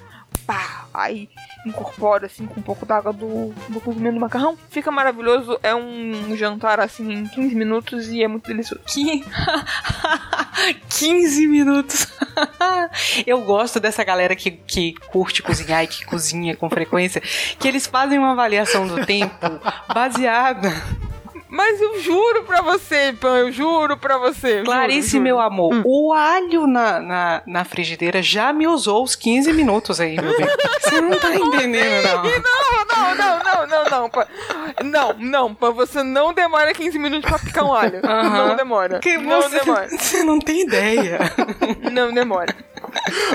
Pá! 0.46 0.86
Aí 0.92 1.28
incorporo 1.66 2.24
assim 2.24 2.46
com 2.46 2.60
um 2.60 2.62
pouco 2.62 2.86
d'água 2.86 3.12
do, 3.12 3.52
do 3.68 3.80
cozimento 3.80 4.14
do 4.14 4.20
macarrão. 4.20 4.56
Fica 4.70 4.90
maravilhoso. 4.90 5.58
É 5.62 5.74
um 5.74 6.34
jantar 6.36 6.80
assim 6.80 7.12
em 7.12 7.26
15 7.26 7.54
minutos 7.54 8.08
e 8.08 8.22
é 8.22 8.28
muito 8.28 8.46
delicioso. 8.46 8.82
Que... 8.86 9.24
15 10.88 11.46
minutos. 11.46 12.06
Eu 13.26 13.42
gosto 13.42 13.78
dessa 13.78 14.02
galera 14.02 14.34
que, 14.34 14.50
que 14.50 14.94
curte 15.10 15.42
cozinhar 15.42 15.84
e 15.84 15.86
que 15.86 16.04
cozinha 16.04 16.56
com 16.56 16.68
frequência, 16.68 17.20
que 17.20 17.68
eles 17.68 17.86
fazem 17.86 18.18
uma 18.18 18.32
avaliação 18.32 18.86
do 18.86 19.04
tempo 19.04 19.60
baseada 19.92 20.70
Mas 21.48 21.80
eu 21.80 22.00
juro 22.00 22.42
pra 22.44 22.60
você, 22.60 23.14
Pan, 23.20 23.38
eu 23.38 23.52
juro 23.52 23.96
pra 23.96 24.18
você. 24.18 24.62
Clarice, 24.64 25.10
juro, 25.10 25.22
meu 25.22 25.36
juro. 25.36 25.46
amor, 25.46 25.74
Hum. 25.74 25.82
o 25.84 26.12
alho 26.12 26.66
na, 26.66 26.98
na, 27.00 27.42
na 27.46 27.64
frigideira 27.64 28.20
já 28.22 28.52
me 28.52 28.66
usou 28.66 29.04
os 29.04 29.14
15 29.14 29.52
minutos 29.52 30.00
aí, 30.00 30.16
meu 30.20 30.36
bem. 30.36 30.46
Você 30.86 31.00
não 31.00 31.18
tá 31.18 31.34
entendendo, 31.34 32.02
não. 32.04 32.22
Não, 32.22 32.84
não, 32.86 33.14
não, 33.16 33.38
não, 33.44 33.66
não, 33.66 33.84
não, 33.90 34.10
Pan. 34.10 34.26
Não, 34.84 35.12
não, 35.18 35.54
Pan, 35.54 35.72
você 35.72 36.02
não 36.02 36.32
demora 36.32 36.72
15 36.72 36.96
minutos 36.98 37.28
pra 37.28 37.38
picar 37.40 37.64
um 37.64 37.72
alho. 37.74 38.00
Aham. 38.04 38.48
Não 38.48 38.56
demora. 38.56 38.90
Porque 38.94 39.18
não 39.18 39.42
você, 39.42 39.58
demora. 39.60 39.88
você 39.98 40.22
não 40.22 40.38
tem 40.38 40.62
ideia. 40.62 41.18
Não 41.90 42.12
demora. 42.12 42.54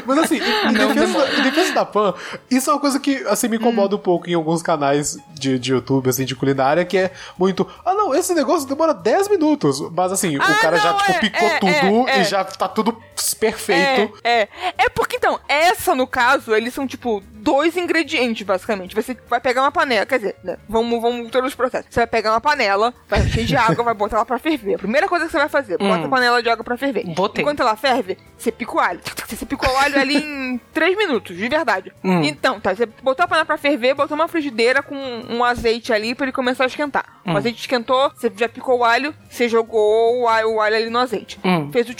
Mas 0.05 0.17
assim, 0.19 0.37
em, 0.37 0.71
Não 0.73 0.93
defesa, 0.93 1.39
em 1.39 1.43
defesa 1.43 1.73
da 1.73 1.85
Pan, 1.85 2.13
isso 2.49 2.69
é 2.69 2.73
uma 2.73 2.79
coisa 2.79 2.99
que 2.99 3.17
assim 3.27 3.47
me 3.47 3.57
incomoda 3.57 3.95
um 3.95 3.99
pouco 3.99 4.29
em 4.29 4.33
alguns 4.33 4.61
canais 4.61 5.17
de, 5.33 5.57
de 5.57 5.71
YouTube, 5.71 6.09
assim, 6.09 6.25
de 6.25 6.35
culinária, 6.35 6.85
que 6.85 6.97
é 6.97 7.11
muito. 7.37 7.67
Ah, 7.85 7.93
não, 7.93 8.13
esse 8.13 8.33
negócio 8.33 8.67
demora 8.67 8.93
10 8.93 9.29
minutos. 9.29 9.79
Mas 9.91 10.11
assim, 10.11 10.37
Ah, 10.39 10.51
o 10.51 10.59
cara 10.59 10.77
já, 10.77 10.91
não, 10.91 10.97
tipo, 10.99 11.11
é, 11.11 11.19
picou 11.19 11.47
é, 11.47 11.59
tudo 11.59 12.09
é, 12.09 12.17
e 12.17 12.21
é. 12.21 12.23
já 12.23 12.43
tá 12.43 12.67
tudo 12.67 12.97
perfeito. 13.39 14.17
É, 14.23 14.41
é. 14.41 14.49
É 14.77 14.89
porque 14.89 15.17
então, 15.17 15.39
essa 15.47 15.93
no 15.93 16.07
caso, 16.07 16.53
eles 16.55 16.73
são 16.73 16.87
tipo 16.87 17.21
dois 17.41 17.75
ingredientes, 17.75 18.45
basicamente. 18.45 18.95
Você 18.95 19.17
vai 19.29 19.39
pegar 19.39 19.61
uma 19.61 19.71
panela, 19.71 20.05
quer 20.05 20.19
dizer, 20.19 20.35
né, 20.43 20.57
vamos, 20.69 21.01
vamos 21.01 21.31
todos 21.31 21.49
os 21.49 21.55
processos. 21.55 21.87
Você 21.89 21.99
vai 21.99 22.07
pegar 22.07 22.31
uma 22.31 22.41
panela, 22.41 22.93
vai 23.09 23.19
encher 23.21 23.45
de 23.45 23.55
água, 23.55 23.83
vai 23.83 23.93
botar 23.93 24.17
ela 24.17 24.25
pra 24.25 24.37
ferver. 24.39 24.75
A 24.75 24.77
primeira 24.77 25.07
coisa 25.07 25.25
que 25.25 25.31
você 25.31 25.37
vai 25.37 25.49
fazer, 25.49 25.77
bota 25.77 26.05
a 26.05 26.09
panela 26.09 26.41
de 26.41 26.49
água 26.49 26.63
pra 26.63 26.77
ferver. 26.77 27.05
Botei. 27.15 27.41
Enquanto 27.41 27.61
ela 27.61 27.75
ferve, 27.75 28.17
você 28.37 28.51
pica 28.51 28.75
o 28.75 28.79
alho. 28.79 28.99
Você 29.27 29.45
pica 29.45 29.69
o 29.69 29.77
alho 29.77 29.99
ali 29.99 30.17
em 30.17 30.61
3 30.73 30.97
minutos, 30.97 31.35
de 31.35 31.47
verdade. 31.47 31.91
Hum. 32.03 32.21
Então, 32.23 32.59
tá, 32.59 32.75
você 32.75 32.85
botou 32.85 33.23
a 33.23 33.27
panela 33.27 33.45
pra 33.45 33.57
ferver, 33.57 33.93
botou 33.95 34.15
uma 34.15 34.27
frigideira 34.27 34.83
com 34.83 34.95
um 34.95 35.43
azeite 35.43 35.91
ali 35.91 36.13
pra 36.13 36.25
ele 36.25 36.33
começar 36.33 36.65
a 36.65 36.67
esquentar. 36.67 37.05
O 37.25 37.37
azeite 37.37 37.59
esquentou, 37.61 38.11
você 38.15 38.31
já 38.35 38.49
picou 38.49 38.79
o 38.79 38.83
alho, 38.83 39.13
você 39.29 39.47
jogou 39.47 40.21
o 40.21 40.27
alho, 40.27 40.55
o 40.55 40.61
alho 40.61 40.75
ali 40.75 40.89
no 40.89 40.99
azeite. 40.99 41.39
Hum. 41.43 41.71
Fez 41.71 41.87
o. 41.89 41.93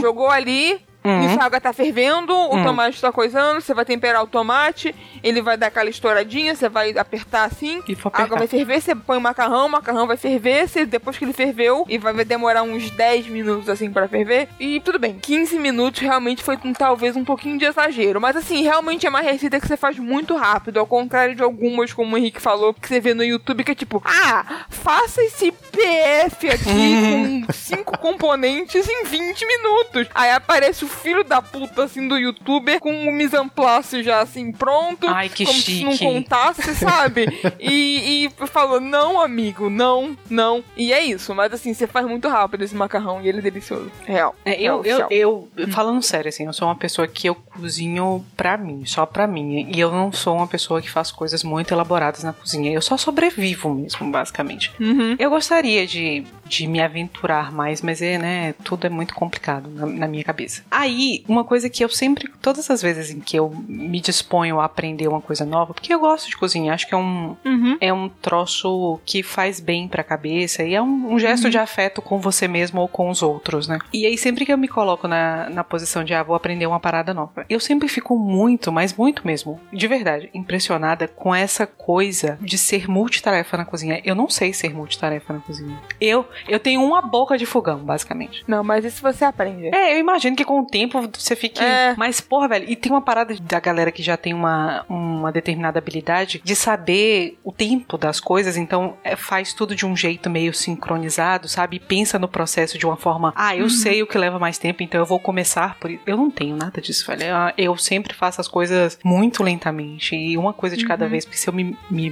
Jogou 0.00 0.30
ali. 0.30 0.78
Uhum. 1.06 1.26
Isso, 1.26 1.40
a 1.40 1.44
água 1.44 1.60
tá 1.60 1.72
fervendo, 1.72 2.32
o 2.34 2.54
Uhum. 2.56 2.64
tomate 2.64 3.00
tá 3.00 3.12
coisando, 3.12 3.60
você 3.60 3.72
vai 3.72 3.84
temperar 3.84 4.22
o 4.22 4.26
tomate, 4.26 4.94
ele 5.22 5.40
vai 5.40 5.56
dar 5.56 5.68
aquela 5.68 5.88
estouradinha, 5.88 6.54
você 6.54 6.68
vai 6.68 6.96
apertar 6.98 7.44
assim, 7.44 7.80
for 7.96 8.10
a 8.12 8.22
água 8.22 8.36
apertar. 8.36 8.38
vai 8.38 8.48
ferver, 8.48 8.80
você 8.80 8.94
põe 8.94 9.16
o 9.16 9.20
macarrão, 9.20 9.66
o 9.66 9.68
macarrão 9.68 10.06
vai 10.06 10.16
ferver, 10.16 10.68
você, 10.68 10.84
depois 10.84 11.16
que 11.16 11.24
ele 11.24 11.32
ferveu, 11.32 11.84
e 11.88 11.98
vai 11.98 12.12
demorar 12.24 12.62
uns 12.62 12.90
10 12.90 13.26
minutos 13.28 13.68
assim 13.68 13.90
pra 13.90 14.08
ferver, 14.08 14.48
e 14.58 14.80
tudo 14.80 14.98
bem, 14.98 15.18
15 15.20 15.58
minutos 15.58 16.00
realmente 16.00 16.42
foi 16.42 16.58
um, 16.64 16.72
talvez 16.72 17.14
um 17.16 17.24
pouquinho 17.24 17.58
de 17.58 17.64
exagero, 17.64 18.20
mas 18.20 18.36
assim, 18.36 18.62
realmente 18.62 19.06
é 19.06 19.08
uma 19.08 19.20
receita 19.20 19.60
que 19.60 19.66
você 19.66 19.76
faz 19.76 19.98
muito 19.98 20.34
rápido, 20.36 20.78
ao 20.80 20.86
contrário 20.86 21.34
de 21.34 21.42
algumas, 21.42 21.92
como 21.92 22.14
o 22.14 22.18
Henrique 22.18 22.40
falou, 22.40 22.74
que 22.74 22.88
você 22.88 23.00
vê 23.00 23.14
no 23.14 23.24
YouTube, 23.24 23.62
que 23.64 23.72
é 23.72 23.74
tipo, 23.74 24.02
ah, 24.04 24.64
faça 24.68 25.22
esse 25.22 25.52
PF 25.52 26.48
aqui 26.48 27.44
com 27.46 27.52
cinco 27.52 27.98
componentes 27.98 28.88
em 28.88 29.04
20 29.04 29.46
minutos. 29.46 30.06
Aí 30.14 30.30
aparece 30.30 30.84
o 30.84 30.88
filho 30.96 31.22
da 31.24 31.40
puta, 31.40 31.84
assim, 31.84 32.06
do 32.08 32.16
youtuber 32.16 32.80
com 32.80 32.90
o 33.08 33.12
mise 33.12 33.36
en 33.36 33.48
place 33.48 34.02
já, 34.02 34.20
assim, 34.20 34.52
pronto. 34.52 35.06
Ai, 35.08 35.28
que 35.28 35.44
como 35.44 35.58
se 35.58 35.84
não 35.84 35.92
chique. 35.92 36.04
contasse, 36.04 36.74
sabe? 36.74 37.26
e, 37.60 38.26
e 38.26 38.46
falou, 38.46 38.80
não, 38.80 39.20
amigo, 39.20 39.70
não, 39.70 40.16
não. 40.28 40.64
E 40.76 40.92
é 40.92 41.04
isso, 41.04 41.34
mas 41.34 41.52
assim, 41.52 41.72
você 41.72 41.86
faz 41.86 42.06
muito 42.06 42.28
rápido 42.28 42.62
esse 42.62 42.74
macarrão 42.74 43.20
e 43.22 43.28
ele 43.28 43.38
é 43.38 43.42
delicioso. 43.42 43.90
Real. 44.04 44.34
É, 44.44 44.54
eu, 44.60 44.80
Real, 44.80 44.84
eu, 45.10 45.30
oficial. 45.30 45.48
eu, 45.56 45.68
falando 45.68 46.02
sério, 46.02 46.28
assim, 46.28 46.44
eu 46.46 46.52
sou 46.52 46.68
uma 46.68 46.76
pessoa 46.76 47.06
que 47.06 47.28
eu 47.28 47.34
cozinho 47.34 48.24
pra 48.36 48.56
mim, 48.56 48.84
só 48.84 49.06
pra 49.06 49.26
mim. 49.26 49.70
E 49.74 49.78
eu 49.80 49.90
não 49.90 50.12
sou 50.12 50.36
uma 50.36 50.46
pessoa 50.46 50.80
que 50.82 50.90
faz 50.90 51.10
coisas 51.10 51.42
muito 51.44 51.72
elaboradas 51.72 52.22
na 52.22 52.32
cozinha. 52.32 52.72
Eu 52.72 52.82
só 52.82 52.96
sobrevivo 52.96 53.72
mesmo, 53.72 54.10
basicamente. 54.10 54.72
Uhum. 54.80 55.16
Eu 55.18 55.30
gostaria 55.30 55.86
de, 55.86 56.24
de 56.48 56.66
me 56.66 56.80
aventurar 56.80 57.52
mais, 57.52 57.82
mas 57.82 58.00
é, 58.02 58.18
né, 58.18 58.54
tudo 58.64 58.86
é 58.86 58.90
muito 58.90 59.14
complicado 59.14 59.68
na, 59.70 59.86
na 59.86 60.08
minha 60.08 60.24
cabeça. 60.24 60.62
Aí, 60.70 61.24
uma 61.28 61.44
coisa 61.44 61.68
que 61.68 61.84
eu 61.84 61.88
sempre, 61.88 62.30
todas 62.40 62.70
as 62.70 62.82
vezes 62.82 63.10
em 63.10 63.20
que 63.20 63.36
eu 63.38 63.50
me 63.68 64.00
disponho 64.00 64.60
a 64.60 64.64
aprender 64.64 65.08
uma 65.08 65.20
coisa 65.20 65.44
nova, 65.44 65.74
porque 65.74 65.92
eu 65.92 66.00
gosto 66.00 66.28
de 66.28 66.36
cozinhar, 66.36 66.74
acho 66.74 66.86
que 66.88 66.94
é 66.94 66.98
um, 66.98 67.36
Uhum. 67.44 67.76
é 67.80 67.92
um 67.92 68.08
troço 68.08 69.00
que 69.04 69.22
faz 69.22 69.60
bem 69.60 69.88
pra 69.88 70.02
cabeça 70.04 70.62
e 70.62 70.74
é 70.74 70.82
um, 70.82 71.14
um 71.14 71.18
gesto 71.18 71.48
de 71.50 71.58
afeto 71.58 72.00
com 72.02 72.18
você 72.20 72.46
mesmo 72.48 72.80
ou 72.80 72.88
com 72.88 73.08
os 73.08 73.22
outros, 73.22 73.66
né? 73.68 73.78
E 73.92 74.06
aí, 74.06 74.16
sempre 74.18 74.44
que 74.44 74.52
eu 74.52 74.58
me 74.58 74.68
coloco 74.68 75.08
na, 75.08 75.48
na 75.50 75.64
posição 75.64 76.04
de, 76.04 76.14
ah, 76.14 76.22
vou 76.22 76.36
aprender 76.36 76.66
uma 76.66 76.80
parada 76.80 77.12
nova, 77.14 77.44
eu 77.48 77.58
sempre 77.60 77.88
fico 77.88 78.16
muito, 78.18 78.70
mas 78.72 78.94
muito 78.94 79.26
mesmo, 79.26 79.60
de 79.72 79.86
verdade, 79.86 80.30
impressionada 80.34 81.08
com 81.08 81.34
essa 81.34 81.66
coisa 81.66 82.38
de 82.40 82.58
ser 82.58 82.88
multitarefa 82.88 83.56
na 83.56 83.64
cozinha. 83.64 84.00
Eu 84.04 84.14
não 84.14 84.28
sei 84.28 84.52
ser 84.52 84.74
multitarefa 84.74 85.32
na 85.32 85.40
cozinha. 85.40 85.78
Eu, 86.00 86.26
eu 86.48 86.58
tenho 86.60 86.82
uma 86.82 87.00
boca 87.02 87.36
de 87.38 87.46
fogão, 87.46 87.78
basicamente. 87.78 88.44
Não, 88.46 88.62
mas 88.62 88.84
isso 88.84 89.02
você 89.02 89.24
aprende. 89.24 89.74
É, 89.74 89.94
eu 89.94 89.98
imagino 89.98 90.36
que 90.36 90.44
com 90.44 90.60
o 90.60 90.66
tempo 90.66 91.00
você 91.16 91.34
fique. 91.36 91.62
É. 91.62 91.94
Mas, 91.96 92.20
porra, 92.20 92.48
velho, 92.48 92.66
e 92.68 92.76
tem 92.76 92.90
uma 92.92 93.00
parada 93.02 93.34
da 93.40 93.60
galera 93.60 93.90
que 93.92 94.02
já 94.02 94.16
tem 94.16 94.34
uma, 94.34 94.84
uma 94.88 95.30
determinada 95.32 95.78
habilidade 95.78 96.40
de 96.44 96.54
saber 96.56 97.38
o 97.44 97.52
tempo 97.52 97.96
das 97.98 98.20
coisas, 98.20 98.56
então 98.56 98.96
é, 99.04 99.16
faz 99.16 99.52
tudo 99.52 99.74
de 99.74 99.86
um 99.86 99.96
jeito 99.96 100.28
meio 100.30 100.52
sincronizado, 100.54 101.48
sabe? 101.48 101.76
E 101.76 101.80
pensa 101.80 102.18
no 102.18 102.28
processo 102.28 102.78
de 102.78 102.86
uma 102.86 102.96
forma, 102.96 103.32
ah, 103.36 103.54
eu 103.56 103.68
sei 103.70 104.02
o 104.02 104.06
que 104.06 104.16
leva 104.18 104.38
mais 104.38 104.58
tempo, 104.58 104.82
então 104.82 105.00
eu 105.00 105.06
vou 105.06 105.18
começar 105.18 105.76
por 105.78 105.90
isso. 105.90 106.02
Eu 106.06 106.16
não 106.16 106.30
tenho 106.30 106.56
nada 106.56 106.80
disso, 106.80 107.06
velho. 107.06 107.22
Eu- 107.56 107.76
sempre 107.76 108.14
faço 108.14 108.40
as 108.40 108.48
coisas 108.48 108.98
muito 109.04 109.42
lentamente 109.42 110.16
e 110.16 110.36
uma 110.36 110.52
coisa 110.52 110.76
de 110.76 110.84
cada 110.84 111.06
vez, 111.06 111.24
porque 111.24 111.36
se 111.38 111.48
eu 111.48 111.52
me, 111.52 111.76
me 111.90 112.10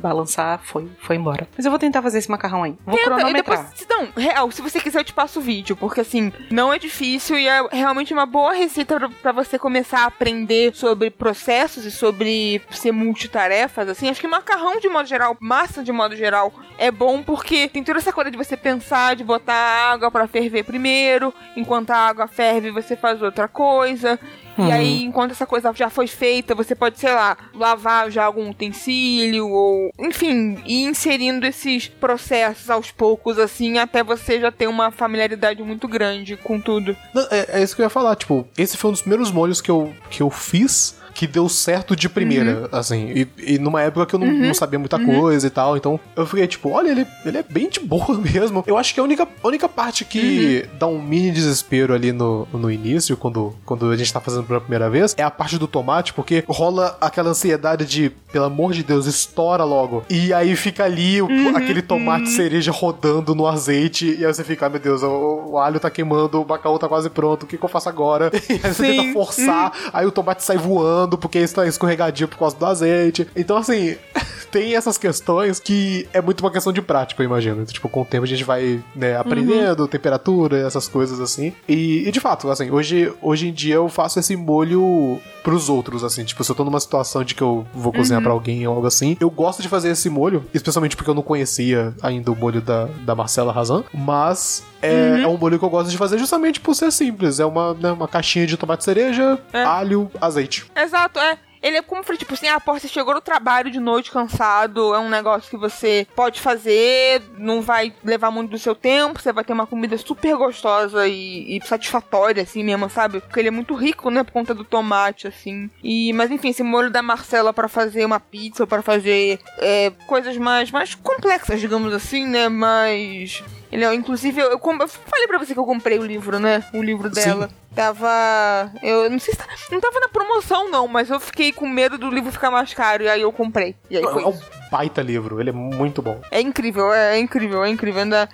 balançar, 0.00 0.60
foi, 0.62 0.88
foi 1.00 1.16
embora. 1.16 1.48
Mas 1.56 1.64
eu 1.64 1.70
vou 1.70 1.78
tentar 1.78 2.02
fazer 2.02 2.18
esse 2.18 2.30
macarrão 2.30 2.62
aí. 2.62 2.74
Vou 2.84 2.94
Tenta, 2.96 3.06
cronometrar. 3.10 3.32
Se- 3.74 3.86
não, 3.88 4.08
real, 4.16 4.50
se 4.50 4.62
você 4.62 4.80
quiser 4.80 5.00
eu 5.00 5.04
te 5.04 5.12
passo 5.12 5.38
o 5.38 5.42
vídeo, 5.42 5.76
porque 5.76 6.00
assim, 6.00 6.32
não 6.50 6.72
é 6.72 6.78
difícil 6.78 7.38
e 7.38 7.46
é 7.46 7.62
realmente 7.70 8.12
uma 8.12 8.26
boa 8.26 8.52
receita 8.52 8.98
pra- 8.98 9.08
pra 9.08 9.32
você 9.32 9.58
começar 9.58 10.00
a 10.00 10.06
aprender 10.06 10.74
sobre 10.74 11.10
processos 11.10 11.84
e 11.84 11.90
sobre 11.90 12.60
ser 12.70 12.92
multitarefas, 12.92 13.88
assim, 13.88 14.08
acho 14.08 14.20
que 14.20 14.26
macarrão 14.28 14.78
de 14.80 14.88
modo 14.88 15.06
geral, 15.06 15.36
massa 15.40 15.82
de 15.82 15.92
modo 15.92 16.16
geral, 16.16 16.52
é 16.78 16.90
bom 16.90 17.22
porque 17.22 17.68
tem 17.68 17.82
toda 17.84 17.98
essa 17.98 18.12
coisa 18.12 18.30
de 18.30 18.36
você 18.38 18.56
pensar, 18.56 19.14
de 19.16 19.24
botar 19.24 19.54
água 19.54 20.10
pra 20.10 20.26
ferver 20.26 20.64
primeiro, 20.64 21.32
enquanto 21.56 21.90
a 21.90 21.96
água 21.96 22.26
ferve 22.26 22.70
você 22.70 22.96
faz 22.96 23.20
outra 23.22 23.48
coisa, 23.48 24.18
e 24.58 24.62
Uhum. 24.62 24.72
aí, 24.72 25.02
enquanto 25.04 25.30
essa 25.32 25.46
coisa 25.46 25.72
já 25.74 25.88
foi 25.90 26.06
feita, 26.06 26.54
você 26.54 26.74
pode, 26.74 26.98
sei 26.98 27.12
lá, 27.12 27.36
lavar 27.54 28.10
já 28.10 28.24
algum 28.24 28.50
utensílio 28.50 29.48
ou, 29.48 29.90
enfim, 29.98 30.58
ir 30.66 30.84
inserindo 30.84 31.46
esses 31.46 31.88
processos 31.88 32.68
aos 32.70 32.90
poucos, 32.90 33.38
assim, 33.38 33.78
até 33.78 34.02
você 34.02 34.40
já 34.40 34.50
ter 34.52 34.66
uma 34.66 34.90
familiaridade 34.90 35.62
muito 35.62 35.86
grande 35.88 36.36
com 36.36 36.60
tudo. 36.60 36.96
Não, 37.14 37.26
É, 37.30 37.60
é 37.60 37.62
isso 37.62 37.74
que 37.74 37.82
eu 37.82 37.86
ia 37.86 37.90
falar, 37.90 38.16
tipo, 38.16 38.46
esse 38.58 38.76
foi 38.76 38.90
um 38.90 38.92
dos 38.92 39.02
primeiros 39.02 39.30
molhos 39.30 39.60
que 39.60 39.70
eu, 39.70 39.92
que 40.10 40.22
eu 40.22 40.30
fiz 40.30 40.98
que 41.14 41.26
deu 41.26 41.48
certo 41.48 41.94
de 41.96 42.08
primeira, 42.08 42.68
assim. 42.72 43.06
E, 43.14 43.54
e 43.54 43.58
numa 43.58 43.82
época 43.82 44.06
que 44.06 44.14
eu 44.14 44.18
não, 44.18 44.32
não 44.32 44.54
sabia 44.54 44.78
muita 44.78 44.98
coisa 44.98 45.46
e 45.46 45.50
tal. 45.50 45.76
Então 45.76 45.98
eu 46.16 46.26
fiquei, 46.26 46.46
tipo, 46.46 46.70
olha, 46.70 46.88
ele, 46.90 47.06
ele 47.24 47.38
é 47.38 47.42
bem 47.42 47.68
de 47.68 47.80
boa 47.80 48.16
mesmo. 48.18 48.62
Eu 48.66 48.76
acho 48.78 48.94
que 48.94 49.00
a 49.00 49.02
única, 49.02 49.26
a 49.42 49.46
única 49.48 49.68
parte 49.68 50.04
que 50.04 50.66
dá 50.78 50.86
um 50.86 51.00
mini 51.00 51.30
desespero 51.30 51.94
ali 51.94 52.12
no, 52.12 52.46
no 52.52 52.70
início, 52.70 53.16
quando, 53.16 53.54
quando 53.64 53.90
a 53.90 53.96
gente 53.96 54.12
tá 54.12 54.20
fazendo 54.20 54.44
pela 54.44 54.60
primeira 54.60 54.88
vez, 54.90 55.14
é 55.18 55.22
a 55.22 55.30
parte 55.30 55.58
do 55.58 55.66
tomate, 55.66 56.12
porque 56.12 56.44
rola 56.48 56.96
aquela 57.00 57.30
ansiedade 57.30 57.84
de, 57.84 58.10
pelo 58.32 58.44
amor 58.46 58.72
de 58.72 58.82
Deus, 58.82 59.06
estoura 59.06 59.64
logo. 59.64 60.04
E 60.08 60.32
aí 60.32 60.54
fica 60.56 60.84
ali 60.84 61.20
o- 61.22 61.28
aquele 61.56 61.82
tomate 61.82 62.28
cereja 62.30 62.70
rodando 62.70 63.34
no 63.34 63.46
azeite. 63.46 64.16
E 64.18 64.24
aí 64.24 64.32
você 64.32 64.44
fica, 64.44 64.66
ai 64.66 64.70
meu 64.70 64.80
Deus, 64.80 65.02
o, 65.02 65.50
o 65.52 65.58
alho 65.58 65.78
tá 65.80 65.90
queimando, 65.90 66.40
o 66.42 66.46
macarrão 66.46 66.78
tá 66.78 66.88
quase 66.88 67.10
pronto, 67.10 67.42
o 67.42 67.46
que, 67.46 67.56
que 67.58 67.64
eu 67.64 67.68
faço 67.68 67.88
agora? 67.88 68.30
E 68.50 68.54
aí 68.54 68.74
você 68.74 68.86
Sim. 68.86 68.96
tenta 68.96 69.12
forçar, 69.12 69.72
aí 69.92 70.04
o 70.06 70.10
tomate 70.10 70.42
sai 70.44 70.56
voando, 70.56 71.09
porque 71.18 71.38
está 71.38 71.66
escorregadio 71.66 72.28
por 72.28 72.38
causa 72.38 72.56
do 72.56 72.66
azeite. 72.66 73.26
Então, 73.36 73.56
assim, 73.56 73.96
tem 74.50 74.74
essas 74.74 74.98
questões 74.98 75.60
que 75.60 76.06
é 76.12 76.20
muito 76.20 76.40
uma 76.40 76.50
questão 76.50 76.72
de 76.72 76.82
prática, 76.82 77.22
eu 77.22 77.26
imagino. 77.26 77.64
Tipo, 77.64 77.88
com 77.88 78.02
o 78.02 78.04
tempo 78.04 78.24
a 78.24 78.28
gente 78.28 78.44
vai, 78.44 78.82
né, 78.94 79.16
aprendendo, 79.16 79.86
temperatura, 79.86 80.58
essas 80.58 80.88
coisas 80.88 81.20
assim. 81.20 81.52
E, 81.68 82.08
e, 82.08 82.12
de 82.12 82.20
fato, 82.20 82.50
assim, 82.50 82.70
hoje, 82.70 83.12
hoje 83.22 83.48
em 83.48 83.52
dia 83.52 83.76
eu 83.76 83.88
faço 83.88 84.18
esse 84.18 84.36
molho 84.36 85.20
pros 85.42 85.68
outros, 85.68 86.04
assim. 86.04 86.24
Tipo, 86.24 86.42
se 86.44 86.50
eu 86.50 86.56
tô 86.56 86.64
numa 86.64 86.80
situação 86.80 87.24
de 87.24 87.34
que 87.34 87.42
eu 87.42 87.66
vou 87.74 87.92
cozinhar 87.92 88.22
pra 88.22 88.32
alguém 88.32 88.66
ou 88.66 88.74
algo 88.74 88.86
assim, 88.86 89.16
eu 89.20 89.30
gosto 89.30 89.62
de 89.62 89.68
fazer 89.68 89.90
esse 89.90 90.10
molho, 90.10 90.44
especialmente 90.52 90.96
porque 90.96 91.10
eu 91.10 91.14
não 91.14 91.22
conhecia 91.22 91.94
ainda 92.02 92.30
o 92.30 92.36
molho 92.36 92.60
da, 92.60 92.86
da 93.04 93.14
Marcela 93.14 93.52
Razan, 93.52 93.84
mas 93.92 94.62
é, 94.82 95.22
é 95.22 95.26
um 95.26 95.36
molho 95.36 95.58
que 95.58 95.64
eu 95.64 95.70
gosto 95.70 95.90
de 95.90 95.96
fazer 95.96 96.18
justamente 96.18 96.60
por 96.60 96.74
ser 96.74 96.90
simples. 96.90 97.40
É 97.40 97.44
uma, 97.44 97.74
né, 97.74 97.92
uma 97.92 98.08
caixinha 98.08 98.46
de 98.46 98.56
tomate 98.56 98.84
cereja, 98.84 99.38
É. 99.52 99.62
alho, 99.62 100.10
azeite. 100.20 100.64
Exato, 100.76 101.18
é. 101.18 101.38
Ele 101.62 101.76
é 101.76 101.82
como, 101.82 102.02
tipo 102.02 102.32
assim, 102.32 102.48
ah, 102.48 102.58
pô, 102.58 102.72
você 102.72 102.88
chegou 102.88 103.12
no 103.12 103.20
trabalho 103.20 103.70
de 103.70 103.78
noite 103.78 104.10
cansado, 104.10 104.94
é 104.94 104.98
um 104.98 105.10
negócio 105.10 105.50
que 105.50 105.58
você 105.58 106.06
pode 106.16 106.40
fazer, 106.40 107.22
não 107.36 107.60
vai 107.60 107.92
levar 108.02 108.30
muito 108.30 108.50
do 108.50 108.58
seu 108.58 108.74
tempo, 108.74 109.20
você 109.20 109.30
vai 109.30 109.44
ter 109.44 109.52
uma 109.52 109.66
comida 109.66 109.98
super 109.98 110.36
gostosa 110.36 111.06
e, 111.06 111.58
e 111.58 111.66
satisfatória, 111.66 112.42
assim 112.42 112.64
mesmo, 112.64 112.88
sabe? 112.88 113.20
Porque 113.20 113.38
ele 113.38 113.48
é 113.48 113.50
muito 113.50 113.74
rico, 113.74 114.10
né, 114.10 114.24
por 114.24 114.32
conta 114.32 114.54
do 114.54 114.64
tomate, 114.64 115.26
assim. 115.28 115.68
E, 115.84 116.12
mas 116.14 116.30
enfim, 116.30 116.48
esse 116.48 116.62
molho 116.62 116.90
da 116.90 117.02
Marcela 117.02 117.52
para 117.52 117.68
fazer 117.68 118.06
uma 118.06 118.18
pizza, 118.18 118.66
para 118.66 118.80
fazer 118.80 119.38
é, 119.58 119.92
coisas 120.06 120.38
mais, 120.38 120.70
mais 120.70 120.94
complexas, 120.94 121.60
digamos 121.60 121.92
assim, 121.92 122.26
né, 122.26 122.48
mas... 122.48 123.44
Ele, 123.72 123.84
é, 123.84 123.94
inclusive, 123.94 124.40
eu, 124.40 124.50
eu, 124.50 124.60
eu, 124.60 124.88
falei 124.88 125.26
pra 125.28 125.38
você 125.38 125.54
que 125.54 125.60
eu 125.60 125.64
comprei 125.64 125.98
o 125.98 126.04
livro, 126.04 126.38
né? 126.40 126.64
O 126.74 126.82
livro 126.82 127.08
dela. 127.08 127.48
Sim. 127.48 127.54
Tava. 127.74 128.72
Eu 128.82 129.08
não 129.08 129.18
sei 129.18 129.32
se. 129.32 129.38
Tá, 129.38 129.46
não 129.70 129.80
tava 129.80 130.00
na 130.00 130.08
promoção, 130.08 130.68
não, 130.70 130.88
mas 130.88 131.08
eu 131.08 131.20
fiquei 131.20 131.52
com 131.52 131.68
medo 131.68 131.96
do 131.96 132.10
livro 132.10 132.32
ficar 132.32 132.50
mais 132.50 132.74
caro. 132.74 133.04
E 133.04 133.08
aí 133.08 133.20
eu 133.20 133.32
comprei. 133.32 133.76
E 133.88 133.96
aí 133.96 134.02
foi 134.02 134.22
é 134.22 134.26
um 134.26 134.38
baita 134.72 135.00
livro, 135.02 135.40
ele 135.40 135.50
é 135.50 135.52
muito 135.52 136.02
bom. 136.02 136.20
É 136.32 136.40
incrível, 136.40 136.92
é, 136.92 137.16
é 137.16 137.18
incrível, 137.20 137.64
é 137.64 137.68
incrível. 137.68 138.02
Ainda. 138.02 138.28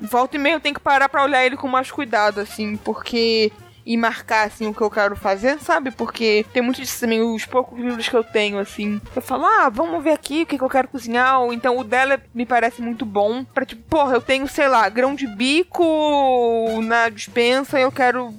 Volta 0.00 0.36
e 0.36 0.38
meia 0.38 0.54
eu 0.54 0.60
tenho 0.60 0.74
que 0.74 0.80
parar 0.80 1.08
pra 1.08 1.22
olhar 1.22 1.44
ele 1.44 1.56
com 1.56 1.68
mais 1.68 1.90
cuidado, 1.90 2.40
assim, 2.40 2.76
porque 2.76 3.52
e 3.84 3.96
marcar, 3.96 4.46
assim, 4.46 4.66
o 4.66 4.74
que 4.74 4.80
eu 4.80 4.90
quero 4.90 5.16
fazer, 5.16 5.58
sabe? 5.60 5.90
Porque 5.90 6.46
tem 6.52 6.62
muito 6.62 6.80
disso 6.80 7.00
também, 7.00 7.20
os 7.20 7.44
poucos 7.44 7.78
livros 7.78 8.08
que 8.08 8.16
eu 8.16 8.24
tenho, 8.24 8.58
assim. 8.58 9.00
Eu 9.14 9.22
falo, 9.22 9.44
ah, 9.44 9.68
vamos 9.68 10.02
ver 10.02 10.12
aqui 10.12 10.42
o 10.42 10.46
que, 10.46 10.56
que 10.56 10.64
eu 10.64 10.68
quero 10.68 10.88
cozinhar. 10.88 11.40
Ou 11.40 11.52
então 11.52 11.76
o 11.76 11.84
dela 11.84 12.20
me 12.34 12.46
parece 12.46 12.80
muito 12.80 13.04
bom. 13.04 13.44
Pra 13.44 13.66
tipo, 13.66 13.82
porra, 13.88 14.14
eu 14.14 14.20
tenho, 14.20 14.46
sei 14.46 14.68
lá, 14.68 14.88
grão 14.88 15.14
de 15.14 15.26
bico 15.26 15.84
na 16.82 17.08
dispensa 17.08 17.78
e 17.78 17.82
eu 17.82 17.92
quero 17.92 18.32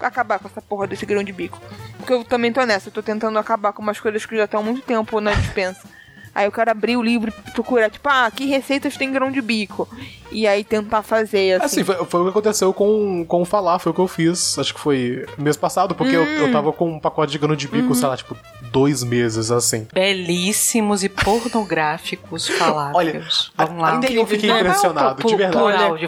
acabar 0.00 0.38
com 0.38 0.48
essa 0.48 0.62
porra 0.62 0.86
desse 0.86 1.04
grão 1.04 1.22
de 1.22 1.32
bico. 1.32 1.60
Porque 1.98 2.12
eu 2.12 2.24
também 2.24 2.52
tô 2.52 2.64
nessa, 2.64 2.88
eu 2.88 2.92
tô 2.92 3.02
tentando 3.02 3.38
acabar 3.38 3.72
com 3.72 3.82
umas 3.82 4.00
coisas 4.00 4.24
que 4.24 4.36
já 4.36 4.44
estão 4.44 4.60
há 4.60 4.62
muito 4.62 4.82
tempo 4.82 5.20
na 5.20 5.32
dispensa. 5.32 5.97
Aí 6.38 6.46
eu 6.46 6.52
quero 6.52 6.70
abrir 6.70 6.96
o 6.96 7.02
livro 7.02 7.32
e 7.48 7.50
procurar, 7.50 7.90
tipo, 7.90 8.08
ah, 8.08 8.30
que 8.30 8.46
receitas 8.46 8.96
tem 8.96 9.10
grão 9.10 9.28
de 9.28 9.42
bico? 9.42 9.88
E 10.30 10.46
aí 10.46 10.62
tentar 10.62 11.02
fazer, 11.02 11.60
assim. 11.60 11.80
Assim, 11.80 11.84
foi, 11.84 11.96
foi 12.04 12.20
o 12.20 12.24
que 12.24 12.30
aconteceu 12.30 12.72
com, 12.72 13.24
com 13.26 13.42
o 13.42 13.44
falafel 13.44 13.92
que 13.92 13.98
eu 13.98 14.06
fiz, 14.06 14.56
acho 14.56 14.72
que 14.72 14.78
foi 14.78 15.26
mês 15.36 15.56
passado, 15.56 15.96
porque 15.96 16.16
hum. 16.16 16.22
eu, 16.22 16.42
eu 16.42 16.46
hum. 16.46 16.52
tava 16.52 16.72
com 16.72 16.92
um 16.92 17.00
pacote 17.00 17.32
de 17.32 17.38
grão 17.38 17.56
de 17.56 17.66
bico, 17.66 17.88
hum. 17.88 17.94
sei 17.94 18.06
lá, 18.06 18.16
tipo, 18.16 18.36
dois 18.70 19.02
meses, 19.02 19.50
assim. 19.50 19.88
Belíssimos 19.92 21.02
e 21.02 21.08
pornográficos 21.08 22.46
falafels. 22.46 22.94
Olha, 22.94 23.26
Vamos 23.56 23.82
lá. 23.82 23.94
Ainda 23.94 24.06
eu 24.08 24.24
fiquei 24.24 24.48
impressionado, 24.48 25.26
de 25.26 25.34
verdade. 25.34 25.56
Plural 25.58 25.98
de 25.98 26.06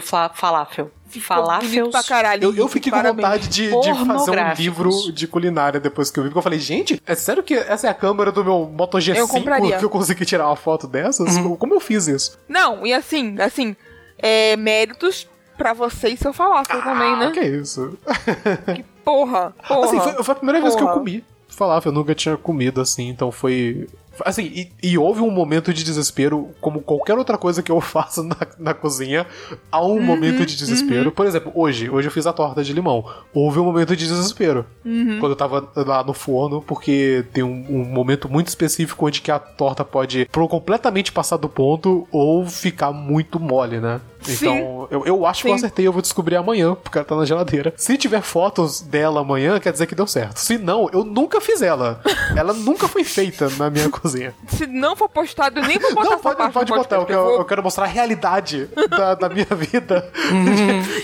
falafel 1.19 1.61
falafel 1.61 1.89
pra 1.89 2.03
caralho. 2.03 2.43
Eu, 2.43 2.55
eu 2.55 2.67
fiquei 2.67 2.91
com 2.91 3.01
vontade 3.01 3.47
de, 3.47 3.69
de, 3.69 4.05
fazer 4.05 4.31
um 4.31 4.53
livro 4.53 4.89
de 5.11 5.27
culinária 5.27 5.79
depois 5.79 6.09
que 6.09 6.19
eu 6.19 6.23
vi, 6.23 6.29
porque 6.29 6.39
eu 6.39 6.43
falei, 6.43 6.59
gente, 6.59 7.01
é 7.05 7.15
sério 7.15 7.43
que 7.43 7.53
essa 7.53 7.87
é 7.87 7.89
a 7.89 7.93
câmera 7.93 8.31
do 8.31 8.43
meu 8.43 8.65
Moto 8.65 8.97
G5 8.97 9.15
eu 9.15 9.79
que 9.79 9.85
eu 9.85 9.89
consegui 9.89 10.25
tirar 10.25 10.47
uma 10.47 10.55
foto 10.55 10.87
dessas? 10.87 11.35
Uhum. 11.35 11.55
Como 11.55 11.73
eu 11.73 11.79
fiz 11.79 12.07
isso? 12.07 12.39
Não, 12.47 12.85
e 12.85 12.93
assim, 12.93 13.35
assim, 13.39 13.75
é, 14.17 14.55
méritos 14.55 15.27
pra 15.57 15.73
você 15.73 16.09
e 16.09 16.17
seu 16.17 16.33
falafel 16.33 16.79
ah, 16.79 16.83
também, 16.83 17.17
né? 17.17 17.31
que 17.31 17.41
isso? 17.41 17.97
que 18.75 18.83
porra, 19.03 19.53
porra. 19.67 19.85
Assim, 19.85 19.99
foi, 19.99 20.23
foi 20.23 20.31
a 20.31 20.35
primeira 20.35 20.59
porra. 20.59 20.69
vez 20.69 20.75
que 20.75 20.83
eu 20.83 20.93
comi 20.93 21.23
falafel, 21.47 21.91
eu 21.91 21.95
nunca 21.95 22.15
tinha 22.15 22.37
comido 22.37 22.81
assim, 22.81 23.09
então 23.09 23.31
foi 23.31 23.87
Assim, 24.25 24.43
e, 24.43 24.71
e, 24.81 24.97
houve 24.97 25.21
um 25.21 25.29
momento 25.29 25.73
de 25.73 25.83
desespero, 25.83 26.49
como 26.59 26.81
qualquer 26.81 27.17
outra 27.17 27.37
coisa 27.37 27.61
que 27.61 27.71
eu 27.71 27.79
faço 27.81 28.23
na, 28.23 28.37
na 28.57 28.73
cozinha, 28.73 29.25
há 29.71 29.81
um 29.85 29.95
uhum, 29.95 30.01
momento 30.01 30.45
de 30.45 30.55
desespero. 30.55 31.05
Uhum. 31.05 31.11
Por 31.11 31.25
exemplo, 31.25 31.51
hoje, 31.55 31.89
hoje 31.89 32.07
eu 32.07 32.11
fiz 32.11 32.25
a 32.25 32.33
torta 32.33 32.63
de 32.63 32.73
limão. 32.73 33.05
Houve 33.33 33.59
um 33.59 33.65
momento 33.65 33.95
de 33.95 34.07
desespero. 34.07 34.65
Uhum. 34.85 35.19
Quando 35.19 35.31
eu 35.33 35.35
tava 35.35 35.69
lá 35.75 36.03
no 36.03 36.13
forno, 36.13 36.61
porque 36.61 37.25
tem 37.33 37.43
um, 37.43 37.65
um, 37.69 37.85
momento 37.85 38.29
muito 38.29 38.47
específico 38.47 39.05
onde 39.05 39.21
que 39.21 39.31
a 39.31 39.39
torta 39.39 39.83
pode 39.83 40.27
completamente 40.31 41.11
passar 41.11 41.37
do 41.37 41.47
ponto 41.47 42.07
ou 42.11 42.45
ficar 42.45 42.91
muito 42.91 43.39
mole, 43.39 43.79
né? 43.79 44.01
Então, 44.29 44.87
eu, 44.91 45.05
eu 45.05 45.25
acho 45.25 45.41
Sim. 45.41 45.47
que 45.47 45.51
eu 45.51 45.55
acertei, 45.55 45.87
eu 45.87 45.93
vou 45.93 46.01
descobrir 46.01 46.35
amanhã, 46.35 46.75
porque 46.75 46.97
ela 46.97 47.05
tá 47.05 47.15
na 47.15 47.25
geladeira. 47.25 47.73
Se 47.77 47.97
tiver 47.97 48.21
fotos 48.21 48.81
dela 48.81 49.21
amanhã, 49.21 49.59
quer 49.59 49.71
dizer 49.71 49.87
que 49.87 49.95
deu 49.95 50.07
certo. 50.07 50.37
Se 50.37 50.57
não, 50.57 50.89
eu 50.91 51.03
nunca 51.03 51.41
fiz 51.41 51.61
ela. 51.61 52.01
ela 52.35 52.53
nunca 52.53 52.87
foi 52.87 53.03
feita 53.03 53.49
na 53.57 53.69
minha 53.69 53.89
cozinha. 53.89 54.33
Se 54.47 54.67
não 54.67 54.95
for 54.95 55.09
postado, 55.09 55.59
eu 55.59 55.63
nem 55.67 55.79
vou 55.79 55.93
botar 55.93 56.09
Não, 56.09 56.19
pode, 56.19 56.53
pode 56.53 56.71
botar, 56.71 56.95
eu, 56.97 57.07
eu, 57.07 57.29
eu, 57.37 57.45
quero 57.45 57.63
mostrar 57.63 57.85
a 57.85 57.87
realidade 57.87 58.69
da, 58.89 59.15
da 59.15 59.29
minha 59.29 59.45
vida. 59.55 60.11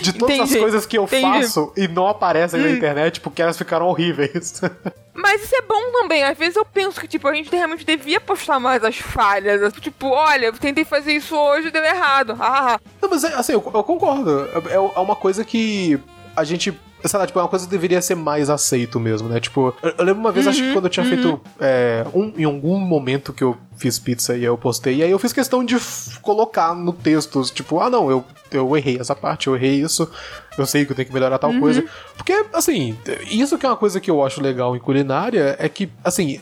de, 0.00 0.12
todas 0.12 0.36
Entendi. 0.36 0.54
as 0.54 0.60
coisas 0.60 0.86
que 0.86 0.98
eu 0.98 1.04
Entendi. 1.04 1.22
faço 1.22 1.72
e 1.76 1.88
não 1.88 2.06
aparecem 2.06 2.60
hum. 2.60 2.64
na 2.64 2.70
internet 2.70 3.20
porque 3.20 3.42
elas 3.42 3.56
ficaram 3.56 3.86
horríveis. 3.86 4.60
Mas 5.18 5.42
isso 5.42 5.56
é 5.56 5.62
bom 5.62 5.92
também. 5.92 6.22
Às 6.22 6.38
vezes 6.38 6.54
eu 6.54 6.64
penso 6.64 7.00
que, 7.00 7.08
tipo, 7.08 7.26
a 7.26 7.34
gente 7.34 7.50
realmente 7.50 7.84
devia 7.84 8.20
postar 8.20 8.60
mais 8.60 8.84
as 8.84 8.98
falhas. 8.98 9.72
Tipo, 9.74 10.10
olha, 10.10 10.46
eu 10.46 10.52
tentei 10.52 10.84
fazer 10.84 11.12
isso 11.12 11.36
hoje 11.36 11.68
e 11.68 11.70
deu 11.72 11.84
errado. 11.84 12.36
Ah. 12.38 12.78
Não, 13.02 13.10
mas 13.10 13.24
assim, 13.24 13.52
eu, 13.52 13.70
eu 13.74 13.82
concordo. 13.82 14.48
É, 14.70 14.74
é 14.74 14.78
uma 14.78 15.16
coisa 15.16 15.44
que 15.44 16.00
a 16.36 16.44
gente 16.44 16.72
sei 17.04 17.18
lá, 17.18 17.26
tipo, 17.26 17.38
é 17.38 17.42
uma 17.42 17.48
coisa 17.48 17.64
que 17.64 17.70
deveria 17.70 18.02
ser 18.02 18.14
mais 18.14 18.50
aceito 18.50 18.98
mesmo, 18.98 19.28
né? 19.28 19.40
Tipo, 19.40 19.74
eu, 19.82 19.94
eu 19.98 20.04
lembro 20.04 20.20
uma 20.20 20.32
vez, 20.32 20.46
uhum, 20.46 20.50
acho 20.50 20.60
que 20.60 20.68
uhum, 20.68 20.72
quando 20.74 20.84
eu 20.86 20.90
tinha 20.90 21.04
uhum. 21.04 21.10
feito 21.10 21.40
é, 21.60 22.06
um, 22.14 22.32
em 22.36 22.44
algum 22.44 22.78
momento 22.78 23.32
que 23.32 23.44
eu 23.44 23.56
fiz 23.76 23.98
pizza 23.98 24.36
e 24.36 24.44
eu 24.44 24.58
postei, 24.58 24.96
e 24.96 25.02
aí 25.02 25.10
eu 25.10 25.18
fiz 25.18 25.32
questão 25.32 25.64
de 25.64 25.76
colocar 26.20 26.74
no 26.74 26.92
texto, 26.92 27.42
tipo, 27.44 27.80
ah 27.80 27.88
não, 27.88 28.10
eu, 28.10 28.24
eu 28.50 28.76
errei 28.76 28.98
essa 28.98 29.14
parte, 29.14 29.46
eu 29.46 29.54
errei 29.54 29.80
isso, 29.80 30.10
eu 30.58 30.66
sei 30.66 30.84
que 30.84 30.90
eu 30.90 30.96
tenho 30.96 31.06
que 31.06 31.14
melhorar 31.14 31.38
tal 31.38 31.50
uhum. 31.50 31.60
coisa. 31.60 31.84
Porque, 32.16 32.44
assim, 32.52 32.96
isso 33.30 33.56
que 33.56 33.64
é 33.64 33.68
uma 33.68 33.76
coisa 33.76 34.00
que 34.00 34.10
eu 34.10 34.24
acho 34.24 34.42
legal 34.42 34.74
em 34.74 34.80
culinária 34.80 35.54
é 35.58 35.68
que, 35.68 35.88
assim, 36.02 36.40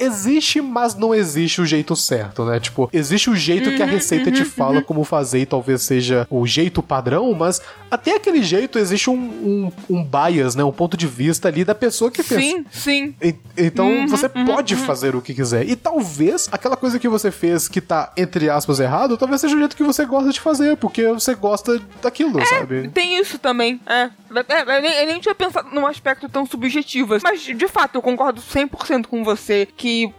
existe, 0.00 0.60
mas 0.60 0.96
não 0.96 1.14
existe 1.14 1.60
o 1.60 1.66
jeito 1.66 1.94
certo, 1.94 2.44
né? 2.44 2.58
Tipo, 2.58 2.90
existe 2.92 3.30
o 3.30 3.36
jeito 3.36 3.70
que 3.70 3.82
a 3.82 3.86
uhum, 3.86 3.92
receita 3.92 4.32
te 4.32 4.44
fala 4.44 4.78
uhum. 4.78 4.82
como 4.82 5.04
fazer 5.04 5.40
e 5.40 5.46
talvez 5.46 5.82
seja 5.82 6.26
o 6.28 6.44
jeito 6.46 6.82
padrão, 6.82 7.32
mas 7.32 7.62
até 7.90 8.16
aquele 8.16 8.42
jeito 8.42 8.78
existe 8.78 9.08
um, 9.08 9.14
um, 9.14 9.72
um 9.88 10.04
bias, 10.04 10.54
né? 10.54 10.64
Um 10.64 10.72
ponto 10.72 10.96
de 10.96 11.06
vista 11.06 11.48
ali 11.48 11.64
da 11.64 11.74
pessoa 11.74 12.10
que 12.10 12.22
fez. 12.22 12.44
Sim, 12.44 12.66
sim. 12.70 13.14
E, 13.22 13.34
então 13.56 13.88
uhum, 13.88 14.08
você 14.08 14.28
pode 14.28 14.76
fazer 14.76 15.14
o 15.16 15.22
que 15.22 15.34
quiser. 15.34 15.68
E 15.68 15.76
talvez 15.76 16.48
aquela 16.50 16.76
coisa 16.76 16.98
que 16.98 17.08
você 17.08 17.30
fez 17.30 17.68
que 17.68 17.80
tá, 17.80 18.12
entre 18.16 18.48
aspas, 18.48 18.80
errado, 18.80 19.16
talvez 19.16 19.40
seja 19.40 19.56
o 19.56 19.58
jeito 19.58 19.76
que 19.76 19.82
você 19.82 20.04
gosta 20.04 20.30
de 20.30 20.40
fazer, 20.40 20.76
porque 20.76 21.06
você 21.08 21.34
gosta 21.34 21.80
daquilo, 22.02 22.40
é, 22.40 22.44
sabe? 22.44 22.88
Tem 22.88 23.18
isso 23.18 23.38
também, 23.38 23.80
é. 23.86 24.02
é 24.02 24.78
eu, 24.78 24.82
nem, 24.82 24.92
eu 24.92 25.06
nem 25.06 25.20
tinha 25.20 25.34
pensado 25.34 25.70
num 25.70 25.86
aspecto 25.86 26.28
tão 26.28 26.46
subjetivo, 26.46 27.14
assim. 27.14 27.24
mas 27.24 27.40
de 27.40 27.68
fato 27.68 27.96
eu 27.96 28.02
concordo 28.02 28.40
100% 28.40 29.06
com 29.06 29.24
você 29.24 29.66
que 29.76 30.12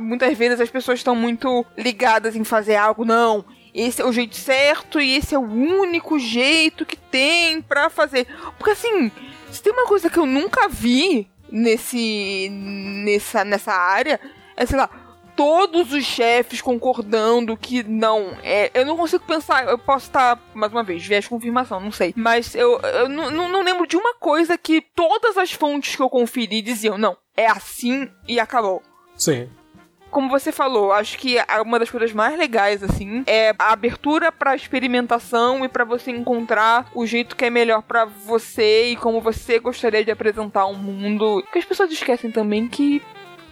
muitas 0.00 0.36
vezes 0.36 0.60
as 0.60 0.70
pessoas 0.70 0.98
estão 0.98 1.14
muito 1.14 1.64
ligadas 1.76 2.34
em 2.34 2.44
fazer 2.44 2.76
algo, 2.76 3.04
não. 3.04 3.44
Esse 3.74 4.02
é 4.02 4.04
o 4.04 4.12
jeito 4.12 4.36
certo 4.36 5.00
e 5.00 5.16
esse 5.16 5.34
é 5.34 5.38
o 5.38 5.42
único 5.42 6.18
jeito 6.18 6.84
que 6.84 6.96
tem 6.96 7.62
para 7.62 7.88
fazer. 7.90 8.26
Porque 8.58 8.70
assim, 8.70 9.10
se 9.50 9.62
tem 9.62 9.72
uma 9.72 9.86
coisa 9.86 10.10
que 10.10 10.18
eu 10.18 10.26
nunca 10.26 10.68
vi 10.68 11.28
nesse 11.50 12.48
nessa 12.50 13.44
nessa 13.44 13.72
área, 13.72 14.20
é 14.56 14.66
sei 14.66 14.76
lá, 14.76 14.88
todos 15.36 15.92
os 15.92 16.04
chefes 16.04 16.60
concordando 16.60 17.56
que 17.56 17.82
não. 17.82 18.36
É, 18.42 18.70
eu 18.74 18.84
não 18.84 18.96
consigo 18.96 19.24
pensar. 19.24 19.66
Eu 19.66 19.78
posso 19.78 20.06
estar, 20.06 20.38
mais 20.52 20.72
uma 20.72 20.82
vez, 20.82 21.04
viés 21.04 21.26
confirmação, 21.26 21.80
não 21.80 21.92
sei. 21.92 22.12
Mas 22.16 22.54
eu, 22.54 22.78
eu 22.80 23.08
não 23.08 23.62
lembro 23.62 23.86
de 23.86 23.96
uma 23.96 24.14
coisa 24.14 24.58
que 24.58 24.80
todas 24.80 25.38
as 25.38 25.52
fontes 25.52 25.96
que 25.96 26.02
eu 26.02 26.10
conferi 26.10 26.60
diziam: 26.60 26.98
não, 26.98 27.16
é 27.36 27.46
assim 27.46 28.10
e 28.28 28.38
acabou. 28.38 28.82
Sim 29.16 29.48
como 30.10 30.28
você 30.28 30.50
falou, 30.52 30.92
acho 30.92 31.18
que 31.18 31.36
uma 31.64 31.78
das 31.78 31.90
coisas 31.90 32.12
mais 32.12 32.36
legais, 32.38 32.82
assim, 32.82 33.22
é 33.26 33.54
a 33.58 33.72
abertura 33.72 34.32
para 34.32 34.54
experimentação 34.54 35.64
e 35.64 35.68
para 35.68 35.84
você 35.84 36.10
encontrar 36.10 36.90
o 36.94 37.06
jeito 37.06 37.36
que 37.36 37.44
é 37.44 37.50
melhor 37.50 37.82
para 37.82 38.04
você 38.04 38.90
e 38.90 38.96
como 38.96 39.20
você 39.20 39.58
gostaria 39.58 40.04
de 40.04 40.10
apresentar 40.10 40.66
o 40.66 40.72
um 40.72 40.76
mundo. 40.76 41.44
Que 41.52 41.58
as 41.58 41.64
pessoas 41.64 41.90
esquecem 41.90 42.30
também 42.30 42.68
que 42.68 43.02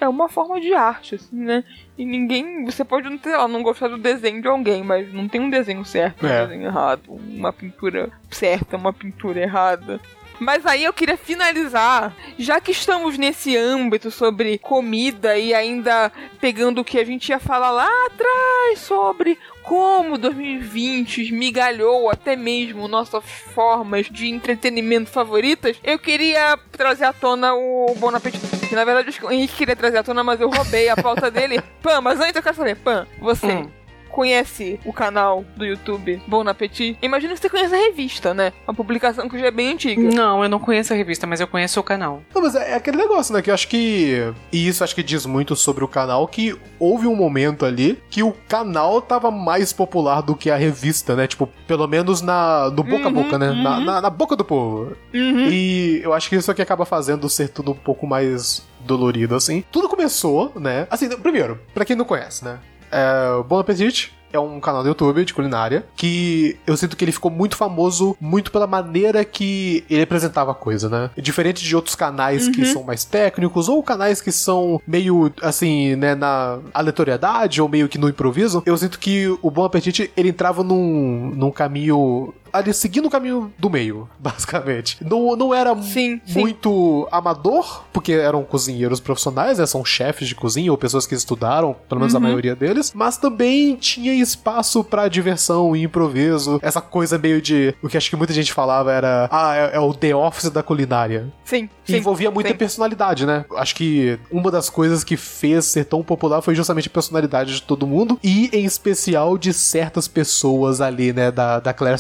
é 0.01 0.09
uma 0.09 0.29
forma 0.29 0.61
de 0.61 0.73
arte, 0.75 1.17
assim, 1.17 1.37
né? 1.37 1.65
E 1.97 2.05
ninguém. 2.05 2.65
Você 2.65 2.85
pode 2.85 3.09
não 3.09 3.19
ter, 3.19 3.37
lá, 3.37 3.49
não 3.49 3.63
gostar 3.63 3.89
do 3.89 3.99
desenho 3.99 4.41
de 4.41 4.49
alguém, 4.49 4.83
mas 4.83 5.13
não 5.13 5.29
tem 5.29 5.41
um 5.41 5.51
desenho 5.51 5.85
certo, 5.85 6.27
é. 6.27 6.43
um 6.43 6.47
desenho 6.47 6.67
errado, 6.67 7.03
uma 7.09 7.53
pintura 7.53 8.11
certa, 8.31 8.77
uma 8.77 8.93
pintura 8.93 9.41
errada. 9.41 10.01
Mas 10.39 10.65
aí 10.65 10.85
eu 10.85 10.93
queria 10.93 11.17
finalizar, 11.17 12.15
já 12.39 12.61
que 12.61 12.71
estamos 12.71 13.19
nesse 13.19 13.57
âmbito 13.57 14.11
sobre 14.11 14.59
comida 14.59 15.37
e 15.37 15.53
ainda 15.53 16.13
pegando 16.41 16.81
o 16.81 16.85
que 16.85 16.99
a 16.99 17.05
gente 17.05 17.29
ia 17.31 17.39
falar 17.39 17.71
lá 17.71 17.89
atrás 18.07 18.79
sobre 18.79 19.39
como 19.63 20.17
2020 20.17 21.23
esmigalhou 21.23 22.09
até 22.09 22.35
mesmo 22.37 22.89
nossas 22.89 23.25
formas 23.55 24.07
de 24.07 24.29
entretenimento 24.29 25.11
favoritas, 25.11 25.77
eu 25.85 25.99
queria 25.99 26.59
trazer 26.73 27.05
à 27.05 27.13
tona 27.13 27.55
o 27.55 27.95
Bon 27.99 28.15
Appetit. 28.15 28.41
Na 28.73 28.85
verdade 28.85 29.19
o 29.23 29.31
Henrique 29.31 29.57
queria 29.57 29.77
trazer 29.77 29.99
à 29.99 30.03
tona, 30.03 30.23
mas 30.23 30.41
eu 30.41 30.49
roubei 30.49 30.89
a 30.89 30.97
pauta 30.97 31.31
dele. 31.31 31.61
Pan, 31.83 32.01
mas 32.01 32.21
antes 32.21 32.37
eu 32.37 32.43
quero 32.43 32.57
saber, 32.57 32.77
Pan, 32.77 33.07
você. 33.21 33.47
Hum 33.47 33.78
conhece 34.19 34.81
o 34.85 34.93
canal 34.93 35.45
do 35.57 35.65
YouTube 35.65 36.21
Bom 36.27 36.41
Appetit, 36.49 36.99
imagino 37.01 37.35
que 37.35 37.41
você 37.41 37.49
conhece 37.49 37.73
a 37.73 37.79
revista, 37.79 38.35
né? 38.35 38.53
Uma 38.67 38.75
publicação 38.75 39.29
que 39.29 39.39
já 39.39 39.47
é 39.47 39.51
bem 39.53 39.75
antiga. 39.75 40.03
Não, 40.03 40.43
eu 40.43 40.49
não 40.49 40.59
conheço 40.59 40.93
a 40.93 40.97
revista, 40.97 41.25
mas 41.25 41.41
eu 41.41 41.47
conheço 41.47 41.79
o 41.79 41.85
canal. 41.85 42.21
Não, 42.35 42.43
mas 42.43 42.57
é, 42.57 42.73
é 42.73 42.75
aquele 42.75 42.97
negócio, 42.97 43.33
né? 43.33 43.41
Que 43.41 43.51
eu 43.51 43.55
acho 43.55 43.69
que. 43.69 44.35
E 44.51 44.67
isso 44.67 44.83
acho 44.83 44.93
que 44.93 45.05
diz 45.05 45.25
muito 45.25 45.55
sobre 45.55 45.85
o 45.85 45.89
canal, 45.89 46.27
que 46.27 46.59
houve 46.81 47.07
um 47.07 47.15
momento 47.15 47.65
ali 47.65 48.03
que 48.11 48.21
o 48.25 48.33
canal 48.49 49.01
tava 49.01 49.31
mais 49.31 49.73
popular 49.73 50.21
do 50.21 50.35
que 50.35 50.51
a 50.51 50.57
revista, 50.57 51.15
né? 51.15 51.29
Tipo, 51.29 51.49
pelo 51.69 51.87
menos 51.87 52.21
na, 52.21 52.71
no 52.71 52.83
boca 52.83 53.07
a 53.07 53.11
boca, 53.11 53.39
né? 53.39 53.53
Na, 53.53 53.79
na, 53.79 54.01
na 54.01 54.11
boca 54.11 54.35
do 54.35 54.45
povo. 54.45 54.97
E 55.15 56.01
eu 56.03 56.13
acho 56.13 56.29
que 56.29 56.35
isso 56.35 56.51
aqui 56.51 56.61
acaba 56.61 56.85
fazendo 56.85 57.29
ser 57.29 57.51
tudo 57.51 57.71
um 57.71 57.77
pouco 57.77 58.05
mais 58.05 58.67
dolorido, 58.81 59.37
assim. 59.37 59.63
Tudo 59.71 59.89
começou, 59.89 60.51
né? 60.57 60.89
Assim, 60.91 61.09
primeiro, 61.19 61.61
pra 61.73 61.85
quem 61.85 61.95
não 61.95 62.05
conhece, 62.05 62.45
né? 62.45 62.59
É, 62.91 63.43
Bon 63.43 63.59
Appetit 63.59 64.13
é 64.33 64.39
um 64.39 64.61
canal 64.61 64.83
do 64.83 64.89
YouTube 64.89 65.25
de 65.25 65.35
culinária 65.35 65.85
que 65.97 66.57
eu 66.67 66.77
sinto 66.77 66.97
que 66.97 67.05
ele 67.05 67.13
ficou 67.13 67.31
muito 67.31 67.57
famoso 67.57 68.17
muito 68.21 68.51
pela 68.53 68.67
maneira 68.67 69.25
que 69.25 69.85
ele 69.89 70.03
apresentava 70.03 70.53
a 70.53 70.55
coisa, 70.55 70.89
né? 70.89 71.11
Diferente 71.17 71.65
de 71.65 71.75
outros 71.75 71.95
canais 71.95 72.49
que 72.49 72.65
são 72.67 72.83
mais 72.83 73.05
técnicos 73.05 73.69
ou 73.69 73.83
canais 73.83 74.21
que 74.21 74.31
são 74.31 74.81
meio 74.87 75.33
assim, 75.43 75.97
né, 75.97 76.15
na 76.15 76.59
aleatoriedade 76.75 77.61
ou 77.63 77.69
meio 77.69 77.89
que 77.89 77.99
no 77.99 78.09
improviso, 78.09 78.63
eu 78.67 78.77
sinto 78.77 78.99
que 78.99 79.27
o 79.43 79.51
Bom 79.51 79.65
Apetite 79.65 80.11
ele 80.17 80.29
entrava 80.29 80.63
num, 80.63 81.33
num 81.35 81.51
caminho 81.51 82.35
ali 82.53 82.73
seguindo 82.73 83.07
o 83.07 83.11
caminho 83.11 83.53
do 83.59 83.71
meio, 83.71 84.09
basicamente. 84.19 84.99
Não, 85.05 85.37
não 85.37 85.55
era 85.55 85.75
Sim, 85.83 86.21
sim. 86.27 86.41
muito 86.41 87.09
amador, 87.11 87.85
porque 87.93 88.13
eram 88.13 88.43
cozinheiros 88.45 89.01
profissionais, 89.01 89.59
né? 89.59 89.67
São 89.67 89.85
chefes 89.85 90.29
de 90.29 90.35
cozinha 90.35 90.71
ou 90.71 90.79
pessoas 90.79 91.07
que 91.07 91.15
estudaram, 91.15 91.75
pelo 91.89 92.01
menos 92.01 92.15
a 92.15 92.21
maioria 92.21 92.55
deles, 92.55 92.93
mas 92.95 93.17
também 93.17 93.77
tinha 93.77 94.13
espaço 94.15 94.83
pra 94.85 95.09
diversão 95.09 95.75
e 95.77 95.83
improviso. 95.83 96.59
Essa 96.63 96.81
coisa 96.81 97.19
meio 97.19 97.41
de. 97.41 97.75
O 97.83 97.89
que 97.89 97.97
acho 97.97 98.11
que 98.11 98.17
muita 98.17 98.33
gente 98.33 98.53
falava 98.53 98.93
era. 98.93 99.29
Ah, 99.31 99.55
é, 99.57 99.77
é 99.77 99.81
o 99.81 99.93
The 99.95 100.15
Office 100.15 100.51
da 100.51 100.63
culinária. 100.63 101.27
Sim, 101.45 101.69
E 101.87 101.93
sim. 101.93 101.99
envolvia 101.99 102.31
muita 102.31 102.51
sim. 102.51 102.57
personalidade, 102.57 103.27
né? 103.27 103.45
Acho 103.57 103.75
que 103.75 104.19
uma 104.31 104.51
das 104.51 104.69
coisas 104.71 105.03
que 105.05 105.17
fez 105.17 105.65
ser 105.67 105.85
tão 105.85 106.03
popular 106.03 106.43
foi 106.43 106.55
justamente 106.55 106.89
a 106.89 106.91
personalidade 106.91 107.55
de 107.55 107.63
todo 107.63 107.87
mundo 107.87 108.19
e, 108.23 108.51
em 108.53 108.65
especial, 108.65 109.37
de 109.39 109.53
certas 109.53 110.07
pessoas 110.09 110.81
ali, 110.81 111.13
né? 111.13 111.31
Da, 111.31 111.61
da 111.61 111.73
Claire 111.73 111.99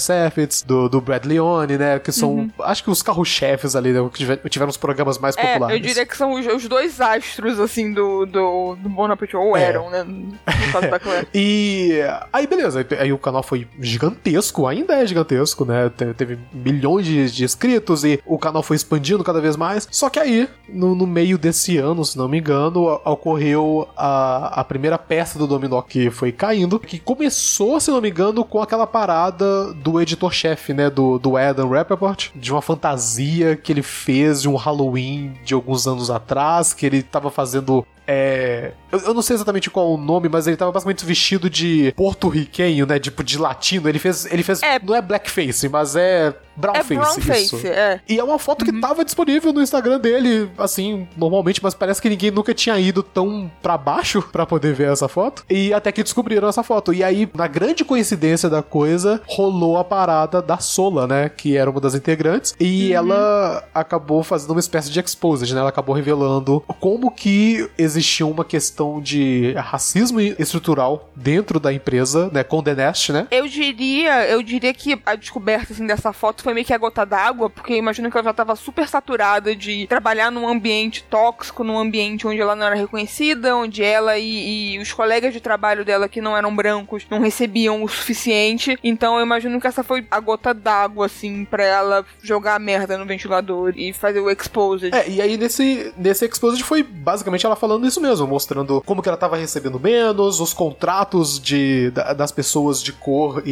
Do, 0.66 0.88
do 0.88 1.00
Brad 1.00 1.24
Leone, 1.24 1.76
né? 1.78 1.98
Que 1.98 2.12
são, 2.12 2.50
acho 2.62 2.82
que 2.84 2.90
os 2.90 3.02
carro-chefes 3.02 3.74
ali, 3.76 3.92
né? 3.92 4.00
Que 4.12 4.18
tiver- 4.18 4.36
tiveram 4.48 4.70
os 4.70 4.76
programas 4.76 5.18
mais 5.18 5.34
Uhum. 5.36 5.42
É, 5.42 5.46
populares. 5.52 5.76
eu 5.76 5.82
diria 5.82 6.06
que 6.06 6.16
são 6.16 6.32
os, 6.32 6.46
os 6.46 6.66
dois 6.68 7.00
astros, 7.00 7.58
assim, 7.60 7.92
do, 7.92 8.24
do, 8.26 8.76
do 8.76 8.88
Bon 8.88 9.04
Appetit, 9.10 9.36
ou 9.36 9.56
É. 9.56 9.62
eram, 9.64 9.90
né? 9.90 10.02
No 10.04 10.38
caso 10.72 10.88
da 10.90 10.98
Claire. 11.00 11.26
E 11.34 12.00
aí, 12.32 12.46
beleza. 12.46 12.86
Aí- 12.98 13.12
o 13.12 13.18
canal 13.18 13.42
foi 13.42 13.66
gigantesco, 13.80 14.66
ainda 14.66 14.94
é 14.94 15.06
gigantesco, 15.06 15.64
né? 15.64 15.90
Te- 15.96 16.14
Teve 16.14 16.38
milhões 16.52 17.04
de, 17.06 17.30
de 17.30 17.44
inscritos 17.44 18.04
e 18.04 18.20
o 18.26 18.38
canal 18.38 18.62
foi 18.62 18.76
expandindo 18.76 19.22
cada 19.24 19.40
vez 19.40 19.56
mais. 19.56 19.86
Só 19.90 20.08
que 20.10 20.18
aí, 20.18 20.48
no, 20.68 20.94
no 20.94 21.06
meio 21.06 21.36
desse 21.38 21.76
ano, 21.78 22.04
se 22.04 22.16
não 22.16 22.28
me 22.28 22.38
engano, 22.38 22.88
a- 22.88 23.10
ocorreu 23.10 23.88
a, 23.96 24.60
a 24.60 24.64
primeira 24.64 24.98
peça 24.98 25.38
do 25.38 25.46
dominó 25.46 25.82
que 25.82 26.10
foi 26.10 26.32
caindo, 26.32 26.78
que 26.78 26.98
começou, 26.98 27.78
se 27.80 27.90
não 27.90 28.00
me 28.00 28.10
engano, 28.10 28.44
com 28.44 28.60
aquela 28.62 28.86
parada 28.86 29.72
do 29.74 30.00
editor-chefe, 30.28 30.72
né? 30.72 30.90
Do, 30.90 31.18
do 31.18 31.36
Adam 31.36 31.70
Rappaport, 31.70 32.30
de 32.34 32.52
uma 32.52 32.62
fantasia 32.62 33.56
que 33.56 33.72
ele 33.72 33.82
fez 33.82 34.42
de 34.42 34.48
um 34.48 34.56
Halloween 34.56 35.34
de 35.44 35.54
alguns 35.54 35.86
anos 35.86 36.10
atrás, 36.10 36.72
que 36.72 36.86
ele 36.86 37.02
tava 37.02 37.30
fazendo 37.30 37.86
é. 38.08 38.72
Eu, 38.90 39.00
eu 39.00 39.14
não 39.14 39.20
sei 39.20 39.34
exatamente 39.36 39.68
qual 39.68 39.92
o 39.92 39.98
nome, 39.98 40.28
mas 40.30 40.46
ele 40.46 40.56
tava 40.56 40.72
basicamente 40.72 41.04
vestido 41.04 41.50
de 41.50 41.92
porto-riquenho, 41.94 42.86
né? 42.86 42.98
Tipo, 42.98 43.22
de 43.22 43.36
latino. 43.38 43.86
Ele 43.88 43.98
fez. 43.98 44.24
Ele 44.24 44.42
fez. 44.42 44.62
É. 44.62 44.78
Não 44.82 44.94
é 44.94 45.02
blackface, 45.02 45.68
mas 45.68 45.94
é 45.94 46.28
É 46.28 46.34
brownface. 46.56 46.94
brown 47.20 47.36
isso. 47.36 47.66
é. 47.66 48.00
E 48.08 48.18
é 48.18 48.24
uma 48.24 48.38
foto 48.38 48.64
que 48.64 48.72
tava 48.80 49.04
disponível 49.04 49.52
no 49.52 49.60
Instagram 49.60 50.00
dele, 50.00 50.50
assim, 50.56 51.06
normalmente, 51.16 51.62
mas 51.62 51.74
parece 51.74 52.00
que 52.00 52.08
ninguém 52.08 52.30
nunca 52.30 52.54
tinha 52.54 52.78
ido 52.80 53.02
tão 53.02 53.50
pra 53.62 53.76
baixo 53.76 54.22
pra 54.32 54.46
poder 54.46 54.72
ver 54.74 54.90
essa 54.90 55.06
foto. 55.06 55.44
E 55.50 55.72
até 55.74 55.92
que 55.92 56.02
descobriram 56.02 56.48
essa 56.48 56.62
foto. 56.62 56.94
E 56.94 57.04
aí, 57.04 57.28
na 57.34 57.46
grande 57.46 57.84
coincidência 57.84 58.48
da 58.48 58.62
coisa, 58.62 59.20
rolou 59.26 59.76
a 59.76 59.84
parada 59.84 60.40
da 60.40 60.56
Sola, 60.58 61.06
né? 61.06 61.28
Que 61.28 61.56
era 61.58 61.70
uma 61.70 61.80
das 61.80 61.94
integrantes. 61.94 62.54
E 62.58 62.90
ela 62.92 63.62
acabou 63.74 64.22
fazendo 64.22 64.52
uma 64.52 64.60
espécie 64.60 64.90
de 64.90 64.98
exposed, 64.98 65.52
né? 65.52 65.60
Ela 65.60 65.68
acabou 65.68 65.94
revelando 65.94 66.64
como 66.80 67.10
que 67.10 67.68
existia 67.98 68.26
uma 68.26 68.44
questão 68.44 69.00
de 69.00 69.52
racismo 69.52 70.20
estrutural 70.20 71.10
dentro 71.14 71.58
da 71.58 71.72
empresa, 71.72 72.30
né? 72.32 72.44
Com 72.44 72.62
The 72.62 72.74
Nest, 72.74 73.12
né? 73.12 73.26
Eu 73.30 73.46
diria, 73.46 74.26
eu 74.28 74.42
diria 74.42 74.72
que 74.72 75.00
a 75.04 75.14
descoberta 75.14 75.72
assim, 75.72 75.86
dessa 75.86 76.12
foto 76.12 76.42
foi 76.42 76.54
meio 76.54 76.64
que 76.64 76.72
a 76.72 76.78
gota 76.78 77.04
d'água, 77.04 77.50
porque 77.50 77.74
eu 77.74 77.76
imagino 77.76 78.10
que 78.10 78.16
ela 78.16 78.24
já 78.24 78.32
tava 78.32 78.56
super 78.56 78.88
saturada 78.88 79.54
de 79.54 79.86
trabalhar 79.86 80.30
num 80.30 80.48
ambiente 80.48 81.02
tóxico, 81.04 81.64
num 81.64 81.78
ambiente 81.78 82.26
onde 82.26 82.40
ela 82.40 82.54
não 82.54 82.66
era 82.66 82.76
reconhecida, 82.76 83.56
onde 83.56 83.82
ela 83.82 84.16
e, 84.18 84.74
e 84.74 84.78
os 84.78 84.92
colegas 84.92 85.32
de 85.32 85.40
trabalho 85.40 85.84
dela 85.84 86.08
que 86.08 86.20
não 86.20 86.36
eram 86.36 86.54
brancos 86.54 87.06
não 87.10 87.20
recebiam 87.20 87.82
o 87.82 87.88
suficiente. 87.88 88.78
Então 88.82 89.16
eu 89.16 89.22
imagino 89.24 89.60
que 89.60 89.66
essa 89.66 89.82
foi 89.82 90.06
a 90.10 90.20
gota 90.20 90.54
d'água, 90.54 91.06
assim, 91.06 91.44
pra 91.44 91.64
ela 91.64 92.04
jogar 92.22 92.54
a 92.54 92.58
merda 92.58 92.96
no 92.96 93.06
ventilador 93.06 93.72
e 93.76 93.92
fazer 93.92 94.20
o 94.20 94.30
exposed. 94.30 94.94
É, 94.94 95.08
e 95.08 95.20
aí 95.20 95.36
nesse, 95.36 95.92
nesse 95.96 96.24
Exposed 96.24 96.62
foi 96.62 96.82
basicamente 96.82 97.44
ela 97.44 97.56
falando 97.56 97.86
isso 97.88 98.00
mesmo, 98.00 98.26
mostrando 98.26 98.82
como 98.84 99.02
que 99.02 99.08
ela 99.08 99.18
tava 99.18 99.36
recebendo 99.36 99.78
menos, 99.80 100.40
os 100.40 100.52
contratos 100.52 101.40
de, 101.40 101.90
da- 101.90 102.12
das 102.12 102.30
pessoas 102.32 102.82
de 102.82 102.92
cor 102.92 103.42
e, 103.46 103.50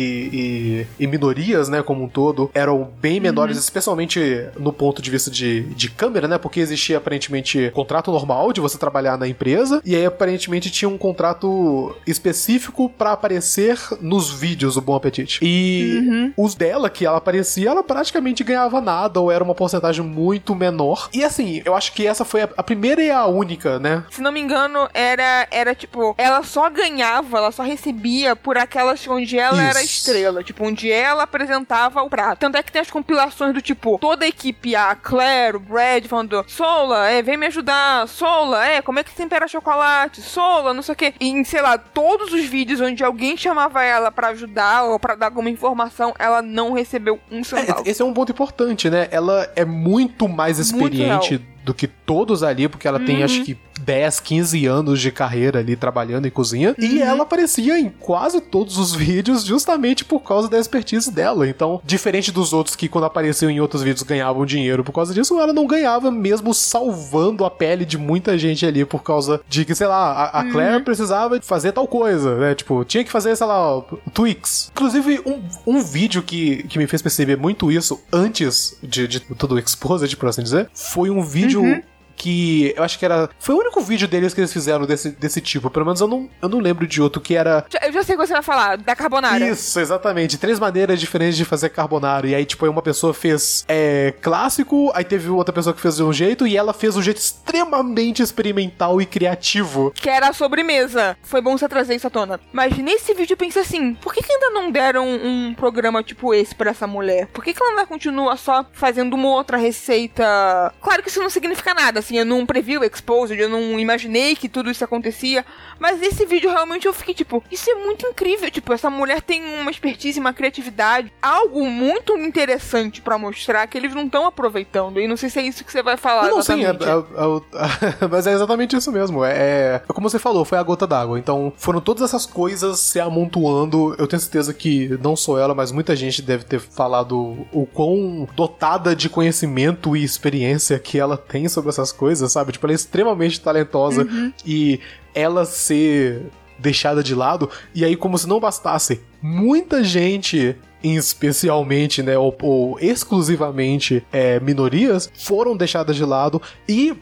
e- 0.98 1.04
e 1.04 1.06
minorias, 1.06 1.68
né, 1.68 1.82
como 1.82 2.04
um 2.04 2.08
todo, 2.08 2.50
eram 2.54 2.88
bem 3.00 3.18
menores, 3.20 3.56
especialmente 3.58 4.20
no 4.58 4.72
ponto 4.72 5.00
de 5.02 5.10
vista 5.10 5.30
de, 5.30 5.62
de 5.74 5.90
câmera, 5.90 6.28
né, 6.28 6.38
porque 6.38 6.60
existia 6.60 6.98
aparentemente 6.98 7.70
contrato 7.74 8.10
normal 8.10 8.52
de 8.52 8.60
você 8.60 8.78
trabalhar 8.78 9.16
na 9.18 9.26
empresa, 9.28 9.80
e 9.84 9.94
aí 9.96 10.04
aparentemente 10.06 10.70
tinha 10.70 10.88
um 10.88 10.98
contrato 10.98 11.94
específico 12.06 12.88
pra 12.88 13.12
aparecer 13.12 13.78
nos 14.00 14.30
vídeos 14.30 14.74
do 14.74 14.80
Bom 14.80 14.94
Apetite. 14.94 15.38
E 15.42 16.32
os 16.36 16.54
dela, 16.54 16.88
que 16.90 17.04
ela 17.06 17.18
aparecia, 17.18 17.70
ela 17.70 17.82
praticamente 17.82 18.42
ganhava 18.44 18.80
nada, 18.80 19.20
ou 19.20 19.30
era 19.30 19.42
uma 19.42 19.54
porcentagem 19.54 20.04
muito 20.04 20.54
menor. 20.54 21.08
E 21.12 21.24
assim, 21.24 21.62
eu 21.64 21.74
acho 21.74 21.92
que 21.92 22.06
essa 22.06 22.24
foi 22.24 22.42
a, 22.42 22.48
a 22.56 22.62
primeira 22.62 23.02
e 23.02 23.10
a 23.10 23.26
única, 23.26 23.78
né? 23.78 24.04
Se 24.10 24.20
não 24.26 24.32
me 24.32 24.40
engano, 24.40 24.88
era, 24.92 25.46
era 25.50 25.74
tipo, 25.74 26.14
ela 26.18 26.42
só 26.42 26.68
ganhava, 26.68 27.38
ela 27.38 27.52
só 27.52 27.62
recebia 27.62 28.34
por 28.34 28.58
aquelas 28.58 29.06
onde 29.06 29.38
ela 29.38 29.62
era 29.62 29.80
Isso. 29.80 29.98
estrela, 29.98 30.42
tipo, 30.42 30.66
onde 30.66 30.90
ela 30.90 31.22
apresentava 31.22 32.02
o 32.02 32.10
prato. 32.10 32.40
Tanto 32.40 32.56
é 32.56 32.62
que 32.62 32.72
tem 32.72 32.82
as 32.82 32.90
compilações 32.90 33.54
do 33.54 33.62
tipo, 33.62 33.98
toda 33.98 34.24
a 34.24 34.28
equipe, 34.28 34.74
a 34.74 34.94
Claire, 34.96 35.56
o 35.56 35.60
Brad, 35.60 36.06
falando, 36.06 36.44
Sola, 36.48 37.08
é, 37.08 37.22
vem 37.22 37.36
me 37.36 37.46
ajudar, 37.46 38.08
Sola, 38.08 38.66
é, 38.66 38.82
como 38.82 38.98
é 38.98 39.04
que 39.04 39.14
tempera 39.14 39.46
chocolate, 39.46 40.20
Sola, 40.20 40.74
não 40.74 40.82
sei 40.82 40.92
o 40.92 40.96
quê. 40.96 41.14
E 41.20 41.28
em, 41.28 41.44
sei 41.44 41.62
lá, 41.62 41.78
todos 41.78 42.32
os 42.32 42.44
vídeos 42.44 42.80
onde 42.80 43.04
alguém 43.04 43.36
chamava 43.36 43.82
ela 43.84 44.10
pra 44.10 44.28
ajudar 44.28 44.84
ou 44.84 44.98
pra 44.98 45.14
dar 45.14 45.26
alguma 45.26 45.48
informação, 45.48 46.14
ela 46.18 46.42
não 46.42 46.72
recebeu 46.72 47.20
um 47.30 47.44
centavo. 47.44 47.84
É, 47.86 47.90
esse 47.90 48.02
é 48.02 48.04
um 48.04 48.12
ponto 48.12 48.32
importante, 48.32 48.90
né? 48.90 49.06
Ela 49.12 49.50
é 49.54 49.64
muito 49.64 50.28
mais 50.28 50.56
Muito 50.72 50.94
experiente 50.94 51.55
do 51.66 51.74
que 51.74 51.88
todos 51.88 52.44
ali, 52.44 52.68
porque 52.68 52.86
ela 52.86 53.00
tem 53.00 53.24
acho 53.24 53.42
que 53.42 53.58
10, 53.80 54.20
15 54.20 54.66
anos 54.66 55.00
de 55.00 55.10
carreira 55.10 55.58
ali 55.58 55.74
trabalhando 55.74 56.26
em 56.26 56.30
cozinha. 56.30 56.76
E 56.78 57.02
ela 57.02 57.24
aparecia 57.24 57.76
em 57.76 57.88
quase 57.88 58.40
todos 58.40 58.78
os 58.78 58.94
vídeos 58.94 59.44
justamente 59.44 60.04
por 60.04 60.20
causa 60.20 60.48
da 60.48 60.60
expertise 60.60 61.10
dela. 61.10 61.48
Então, 61.48 61.80
diferente 61.84 62.30
dos 62.30 62.52
outros 62.52 62.76
que 62.76 62.88
quando 62.88 63.04
apareciam 63.04 63.50
em 63.50 63.60
outros 63.60 63.82
vídeos 63.82 64.04
ganhavam 64.04 64.46
dinheiro 64.46 64.84
por 64.84 64.92
causa 64.92 65.12
disso, 65.12 65.40
ela 65.40 65.52
não 65.52 65.66
ganhava 65.66 66.08
mesmo 66.08 66.54
salvando 66.54 67.44
a 67.44 67.50
pele 67.50 67.84
de 67.84 67.98
muita 67.98 68.38
gente 68.38 68.64
ali 68.64 68.84
por 68.84 69.02
causa 69.02 69.40
de 69.48 69.64
que, 69.64 69.74
sei 69.74 69.88
lá, 69.88 70.12
a, 70.12 70.40
a 70.40 70.50
Claire 70.52 70.84
precisava 70.84 71.40
fazer 71.42 71.72
tal 71.72 71.88
coisa, 71.88 72.36
né? 72.36 72.54
Tipo, 72.54 72.84
tinha 72.84 73.02
que 73.02 73.10
fazer, 73.10 73.34
sei 73.34 73.46
lá, 73.46 73.82
Twix. 74.14 74.70
Inclusive, 74.72 75.20
um, 75.26 75.42
um 75.66 75.82
vídeo 75.82 76.22
que, 76.22 76.62
que 76.68 76.78
me 76.78 76.86
fez 76.86 77.02
perceber 77.02 77.36
muito 77.36 77.72
isso 77.72 78.00
antes 78.12 78.78
de, 78.80 79.08
de 79.08 79.18
todo 79.18 79.56
o 79.56 79.58
Exposed, 79.58 80.16
por 80.16 80.28
assim 80.28 80.44
dizer, 80.44 80.70
foi 80.72 81.10
um 81.10 81.22
vídeo 81.22 81.55
嗯 81.64 81.82
que 82.16 82.72
eu 82.76 82.82
acho 82.82 82.98
que 82.98 83.04
era. 83.04 83.28
Foi 83.38 83.54
o 83.54 83.58
único 83.58 83.80
vídeo 83.80 84.08
deles 84.08 84.34
que 84.34 84.40
eles 84.40 84.52
fizeram 84.52 84.86
desse, 84.86 85.10
desse 85.10 85.40
tipo. 85.40 85.70
Pelo 85.70 85.84
menos 85.84 86.00
eu 86.00 86.08
não, 86.08 86.28
eu 86.40 86.48
não 86.48 86.58
lembro 86.58 86.86
de 86.86 87.00
outro 87.00 87.20
que 87.20 87.36
era. 87.36 87.64
Eu 87.82 87.92
já 87.92 88.02
sei 88.02 88.16
o 88.16 88.18
que 88.18 88.26
você 88.26 88.32
vai 88.32 88.42
falar, 88.42 88.76
da 88.78 88.96
carbonara. 88.96 89.46
Isso, 89.46 89.78
exatamente. 89.78 90.38
Três 90.38 90.58
maneiras 90.58 90.98
diferentes 90.98 91.36
de 91.36 91.44
fazer 91.44 91.68
carbonara. 91.68 92.26
E 92.26 92.34
aí, 92.34 92.44
tipo, 92.44 92.66
uma 92.66 92.82
pessoa 92.82 93.12
fez 93.12 93.64
é, 93.68 94.14
clássico, 94.20 94.90
aí 94.94 95.04
teve 95.04 95.28
outra 95.28 95.52
pessoa 95.52 95.74
que 95.74 95.80
fez 95.80 95.96
de 95.96 96.02
um 96.02 96.12
jeito, 96.12 96.46
e 96.46 96.56
ela 96.56 96.72
fez 96.72 96.96
um 96.96 97.02
jeito 97.02 97.18
extremamente 97.18 98.22
experimental 98.22 99.00
e 99.00 99.06
criativo. 99.06 99.92
que 99.94 100.08
era 100.08 100.28
a 100.28 100.32
sobremesa. 100.32 101.16
Foi 101.22 101.40
bom 101.40 101.56
você 101.56 101.68
trazer 101.68 101.94
isso 101.94 102.06
à 102.06 102.10
tona. 102.10 102.40
Mas 102.52 102.76
nesse 102.78 103.14
vídeo 103.14 103.34
eu 103.34 103.36
pensei 103.36 103.62
assim: 103.62 103.94
por 103.94 104.12
que, 104.14 104.22
que 104.22 104.32
ainda 104.32 104.50
não 104.50 104.70
deram 104.70 105.06
um 105.06 105.54
programa 105.54 106.02
tipo 106.02 106.32
esse 106.34 106.54
pra 106.54 106.70
essa 106.70 106.86
mulher? 106.86 107.26
Por 107.28 107.44
que, 107.44 107.52
que 107.52 107.62
ela 107.62 107.72
ainda 107.72 107.86
continua 107.86 108.36
só 108.36 108.64
fazendo 108.72 109.14
uma 109.14 109.28
outra 109.28 109.56
receita? 109.56 110.72
Claro 110.80 111.02
que 111.02 111.08
isso 111.08 111.20
não 111.20 111.30
significa 111.30 111.74
nada. 111.74 112.02
Assim, 112.06 112.18
eu 112.18 112.24
não 112.24 112.46
previ 112.46 112.78
o 112.78 112.84
Exposed, 112.84 113.38
eu 113.38 113.48
não 113.48 113.78
imaginei 113.78 114.34
que 114.36 114.48
tudo 114.48 114.70
isso 114.70 114.84
acontecia. 114.84 115.44
Mas 115.78 116.00
esse 116.00 116.24
vídeo 116.24 116.50
realmente 116.50 116.86
eu 116.86 116.92
fiquei 116.92 117.14
tipo, 117.14 117.42
isso 117.50 117.68
é 117.68 117.74
muito 117.74 118.06
incrível. 118.06 118.50
Tipo, 118.50 118.72
essa 118.72 118.88
mulher 118.88 119.20
tem 119.20 119.42
uma 119.60 119.70
expertise, 119.70 120.18
uma 120.18 120.32
criatividade, 120.32 121.12
algo 121.20 121.68
muito 121.68 122.16
interessante 122.16 123.02
para 123.02 123.18
mostrar 123.18 123.66
que 123.66 123.76
eles 123.76 123.94
não 123.94 124.04
estão 124.06 124.26
aproveitando. 124.26 125.00
E 125.00 125.08
não 125.08 125.16
sei 125.16 125.28
se 125.28 125.38
é 125.40 125.42
isso 125.42 125.64
que 125.64 125.72
você 125.72 125.82
vai 125.82 125.96
falar. 125.96 126.28
Não, 126.28 126.42
sim, 126.42 126.64
é, 126.64 126.68
é- 126.68 126.70
é- 126.70 128.08
mas 128.10 128.26
é 128.26 128.32
exatamente 128.32 128.76
isso 128.76 128.90
mesmo. 128.92 129.24
É, 129.24 129.82
é 129.88 129.92
como 129.92 130.08
você 130.08 130.18
falou, 130.18 130.44
foi 130.44 130.58
a 130.58 130.62
gota 130.62 130.86
d'água. 130.86 131.18
Então, 131.18 131.52
foram 131.56 131.80
todas 131.80 132.02
essas 132.02 132.24
coisas 132.24 132.78
se 132.78 133.00
amontoando. 133.00 133.94
Eu 133.98 134.06
tenho 134.06 134.20
certeza 134.20 134.54
que 134.54 134.96
não 135.02 135.16
só 135.16 135.38
ela, 135.38 135.54
mas 135.54 135.72
muita 135.72 135.96
gente 135.96 136.22
deve 136.22 136.44
ter 136.44 136.60
falado 136.60 137.46
o 137.52 137.66
quão 137.66 138.28
dotada 138.34 138.94
de 138.94 139.08
conhecimento 139.08 139.96
e 139.96 140.04
experiência 140.04 140.78
que 140.78 140.98
ela 140.98 141.16
tem 141.16 141.48
sobre 141.48 141.70
essas 141.70 141.92
coisas, 141.96 142.30
sabe? 142.30 142.52
Tipo, 142.52 142.66
ela 142.66 142.72
é 142.72 142.76
extremamente 142.76 143.40
talentosa 143.40 144.06
e 144.44 144.78
ela 145.14 145.44
ser 145.44 146.30
deixada 146.58 147.02
de 147.02 147.14
lado, 147.14 147.50
e 147.74 147.84
aí, 147.84 147.96
como 147.96 148.16
se 148.16 148.28
não 148.28 148.40
bastasse, 148.40 149.00
muita 149.20 149.84
gente, 149.84 150.56
especialmente, 150.82 152.02
né, 152.02 152.16
ou, 152.16 152.36
ou 152.40 152.78
exclusivamente 152.80 154.04
é, 154.12 154.40
minorias, 154.40 155.10
foram 155.16 155.56
deixadas 155.56 155.96
de 155.96 156.04
lado 156.04 156.40
e. 156.68 156.94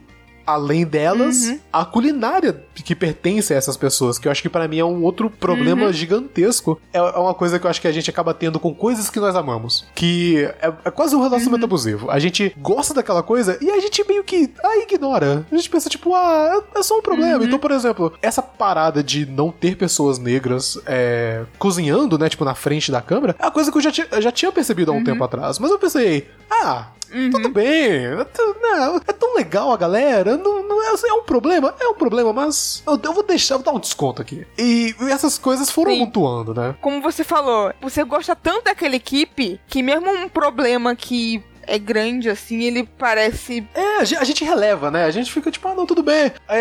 Além 0.46 0.84
delas, 0.84 1.54
a 1.72 1.84
culinária 1.84 2.64
que 2.74 2.94
pertence 2.94 3.54
a 3.54 3.56
essas 3.56 3.76
pessoas, 3.76 4.18
que 4.18 4.28
eu 4.28 4.32
acho 4.32 4.42
que 4.42 4.48
pra 4.48 4.68
mim 4.68 4.78
é 4.78 4.84
um 4.84 5.02
outro 5.02 5.30
problema 5.30 5.92
gigantesco. 5.92 6.80
É 6.92 6.98
é 6.98 7.18
uma 7.18 7.34
coisa 7.34 7.58
que 7.58 7.66
eu 7.66 7.70
acho 7.70 7.80
que 7.80 7.88
a 7.88 7.92
gente 7.92 8.10
acaba 8.10 8.34
tendo 8.34 8.58
com 8.58 8.74
coisas 8.74 9.08
que 9.08 9.20
nós 9.20 9.36
amamos. 9.36 9.86
Que 9.94 10.44
é, 10.60 10.72
é 10.84 10.90
quase 10.90 11.14
um 11.14 11.22
relacionamento 11.22 11.64
abusivo. 11.64 12.10
A 12.10 12.18
gente 12.18 12.54
gosta 12.58 12.94
daquela 12.94 13.22
coisa 13.22 13.58
e 13.60 13.70
a 13.70 13.78
gente 13.80 14.06
meio 14.06 14.24
que 14.24 14.50
ah, 14.62 14.78
ignora. 14.78 15.46
A 15.50 15.56
gente 15.56 15.70
pensa, 15.70 15.88
tipo, 15.88 16.14
ah, 16.14 16.62
é 16.74 16.78
é 16.78 16.82
só 16.82 16.98
um 16.98 17.02
problema. 17.02 17.44
Então, 17.44 17.58
por 17.58 17.70
exemplo, 17.70 18.12
essa 18.20 18.42
parada 18.42 19.02
de 19.02 19.26
não 19.26 19.50
ter 19.50 19.76
pessoas 19.76 20.18
negras 20.18 20.78
é, 20.86 21.44
cozinhando, 21.58 22.18
né, 22.18 22.28
tipo, 22.28 22.44
na 22.44 22.54
frente 22.54 22.90
da 22.90 23.00
câmera, 23.00 23.36
é 23.38 23.44
uma 23.44 23.50
coisa 23.50 23.70
que 23.70 23.78
eu 23.78 23.82
já, 23.82 23.90
já 23.90 24.32
tinha 24.32 24.52
percebido 24.52 24.90
há 24.90 24.94
um 24.94 25.04
tempo 25.04 25.22
atrás. 25.22 25.58
Mas 25.58 25.70
eu 25.70 25.78
pensei, 25.78 26.28
ah, 26.50 26.88
tudo 27.30 27.48
bem. 27.50 28.06
é 28.06 28.26
Não, 28.60 28.96
é 28.96 29.12
tão 29.12 29.34
legal 29.34 29.72
a 29.72 29.76
galera. 29.76 30.36
Não, 30.36 30.66
não 30.66 30.82
é, 30.82 30.94
é 31.08 31.12
um 31.12 31.22
problema? 31.22 31.74
É 31.80 31.86
um 31.88 31.94
problema, 31.94 32.32
mas 32.32 32.82
eu, 32.86 32.98
eu 33.02 33.12
vou 33.12 33.22
deixar, 33.22 33.54
eu 33.54 33.58
vou 33.58 33.64
dar 33.64 33.78
um 33.78 33.80
desconto 33.80 34.20
aqui. 34.20 34.46
E 34.58 34.94
essas 35.10 35.38
coisas 35.38 35.70
foram 35.70 35.92
Sim. 35.92 36.00
mutuando, 36.00 36.54
né? 36.54 36.74
Como 36.80 37.00
você 37.00 37.24
falou, 37.24 37.72
você 37.80 38.02
gosta 38.04 38.34
tanto 38.34 38.64
daquela 38.64 38.96
equipe 38.96 39.60
que 39.66 39.82
mesmo 39.82 40.10
um 40.10 40.28
problema 40.28 40.94
que 40.96 41.42
é 41.66 41.78
grande 41.78 42.28
assim, 42.28 42.62
ele 42.62 42.88
parece. 42.98 43.66
É, 43.74 43.98
a 43.98 44.04
gen- 44.04 44.18
a 44.18 44.24
gente 44.24 44.44
releva, 44.44 44.90
né? 44.90 45.04
A 45.04 45.10
gente 45.10 45.30
fica 45.32 45.50
tipo, 45.50 45.66
ah, 45.68 45.74
não, 45.74 45.86
tudo 45.86 46.02
bem. 46.02 46.32
É, 46.48 46.60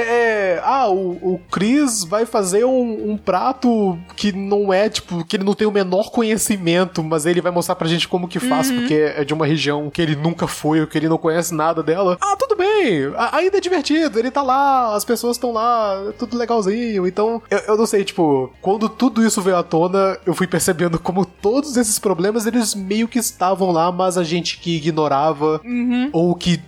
é, 0.56 0.62
ah, 0.64 0.90
o, 0.90 1.12
o 1.34 1.42
Chris 1.52 2.04
vai 2.04 2.26
fazer 2.26 2.66
um, 2.66 3.12
um 3.12 3.18
prato 3.18 3.98
que 4.16 4.32
não 4.32 4.72
é, 4.74 4.90
tipo, 4.90 5.24
que 5.26 5.36
ele 5.38 5.44
não 5.44 5.54
tem 5.54 5.68
o 5.68 5.72
menor 5.72 6.12
conhecimento, 6.12 7.04
mas 7.04 7.26
ele 7.26 7.42
vai 7.42 7.52
mostrar 7.52 7.76
pra 7.76 7.88
gente 7.88 8.08
como 8.08 8.28
que 8.28 8.40
faz, 8.40 8.72
porque 8.72 8.94
é 9.16 9.24
de 9.24 9.34
uma 9.34 9.46
região 9.46 9.90
que 9.90 10.02
ele 10.02 10.16
nunca 10.16 10.48
foi, 10.48 10.82
ou 10.82 10.88
que 10.88 10.98
ele 10.98 11.08
não 11.10 11.18
conhece 11.18 11.54
nada 11.54 11.82
dela. 11.84 12.18
Ah, 12.22 12.36
tudo 12.38 12.56
bem. 12.56 13.12
Ainda 13.32 13.58
é 13.58 13.62
divertido, 13.62 14.20
ele 14.20 14.32
tá 14.32 14.42
lá, 14.42 14.96
as 14.96 15.06
pessoas 15.06 15.38
estão 15.38 15.52
lá, 15.52 16.12
tudo 16.18 16.38
legalzinho. 16.38 17.08
Então, 17.08 17.42
eu, 17.50 17.60
eu 17.60 17.78
não 17.78 17.86
sei, 17.86 18.04
tipo, 18.04 18.52
quando 18.62 18.90
tudo 18.90 19.26
isso 19.26 19.42
veio 19.42 19.58
à 19.58 19.64
tona, 19.64 20.18
eu 20.26 20.34
fui 20.34 20.48
percebendo 20.48 21.00
como 21.00 21.26
todos 21.26 21.78
esses 21.78 22.00
problemas, 22.00 22.46
eles 22.46 22.74
meio 22.76 23.08
que 23.08 23.20
estavam 23.20 23.72
lá, 23.72 23.92
mas 23.92 24.18
a 24.18 24.24
gente 24.24 24.60
que 24.60 24.80
ignorava 24.94 25.60
ou 26.14 26.36
que 26.36 26.60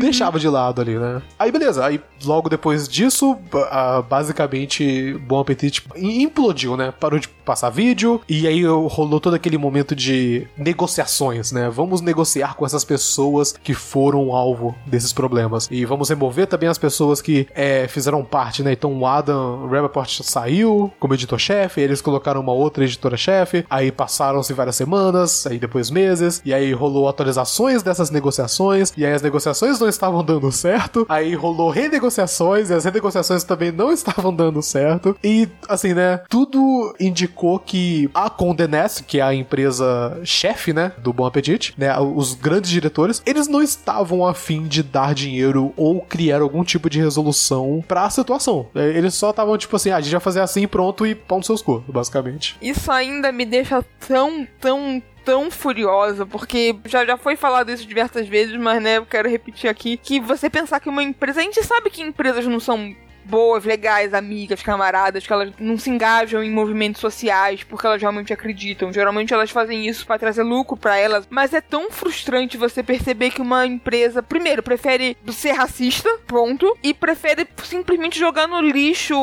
deixava 0.00 0.38
de 0.38 0.48
lado 0.48 0.80
ali, 0.80 0.98
né? 0.98 1.22
Aí 1.38 1.50
beleza, 1.52 1.84
aí 1.84 2.00
logo 2.24 2.48
depois 2.48 2.88
disso, 2.88 3.36
ba- 3.50 4.02
basicamente 4.08 5.14
Bom 5.26 5.40
Apetite 5.40 5.82
implodiu, 5.96 6.76
né? 6.76 6.92
Parou 6.98 7.18
de 7.18 7.28
passar 7.28 7.70
vídeo 7.70 8.20
e 8.28 8.46
aí 8.46 8.64
rolou 8.64 9.20
todo 9.20 9.34
aquele 9.34 9.56
momento 9.58 9.94
de 9.94 10.46
negociações, 10.56 11.52
né? 11.52 11.68
Vamos 11.70 12.00
negociar 12.00 12.54
com 12.54 12.64
essas 12.66 12.84
pessoas 12.84 13.52
que 13.52 13.74
foram 13.74 14.32
alvo 14.34 14.74
desses 14.86 15.12
problemas 15.12 15.68
e 15.70 15.84
vamos 15.84 16.08
remover 16.08 16.46
também 16.46 16.68
as 16.68 16.78
pessoas 16.78 17.20
que 17.20 17.46
é, 17.54 17.86
fizeram 17.88 18.24
parte, 18.24 18.62
né? 18.62 18.72
Então 18.72 18.92
o 18.98 19.06
Adam 19.06 19.66
Rappaport 19.68 20.22
saiu 20.22 20.92
como 20.98 21.14
editor-chefe, 21.14 21.80
eles 21.80 22.00
colocaram 22.00 22.40
uma 22.40 22.52
outra 22.52 22.84
editora-chefe, 22.84 23.64
aí 23.70 23.90
passaram-se 23.92 24.52
várias 24.52 24.76
semanas, 24.76 25.46
aí 25.46 25.58
depois 25.58 25.90
meses, 25.90 26.42
e 26.44 26.52
aí 26.52 26.72
rolou 26.72 27.08
atualizações 27.08 27.82
dessas 27.82 28.10
negociações, 28.10 28.92
e 28.96 29.04
aí 29.04 29.12
as 29.12 29.22
negociações 29.22 29.75
não 29.80 29.88
estavam 29.88 30.24
dando 30.24 30.50
certo, 30.52 31.06
aí 31.08 31.34
rolou 31.34 31.70
renegociações, 31.70 32.70
e 32.70 32.74
as 32.74 32.84
renegociações 32.84 33.44
também 33.44 33.72
não 33.72 33.92
estavam 33.92 34.34
dando 34.34 34.62
certo, 34.62 35.16
e 35.22 35.48
assim, 35.68 35.94
né, 35.94 36.22
tudo 36.28 36.94
indicou 37.00 37.58
que 37.58 38.10
a 38.14 38.28
Condé 38.30 38.66
Nast, 38.66 39.04
que 39.04 39.20
é 39.20 39.22
a 39.22 39.34
empresa 39.34 40.20
chefe, 40.24 40.72
né, 40.72 40.92
do 40.98 41.12
Bom 41.12 41.26
Apetite, 41.26 41.74
né, 41.76 41.96
os 41.98 42.34
grandes 42.34 42.70
diretores, 42.70 43.22
eles 43.26 43.48
não 43.48 43.62
estavam 43.62 44.26
afim 44.26 44.64
de 44.66 44.82
dar 44.82 45.14
dinheiro 45.14 45.72
ou 45.76 46.00
criar 46.00 46.40
algum 46.40 46.64
tipo 46.64 46.88
de 46.90 47.00
resolução 47.00 47.82
pra 47.86 48.08
situação. 48.10 48.66
É, 48.74 48.88
Eles 48.88 49.14
só 49.14 49.30
estavam 49.30 49.56
tipo 49.56 49.76
assim, 49.76 49.90
ah, 49.90 49.96
a 49.96 50.00
gente 50.00 50.12
vai 50.12 50.20
fazer 50.20 50.40
assim 50.40 50.66
pronto 50.66 51.06
e 51.06 51.14
pão 51.14 51.38
nos 51.38 51.46
seus 51.46 51.62
cu, 51.62 51.84
basicamente. 51.88 52.56
Isso 52.60 52.90
ainda 52.90 53.32
me 53.32 53.44
deixa 53.44 53.84
tão, 54.06 54.46
tão, 54.60 55.02
tão 55.26 55.50
furiosa, 55.50 56.24
porque 56.24 56.76
já, 56.84 57.04
já 57.04 57.16
foi 57.16 57.34
falado 57.34 57.72
isso 57.72 57.84
diversas 57.84 58.28
vezes, 58.28 58.56
mas 58.56 58.80
né, 58.80 58.98
eu 58.98 59.04
quero 59.04 59.28
repetir 59.28 59.68
aqui, 59.68 59.96
que 59.96 60.20
você 60.20 60.48
pensar 60.48 60.78
que 60.78 60.88
uma 60.88 61.02
empresa, 61.02 61.40
a 61.40 61.42
gente 61.42 61.60
sabe 61.64 61.90
que 61.90 62.00
empresas 62.00 62.46
não 62.46 62.60
são 62.60 62.94
boas, 63.26 63.64
legais, 63.64 64.14
amigas, 64.14 64.62
camaradas, 64.62 65.26
que 65.26 65.32
elas 65.32 65.52
não 65.58 65.76
se 65.76 65.90
engajam 65.90 66.42
em 66.42 66.50
movimentos 66.50 67.00
sociais 67.00 67.62
porque 67.64 67.86
elas 67.86 68.00
realmente 68.00 68.32
acreditam. 68.32 68.92
Geralmente 68.92 69.34
elas 69.34 69.50
fazem 69.50 69.86
isso 69.86 70.06
pra 70.06 70.18
trazer 70.18 70.42
lucro 70.42 70.76
pra 70.76 70.96
elas, 70.96 71.26
mas 71.28 71.52
é 71.52 71.60
tão 71.60 71.90
frustrante 71.90 72.56
você 72.56 72.82
perceber 72.82 73.30
que 73.30 73.40
uma 73.40 73.66
empresa, 73.66 74.22
primeiro, 74.22 74.62
prefere 74.62 75.16
ser 75.28 75.52
racista, 75.52 76.08
ponto, 76.26 76.76
e 76.82 76.94
prefere 76.94 77.46
simplesmente 77.64 78.18
jogar 78.18 78.46
no 78.46 78.60
lixo 78.60 79.16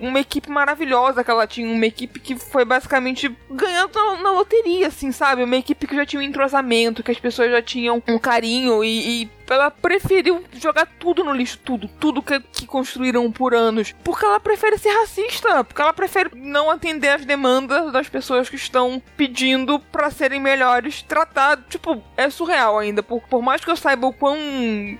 uma 0.00 0.20
equipe 0.20 0.50
maravilhosa 0.50 1.24
que 1.24 1.30
ela 1.30 1.46
tinha, 1.46 1.68
uma 1.68 1.86
equipe 1.86 2.20
que 2.20 2.36
foi 2.36 2.64
basicamente 2.64 3.34
ganhando 3.50 3.92
na, 3.94 4.22
na 4.22 4.32
loteria, 4.32 4.88
assim, 4.88 5.10
sabe? 5.12 5.42
Uma 5.42 5.56
equipe 5.56 5.86
que 5.86 5.96
já 5.96 6.04
tinha 6.04 6.20
um 6.20 6.24
entrosamento, 6.24 7.02
que 7.02 7.10
as 7.10 7.18
pessoas 7.18 7.50
já 7.50 7.62
tinham 7.62 8.02
um 8.06 8.18
carinho 8.18 8.84
e, 8.84 9.22
e 9.22 9.30
ela 9.52 9.70
preferiu 9.70 10.42
jogar 10.54 10.86
tudo 10.98 11.22
no 11.24 11.32
lixo, 11.32 11.58
tudo, 11.64 11.88
tudo 12.00 12.22
que, 12.22 12.40
que 12.40 12.66
construíram 12.66 13.30
por 13.30 13.54
anos, 13.54 13.94
porque 14.04 14.24
ela 14.24 14.40
prefere 14.40 14.78
ser 14.78 14.90
racista, 14.90 15.62
porque 15.64 15.80
ela 15.80 15.92
prefere 15.92 16.30
não 16.34 16.70
atender 16.70 17.08
as 17.10 17.24
demandas 17.24 17.92
das 17.92 18.08
pessoas 18.08 18.48
que 18.48 18.56
estão 18.56 19.00
pedindo 19.16 19.78
pra 19.78 20.10
serem 20.10 20.40
melhores 20.40 21.02
tratados. 21.02 21.64
Tipo, 21.68 22.02
é 22.16 22.28
surreal 22.30 22.78
ainda, 22.78 23.02
por, 23.02 23.20
por 23.22 23.42
mais 23.42 23.64
que 23.64 23.70
eu 23.70 23.76
saiba 23.76 24.06
o 24.06 24.12
quão 24.12 24.36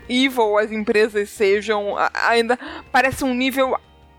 evil 0.08 0.58
as 0.58 0.70
empresas 0.70 1.30
sejam, 1.30 1.96
a- 1.96 2.10
ainda 2.28 2.58
parece 2.92 3.24
um 3.24 3.34
nível 3.34 3.76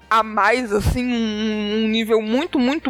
a 0.10 0.24
mais, 0.24 0.72
assim, 0.72 1.06
um, 1.06 1.84
um 1.84 1.88
nível 1.90 2.22
muito, 2.22 2.58
muito 2.58 2.90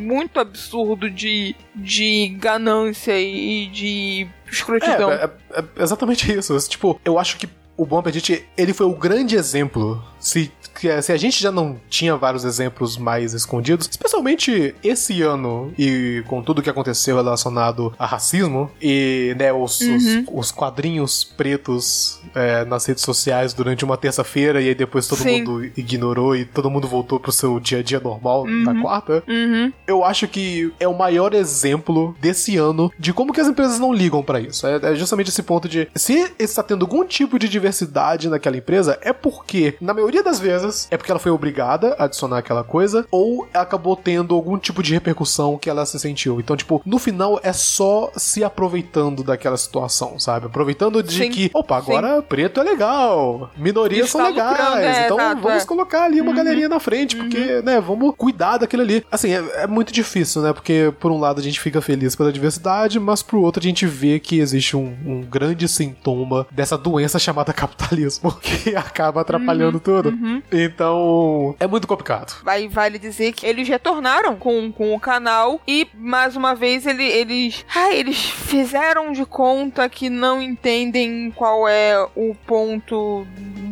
muito 0.00 0.40
absurdo 0.40 1.08
de, 1.10 1.54
de 1.74 2.28
ganância 2.38 3.18
e 3.20 3.66
de 3.68 4.26
escrotidão. 4.50 5.10
É, 5.12 5.30
é- 5.54 5.64
é 5.76 5.82
exatamente 5.82 6.32
isso. 6.32 6.56
Tipo, 6.68 7.00
eu 7.04 7.18
acho 7.18 7.36
que 7.36 7.48
o 7.76 7.86
Bom 7.86 7.98
Apetite, 7.98 8.44
ele 8.58 8.74
foi 8.74 8.86
o 8.86 8.94
grande 8.94 9.36
exemplo. 9.36 10.02
Se, 10.18 10.50
que- 10.74 11.00
se 11.02 11.12
a 11.12 11.16
gente 11.16 11.42
já 11.42 11.50
não 11.52 11.76
tinha 11.88 12.16
vários 12.16 12.44
exemplos 12.44 12.96
mais 12.96 13.32
escondidos, 13.34 13.88
especialmente 13.90 14.74
esse 14.82 15.22
ano 15.22 15.72
e 15.78 16.22
com 16.26 16.42
tudo 16.42 16.62
que 16.62 16.70
aconteceu 16.70 17.16
relacionado 17.16 17.92
a 17.98 18.06
racismo 18.06 18.70
e 18.80 19.34
né, 19.38 19.52
os, 19.52 19.80
os, 19.80 20.02
os 20.32 20.50
quadrinhos 20.52 21.24
pretos 21.24 22.20
é, 22.34 22.64
nas 22.64 22.84
redes 22.86 23.02
sociais 23.04 23.52
durante 23.52 23.84
uma 23.84 23.96
terça-feira 23.96 24.60
e 24.60 24.68
aí 24.68 24.74
depois 24.74 25.06
todo 25.06 25.18
Sim. 25.18 25.38
mundo 25.44 25.64
ignorou 25.76 26.36
e 26.36 26.44
todo 26.44 26.70
mundo 26.70 26.86
voltou 26.86 27.18
pro 27.18 27.32
seu 27.32 27.58
dia 27.60 27.78
a 27.78 27.82
dia 27.82 28.00
normal 28.00 28.46
na 28.46 28.80
quarta 28.80 29.22
Uhum. 29.28 29.72
eu 29.86 30.04
acho 30.04 30.26
que 30.28 30.72
é 30.78 30.86
o 30.88 30.96
maior 30.96 31.34
exemplo 31.34 32.14
desse 32.20 32.56
ano 32.56 32.90
de 32.98 33.12
como 33.12 33.32
que 33.32 33.40
as 33.40 33.48
empresas 33.48 33.78
não 33.78 33.92
ligam 33.92 34.22
pra 34.22 34.40
isso. 34.40 34.66
É, 34.66 34.76
é 34.82 34.94
justamente 34.94 35.28
esse 35.28 35.42
ponto 35.42 35.68
de 35.68 35.88
se 35.94 36.32
está 36.38 36.62
tendo 36.62 36.84
algum 36.84 37.04
tipo 37.04 37.38
de 37.38 37.48
diversidade 37.48 38.28
naquela 38.28 38.56
empresa, 38.56 38.98
é 39.02 39.12
porque, 39.12 39.74
na 39.80 39.92
maioria 39.94 40.22
das 40.22 40.38
vezes 40.38 40.69
é 40.90 40.96
porque 40.96 41.10
ela 41.10 41.20
foi 41.20 41.30
obrigada 41.30 41.94
a 41.98 42.04
adicionar 42.04 42.38
aquela 42.38 42.64
coisa, 42.64 43.06
ou 43.10 43.48
acabou 43.52 43.96
tendo 43.96 44.34
algum 44.34 44.58
tipo 44.58 44.82
de 44.82 44.92
repercussão 44.94 45.58
que 45.58 45.68
ela 45.68 45.84
se 45.86 45.98
sentiu. 45.98 46.40
Então, 46.40 46.56
tipo, 46.56 46.82
no 46.84 46.98
final 46.98 47.40
é 47.42 47.52
só 47.52 48.10
se 48.16 48.42
aproveitando 48.42 49.22
daquela 49.22 49.56
situação, 49.56 50.18
sabe? 50.18 50.46
Aproveitando 50.46 51.02
de 51.02 51.14
Sim, 51.14 51.30
que, 51.30 51.50
opa, 51.54 51.76
agora 51.76 52.16
sim. 52.16 52.22
preto 52.28 52.60
é 52.60 52.62
legal, 52.62 53.50
minorias 53.56 54.10
são 54.10 54.22
legais, 54.22 54.50
lucrando, 54.50 54.78
é, 54.78 55.04
então 55.04 55.18
exato, 55.18 55.42
vamos 55.42 55.62
é. 55.62 55.66
colocar 55.66 56.04
ali 56.04 56.20
uma 56.20 56.32
galerinha 56.32 56.68
na 56.68 56.80
frente, 56.80 57.16
porque, 57.16 57.62
né, 57.62 57.80
vamos 57.80 58.14
cuidar 58.16 58.58
daquilo 58.58 58.82
ali. 58.82 59.04
Assim, 59.10 59.32
é, 59.32 59.62
é 59.62 59.66
muito 59.66 59.92
difícil, 59.92 60.42
né? 60.42 60.52
Porque, 60.52 60.92
por 60.98 61.10
um 61.10 61.18
lado, 61.18 61.40
a 61.40 61.42
gente 61.42 61.60
fica 61.60 61.80
feliz 61.80 62.14
pela 62.14 62.32
diversidade, 62.32 62.98
mas 62.98 63.22
pro 63.22 63.40
outro, 63.40 63.60
a 63.60 63.62
gente 63.62 63.86
vê 63.86 64.18
que 64.18 64.38
existe 64.38 64.76
um, 64.76 64.96
um 65.04 65.20
grande 65.22 65.68
sintoma 65.68 66.46
dessa 66.50 66.76
doença 66.76 67.18
chamada 67.18 67.52
capitalismo, 67.54 68.32
que 68.32 68.74
acaba 68.76 69.20
atrapalhando 69.20 69.80
tudo. 69.80 70.12
Então, 70.52 71.54
é 71.60 71.66
muito 71.66 71.86
complicado. 71.86 72.42
Vai, 72.42 72.68
vale 72.68 72.98
dizer 72.98 73.32
que 73.32 73.46
eles 73.46 73.68
retornaram 73.68 74.36
com, 74.36 74.72
com 74.72 74.94
o 74.94 75.00
canal 75.00 75.60
e, 75.66 75.88
mais 75.94 76.36
uma 76.36 76.54
vez, 76.54 76.86
ele, 76.86 77.04
eles. 77.04 77.64
Ah, 77.74 77.92
eles 77.92 78.18
fizeram 78.18 79.12
de 79.12 79.24
conta 79.24 79.88
que 79.88 80.10
não 80.10 80.42
entendem 80.42 81.30
qual 81.30 81.68
é 81.68 81.96
o 82.16 82.34
ponto 82.46 83.26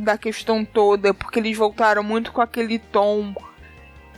da 0.05 0.17
questão 0.17 0.65
toda, 0.65 1.13
porque 1.13 1.39
eles 1.39 1.57
voltaram 1.57 2.03
muito 2.03 2.33
com 2.33 2.41
aquele 2.41 2.79
tom 2.79 3.35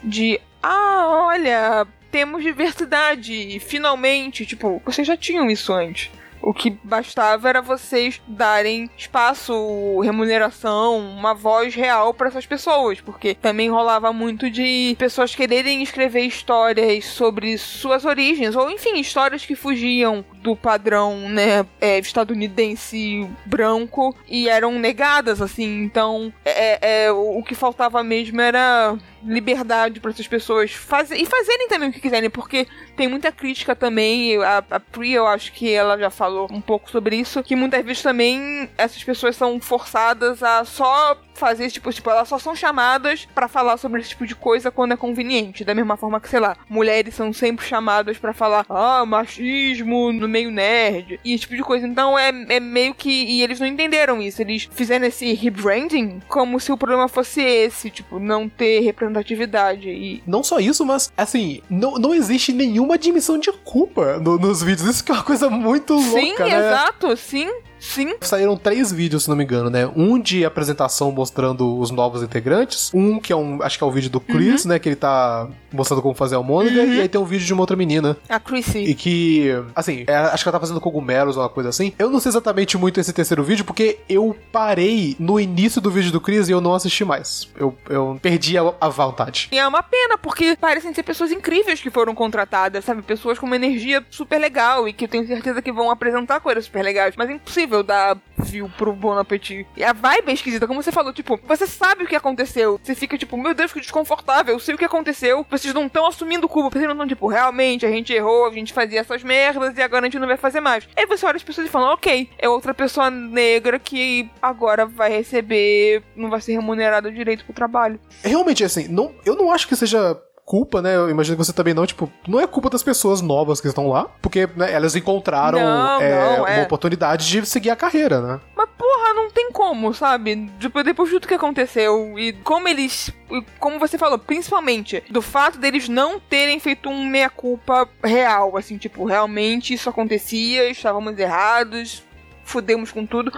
de. 0.05 0.41
Ah, 0.63 1.07
olha, 1.09 1.87
temos 2.11 2.43
diversidade, 2.43 3.59
finalmente. 3.61 4.45
Tipo, 4.45 4.83
vocês 4.85 5.07
já 5.07 5.17
tinham 5.17 5.51
isso 5.51 5.73
antes. 5.73 6.11
O 6.43 6.55
que 6.55 6.71
bastava 6.83 7.49
era 7.49 7.61
vocês 7.61 8.21
darem 8.27 8.89
espaço, 8.97 10.01
remuneração, 10.01 10.99
uma 10.99 11.35
voz 11.35 11.75
real 11.75 12.15
para 12.15 12.29
essas 12.29 12.47
pessoas, 12.47 13.01
porque 13.01 13.35
também 13.35 13.69
rolava 13.69 14.13
muito 14.13 14.51
de 14.51 14.95
pessoas 14.99 15.35
quererem 15.35 15.83
escrever 15.83 16.23
histórias 16.23 17.05
sobre 17.05 17.59
suas 17.59 18.05
origens, 18.05 18.55
ou 18.55 18.71
enfim, 18.71 18.99
histórias 18.99 19.45
que 19.45 19.55
fugiam 19.55 20.25
do 20.43 20.57
padrão, 20.57 21.29
né, 21.29 21.67
é, 21.81 21.99
estadunidense 21.99 23.29
branco 23.45 24.15
e 24.29 24.49
eram 24.49 24.79
negadas, 24.79 25.43
assim. 25.43 25.83
Então, 25.83 26.33
é, 26.45 27.05
é, 27.07 27.13
o 27.13 27.41
o 27.41 27.43
que 27.43 27.55
faltava 27.55 28.03
mesmo 28.03 28.41
era 28.41 28.97
liberdade 29.25 30.01
para 30.01 30.11
essas 30.11 30.27
pessoas 30.27 30.73
fazer 30.73 31.17
e 31.17 31.27
fazerem 31.27 31.69
também 31.69 31.91
o 31.91 31.93
que 31.93 32.01
quiserem, 32.01 32.31
porque 32.31 32.67
tem 32.97 33.09
muita 33.09 33.33
crítica 33.33 33.75
também. 33.75 34.37
A, 34.43 34.65
a 34.71 34.81
Pri, 34.81 35.13
eu 35.13 35.27
acho 35.27 35.53
que 35.53 35.71
ela 35.73 35.99
já 35.99 36.11
falou 36.11 36.49
um 36.51 36.61
pouco 36.61 36.91
sobre 36.91 37.17
isso, 37.17 37.43
que 37.43 37.57
muitas 37.57 37.85
vezes 37.85 38.03
também 38.03 38.69
essas 38.77 39.03
pessoas 39.03 39.37
são 39.37 39.61
forçadas 39.61 40.43
a 40.43 40.65
só 40.65 41.19
fazer 41.35 41.65
esse 41.65 41.75
tipo, 41.75 41.91
tipo, 41.91 42.11
elas 42.11 42.29
só 42.29 42.39
são 42.39 42.55
chamadas 42.55 43.27
pra 43.35 43.49
falar 43.49 43.79
sobre 43.79 44.01
esse 44.01 44.11
tipo 44.11 44.27
de 44.27 44.35
coisa 44.35 44.71
quando 44.71 44.93
é 44.93 44.97
conveniente, 44.97 45.65
da 45.65 45.75
mesma 45.75 45.97
forma 45.97 46.21
que, 46.21 46.29
sei 46.29 46.39
lá, 46.39 46.55
mulheres 46.69 47.15
são 47.15 47.33
sempre 47.33 47.65
chamadas 47.67 48.19
pra 48.19 48.35
falar, 48.35 48.67
ah, 48.69 49.07
machismo 49.07 50.13
no 50.13 50.29
meio 50.29 50.51
nerd, 50.51 51.19
e 51.25 51.33
esse 51.33 51.43
tipo 51.43 51.57
de 51.57 51.63
coisa. 51.63 51.87
Então 51.87 52.19
é, 52.19 52.29
é 52.49 52.61
meio 52.61 52.95
que. 52.95 53.11
E 53.11 53.43
eles 53.43 53.59
não 53.59 53.67
entenderam 53.67 54.21
isso. 54.21 54.43
Eles 54.43 54.69
fizeram 54.73 55.07
esse 55.07 55.33
rebranding 55.33 56.21
como 56.29 56.61
se 56.61 56.71
o 56.71 56.77
problema 56.77 57.09
fosse 57.09 57.41
esse, 57.41 57.91
tipo, 57.91 58.19
não 58.19 58.49
ter 58.49 58.81
representatividade. 59.11 59.89
E 59.89 60.23
Não 60.27 60.43
só 60.43 60.59
isso, 60.59 60.85
mas, 60.85 61.13
assim, 61.17 61.61
não, 61.69 61.93
não 61.99 62.15
existe 62.15 62.53
nenhuma 62.53 62.95
admissão 62.95 63.39
de 63.39 63.53
culpa 63.53 64.19
no- 64.19 64.39
nos 64.39 64.63
vídeos. 64.63 64.89
Isso 64.89 65.05
que 65.05 65.11
é 65.13 65.15
uma 65.15 65.23
coisa 65.25 65.49
muito 65.51 65.99
sim, 66.01 66.29
louca, 66.29 66.45
né? 66.47 66.59
exato, 66.59 67.17
sim, 67.17 67.49
sim. 67.81 68.15
Saíram 68.21 68.57
três 68.57 68.93
vídeos, 68.93 69.25
se 69.25 69.29
não 69.29 69.37
me 69.37 69.45
engano, 69.45 69.71
né? 69.71 69.91
Um 69.97 70.19
de 70.19 70.45
apresentação 70.45 71.11
mostrando 71.11 71.79
os 71.79 71.91
novos 71.91 72.23
integrantes. 72.23 72.91
Um 72.95 73.19
que 73.19 73.33
é 73.33 73.37
um, 73.37 73.63
acho 73.63 73.79
que 73.79 73.85
é 73.85 73.87
o 73.87 73.91
vídeo 73.91 74.11
do 74.11 74.21
Chris, 74.21 74.65
né? 74.65 74.79
Que 74.79 74.91
ele 74.91 74.97
tá 74.97 75.49
mostrando 75.73 76.03
como 76.03 76.15
fazer 76.15 76.35
a 76.35 76.39
almôndega. 76.39 76.85
E 76.85 77.01
aí 77.01 77.09
tem 77.09 77.21
um 77.21 77.25
vídeo 77.25 77.47
de 77.47 77.53
uma 77.53 77.63
outra 77.63 77.77
menina. 77.77 78.17
A 78.29 78.39
Chrissy. 78.39 78.79
E 78.79 78.95
que, 78.95 79.51
assim, 79.75 80.05
é, 80.07 80.15
acho 80.15 80.43
que 80.43 80.49
ela 80.49 80.59
tá 80.59 80.61
fazendo 80.61 80.81
cogumelos 80.81 81.37
ou 81.37 81.43
uma 81.43 81.49
coisa 81.49 81.69
assim. 81.69 81.93
Eu 81.99 82.11
não 82.11 82.21
sei 82.21 82.31
exatamente 82.31 82.77
muito 82.77 83.01
esse 83.01 83.13
terceiro 83.13 83.43
vídeo, 83.43 83.65
porque 83.65 83.99
eu 84.09 84.37
parei 84.53 85.17
no 85.19 85.39
início 85.41 85.81
do 85.81 85.91
vídeo 85.91 86.13
do 86.13 86.21
Chris 86.21 86.49
e 86.49 86.53
eu 86.53 86.61
não 86.61 86.75
assisti 86.75 87.05
mais. 87.05 87.49
Eu, 87.57 87.75
eu 87.89 88.19
perdi 88.21 88.59
a, 88.59 88.75
a 88.81 88.89
vontade. 88.89 89.49
E 89.53 89.59
é 89.59 89.67
uma 89.67 89.83
pena, 89.83 90.19
porque 90.19 90.57
parecem 90.61 90.93
ser 90.93 91.03
pessoas 91.03 91.33
incríveis 91.33 91.81
que 91.81 91.91
foram 91.91 92.15
contratadas, 92.15 92.85
sabe? 92.85 93.03
Pessoas 93.03 93.39
com 93.39 93.47
uma 93.47 93.57
energia 93.57 94.05
super 94.11 94.39
legal 94.39 94.89
e 94.89 94.93
que 94.93 95.05
eu 95.05 95.09
tenho 95.09 95.27
certeza 95.27 95.63
que 95.63 95.73
vão 95.73 95.91
apresentar 95.91 96.41
coisas 96.41 96.65
super 96.65 96.83
legais. 96.83 97.15
Mas 97.17 97.31
é 97.31 97.33
impossível 97.33 97.70
dar 97.83 98.19
view 98.39 98.71
pro 98.77 98.93
Bon 98.93 99.17
Appetit. 99.19 99.67
E 99.77 99.85
a 99.85 99.93
vibe 99.93 100.31
é 100.31 100.33
esquisita, 100.33 100.67
como 100.67 100.83
você 100.83 100.93
falou, 100.93 101.13
tipo, 101.13 101.39
você 101.47 101.67
sabe 101.67 102.05
o 102.05 102.07
que 102.07 102.17
aconteceu. 102.17 102.81
Você 102.83 102.95
fica 102.95 103.17
tipo, 103.17 103.37
meu 103.37 103.55
Deus, 103.55 103.73
que 103.73 103.81
desconfortável, 103.81 104.55
eu 104.55 104.59
sei 104.61 104.75
o 104.75 104.79
que 104.79 104.85
aconteceu. 104.85 105.47
Vocês 105.51 105.73
não 105.75 105.87
estão 105.87 106.07
assumindo 106.07 106.49
culpa, 106.49 106.71
vocês 106.71 106.85
não 106.85 106.93
estão 106.93 107.07
tipo, 107.07 107.29
realmente, 107.29 107.87
a 107.87 107.91
gente 107.91 108.13
errou, 108.13 108.47
a 108.47 108.53
gente 108.53 108.73
fazia 108.73 109.01
essas 109.01 109.23
merdas 109.23 109.77
e 109.77 109.83
agora 109.83 110.07
a 110.07 110.09
gente 110.09 110.19
não 110.19 110.27
vai 110.27 110.37
fazer 110.37 110.61
mais. 110.61 110.89
Aí 110.97 111.07
você 111.07 111.27
olha 111.27 111.37
as 111.37 111.43
pessoas 111.43 111.67
e 111.67 111.71
fala, 111.71 111.93
ok, 111.93 112.29
é 112.39 112.49
outra 112.49 112.75
pessoa 112.75 113.11
negra 113.11 113.79
que 113.79 114.29
agora 114.43 114.87
vai 114.87 115.11
receber, 115.11 116.03
não 116.17 116.31
vai 116.31 116.41
ser 116.41 116.53
remunerada 116.53 117.11
direito 117.11 117.45
pro 117.45 117.55
trabalho. 117.55 118.01
Realmente, 118.23 118.65
assim, 118.65 118.89
não, 118.89 119.15
eu 119.25 119.37
não 119.37 119.53
acho 119.53 119.69
que 119.69 119.77
seja 119.77 120.21
culpa, 120.51 120.83
né? 120.83 120.97
Eu 120.97 121.09
imagino 121.09 121.37
que 121.37 121.45
você 121.45 121.53
também 121.53 121.73
não, 121.73 121.87
tipo, 121.87 122.11
não 122.27 122.41
é 122.41 122.45
culpa 122.45 122.69
das 122.69 122.83
pessoas 122.83 123.21
novas 123.21 123.61
que 123.61 123.69
estão 123.69 123.87
lá, 123.87 124.11
porque 124.21 124.49
né, 124.57 124.73
elas 124.73 124.97
encontraram 124.97 125.61
Não, 125.61 126.01
é, 126.01 126.11
não, 126.11 126.39
uma 126.41 126.51
é. 126.51 126.63
oportunidade 126.65 127.29
de 127.29 127.47
seguir 127.47 127.71
a 127.71 127.77
carreira, 127.77 128.21
né? 128.21 128.41
Mas 128.57 128.69
porra, 128.77 129.15
não 129.15 129.31
tem 129.31 129.53
como, 129.53 129.95
sabe? 129.95 130.51
Tipo, 130.59 130.83
depois 130.83 131.09
de 131.09 131.15
tudo 131.15 131.29
que 131.29 131.35
aconteceu 131.35 132.19
e 132.19 132.33
como 132.33 132.67
eles. 132.67 133.13
Como 133.61 133.79
você 133.79 133.97
falou, 133.97 134.19
principalmente 134.19 135.05
do 135.09 135.23
fato 135.23 135.57
deles 135.57 135.89
não 135.89 136.19
terem 136.19 136.59
feito 136.59 136.89
um 136.89 137.07
meia-culpa 137.07 137.89
real. 138.03 138.57
Assim, 138.57 138.77
tipo, 138.77 139.05
realmente 139.05 139.73
isso 139.73 139.89
acontecia, 139.89 140.69
estávamos 140.69 141.17
errados, 141.17 142.03
fudemos 142.43 142.91
com 142.91 143.07
tudo. 143.07 143.31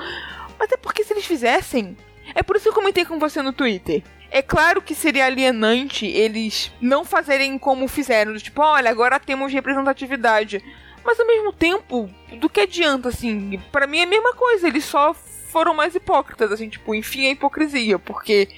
Mas 0.58 0.72
é 0.72 0.78
porque 0.78 1.04
se 1.04 1.12
eles 1.12 1.26
fizessem. 1.26 1.94
É 2.34 2.42
por 2.42 2.56
isso 2.56 2.62
que 2.62 2.70
eu 2.70 2.74
comentei 2.74 3.04
com 3.04 3.18
você 3.18 3.42
no 3.42 3.52
Twitter. 3.52 4.02
É 4.34 4.40
claro 4.40 4.80
que 4.80 4.94
seria 4.94 5.26
alienante 5.26 6.06
eles 6.06 6.72
não 6.80 7.04
fazerem 7.04 7.58
como 7.58 7.86
fizeram, 7.86 8.34
tipo, 8.38 8.62
olha, 8.62 8.90
agora 8.90 9.20
temos 9.20 9.52
representatividade. 9.52 10.64
Mas 11.04 11.20
ao 11.20 11.26
mesmo 11.26 11.52
tempo, 11.52 12.08
do 12.38 12.48
que 12.48 12.60
adianta, 12.60 13.10
assim? 13.10 13.60
Pra 13.70 13.86
mim 13.86 13.98
é 13.98 14.04
a 14.04 14.06
mesma 14.06 14.32
coisa, 14.34 14.66
eles 14.66 14.84
só 14.84 15.12
foram 15.12 15.74
mais 15.74 15.94
hipócritas, 15.94 16.50
assim, 16.50 16.68
tipo, 16.70 16.94
enfim, 16.94 17.26
a 17.26 17.30
hipocrisia, 17.30 17.98
porque 17.98 18.48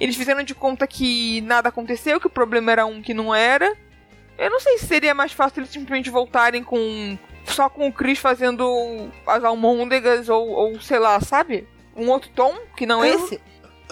eles 0.00 0.16
fizeram 0.16 0.42
de 0.42 0.54
conta 0.54 0.86
que 0.86 1.42
nada 1.42 1.68
aconteceu, 1.68 2.18
que 2.18 2.26
o 2.26 2.30
problema 2.30 2.72
era 2.72 2.86
um 2.86 3.02
que 3.02 3.12
não 3.12 3.34
era. 3.34 3.76
Eu 4.38 4.48
não 4.48 4.60
sei 4.60 4.78
se 4.78 4.86
seria 4.86 5.12
mais 5.14 5.32
fácil 5.32 5.60
eles 5.60 5.70
simplesmente 5.70 6.08
voltarem 6.08 6.64
com. 6.64 7.18
só 7.44 7.68
com 7.68 7.86
o 7.88 7.92
Chris 7.92 8.18
fazendo 8.18 9.10
as 9.26 9.44
almôndegas 9.44 10.28
ou, 10.30 10.48
ou 10.48 10.80
sei 10.80 10.98
lá, 10.98 11.20
sabe? 11.20 11.68
Um 11.94 12.08
outro 12.08 12.30
tom 12.34 12.54
que 12.76 12.86
não 12.86 13.04
Eu- 13.04 13.14
esse. 13.26 13.38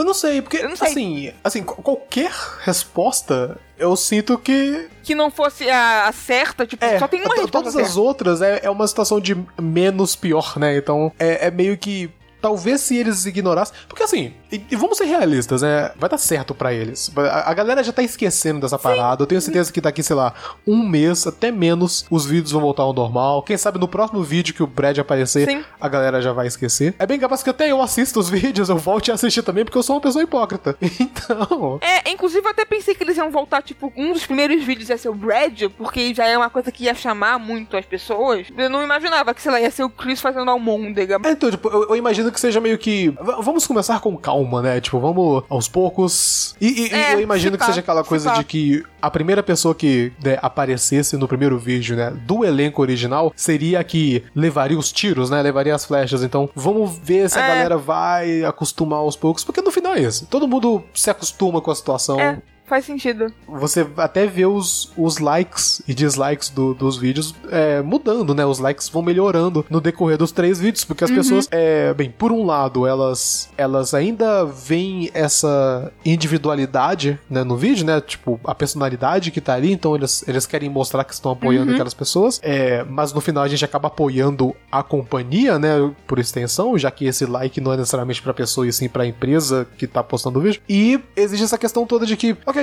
Eu 0.01 0.05
não 0.06 0.14
sei, 0.14 0.40
porque, 0.40 0.62
não 0.62 0.74
sei. 0.77 0.89
assim, 0.89 1.32
assim, 1.44 1.62
qu- 1.62 1.82
qualquer 1.82 2.32
resposta, 2.62 3.59
eu 3.78 3.94
sinto 3.97 4.39
que 4.39 4.89
Que 5.02 5.14
não 5.14 5.31
fosse 5.31 5.68
a, 5.68 6.06
a 6.09 6.12
certa, 6.12 6.66
tipo, 6.66 6.82
É, 6.85 6.98
só 6.98 7.06
tem 7.06 7.20
uma 7.20 7.35
resposta 7.35 7.51
todas 7.52 7.77
as 7.77 7.97
outras 7.98 8.40
é, 8.40 8.60
é 8.62 8.70
uma 8.70 8.86
situação 8.89 9.20
de 9.20 9.36
menos 9.60 10.16
pior, 10.16 10.59
né? 10.59 10.77
Então 10.77 11.12
é, 11.18 11.48
é 11.48 11.51
meio 11.51 11.77
que. 11.77 12.10
Talvez 12.40 12.81
se 12.81 12.97
eles 12.97 13.27
ignorassem. 13.27 13.74
Porque 13.86 14.02
assim, 14.02 14.32
e, 14.51 14.60
e 14.70 14.77
vamos 14.77 14.98
ser 14.98 15.05
realistas, 15.05 15.62
né? 15.62 15.90
Vai 15.97 16.09
dar 16.09 16.18
certo 16.18 16.55
pra 16.55 16.72
eles. 16.72 17.10
A, 17.16 17.51
a 17.51 17.55
galera 17.55 17.82
já 17.82 17.93
tá 17.93 18.02
esquecendo 18.02 18.60
dessa 18.60 18.78
parada. 18.78 19.22
Eu 19.22 19.27
tenho 19.27 19.40
certeza 19.40 19.72
que 19.72 19.81
daqui, 19.81 20.02
sei 20.02 20.16
lá, 20.16 20.32
um 20.66 20.86
mês, 20.89 21.27
até 21.27 21.51
menos, 21.51 22.05
os 22.10 22.27
vídeos 22.27 22.52
vão 22.52 22.60
voltar 22.60 22.82
ao 22.82 22.93
normal. 22.93 23.43
Quem 23.43 23.56
sabe 23.56 23.78
no 23.78 23.89
próximo 23.89 24.22
vídeo 24.22 24.55
que 24.55 24.62
o 24.62 24.66
Brad 24.66 24.98
aparecer, 24.98 25.47
Sim. 25.48 25.64
a 25.81 25.89
galera 25.89 26.20
já 26.20 26.32
vai 26.32 26.47
esquecer. 26.47 26.94
É 26.98 27.06
bem 27.06 27.18
capaz 27.18 27.43
que 27.43 27.51
até 27.51 27.70
eu 27.70 27.81
assisto 27.82 28.18
os 28.20 28.28
vídeos, 28.31 28.68
eu 28.68 28.77
volte 28.77 29.10
a 29.10 29.14
assistir 29.14 29.43
também, 29.43 29.64
porque 29.64 29.78
eu 29.78 29.82
sou 29.82 29.97
uma 29.97 30.02
pessoa 30.02 30.22
hipócrita. 30.22 30.77
Então. 31.01 31.78
É, 31.81 32.10
inclusive 32.10 32.44
eu 32.44 32.51
até 32.51 32.64
pensei 32.64 32.94
que 32.94 33.02
eles 33.02 33.16
iam 33.16 33.31
voltar, 33.31 33.62
tipo, 33.62 33.93
um 33.97 34.12
dos 34.12 34.24
primeiros 34.27 34.62
vídeos 34.64 34.89
ia 34.89 34.98
ser 34.98 35.09
o 35.09 35.14
Brad, 35.14 35.62
porque 35.77 36.12
já 36.14 36.27
é 36.27 36.36
uma 36.36 36.51
coisa 36.51 36.70
que 36.70 36.85
ia 36.85 36.94
chamar 36.94 37.39
muito 37.39 37.77
as 37.77 37.85
pessoas. 37.85 38.47
Eu 38.56 38.68
não 38.70 38.82
imaginava 38.82 39.32
que, 39.35 39.40
sei 39.43 39.51
lá, 39.51 39.60
ia 39.60 39.70
ser 39.70 39.82
o 39.85 39.90
Chris 39.90 40.20
fazendo 40.20 40.51
almôndega. 40.51 41.18
É, 41.24 41.31
então, 41.31 41.51
tipo, 41.51 41.68
eu, 41.68 41.89
eu 41.90 41.97
imagino 41.97 42.31
que 42.31 42.40
seja 42.40 42.60
meio 42.60 42.78
que. 42.78 43.09
v- 43.10 43.43
vamos 43.43 43.66
começar 43.66 44.01
com 44.01 44.16
calma, 44.16 44.40
né? 44.62 44.81
Tipo, 44.81 44.99
vamos 45.01 45.43
aos 45.49 45.69
poucos. 45.69 46.55
E, 46.61 46.87
e- 46.89 46.93
É, 46.95 47.15
eu 47.15 47.21
imagino 47.21 47.57
que 47.59 47.65
seja 47.65 47.81
aquela 47.81 48.05
coisa 48.05 48.33
de 48.35 48.45
que 48.45 48.83
a 49.01 49.11
primeira 49.11 49.43
pessoa 49.43 49.75
que 49.75 50.12
né, 50.23 50.39
aparecesse 50.43 51.17
no 51.17 51.27
primeiro 51.27 51.59
vídeo, 51.59 51.97
né, 51.97 52.11
do 52.27 52.45
elenco 52.45 52.83
original, 52.83 53.33
seria 53.35 53.81
a 53.81 53.85
que 53.85 54.23
levaria 54.35 54.79
os 54.79 54.93
tiros, 54.93 55.31
né? 55.31 55.41
Levaria 55.43 55.75
as 55.75 55.85
flechas. 55.85 56.23
Então, 56.23 56.49
vamos 56.55 56.99
ver 57.03 57.29
se 57.31 57.39
a 57.39 57.45
É. 57.45 57.49
galera 57.49 57.77
vai 57.79 58.45
acostumar 58.45 58.99
aos 59.01 59.17
poucos, 59.17 59.43
porque 59.45 59.61
no 59.62 59.71
final 59.71 59.95
é 59.95 60.01
isso. 60.01 60.27
Todo 60.27 60.47
mundo 60.47 60.83
se 60.95 61.11
acostuma 61.11 61.61
com 61.61 61.71
a 61.71 61.75
situação. 61.75 62.21
É. 62.21 62.39
faz 62.71 62.85
sentido. 62.87 63.27
Você 63.49 63.87
até 63.99 64.27
vê 64.27 64.47
os, 64.47 64.93
os 64.97 65.19
likes 65.19 65.83
e 65.87 65.93
dislikes 65.93 66.49
do- 66.49 66.73
dos 66.73 66.97
vídeos 66.97 67.35
é, 67.51 67.83
mudando, 67.83 68.35
né? 68.35 68.47
Os 68.47 68.59
likes 68.61 68.89
vão 68.89 69.03
melhorando 69.03 69.67
no 69.69 69.81
decorrer 69.81 70.17
dos 70.17 70.31
três 70.33 70.59
vídeos, 70.61 70.85
porque 70.85 71.05
as 71.05 71.11
pessoas, 71.11 71.49
é, 71.51 71.93
bem, 71.93 72.11
por 72.11 72.31
um 72.33 72.47
lado, 72.47 72.87
elas, 72.87 73.51
elas 73.59 73.93
ainda 73.93 74.45
veem 74.47 75.11
essa 75.13 75.93
individualidade 76.05 77.19
né, 77.29 77.43
no 77.45 77.57
vídeo, 77.57 77.85
né? 77.85 78.01
Tipo, 78.01 78.41
a 78.45 78.55
personalidade 78.55 79.31
que 79.31 79.41
tá 79.41 79.55
ali, 79.55 79.73
então 79.73 79.95
eles, 79.97 80.25
eles 80.29 80.47
querem 80.47 80.69
mostrar 80.71 81.05
que 81.05 81.13
estão 81.13 81.33
apoiando 81.33 81.73
aquelas 81.73 81.95
pessoas, 81.95 82.39
é, 82.43 82.85
mas 82.85 83.13
no 83.13 83.21
final 83.21 83.43
a 83.43 83.49
gente 83.49 83.65
acaba 83.65 83.89
apoiando 83.89 84.55
a 84.71 84.83
companhia, 84.83 85.59
né? 85.59 85.91
Por 86.07 86.19
extensão, 86.19 86.79
já 86.79 86.91
que 86.91 87.05
esse 87.07 87.27
like 87.27 87.61
não 87.61 87.73
é 87.73 87.77
necessariamente 87.77 88.23
pra 88.23 88.33
pessoa 88.33 88.67
e 88.67 88.73
sim 88.73 88.89
pra 88.89 89.05
empresa 89.07 89.67
que 89.77 89.87
tá 89.87 90.03
postando 90.03 90.39
o 90.39 90.43
vídeo. 90.43 90.61
E 90.69 91.01
existe 91.17 91.45
essa 91.45 91.59
questão 91.59 91.85
toda 91.85 92.07
de 92.07 92.17
que, 92.17 92.37
ok, 92.47 92.60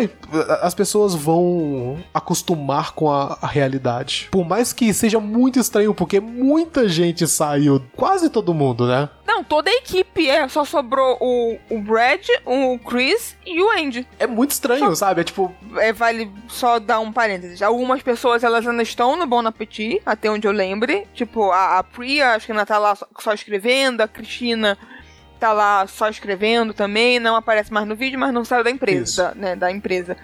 as 0.62 0.74
pessoas 0.74 1.14
vão 1.16 1.98
acostumar 2.14 2.94
com 2.94 3.12
a, 3.12 3.38
a 3.42 3.48
realidade. 3.48 4.28
Por 4.32 4.46
mais 4.46 4.74
que 4.74 4.94
seja 4.94 5.20
muito 5.20 5.60
estranho, 5.60 5.94
porque 5.94 6.20
muita 6.20 6.88
gente 6.88 7.28
saiu, 7.28 7.82
quase 7.96 8.30
todo 8.30 8.54
mundo, 8.54 8.88
né? 8.88 9.10
Não, 9.26 9.44
toda 9.44 9.70
a 9.70 9.74
equipe 9.74 10.30
é. 10.30 10.48
Só 10.48 10.64
sobrou 10.64 11.18
o, 11.20 11.58
o 11.70 11.82
Brad, 11.82 12.26
o 12.46 12.80
Chris 12.80 13.36
e 13.46 13.62
o 13.62 13.70
Andy. 13.70 14.08
É 14.18 14.26
muito 14.26 14.52
estranho, 14.52 14.96
sabe? 14.96 15.22
É 15.22 15.24
tipo, 15.24 15.54
É, 15.78 15.92
vale 15.92 16.32
só 16.48 16.80
dar 16.80 17.00
um 17.00 17.12
parênteses. 17.12 17.62
Algumas 17.62 18.02
pessoas 18.02 18.44
elas 18.44 18.66
ainda 18.66 18.82
estão 18.82 19.16
no 19.16 19.28
Bon 19.28 19.46
Appetit, 19.46 20.02
até 20.06 20.32
onde 20.32 20.48
eu 20.48 20.52
lembre. 20.52 21.06
Tipo, 21.14 21.52
a, 21.52 21.80
a 21.80 21.84
Priya, 21.84 22.36
acho 22.36 22.46
que 22.46 22.52
ainda 22.52 22.66
tá 22.66 22.78
lá 22.78 22.96
só, 22.96 23.08
só 23.20 23.34
escrevendo, 23.34 24.02
a 24.02 24.08
Cristina 24.08 24.78
tá 25.38 25.54
lá 25.54 25.86
só 25.88 26.10
escrevendo 26.10 26.74
também, 26.74 27.20
não 27.20 27.36
aparece 27.36 27.72
mais 27.72 27.88
no 27.88 27.96
vídeo, 27.96 28.20
mas 28.20 28.34
não 28.34 28.44
saiu 28.44 28.64
da 28.64 28.72
empresa, 28.72 29.30
da, 29.30 29.36
né, 29.36 29.56
da 29.56 29.72
empresa. 29.72 30.18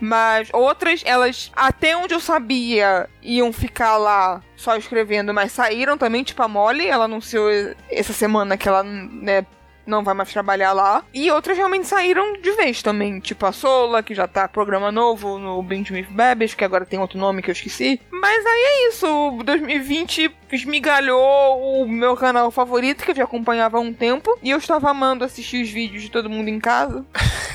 Mas 0.00 0.48
outras, 0.52 1.02
elas, 1.04 1.50
até 1.56 1.96
onde 1.96 2.14
eu 2.14 2.20
sabia, 2.20 3.08
iam 3.22 3.52
ficar 3.52 3.96
lá 3.96 4.40
só 4.56 4.76
escrevendo, 4.76 5.34
mas 5.34 5.52
saíram 5.52 5.98
também, 5.98 6.22
tipo 6.22 6.42
a 6.42 6.48
Molly, 6.48 6.86
ela 6.86 7.06
anunciou 7.06 7.48
essa 7.90 8.12
semana 8.12 8.56
que 8.56 8.68
ela, 8.68 8.82
né, 8.82 9.44
não 9.88 10.04
vai 10.04 10.14
mais 10.14 10.30
trabalhar 10.30 10.72
lá. 10.72 11.02
E 11.12 11.30
outras 11.30 11.56
realmente 11.56 11.86
saíram 11.86 12.34
de 12.34 12.52
vez 12.52 12.82
também, 12.82 13.18
tipo 13.18 13.44
a 13.46 13.52
Sola, 13.52 14.02
que 14.02 14.14
já 14.14 14.28
tá 14.28 14.46
programa 14.46 14.92
novo 14.92 15.38
no 15.38 15.60
with 15.60 16.06
Babies, 16.10 16.54
que 16.54 16.64
agora 16.64 16.84
tem 16.84 16.98
outro 16.98 17.18
nome 17.18 17.42
que 17.42 17.50
eu 17.50 17.54
esqueci. 17.54 18.00
Mas 18.10 18.46
aí 18.46 18.62
é 18.62 18.88
isso, 18.88 19.42
2020 19.44 20.28
esmigalhou 20.56 21.82
o 21.82 21.88
meu 21.88 22.16
canal 22.16 22.50
favorito, 22.50 23.04
que 23.04 23.10
eu 23.10 23.16
já 23.16 23.24
acompanhava 23.24 23.78
há 23.78 23.80
um 23.80 23.92
tempo, 23.92 24.38
e 24.42 24.50
eu 24.50 24.58
estava 24.58 24.90
amando 24.90 25.24
assistir 25.24 25.62
os 25.62 25.70
vídeos 25.70 26.02
de 26.02 26.10
todo 26.10 26.30
mundo 26.30 26.48
em 26.48 26.58
casa. 26.58 27.04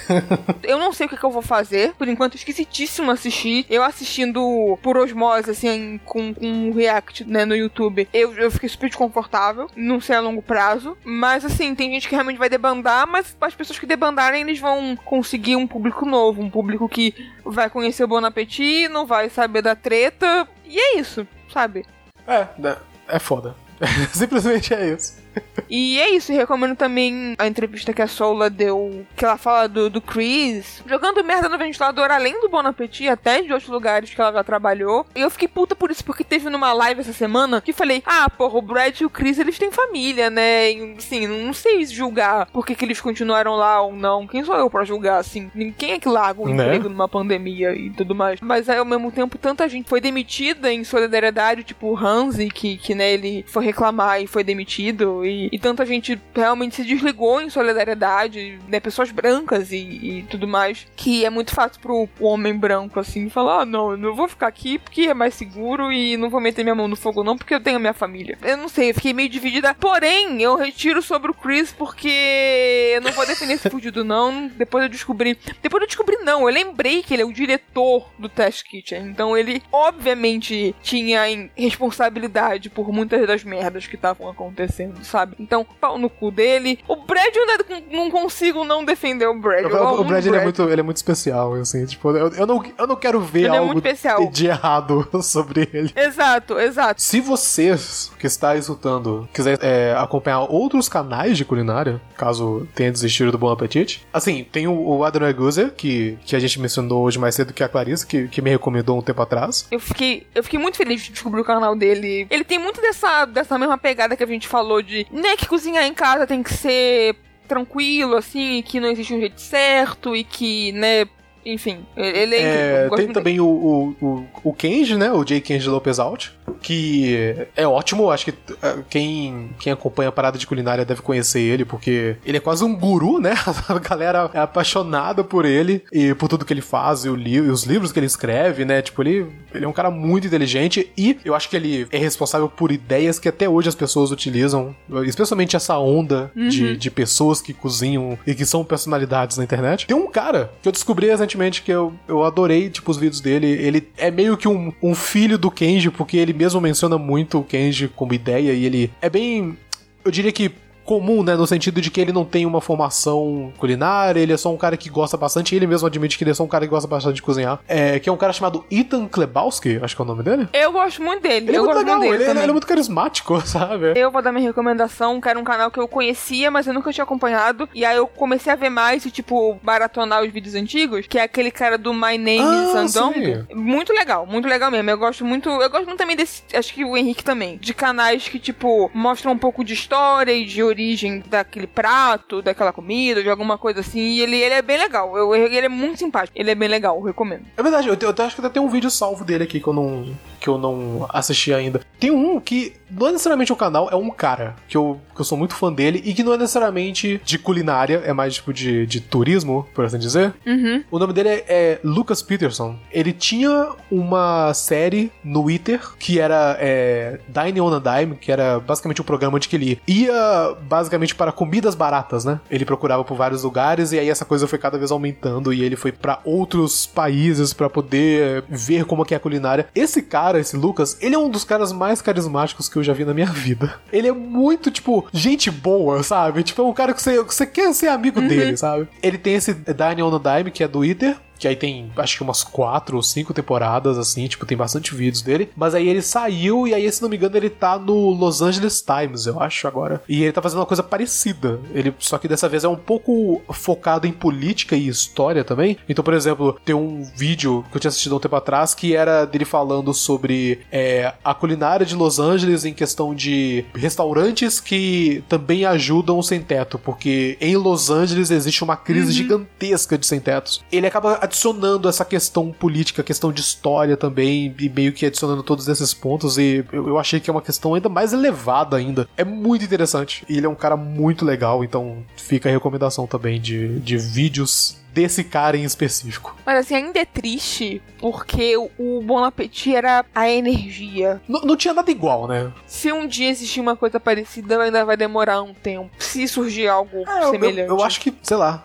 eu 0.63 0.77
não 0.77 0.91
sei 0.91 1.05
o 1.05 1.09
que, 1.09 1.17
que 1.17 1.23
eu 1.23 1.31
vou 1.31 1.41
fazer, 1.41 1.93
por 1.93 2.07
enquanto 2.07 2.35
esquisitíssimo 2.35 3.11
assistir. 3.11 3.65
Eu 3.69 3.83
assistindo 3.83 4.77
por 4.81 4.97
osmose, 4.97 5.51
assim, 5.51 5.99
com, 6.05 6.33
com 6.33 6.45
um 6.45 6.73
react, 6.73 7.25
né, 7.25 7.45
no 7.45 7.55
YouTube, 7.55 8.07
eu, 8.13 8.33
eu 8.33 8.51
fiquei 8.51 8.69
super 8.69 8.87
desconfortável, 8.87 9.69
não 9.75 9.99
sei 9.99 10.15
a 10.15 10.19
longo 10.19 10.41
prazo. 10.41 10.97
Mas 11.03 11.45
assim, 11.45 11.73
tem 11.75 11.91
gente 11.91 12.07
que 12.07 12.15
realmente 12.15 12.37
vai 12.37 12.49
debandar, 12.49 13.07
mas 13.07 13.35
as 13.39 13.55
pessoas 13.55 13.79
que 13.79 13.85
debandarem, 13.85 14.41
eles 14.41 14.59
vão 14.59 14.95
conseguir 14.95 15.55
um 15.55 15.67
público 15.67 16.05
novo, 16.05 16.41
um 16.41 16.49
público 16.49 16.87
que 16.87 17.13
vai 17.43 17.69
conhecer 17.69 18.03
o 18.03 18.07
Bon 18.07 18.23
Appetit, 18.23 18.87
não 18.89 19.05
vai 19.05 19.29
saber 19.29 19.61
da 19.61 19.75
treta, 19.75 20.47
e 20.65 20.79
é 20.79 20.99
isso, 20.99 21.27
sabe? 21.51 21.85
É, 22.27 22.47
né, 22.57 22.77
é 23.07 23.19
foda. 23.19 23.55
Simplesmente 24.13 24.73
é 24.73 24.93
isso. 24.93 25.22
E 25.69 25.99
é 25.99 26.11
isso, 26.11 26.31
recomendo 26.31 26.75
também 26.75 27.35
a 27.39 27.47
entrevista 27.47 27.93
que 27.93 28.01
a 28.01 28.07
Soula 28.07 28.47
deu, 28.49 29.05
que 29.15 29.25
ela 29.25 29.37
fala 29.37 29.67
do, 29.67 29.89
do 29.89 29.99
Chris, 30.01 30.83
jogando 30.87 31.23
merda 31.23 31.49
no 31.49 31.57
ventilador, 31.57 32.11
além 32.11 32.39
do 32.41 32.49
Bon 32.49 32.59
Appetit, 32.59 33.07
até 33.07 33.41
de 33.41 33.51
outros 33.51 33.69
lugares 33.71 34.13
que 34.13 34.21
ela 34.21 34.31
já 34.33 34.43
trabalhou. 34.43 35.05
E 35.15 35.21
eu 35.21 35.31
fiquei 35.31 35.47
puta 35.47 35.75
por 35.75 35.89
isso, 35.89 36.05
porque 36.05 36.23
teve 36.23 36.49
numa 36.49 36.73
live 36.73 37.01
essa 37.01 37.13
semana 37.13 37.59
que 37.59 37.73
falei, 37.73 38.03
ah, 38.05 38.29
porra, 38.29 38.59
o 38.59 38.61
Brad 38.61 38.99
e 38.99 39.05
o 39.05 39.09
Chris, 39.09 39.39
eles 39.39 39.57
têm 39.57 39.71
família, 39.71 40.29
né? 40.29 40.71
E, 40.71 40.95
assim, 40.97 41.25
não 41.25 41.53
sei 41.53 41.83
julgar 41.85 42.45
por 42.47 42.65
que, 42.65 42.75
que 42.75 42.85
eles 42.85 43.01
continuaram 43.01 43.55
lá 43.55 43.81
ou 43.81 43.95
não. 43.95 44.27
Quem 44.27 44.43
sou 44.43 44.55
eu 44.55 44.69
pra 44.69 44.83
julgar, 44.85 45.17
assim? 45.17 45.49
Quem 45.77 45.93
é 45.93 45.99
que 45.99 46.07
larga 46.09 46.41
o 46.41 46.47
Né? 46.47 46.65
emprego 46.65 46.89
numa 46.89 47.07
pandemia 47.07 47.73
e 47.73 47.89
tudo 47.89 48.13
mais? 48.13 48.39
Mas 48.41 48.69
aí, 48.69 48.77
ao 48.77 48.85
mesmo 48.85 49.11
tempo, 49.11 49.37
tanta 49.37 49.67
gente 49.67 49.89
foi 49.89 49.99
demitida 49.99 50.71
em 50.71 50.83
solidariedade, 50.83 51.63
tipo 51.63 51.87
o 51.87 51.97
Hansi, 51.97 52.49
que, 52.49 52.77
que 52.77 52.93
né, 52.93 53.11
ele 53.11 53.43
foi 53.47 53.65
reclamar 53.65 54.21
e 54.21 54.27
foi 54.27 54.43
demitido. 54.43 55.22
E, 55.25 55.49
e 55.51 55.59
tanta 55.59 55.85
gente 55.85 56.19
realmente 56.35 56.75
se 56.75 56.83
desligou 56.83 57.41
em 57.41 57.49
solidariedade, 57.49 58.59
né? 58.67 58.79
Pessoas 58.79 59.11
brancas 59.11 59.71
e, 59.71 59.77
e 59.77 60.25
tudo 60.29 60.47
mais. 60.47 60.87
Que 60.95 61.25
é 61.25 61.29
muito 61.29 61.53
fácil 61.53 61.81
pro 61.81 62.09
homem 62.19 62.55
branco, 62.55 62.99
assim, 62.99 63.29
falar: 63.29 63.61
ah, 63.61 63.65
não, 63.65 63.91
eu 63.91 63.97
não 63.97 64.15
vou 64.15 64.27
ficar 64.27 64.47
aqui 64.47 64.77
porque 64.77 65.01
é 65.01 65.13
mais 65.13 65.33
seguro 65.33 65.91
e 65.91 66.17
não 66.17 66.29
vou 66.29 66.41
meter 66.41 66.63
minha 66.63 66.75
mão 66.75 66.87
no 66.87 66.95
fogo, 66.95 67.23
não, 67.23 67.37
porque 67.37 67.53
eu 67.53 67.61
tenho 67.61 67.77
a 67.77 67.79
minha 67.79 67.93
família. 67.93 68.37
Eu 68.41 68.57
não 68.57 68.67
sei, 68.67 68.91
eu 68.91 68.95
fiquei 68.95 69.13
meio 69.13 69.29
dividida. 69.29 69.73
Porém, 69.73 70.41
eu 70.41 70.55
retiro 70.55 71.01
sobre 71.01 71.31
o 71.31 71.33
Chris 71.33 71.71
porque 71.71 72.93
eu 72.95 73.01
não 73.01 73.11
vou 73.11 73.25
defender 73.25 73.53
esse 73.53 73.69
fudido, 73.69 74.03
não. 74.03 74.47
Depois 74.47 74.83
eu 74.83 74.89
descobri. 74.89 75.37
Depois 75.61 75.81
eu 75.81 75.87
descobri, 75.87 76.17
não. 76.17 76.47
Eu 76.47 76.53
lembrei 76.53 77.03
que 77.03 77.13
ele 77.13 77.23
é 77.23 77.25
o 77.25 77.33
diretor 77.33 78.09
do 78.17 78.29
Test 78.29 78.63
Kitchen. 78.63 79.07
Então 79.07 79.37
ele, 79.37 79.61
obviamente, 79.71 80.75
tinha 80.81 81.21
responsabilidade 81.55 82.69
por 82.69 82.91
muitas 82.91 83.25
das 83.27 83.43
merdas 83.43 83.87
que 83.87 83.95
estavam 83.95 84.29
acontecendo, 84.29 85.03
sabe? 85.13 85.35
Então, 85.39 85.65
pau 85.79 85.97
no 85.97 86.09
cu 86.09 86.31
dele. 86.31 86.79
O 86.87 86.95
Brad, 86.95 87.33
eu 87.35 87.75
não 87.91 88.09
consigo 88.09 88.63
não 88.63 88.83
defender 88.83 89.27
o 89.27 89.39
Brad. 89.39 89.63
Eu 89.63 89.69
O, 89.71 89.87
amo 89.87 90.01
o 90.01 90.03
Brad 90.03 90.25
ele 90.25 90.37
é, 90.37 90.43
muito, 90.43 90.61
ele 90.63 90.81
é 90.81 90.83
muito 90.83 90.97
especial, 90.97 91.53
assim, 91.53 91.85
tipo, 91.85 92.09
eu, 92.11 92.29
eu, 92.29 92.47
não, 92.47 92.63
eu 92.77 92.87
não 92.87 92.95
quero 92.95 93.21
ver 93.21 93.45
Ele 93.45 93.55
é 93.55 93.59
algo 93.59 93.75
especial. 93.75 94.29
de 94.31 94.47
errado 94.47 95.07
sobre 95.21 95.69
ele. 95.71 95.91
Exato, 95.95 96.57
exato. 96.59 97.01
Se 97.01 97.21
vocês 97.21 98.11
que 98.19 98.25
está 98.27 98.55
escutando 98.55 99.27
quiser 99.33 99.59
é, 99.61 99.95
acompanhar 99.97 100.41
outros 100.41 100.89
canais 100.89 101.37
de 101.37 101.45
culinária, 101.45 102.01
caso 102.17 102.67
tenha 102.73 102.91
desistido 102.91 103.31
do 103.31 103.37
Bom 103.37 103.51
Apetite, 103.51 104.05
assim, 104.11 104.43
tem 104.51 104.67
o, 104.67 104.73
o 104.73 105.03
Adonai 105.03 105.33
Guzer, 105.33 105.71
que, 105.73 106.17
que 106.25 106.35
a 106.35 106.39
gente 106.39 106.59
mencionou 106.59 107.03
hoje 107.03 107.19
mais 107.19 107.35
cedo, 107.35 107.53
que 107.53 107.61
é 107.61 107.65
a 107.65 107.69
Clarice, 107.69 108.05
que, 108.05 108.27
que 108.27 108.41
me 108.41 108.49
recomendou 108.49 108.97
um 108.97 109.01
tempo 109.01 109.21
atrás. 109.21 109.67
Eu 109.69 109.79
fiquei, 109.79 110.25
eu 110.33 110.43
fiquei 110.43 110.59
muito 110.59 110.77
feliz 110.77 111.01
de 111.03 111.11
descobrir 111.11 111.41
o 111.41 111.45
canal 111.45 111.75
dele. 111.75 112.25
Ele 112.29 112.43
tem 112.43 112.57
muito 112.57 112.81
dessa, 112.81 113.25
dessa 113.25 113.57
mesma 113.59 113.77
pegada 113.77 114.15
que 114.15 114.23
a 114.23 114.27
gente 114.27 114.47
falou 114.47 114.81
de, 114.81 115.02
né, 115.11 115.35
que 115.37 115.47
cozinhar 115.47 115.85
em 115.85 115.93
casa 115.93 116.27
tem 116.27 116.43
que 116.43 116.53
ser 116.53 117.15
tranquilo, 117.47 118.15
assim, 118.15 118.57
e 118.57 118.63
que 118.63 118.79
não 118.79 118.89
existe 118.89 119.13
um 119.13 119.19
jeito 119.19 119.39
certo 119.39 120.15
e 120.15 120.23
que, 120.23 120.71
né, 120.71 121.05
enfim, 121.45 121.79
ele 121.95 122.35
é. 122.35 122.85
É, 122.85 122.95
tem 122.95 123.07
também 123.09 123.39
o, 123.39 123.95
o, 124.01 124.25
o, 124.43 124.53
Kenji, 124.53 124.95
né? 124.95 125.11
O 125.11 125.23
J. 125.23 125.41
Kenji 125.41 125.67
Lopez 125.67 125.99
Alt, 125.99 126.29
que 126.61 127.35
é 127.55 127.67
ótimo. 127.67 128.09
Acho 128.09 128.25
que 128.25 128.31
uh, 128.31 128.83
quem, 128.89 129.49
quem 129.59 129.73
acompanha 129.73 130.09
a 130.09 130.11
parada 130.11 130.37
de 130.37 130.47
culinária 130.47 130.85
deve 130.85 131.01
conhecer 131.01 131.41
ele, 131.41 131.65
porque 131.65 132.15
ele 132.25 132.37
é 132.37 132.39
quase 132.39 132.63
um 132.63 132.75
guru, 132.75 133.19
né? 133.19 133.33
A 133.67 133.79
galera 133.79 134.29
é 134.33 134.39
apaixonada 134.39 135.23
por 135.23 135.45
ele 135.45 135.83
e 135.91 136.13
por 136.13 136.27
tudo 136.27 136.45
que 136.45 136.53
ele 136.53 136.61
faz 136.61 137.05
e, 137.05 137.09
o 137.09 137.15
li 137.15 137.35
e 137.35 137.41
os 137.41 137.63
livros 137.63 137.91
que 137.91 137.99
ele 137.99 138.05
escreve, 138.05 138.65
né? 138.65 138.81
Tipo, 138.81 139.01
ele, 139.01 139.27
ele 139.53 139.65
é 139.65 139.67
um 139.67 139.73
cara 139.73 139.89
muito 139.89 140.27
inteligente 140.27 140.91
e 140.97 141.17
eu 141.25 141.33
acho 141.33 141.49
que 141.49 141.55
ele 141.55 141.87
é 141.91 141.97
responsável 141.97 142.47
por 142.47 142.71
ideias 142.71 143.19
que 143.19 143.27
até 143.27 143.49
hoje 143.49 143.69
as 143.69 143.75
pessoas 143.75 144.11
utilizam, 144.11 144.75
especialmente 145.05 145.55
essa 145.55 145.77
onda 145.77 146.31
de, 146.35 146.77
de 146.77 146.91
pessoas 146.91 147.41
que 147.41 147.53
cozinham 147.53 148.17
e 148.25 148.35
que 148.35 148.45
são 148.45 148.63
personalidades 148.63 149.37
na 149.37 149.43
internet. 149.43 149.87
Tem 149.87 149.95
um 149.95 150.07
cara 150.07 150.51
que 150.61 150.67
eu 150.67 150.71
descobri 150.71 151.07
recentemente 151.07 151.32
que 151.61 151.71
eu, 151.71 151.93
eu 152.07 152.23
adorei, 152.23 152.69
tipo, 152.69 152.89
os 152.89 152.97
vídeos 152.97 153.21
dele. 153.21 153.47
Ele 153.47 153.87
é 153.97 154.11
meio 154.11 154.37
que 154.37 154.47
um, 154.47 154.71
um 154.81 154.95
filho 154.95 155.37
do 155.37 155.51
Kenji, 155.51 155.89
porque 155.89 156.17
ele 156.17 156.33
mesmo 156.33 156.59
menciona 156.61 156.97
muito 156.97 157.39
o 157.39 157.43
Kenji 157.43 157.87
como 157.87 158.13
ideia 158.13 158.53
e 158.53 158.65
ele 158.65 158.91
é 159.01 159.09
bem. 159.09 159.57
Eu 160.03 160.11
diria 160.11 160.31
que 160.31 160.51
comum, 160.85 161.23
né, 161.23 161.35
no 161.35 161.47
sentido 161.47 161.81
de 161.81 161.89
que 161.89 161.99
ele 162.01 162.11
não 162.11 162.25
tem 162.25 162.45
uma 162.45 162.61
formação 162.61 163.53
culinária, 163.57 164.19
ele 164.19 164.33
é 164.33 164.37
só 164.37 164.51
um 164.51 164.57
cara 164.57 164.75
que 164.77 164.89
gosta 164.89 165.17
bastante, 165.17 165.55
ele 165.55 165.67
mesmo 165.67 165.87
admite 165.87 166.17
que 166.17 166.23
ele 166.23 166.31
é 166.31 166.33
só 166.33 166.43
um 166.43 166.47
cara 166.47 166.65
que 166.65 166.69
gosta 166.71 166.87
bastante 166.87 167.15
de 167.15 167.21
cozinhar, 167.21 167.59
é, 167.67 167.99
que 167.99 168.09
é 168.09 168.11
um 168.11 168.17
cara 168.17 168.33
chamado 168.33 168.65
Ethan 168.69 169.07
Klebowski, 169.07 169.79
acho 169.81 169.95
que 169.95 170.01
é 170.01 170.05
o 170.05 170.07
nome 170.07 170.23
dele. 170.23 170.47
Eu 170.53 170.71
gosto 170.71 171.01
muito 171.01 171.21
dele. 171.23 171.47
Ele 171.49 171.55
é 171.55 171.59
eu 171.59 171.65
muito 171.65 171.77
legal, 171.77 172.03
ele, 172.03 172.23
ele 172.23 172.39
é 172.39 172.47
muito 172.47 172.67
carismático, 172.67 173.39
sabe? 173.45 173.93
Eu 173.95 174.11
vou 174.11 174.21
dar 174.21 174.31
minha 174.31 174.47
recomendação, 174.47 175.19
que 175.21 175.29
era 175.29 175.39
um 175.39 175.43
canal 175.43 175.71
que 175.71 175.79
eu 175.79 175.87
conhecia, 175.87 176.51
mas 176.51 176.67
eu 176.67 176.73
nunca 176.73 176.91
tinha 176.91 177.03
acompanhado. 177.03 177.67
E 177.73 177.85
aí 177.85 177.97
eu 177.97 178.07
comecei 178.07 178.51
a 178.51 178.55
ver 178.55 178.69
mais 178.69 179.05
e, 179.05 179.11
tipo, 179.11 179.59
maratonar 179.63 180.23
os 180.23 180.31
vídeos 180.31 180.55
antigos, 180.55 181.07
que 181.07 181.17
é 181.17 181.23
aquele 181.23 181.51
cara 181.51 181.77
do 181.77 181.93
My 181.93 182.17
Name 182.17 182.39
Ah, 182.41 182.83
is 182.83 182.91
Sandong. 182.91 183.13
sim. 183.13 183.55
Muito 183.55 183.93
legal, 183.93 184.25
muito 184.25 184.47
legal 184.47 184.69
mesmo. 184.71 184.89
Eu 184.89 184.97
gosto 184.97 185.25
muito. 185.25 185.49
Eu 185.49 185.69
gosto 185.69 185.85
muito 185.85 185.97
também 185.97 186.15
desse. 186.15 186.43
Acho 186.53 186.73
que 186.73 186.83
o 186.85 186.97
Henrique 186.97 187.23
também. 187.23 187.57
De 187.57 187.73
canais 187.73 188.27
que, 188.27 188.39
tipo, 188.39 188.89
mostram 188.93 189.31
um 189.31 189.37
pouco 189.37 189.63
de 189.63 189.73
história 189.73 190.31
e 190.31 190.45
de 190.45 190.61
origem 190.73 191.23
daquele 191.27 191.67
prato, 191.67 192.41
daquela 192.41 192.73
comida, 192.73 193.23
de 193.23 193.29
alguma 193.29 193.57
coisa 193.57 193.79
assim. 193.79 193.99
E 193.99 194.21
ele, 194.21 194.37
ele 194.37 194.55
é 194.55 194.61
bem 194.61 194.77
legal. 194.77 195.17
Eu, 195.17 195.35
ele 195.35 195.65
é 195.65 195.69
muito 195.69 195.99
simpático. 195.99 196.37
Ele 196.37 196.51
é 196.51 196.55
bem 196.55 196.67
legal, 196.67 196.97
eu 196.97 197.03
recomendo. 197.03 197.45
É 197.55 197.63
verdade, 197.63 197.87
eu, 197.87 197.97
eu 197.99 198.25
acho 198.25 198.35
que 198.35 198.41
até 198.41 198.49
tem 198.49 198.61
um 198.61 198.69
vídeo 198.69 198.91
salvo 198.91 199.23
dele 199.23 199.43
aqui 199.43 199.59
que 199.59 199.67
eu 199.67 199.73
não, 199.73 200.15
que 200.43 200.49
eu 200.49 200.57
não 200.57 201.05
assisti 201.09 201.53
ainda. 201.53 201.79
Tem 201.97 202.11
um 202.11 202.37
que 202.39 202.73
não 202.91 203.07
é 203.07 203.11
necessariamente 203.13 203.53
um 203.53 203.55
canal, 203.55 203.89
é 203.89 203.95
um 203.95 204.09
cara 204.09 204.55
que 204.67 204.75
eu, 204.75 204.99
que 205.15 205.21
eu 205.21 205.25
sou 205.25 205.37
muito 205.37 205.55
fã 205.55 205.71
dele 205.71 206.01
e 206.03 206.13
que 206.13 206.23
não 206.23 206.33
é 206.33 206.37
necessariamente 206.37 207.21
de 207.23 207.39
culinária, 207.39 208.03
é 208.05 208.11
mais 208.11 208.35
tipo 208.35 208.53
de, 208.53 208.85
de 208.85 208.99
turismo, 208.99 209.65
por 209.73 209.85
assim 209.85 209.97
dizer. 209.97 210.33
Uhum. 210.45 210.83
O 210.91 210.99
nome 210.99 211.13
dele 211.13 211.29
é, 211.29 211.45
é 211.47 211.79
Lucas 211.83 212.21
Peterson. 212.21 212.77
Ele 212.91 213.13
tinha 213.13 213.69
uma 213.89 214.53
série 214.53 215.09
no 215.23 215.43
Twitter 215.43 215.81
que 215.99 216.19
era 216.19 216.57
é, 216.59 217.19
Dine 217.27 217.61
on 217.61 217.75
a 217.75 217.79
Dime, 217.79 218.15
que 218.15 218.31
era 218.31 218.59
basicamente 218.59 219.01
um 219.01 219.05
programa 219.05 219.35
onde 219.35 219.47
que 219.47 219.55
ele 219.55 219.79
ia 219.87 220.55
basicamente 220.61 221.13
para 221.13 221.31
comidas 221.31 221.75
baratas, 221.75 222.23
né? 222.25 222.39
Ele 222.49 222.65
procurava 222.65 223.03
por 223.03 223.15
vários 223.15 223.43
lugares 223.43 223.91
e 223.91 223.99
aí 223.99 224.09
essa 224.09 224.25
coisa 224.25 224.47
foi 224.47 224.57
cada 224.57 224.77
vez 224.77 224.91
aumentando 224.91 225.53
e 225.53 225.61
ele 225.63 225.75
foi 225.75 225.91
para 225.91 226.19
outros 226.23 226.85
países 226.85 227.53
para 227.53 227.69
poder 227.69 228.43
ver 228.49 228.85
como 228.85 229.05
que 229.05 229.13
é 229.13 229.17
a 229.17 229.19
culinária. 229.19 229.67
Esse 229.75 230.01
cara, 230.01 230.32
esse 230.39 230.55
Lucas, 230.55 230.97
ele 231.01 231.15
é 231.15 231.17
um 231.17 231.29
dos 231.29 231.43
caras 231.43 231.71
mais 231.71 232.01
carismáticos 232.01 232.69
que 232.69 232.77
eu 232.77 232.83
já 232.83 232.93
vi 232.93 233.03
na 233.05 233.13
minha 233.13 233.25
vida. 233.27 233.75
Ele 233.91 234.07
é 234.07 234.11
muito, 234.11 234.69
tipo, 234.69 235.05
gente 235.11 235.49
boa, 235.49 236.03
sabe? 236.03 236.43
Tipo, 236.43 236.61
é 236.61 236.65
um 236.65 236.73
cara 236.73 236.93
que 236.93 237.01
você, 237.01 237.23
que 237.23 237.33
você 237.33 237.45
quer 237.47 237.73
ser 237.73 237.87
amigo 237.87 238.19
Uhum. 238.19 238.27
dele, 238.27 238.55
sabe? 238.57 238.87
Ele 239.01 239.17
tem 239.17 239.33
esse 239.35 239.53
Dine 239.53 240.03
on 240.03 240.15
a 240.15 240.37
Dime, 240.37 240.51
que 240.51 240.63
é 240.63 240.67
do 240.67 240.83
Twitter, 240.83 241.15
que 241.43 241.47
aí 241.49 241.57
tem 241.57 241.91
acho 241.97 242.15
que 242.15 242.23
umas 242.23 242.41
quatro 242.41 242.95
ou 242.95 243.03
cinco 243.03 243.33
temporadas, 243.33 243.97
assim, 243.97 244.25
tipo, 244.27 244.45
tem 244.45 244.55
bastante 244.57 244.95
vídeos 244.95 245.21
dele. 245.21 245.49
Mas 245.57 245.75
aí 245.75 245.89
ele 245.89 246.01
saiu 246.01 246.65
e 246.65 246.73
aí, 246.73 246.89
se 246.89 247.01
não 247.01 247.09
me 247.09 247.17
engano, 247.17 247.35
ele 247.35 247.49
tá 247.49 247.77
no 247.77 248.11
Los 248.11 248.41
Angeles 248.41 248.81
Times, 248.81 249.25
eu 249.25 249.41
acho, 249.41 249.67
agora. 249.67 250.01
E 250.07 250.23
ele 250.23 250.31
tá 250.31 250.41
fazendo 250.41 250.59
uma 250.59 250.65
coisa 250.65 250.81
parecida. 250.81 251.59
Ele, 251.73 251.93
só 251.99 252.17
que 252.17 252.29
dessa 252.29 252.47
vez 252.47 252.63
é 252.63 252.67
um 252.69 252.77
pouco 252.77 253.41
focado 253.51 254.07
em 254.07 254.13
política 254.13 254.73
e 254.73 254.87
história 254.87 255.43
também. 255.43 255.77
Então, 255.89 256.01
por 256.01 256.13
exemplo, 256.13 256.57
tem 256.63 256.73
um 256.73 257.03
vídeo 257.13 257.65
que 257.69 257.75
eu 257.75 257.81
tinha 257.81 257.89
assistido 257.89 258.13
há 258.13 258.17
um 258.17 258.21
tempo 258.21 258.37
atrás 258.37 258.73
que 258.73 258.95
era 258.95 259.25
dele 259.25 259.43
falando 259.43 259.93
sobre 259.93 260.61
é, 260.71 261.13
a 261.25 261.33
culinária 261.33 261.85
de 261.85 261.93
Los 261.93 262.19
Angeles 262.19 262.63
em 262.63 262.73
questão 262.73 263.13
de 263.13 263.65
restaurantes 263.75 264.61
que 264.61 265.21
também 265.27 265.65
ajudam 265.65 266.17
o 266.17 266.23
sem-teto, 266.23 266.79
porque 266.79 267.37
em 267.41 267.57
Los 267.57 267.89
Angeles 267.89 268.31
existe 268.31 268.63
uma 268.63 268.77
crise 268.77 269.11
gigantesca 269.11 269.97
de 269.97 270.07
sem-tetos. 270.07 270.63
Ele 270.71 270.87
acaba 270.87 271.15
adicionando 271.33 271.89
essa 271.89 272.05
questão 272.05 272.51
política, 272.51 273.01
questão 273.01 273.31
de 273.31 273.41
história 273.41 273.97
também, 273.97 274.55
e 274.59 274.69
meio 274.69 274.93
que 274.93 275.05
adicionando 275.05 275.41
todos 275.41 275.67
esses 275.67 275.93
pontos, 275.93 276.37
e 276.37 276.63
eu, 276.71 276.89
eu 276.89 276.99
achei 276.99 277.19
que 277.19 277.29
é 277.29 277.33
uma 277.33 277.41
questão 277.41 277.73
ainda 277.73 277.89
mais 277.89 278.13
elevada 278.13 278.77
ainda. 278.77 279.09
É 279.17 279.23
muito 279.23 279.65
interessante. 279.65 280.23
E 280.29 280.37
ele 280.37 280.45
é 280.45 280.49
um 280.49 280.55
cara 280.55 280.77
muito 280.77 281.25
legal, 281.25 281.63
então 281.63 282.03
fica 282.15 282.47
a 282.47 282.51
recomendação 282.51 283.07
também 283.07 283.41
de, 283.41 283.79
de 283.79 283.97
vídeos 283.97 284.77
desse 284.93 285.23
cara 285.23 285.57
em 285.57 285.63
específico. 285.63 286.35
Mas 286.45 286.59
assim, 286.59 286.75
ainda 286.75 286.99
é 286.99 287.05
triste 287.05 287.81
porque 287.99 288.55
o 288.57 289.01
Bon 289.03 289.23
Appetit 289.23 289.75
era 289.75 290.05
a 290.13 290.29
energia. 290.29 291.21
N- 291.27 291.41
não 291.45 291.55
tinha 291.55 291.73
nada 291.73 291.89
igual, 291.89 292.27
né? 292.27 292.51
Se 292.67 292.91
um 292.91 293.07
dia 293.07 293.29
existir 293.29 293.59
uma 293.61 293.75
coisa 293.75 293.99
parecida, 293.99 294.61
ainda 294.61 294.83
vai 294.85 294.95
demorar 294.97 295.41
um 295.41 295.53
tempo. 295.53 295.89
Se 295.97 296.27
surgir 296.27 296.67
algo 296.67 297.03
É, 297.07 297.23
eu, 297.23 297.31
semelhante. 297.31 297.69
eu, 297.69 297.77
eu 297.77 297.83
acho 297.83 297.99
que, 298.01 298.13
sei 298.21 298.37
lá, 298.37 298.63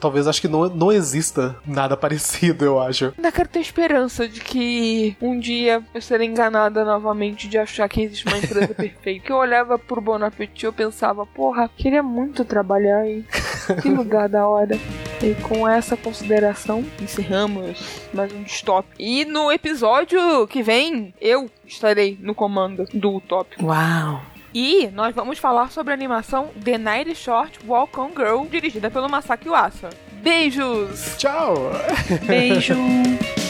talvez 0.00 0.26
acho 0.26 0.40
que 0.40 0.48
não, 0.48 0.68
não 0.68 0.90
exista 0.90 1.56
nada 1.66 1.96
parecido, 1.98 2.64
eu 2.64 2.80
acho. 2.80 3.12
Ainda 3.16 3.30
quero 3.30 3.48
ter 3.48 3.60
esperança 3.60 4.26
de 4.26 4.40
que 4.40 5.16
um 5.20 5.38
dia 5.38 5.82
eu 5.94 6.00
serei 6.02 6.26
enganada 6.26 6.84
novamente 6.84 7.46
de 7.48 7.58
achar 7.58 7.88
que 7.88 8.02
existe 8.02 8.26
uma 8.26 8.38
empresa 8.38 8.68
perfeita. 8.74 9.26
Que 9.26 9.32
eu 9.32 9.36
olhava 9.36 9.78
pro 9.78 10.00
Bon 10.00 10.22
Appetit 10.24 10.64
e 10.64 10.66
eu 10.66 10.72
pensava, 10.72 11.24
porra, 11.26 11.68
queria 11.76 12.02
muito 12.02 12.44
trabalhar 12.44 12.98
aí. 13.00 13.24
Que 13.82 13.88
lugar 13.88 14.28
da 14.28 14.46
hora. 14.46 14.78
E 15.22 15.34
com 15.42 15.66
essa 15.66 15.96
consideração, 15.96 16.84
encerramos 17.00 18.00
mais 18.12 18.32
um 18.32 18.42
Stop. 18.42 18.88
E 18.98 19.24
no 19.24 19.50
episódio 19.50 20.46
que 20.46 20.62
vem, 20.62 21.12
eu 21.20 21.50
estarei 21.66 22.18
no 22.20 22.34
comando 22.34 22.84
do 22.94 23.20
tópico. 23.20 23.64
Uau. 23.64 24.22
E 24.54 24.88
nós 24.88 25.14
vamos 25.14 25.38
falar 25.38 25.70
sobre 25.70 25.92
a 25.92 25.96
animação 25.96 26.48
The 26.64 26.78
Night 26.78 27.14
Short 27.14 27.58
Walk 27.66 27.98
On 28.00 28.10
Girl, 28.16 28.46
dirigida 28.46 28.90
pelo 28.90 29.08
Masaki 29.08 29.48
Uasa. 29.48 29.90
Beijos! 30.22 31.16
Tchau! 31.16 31.70
Beijo. 32.26 32.74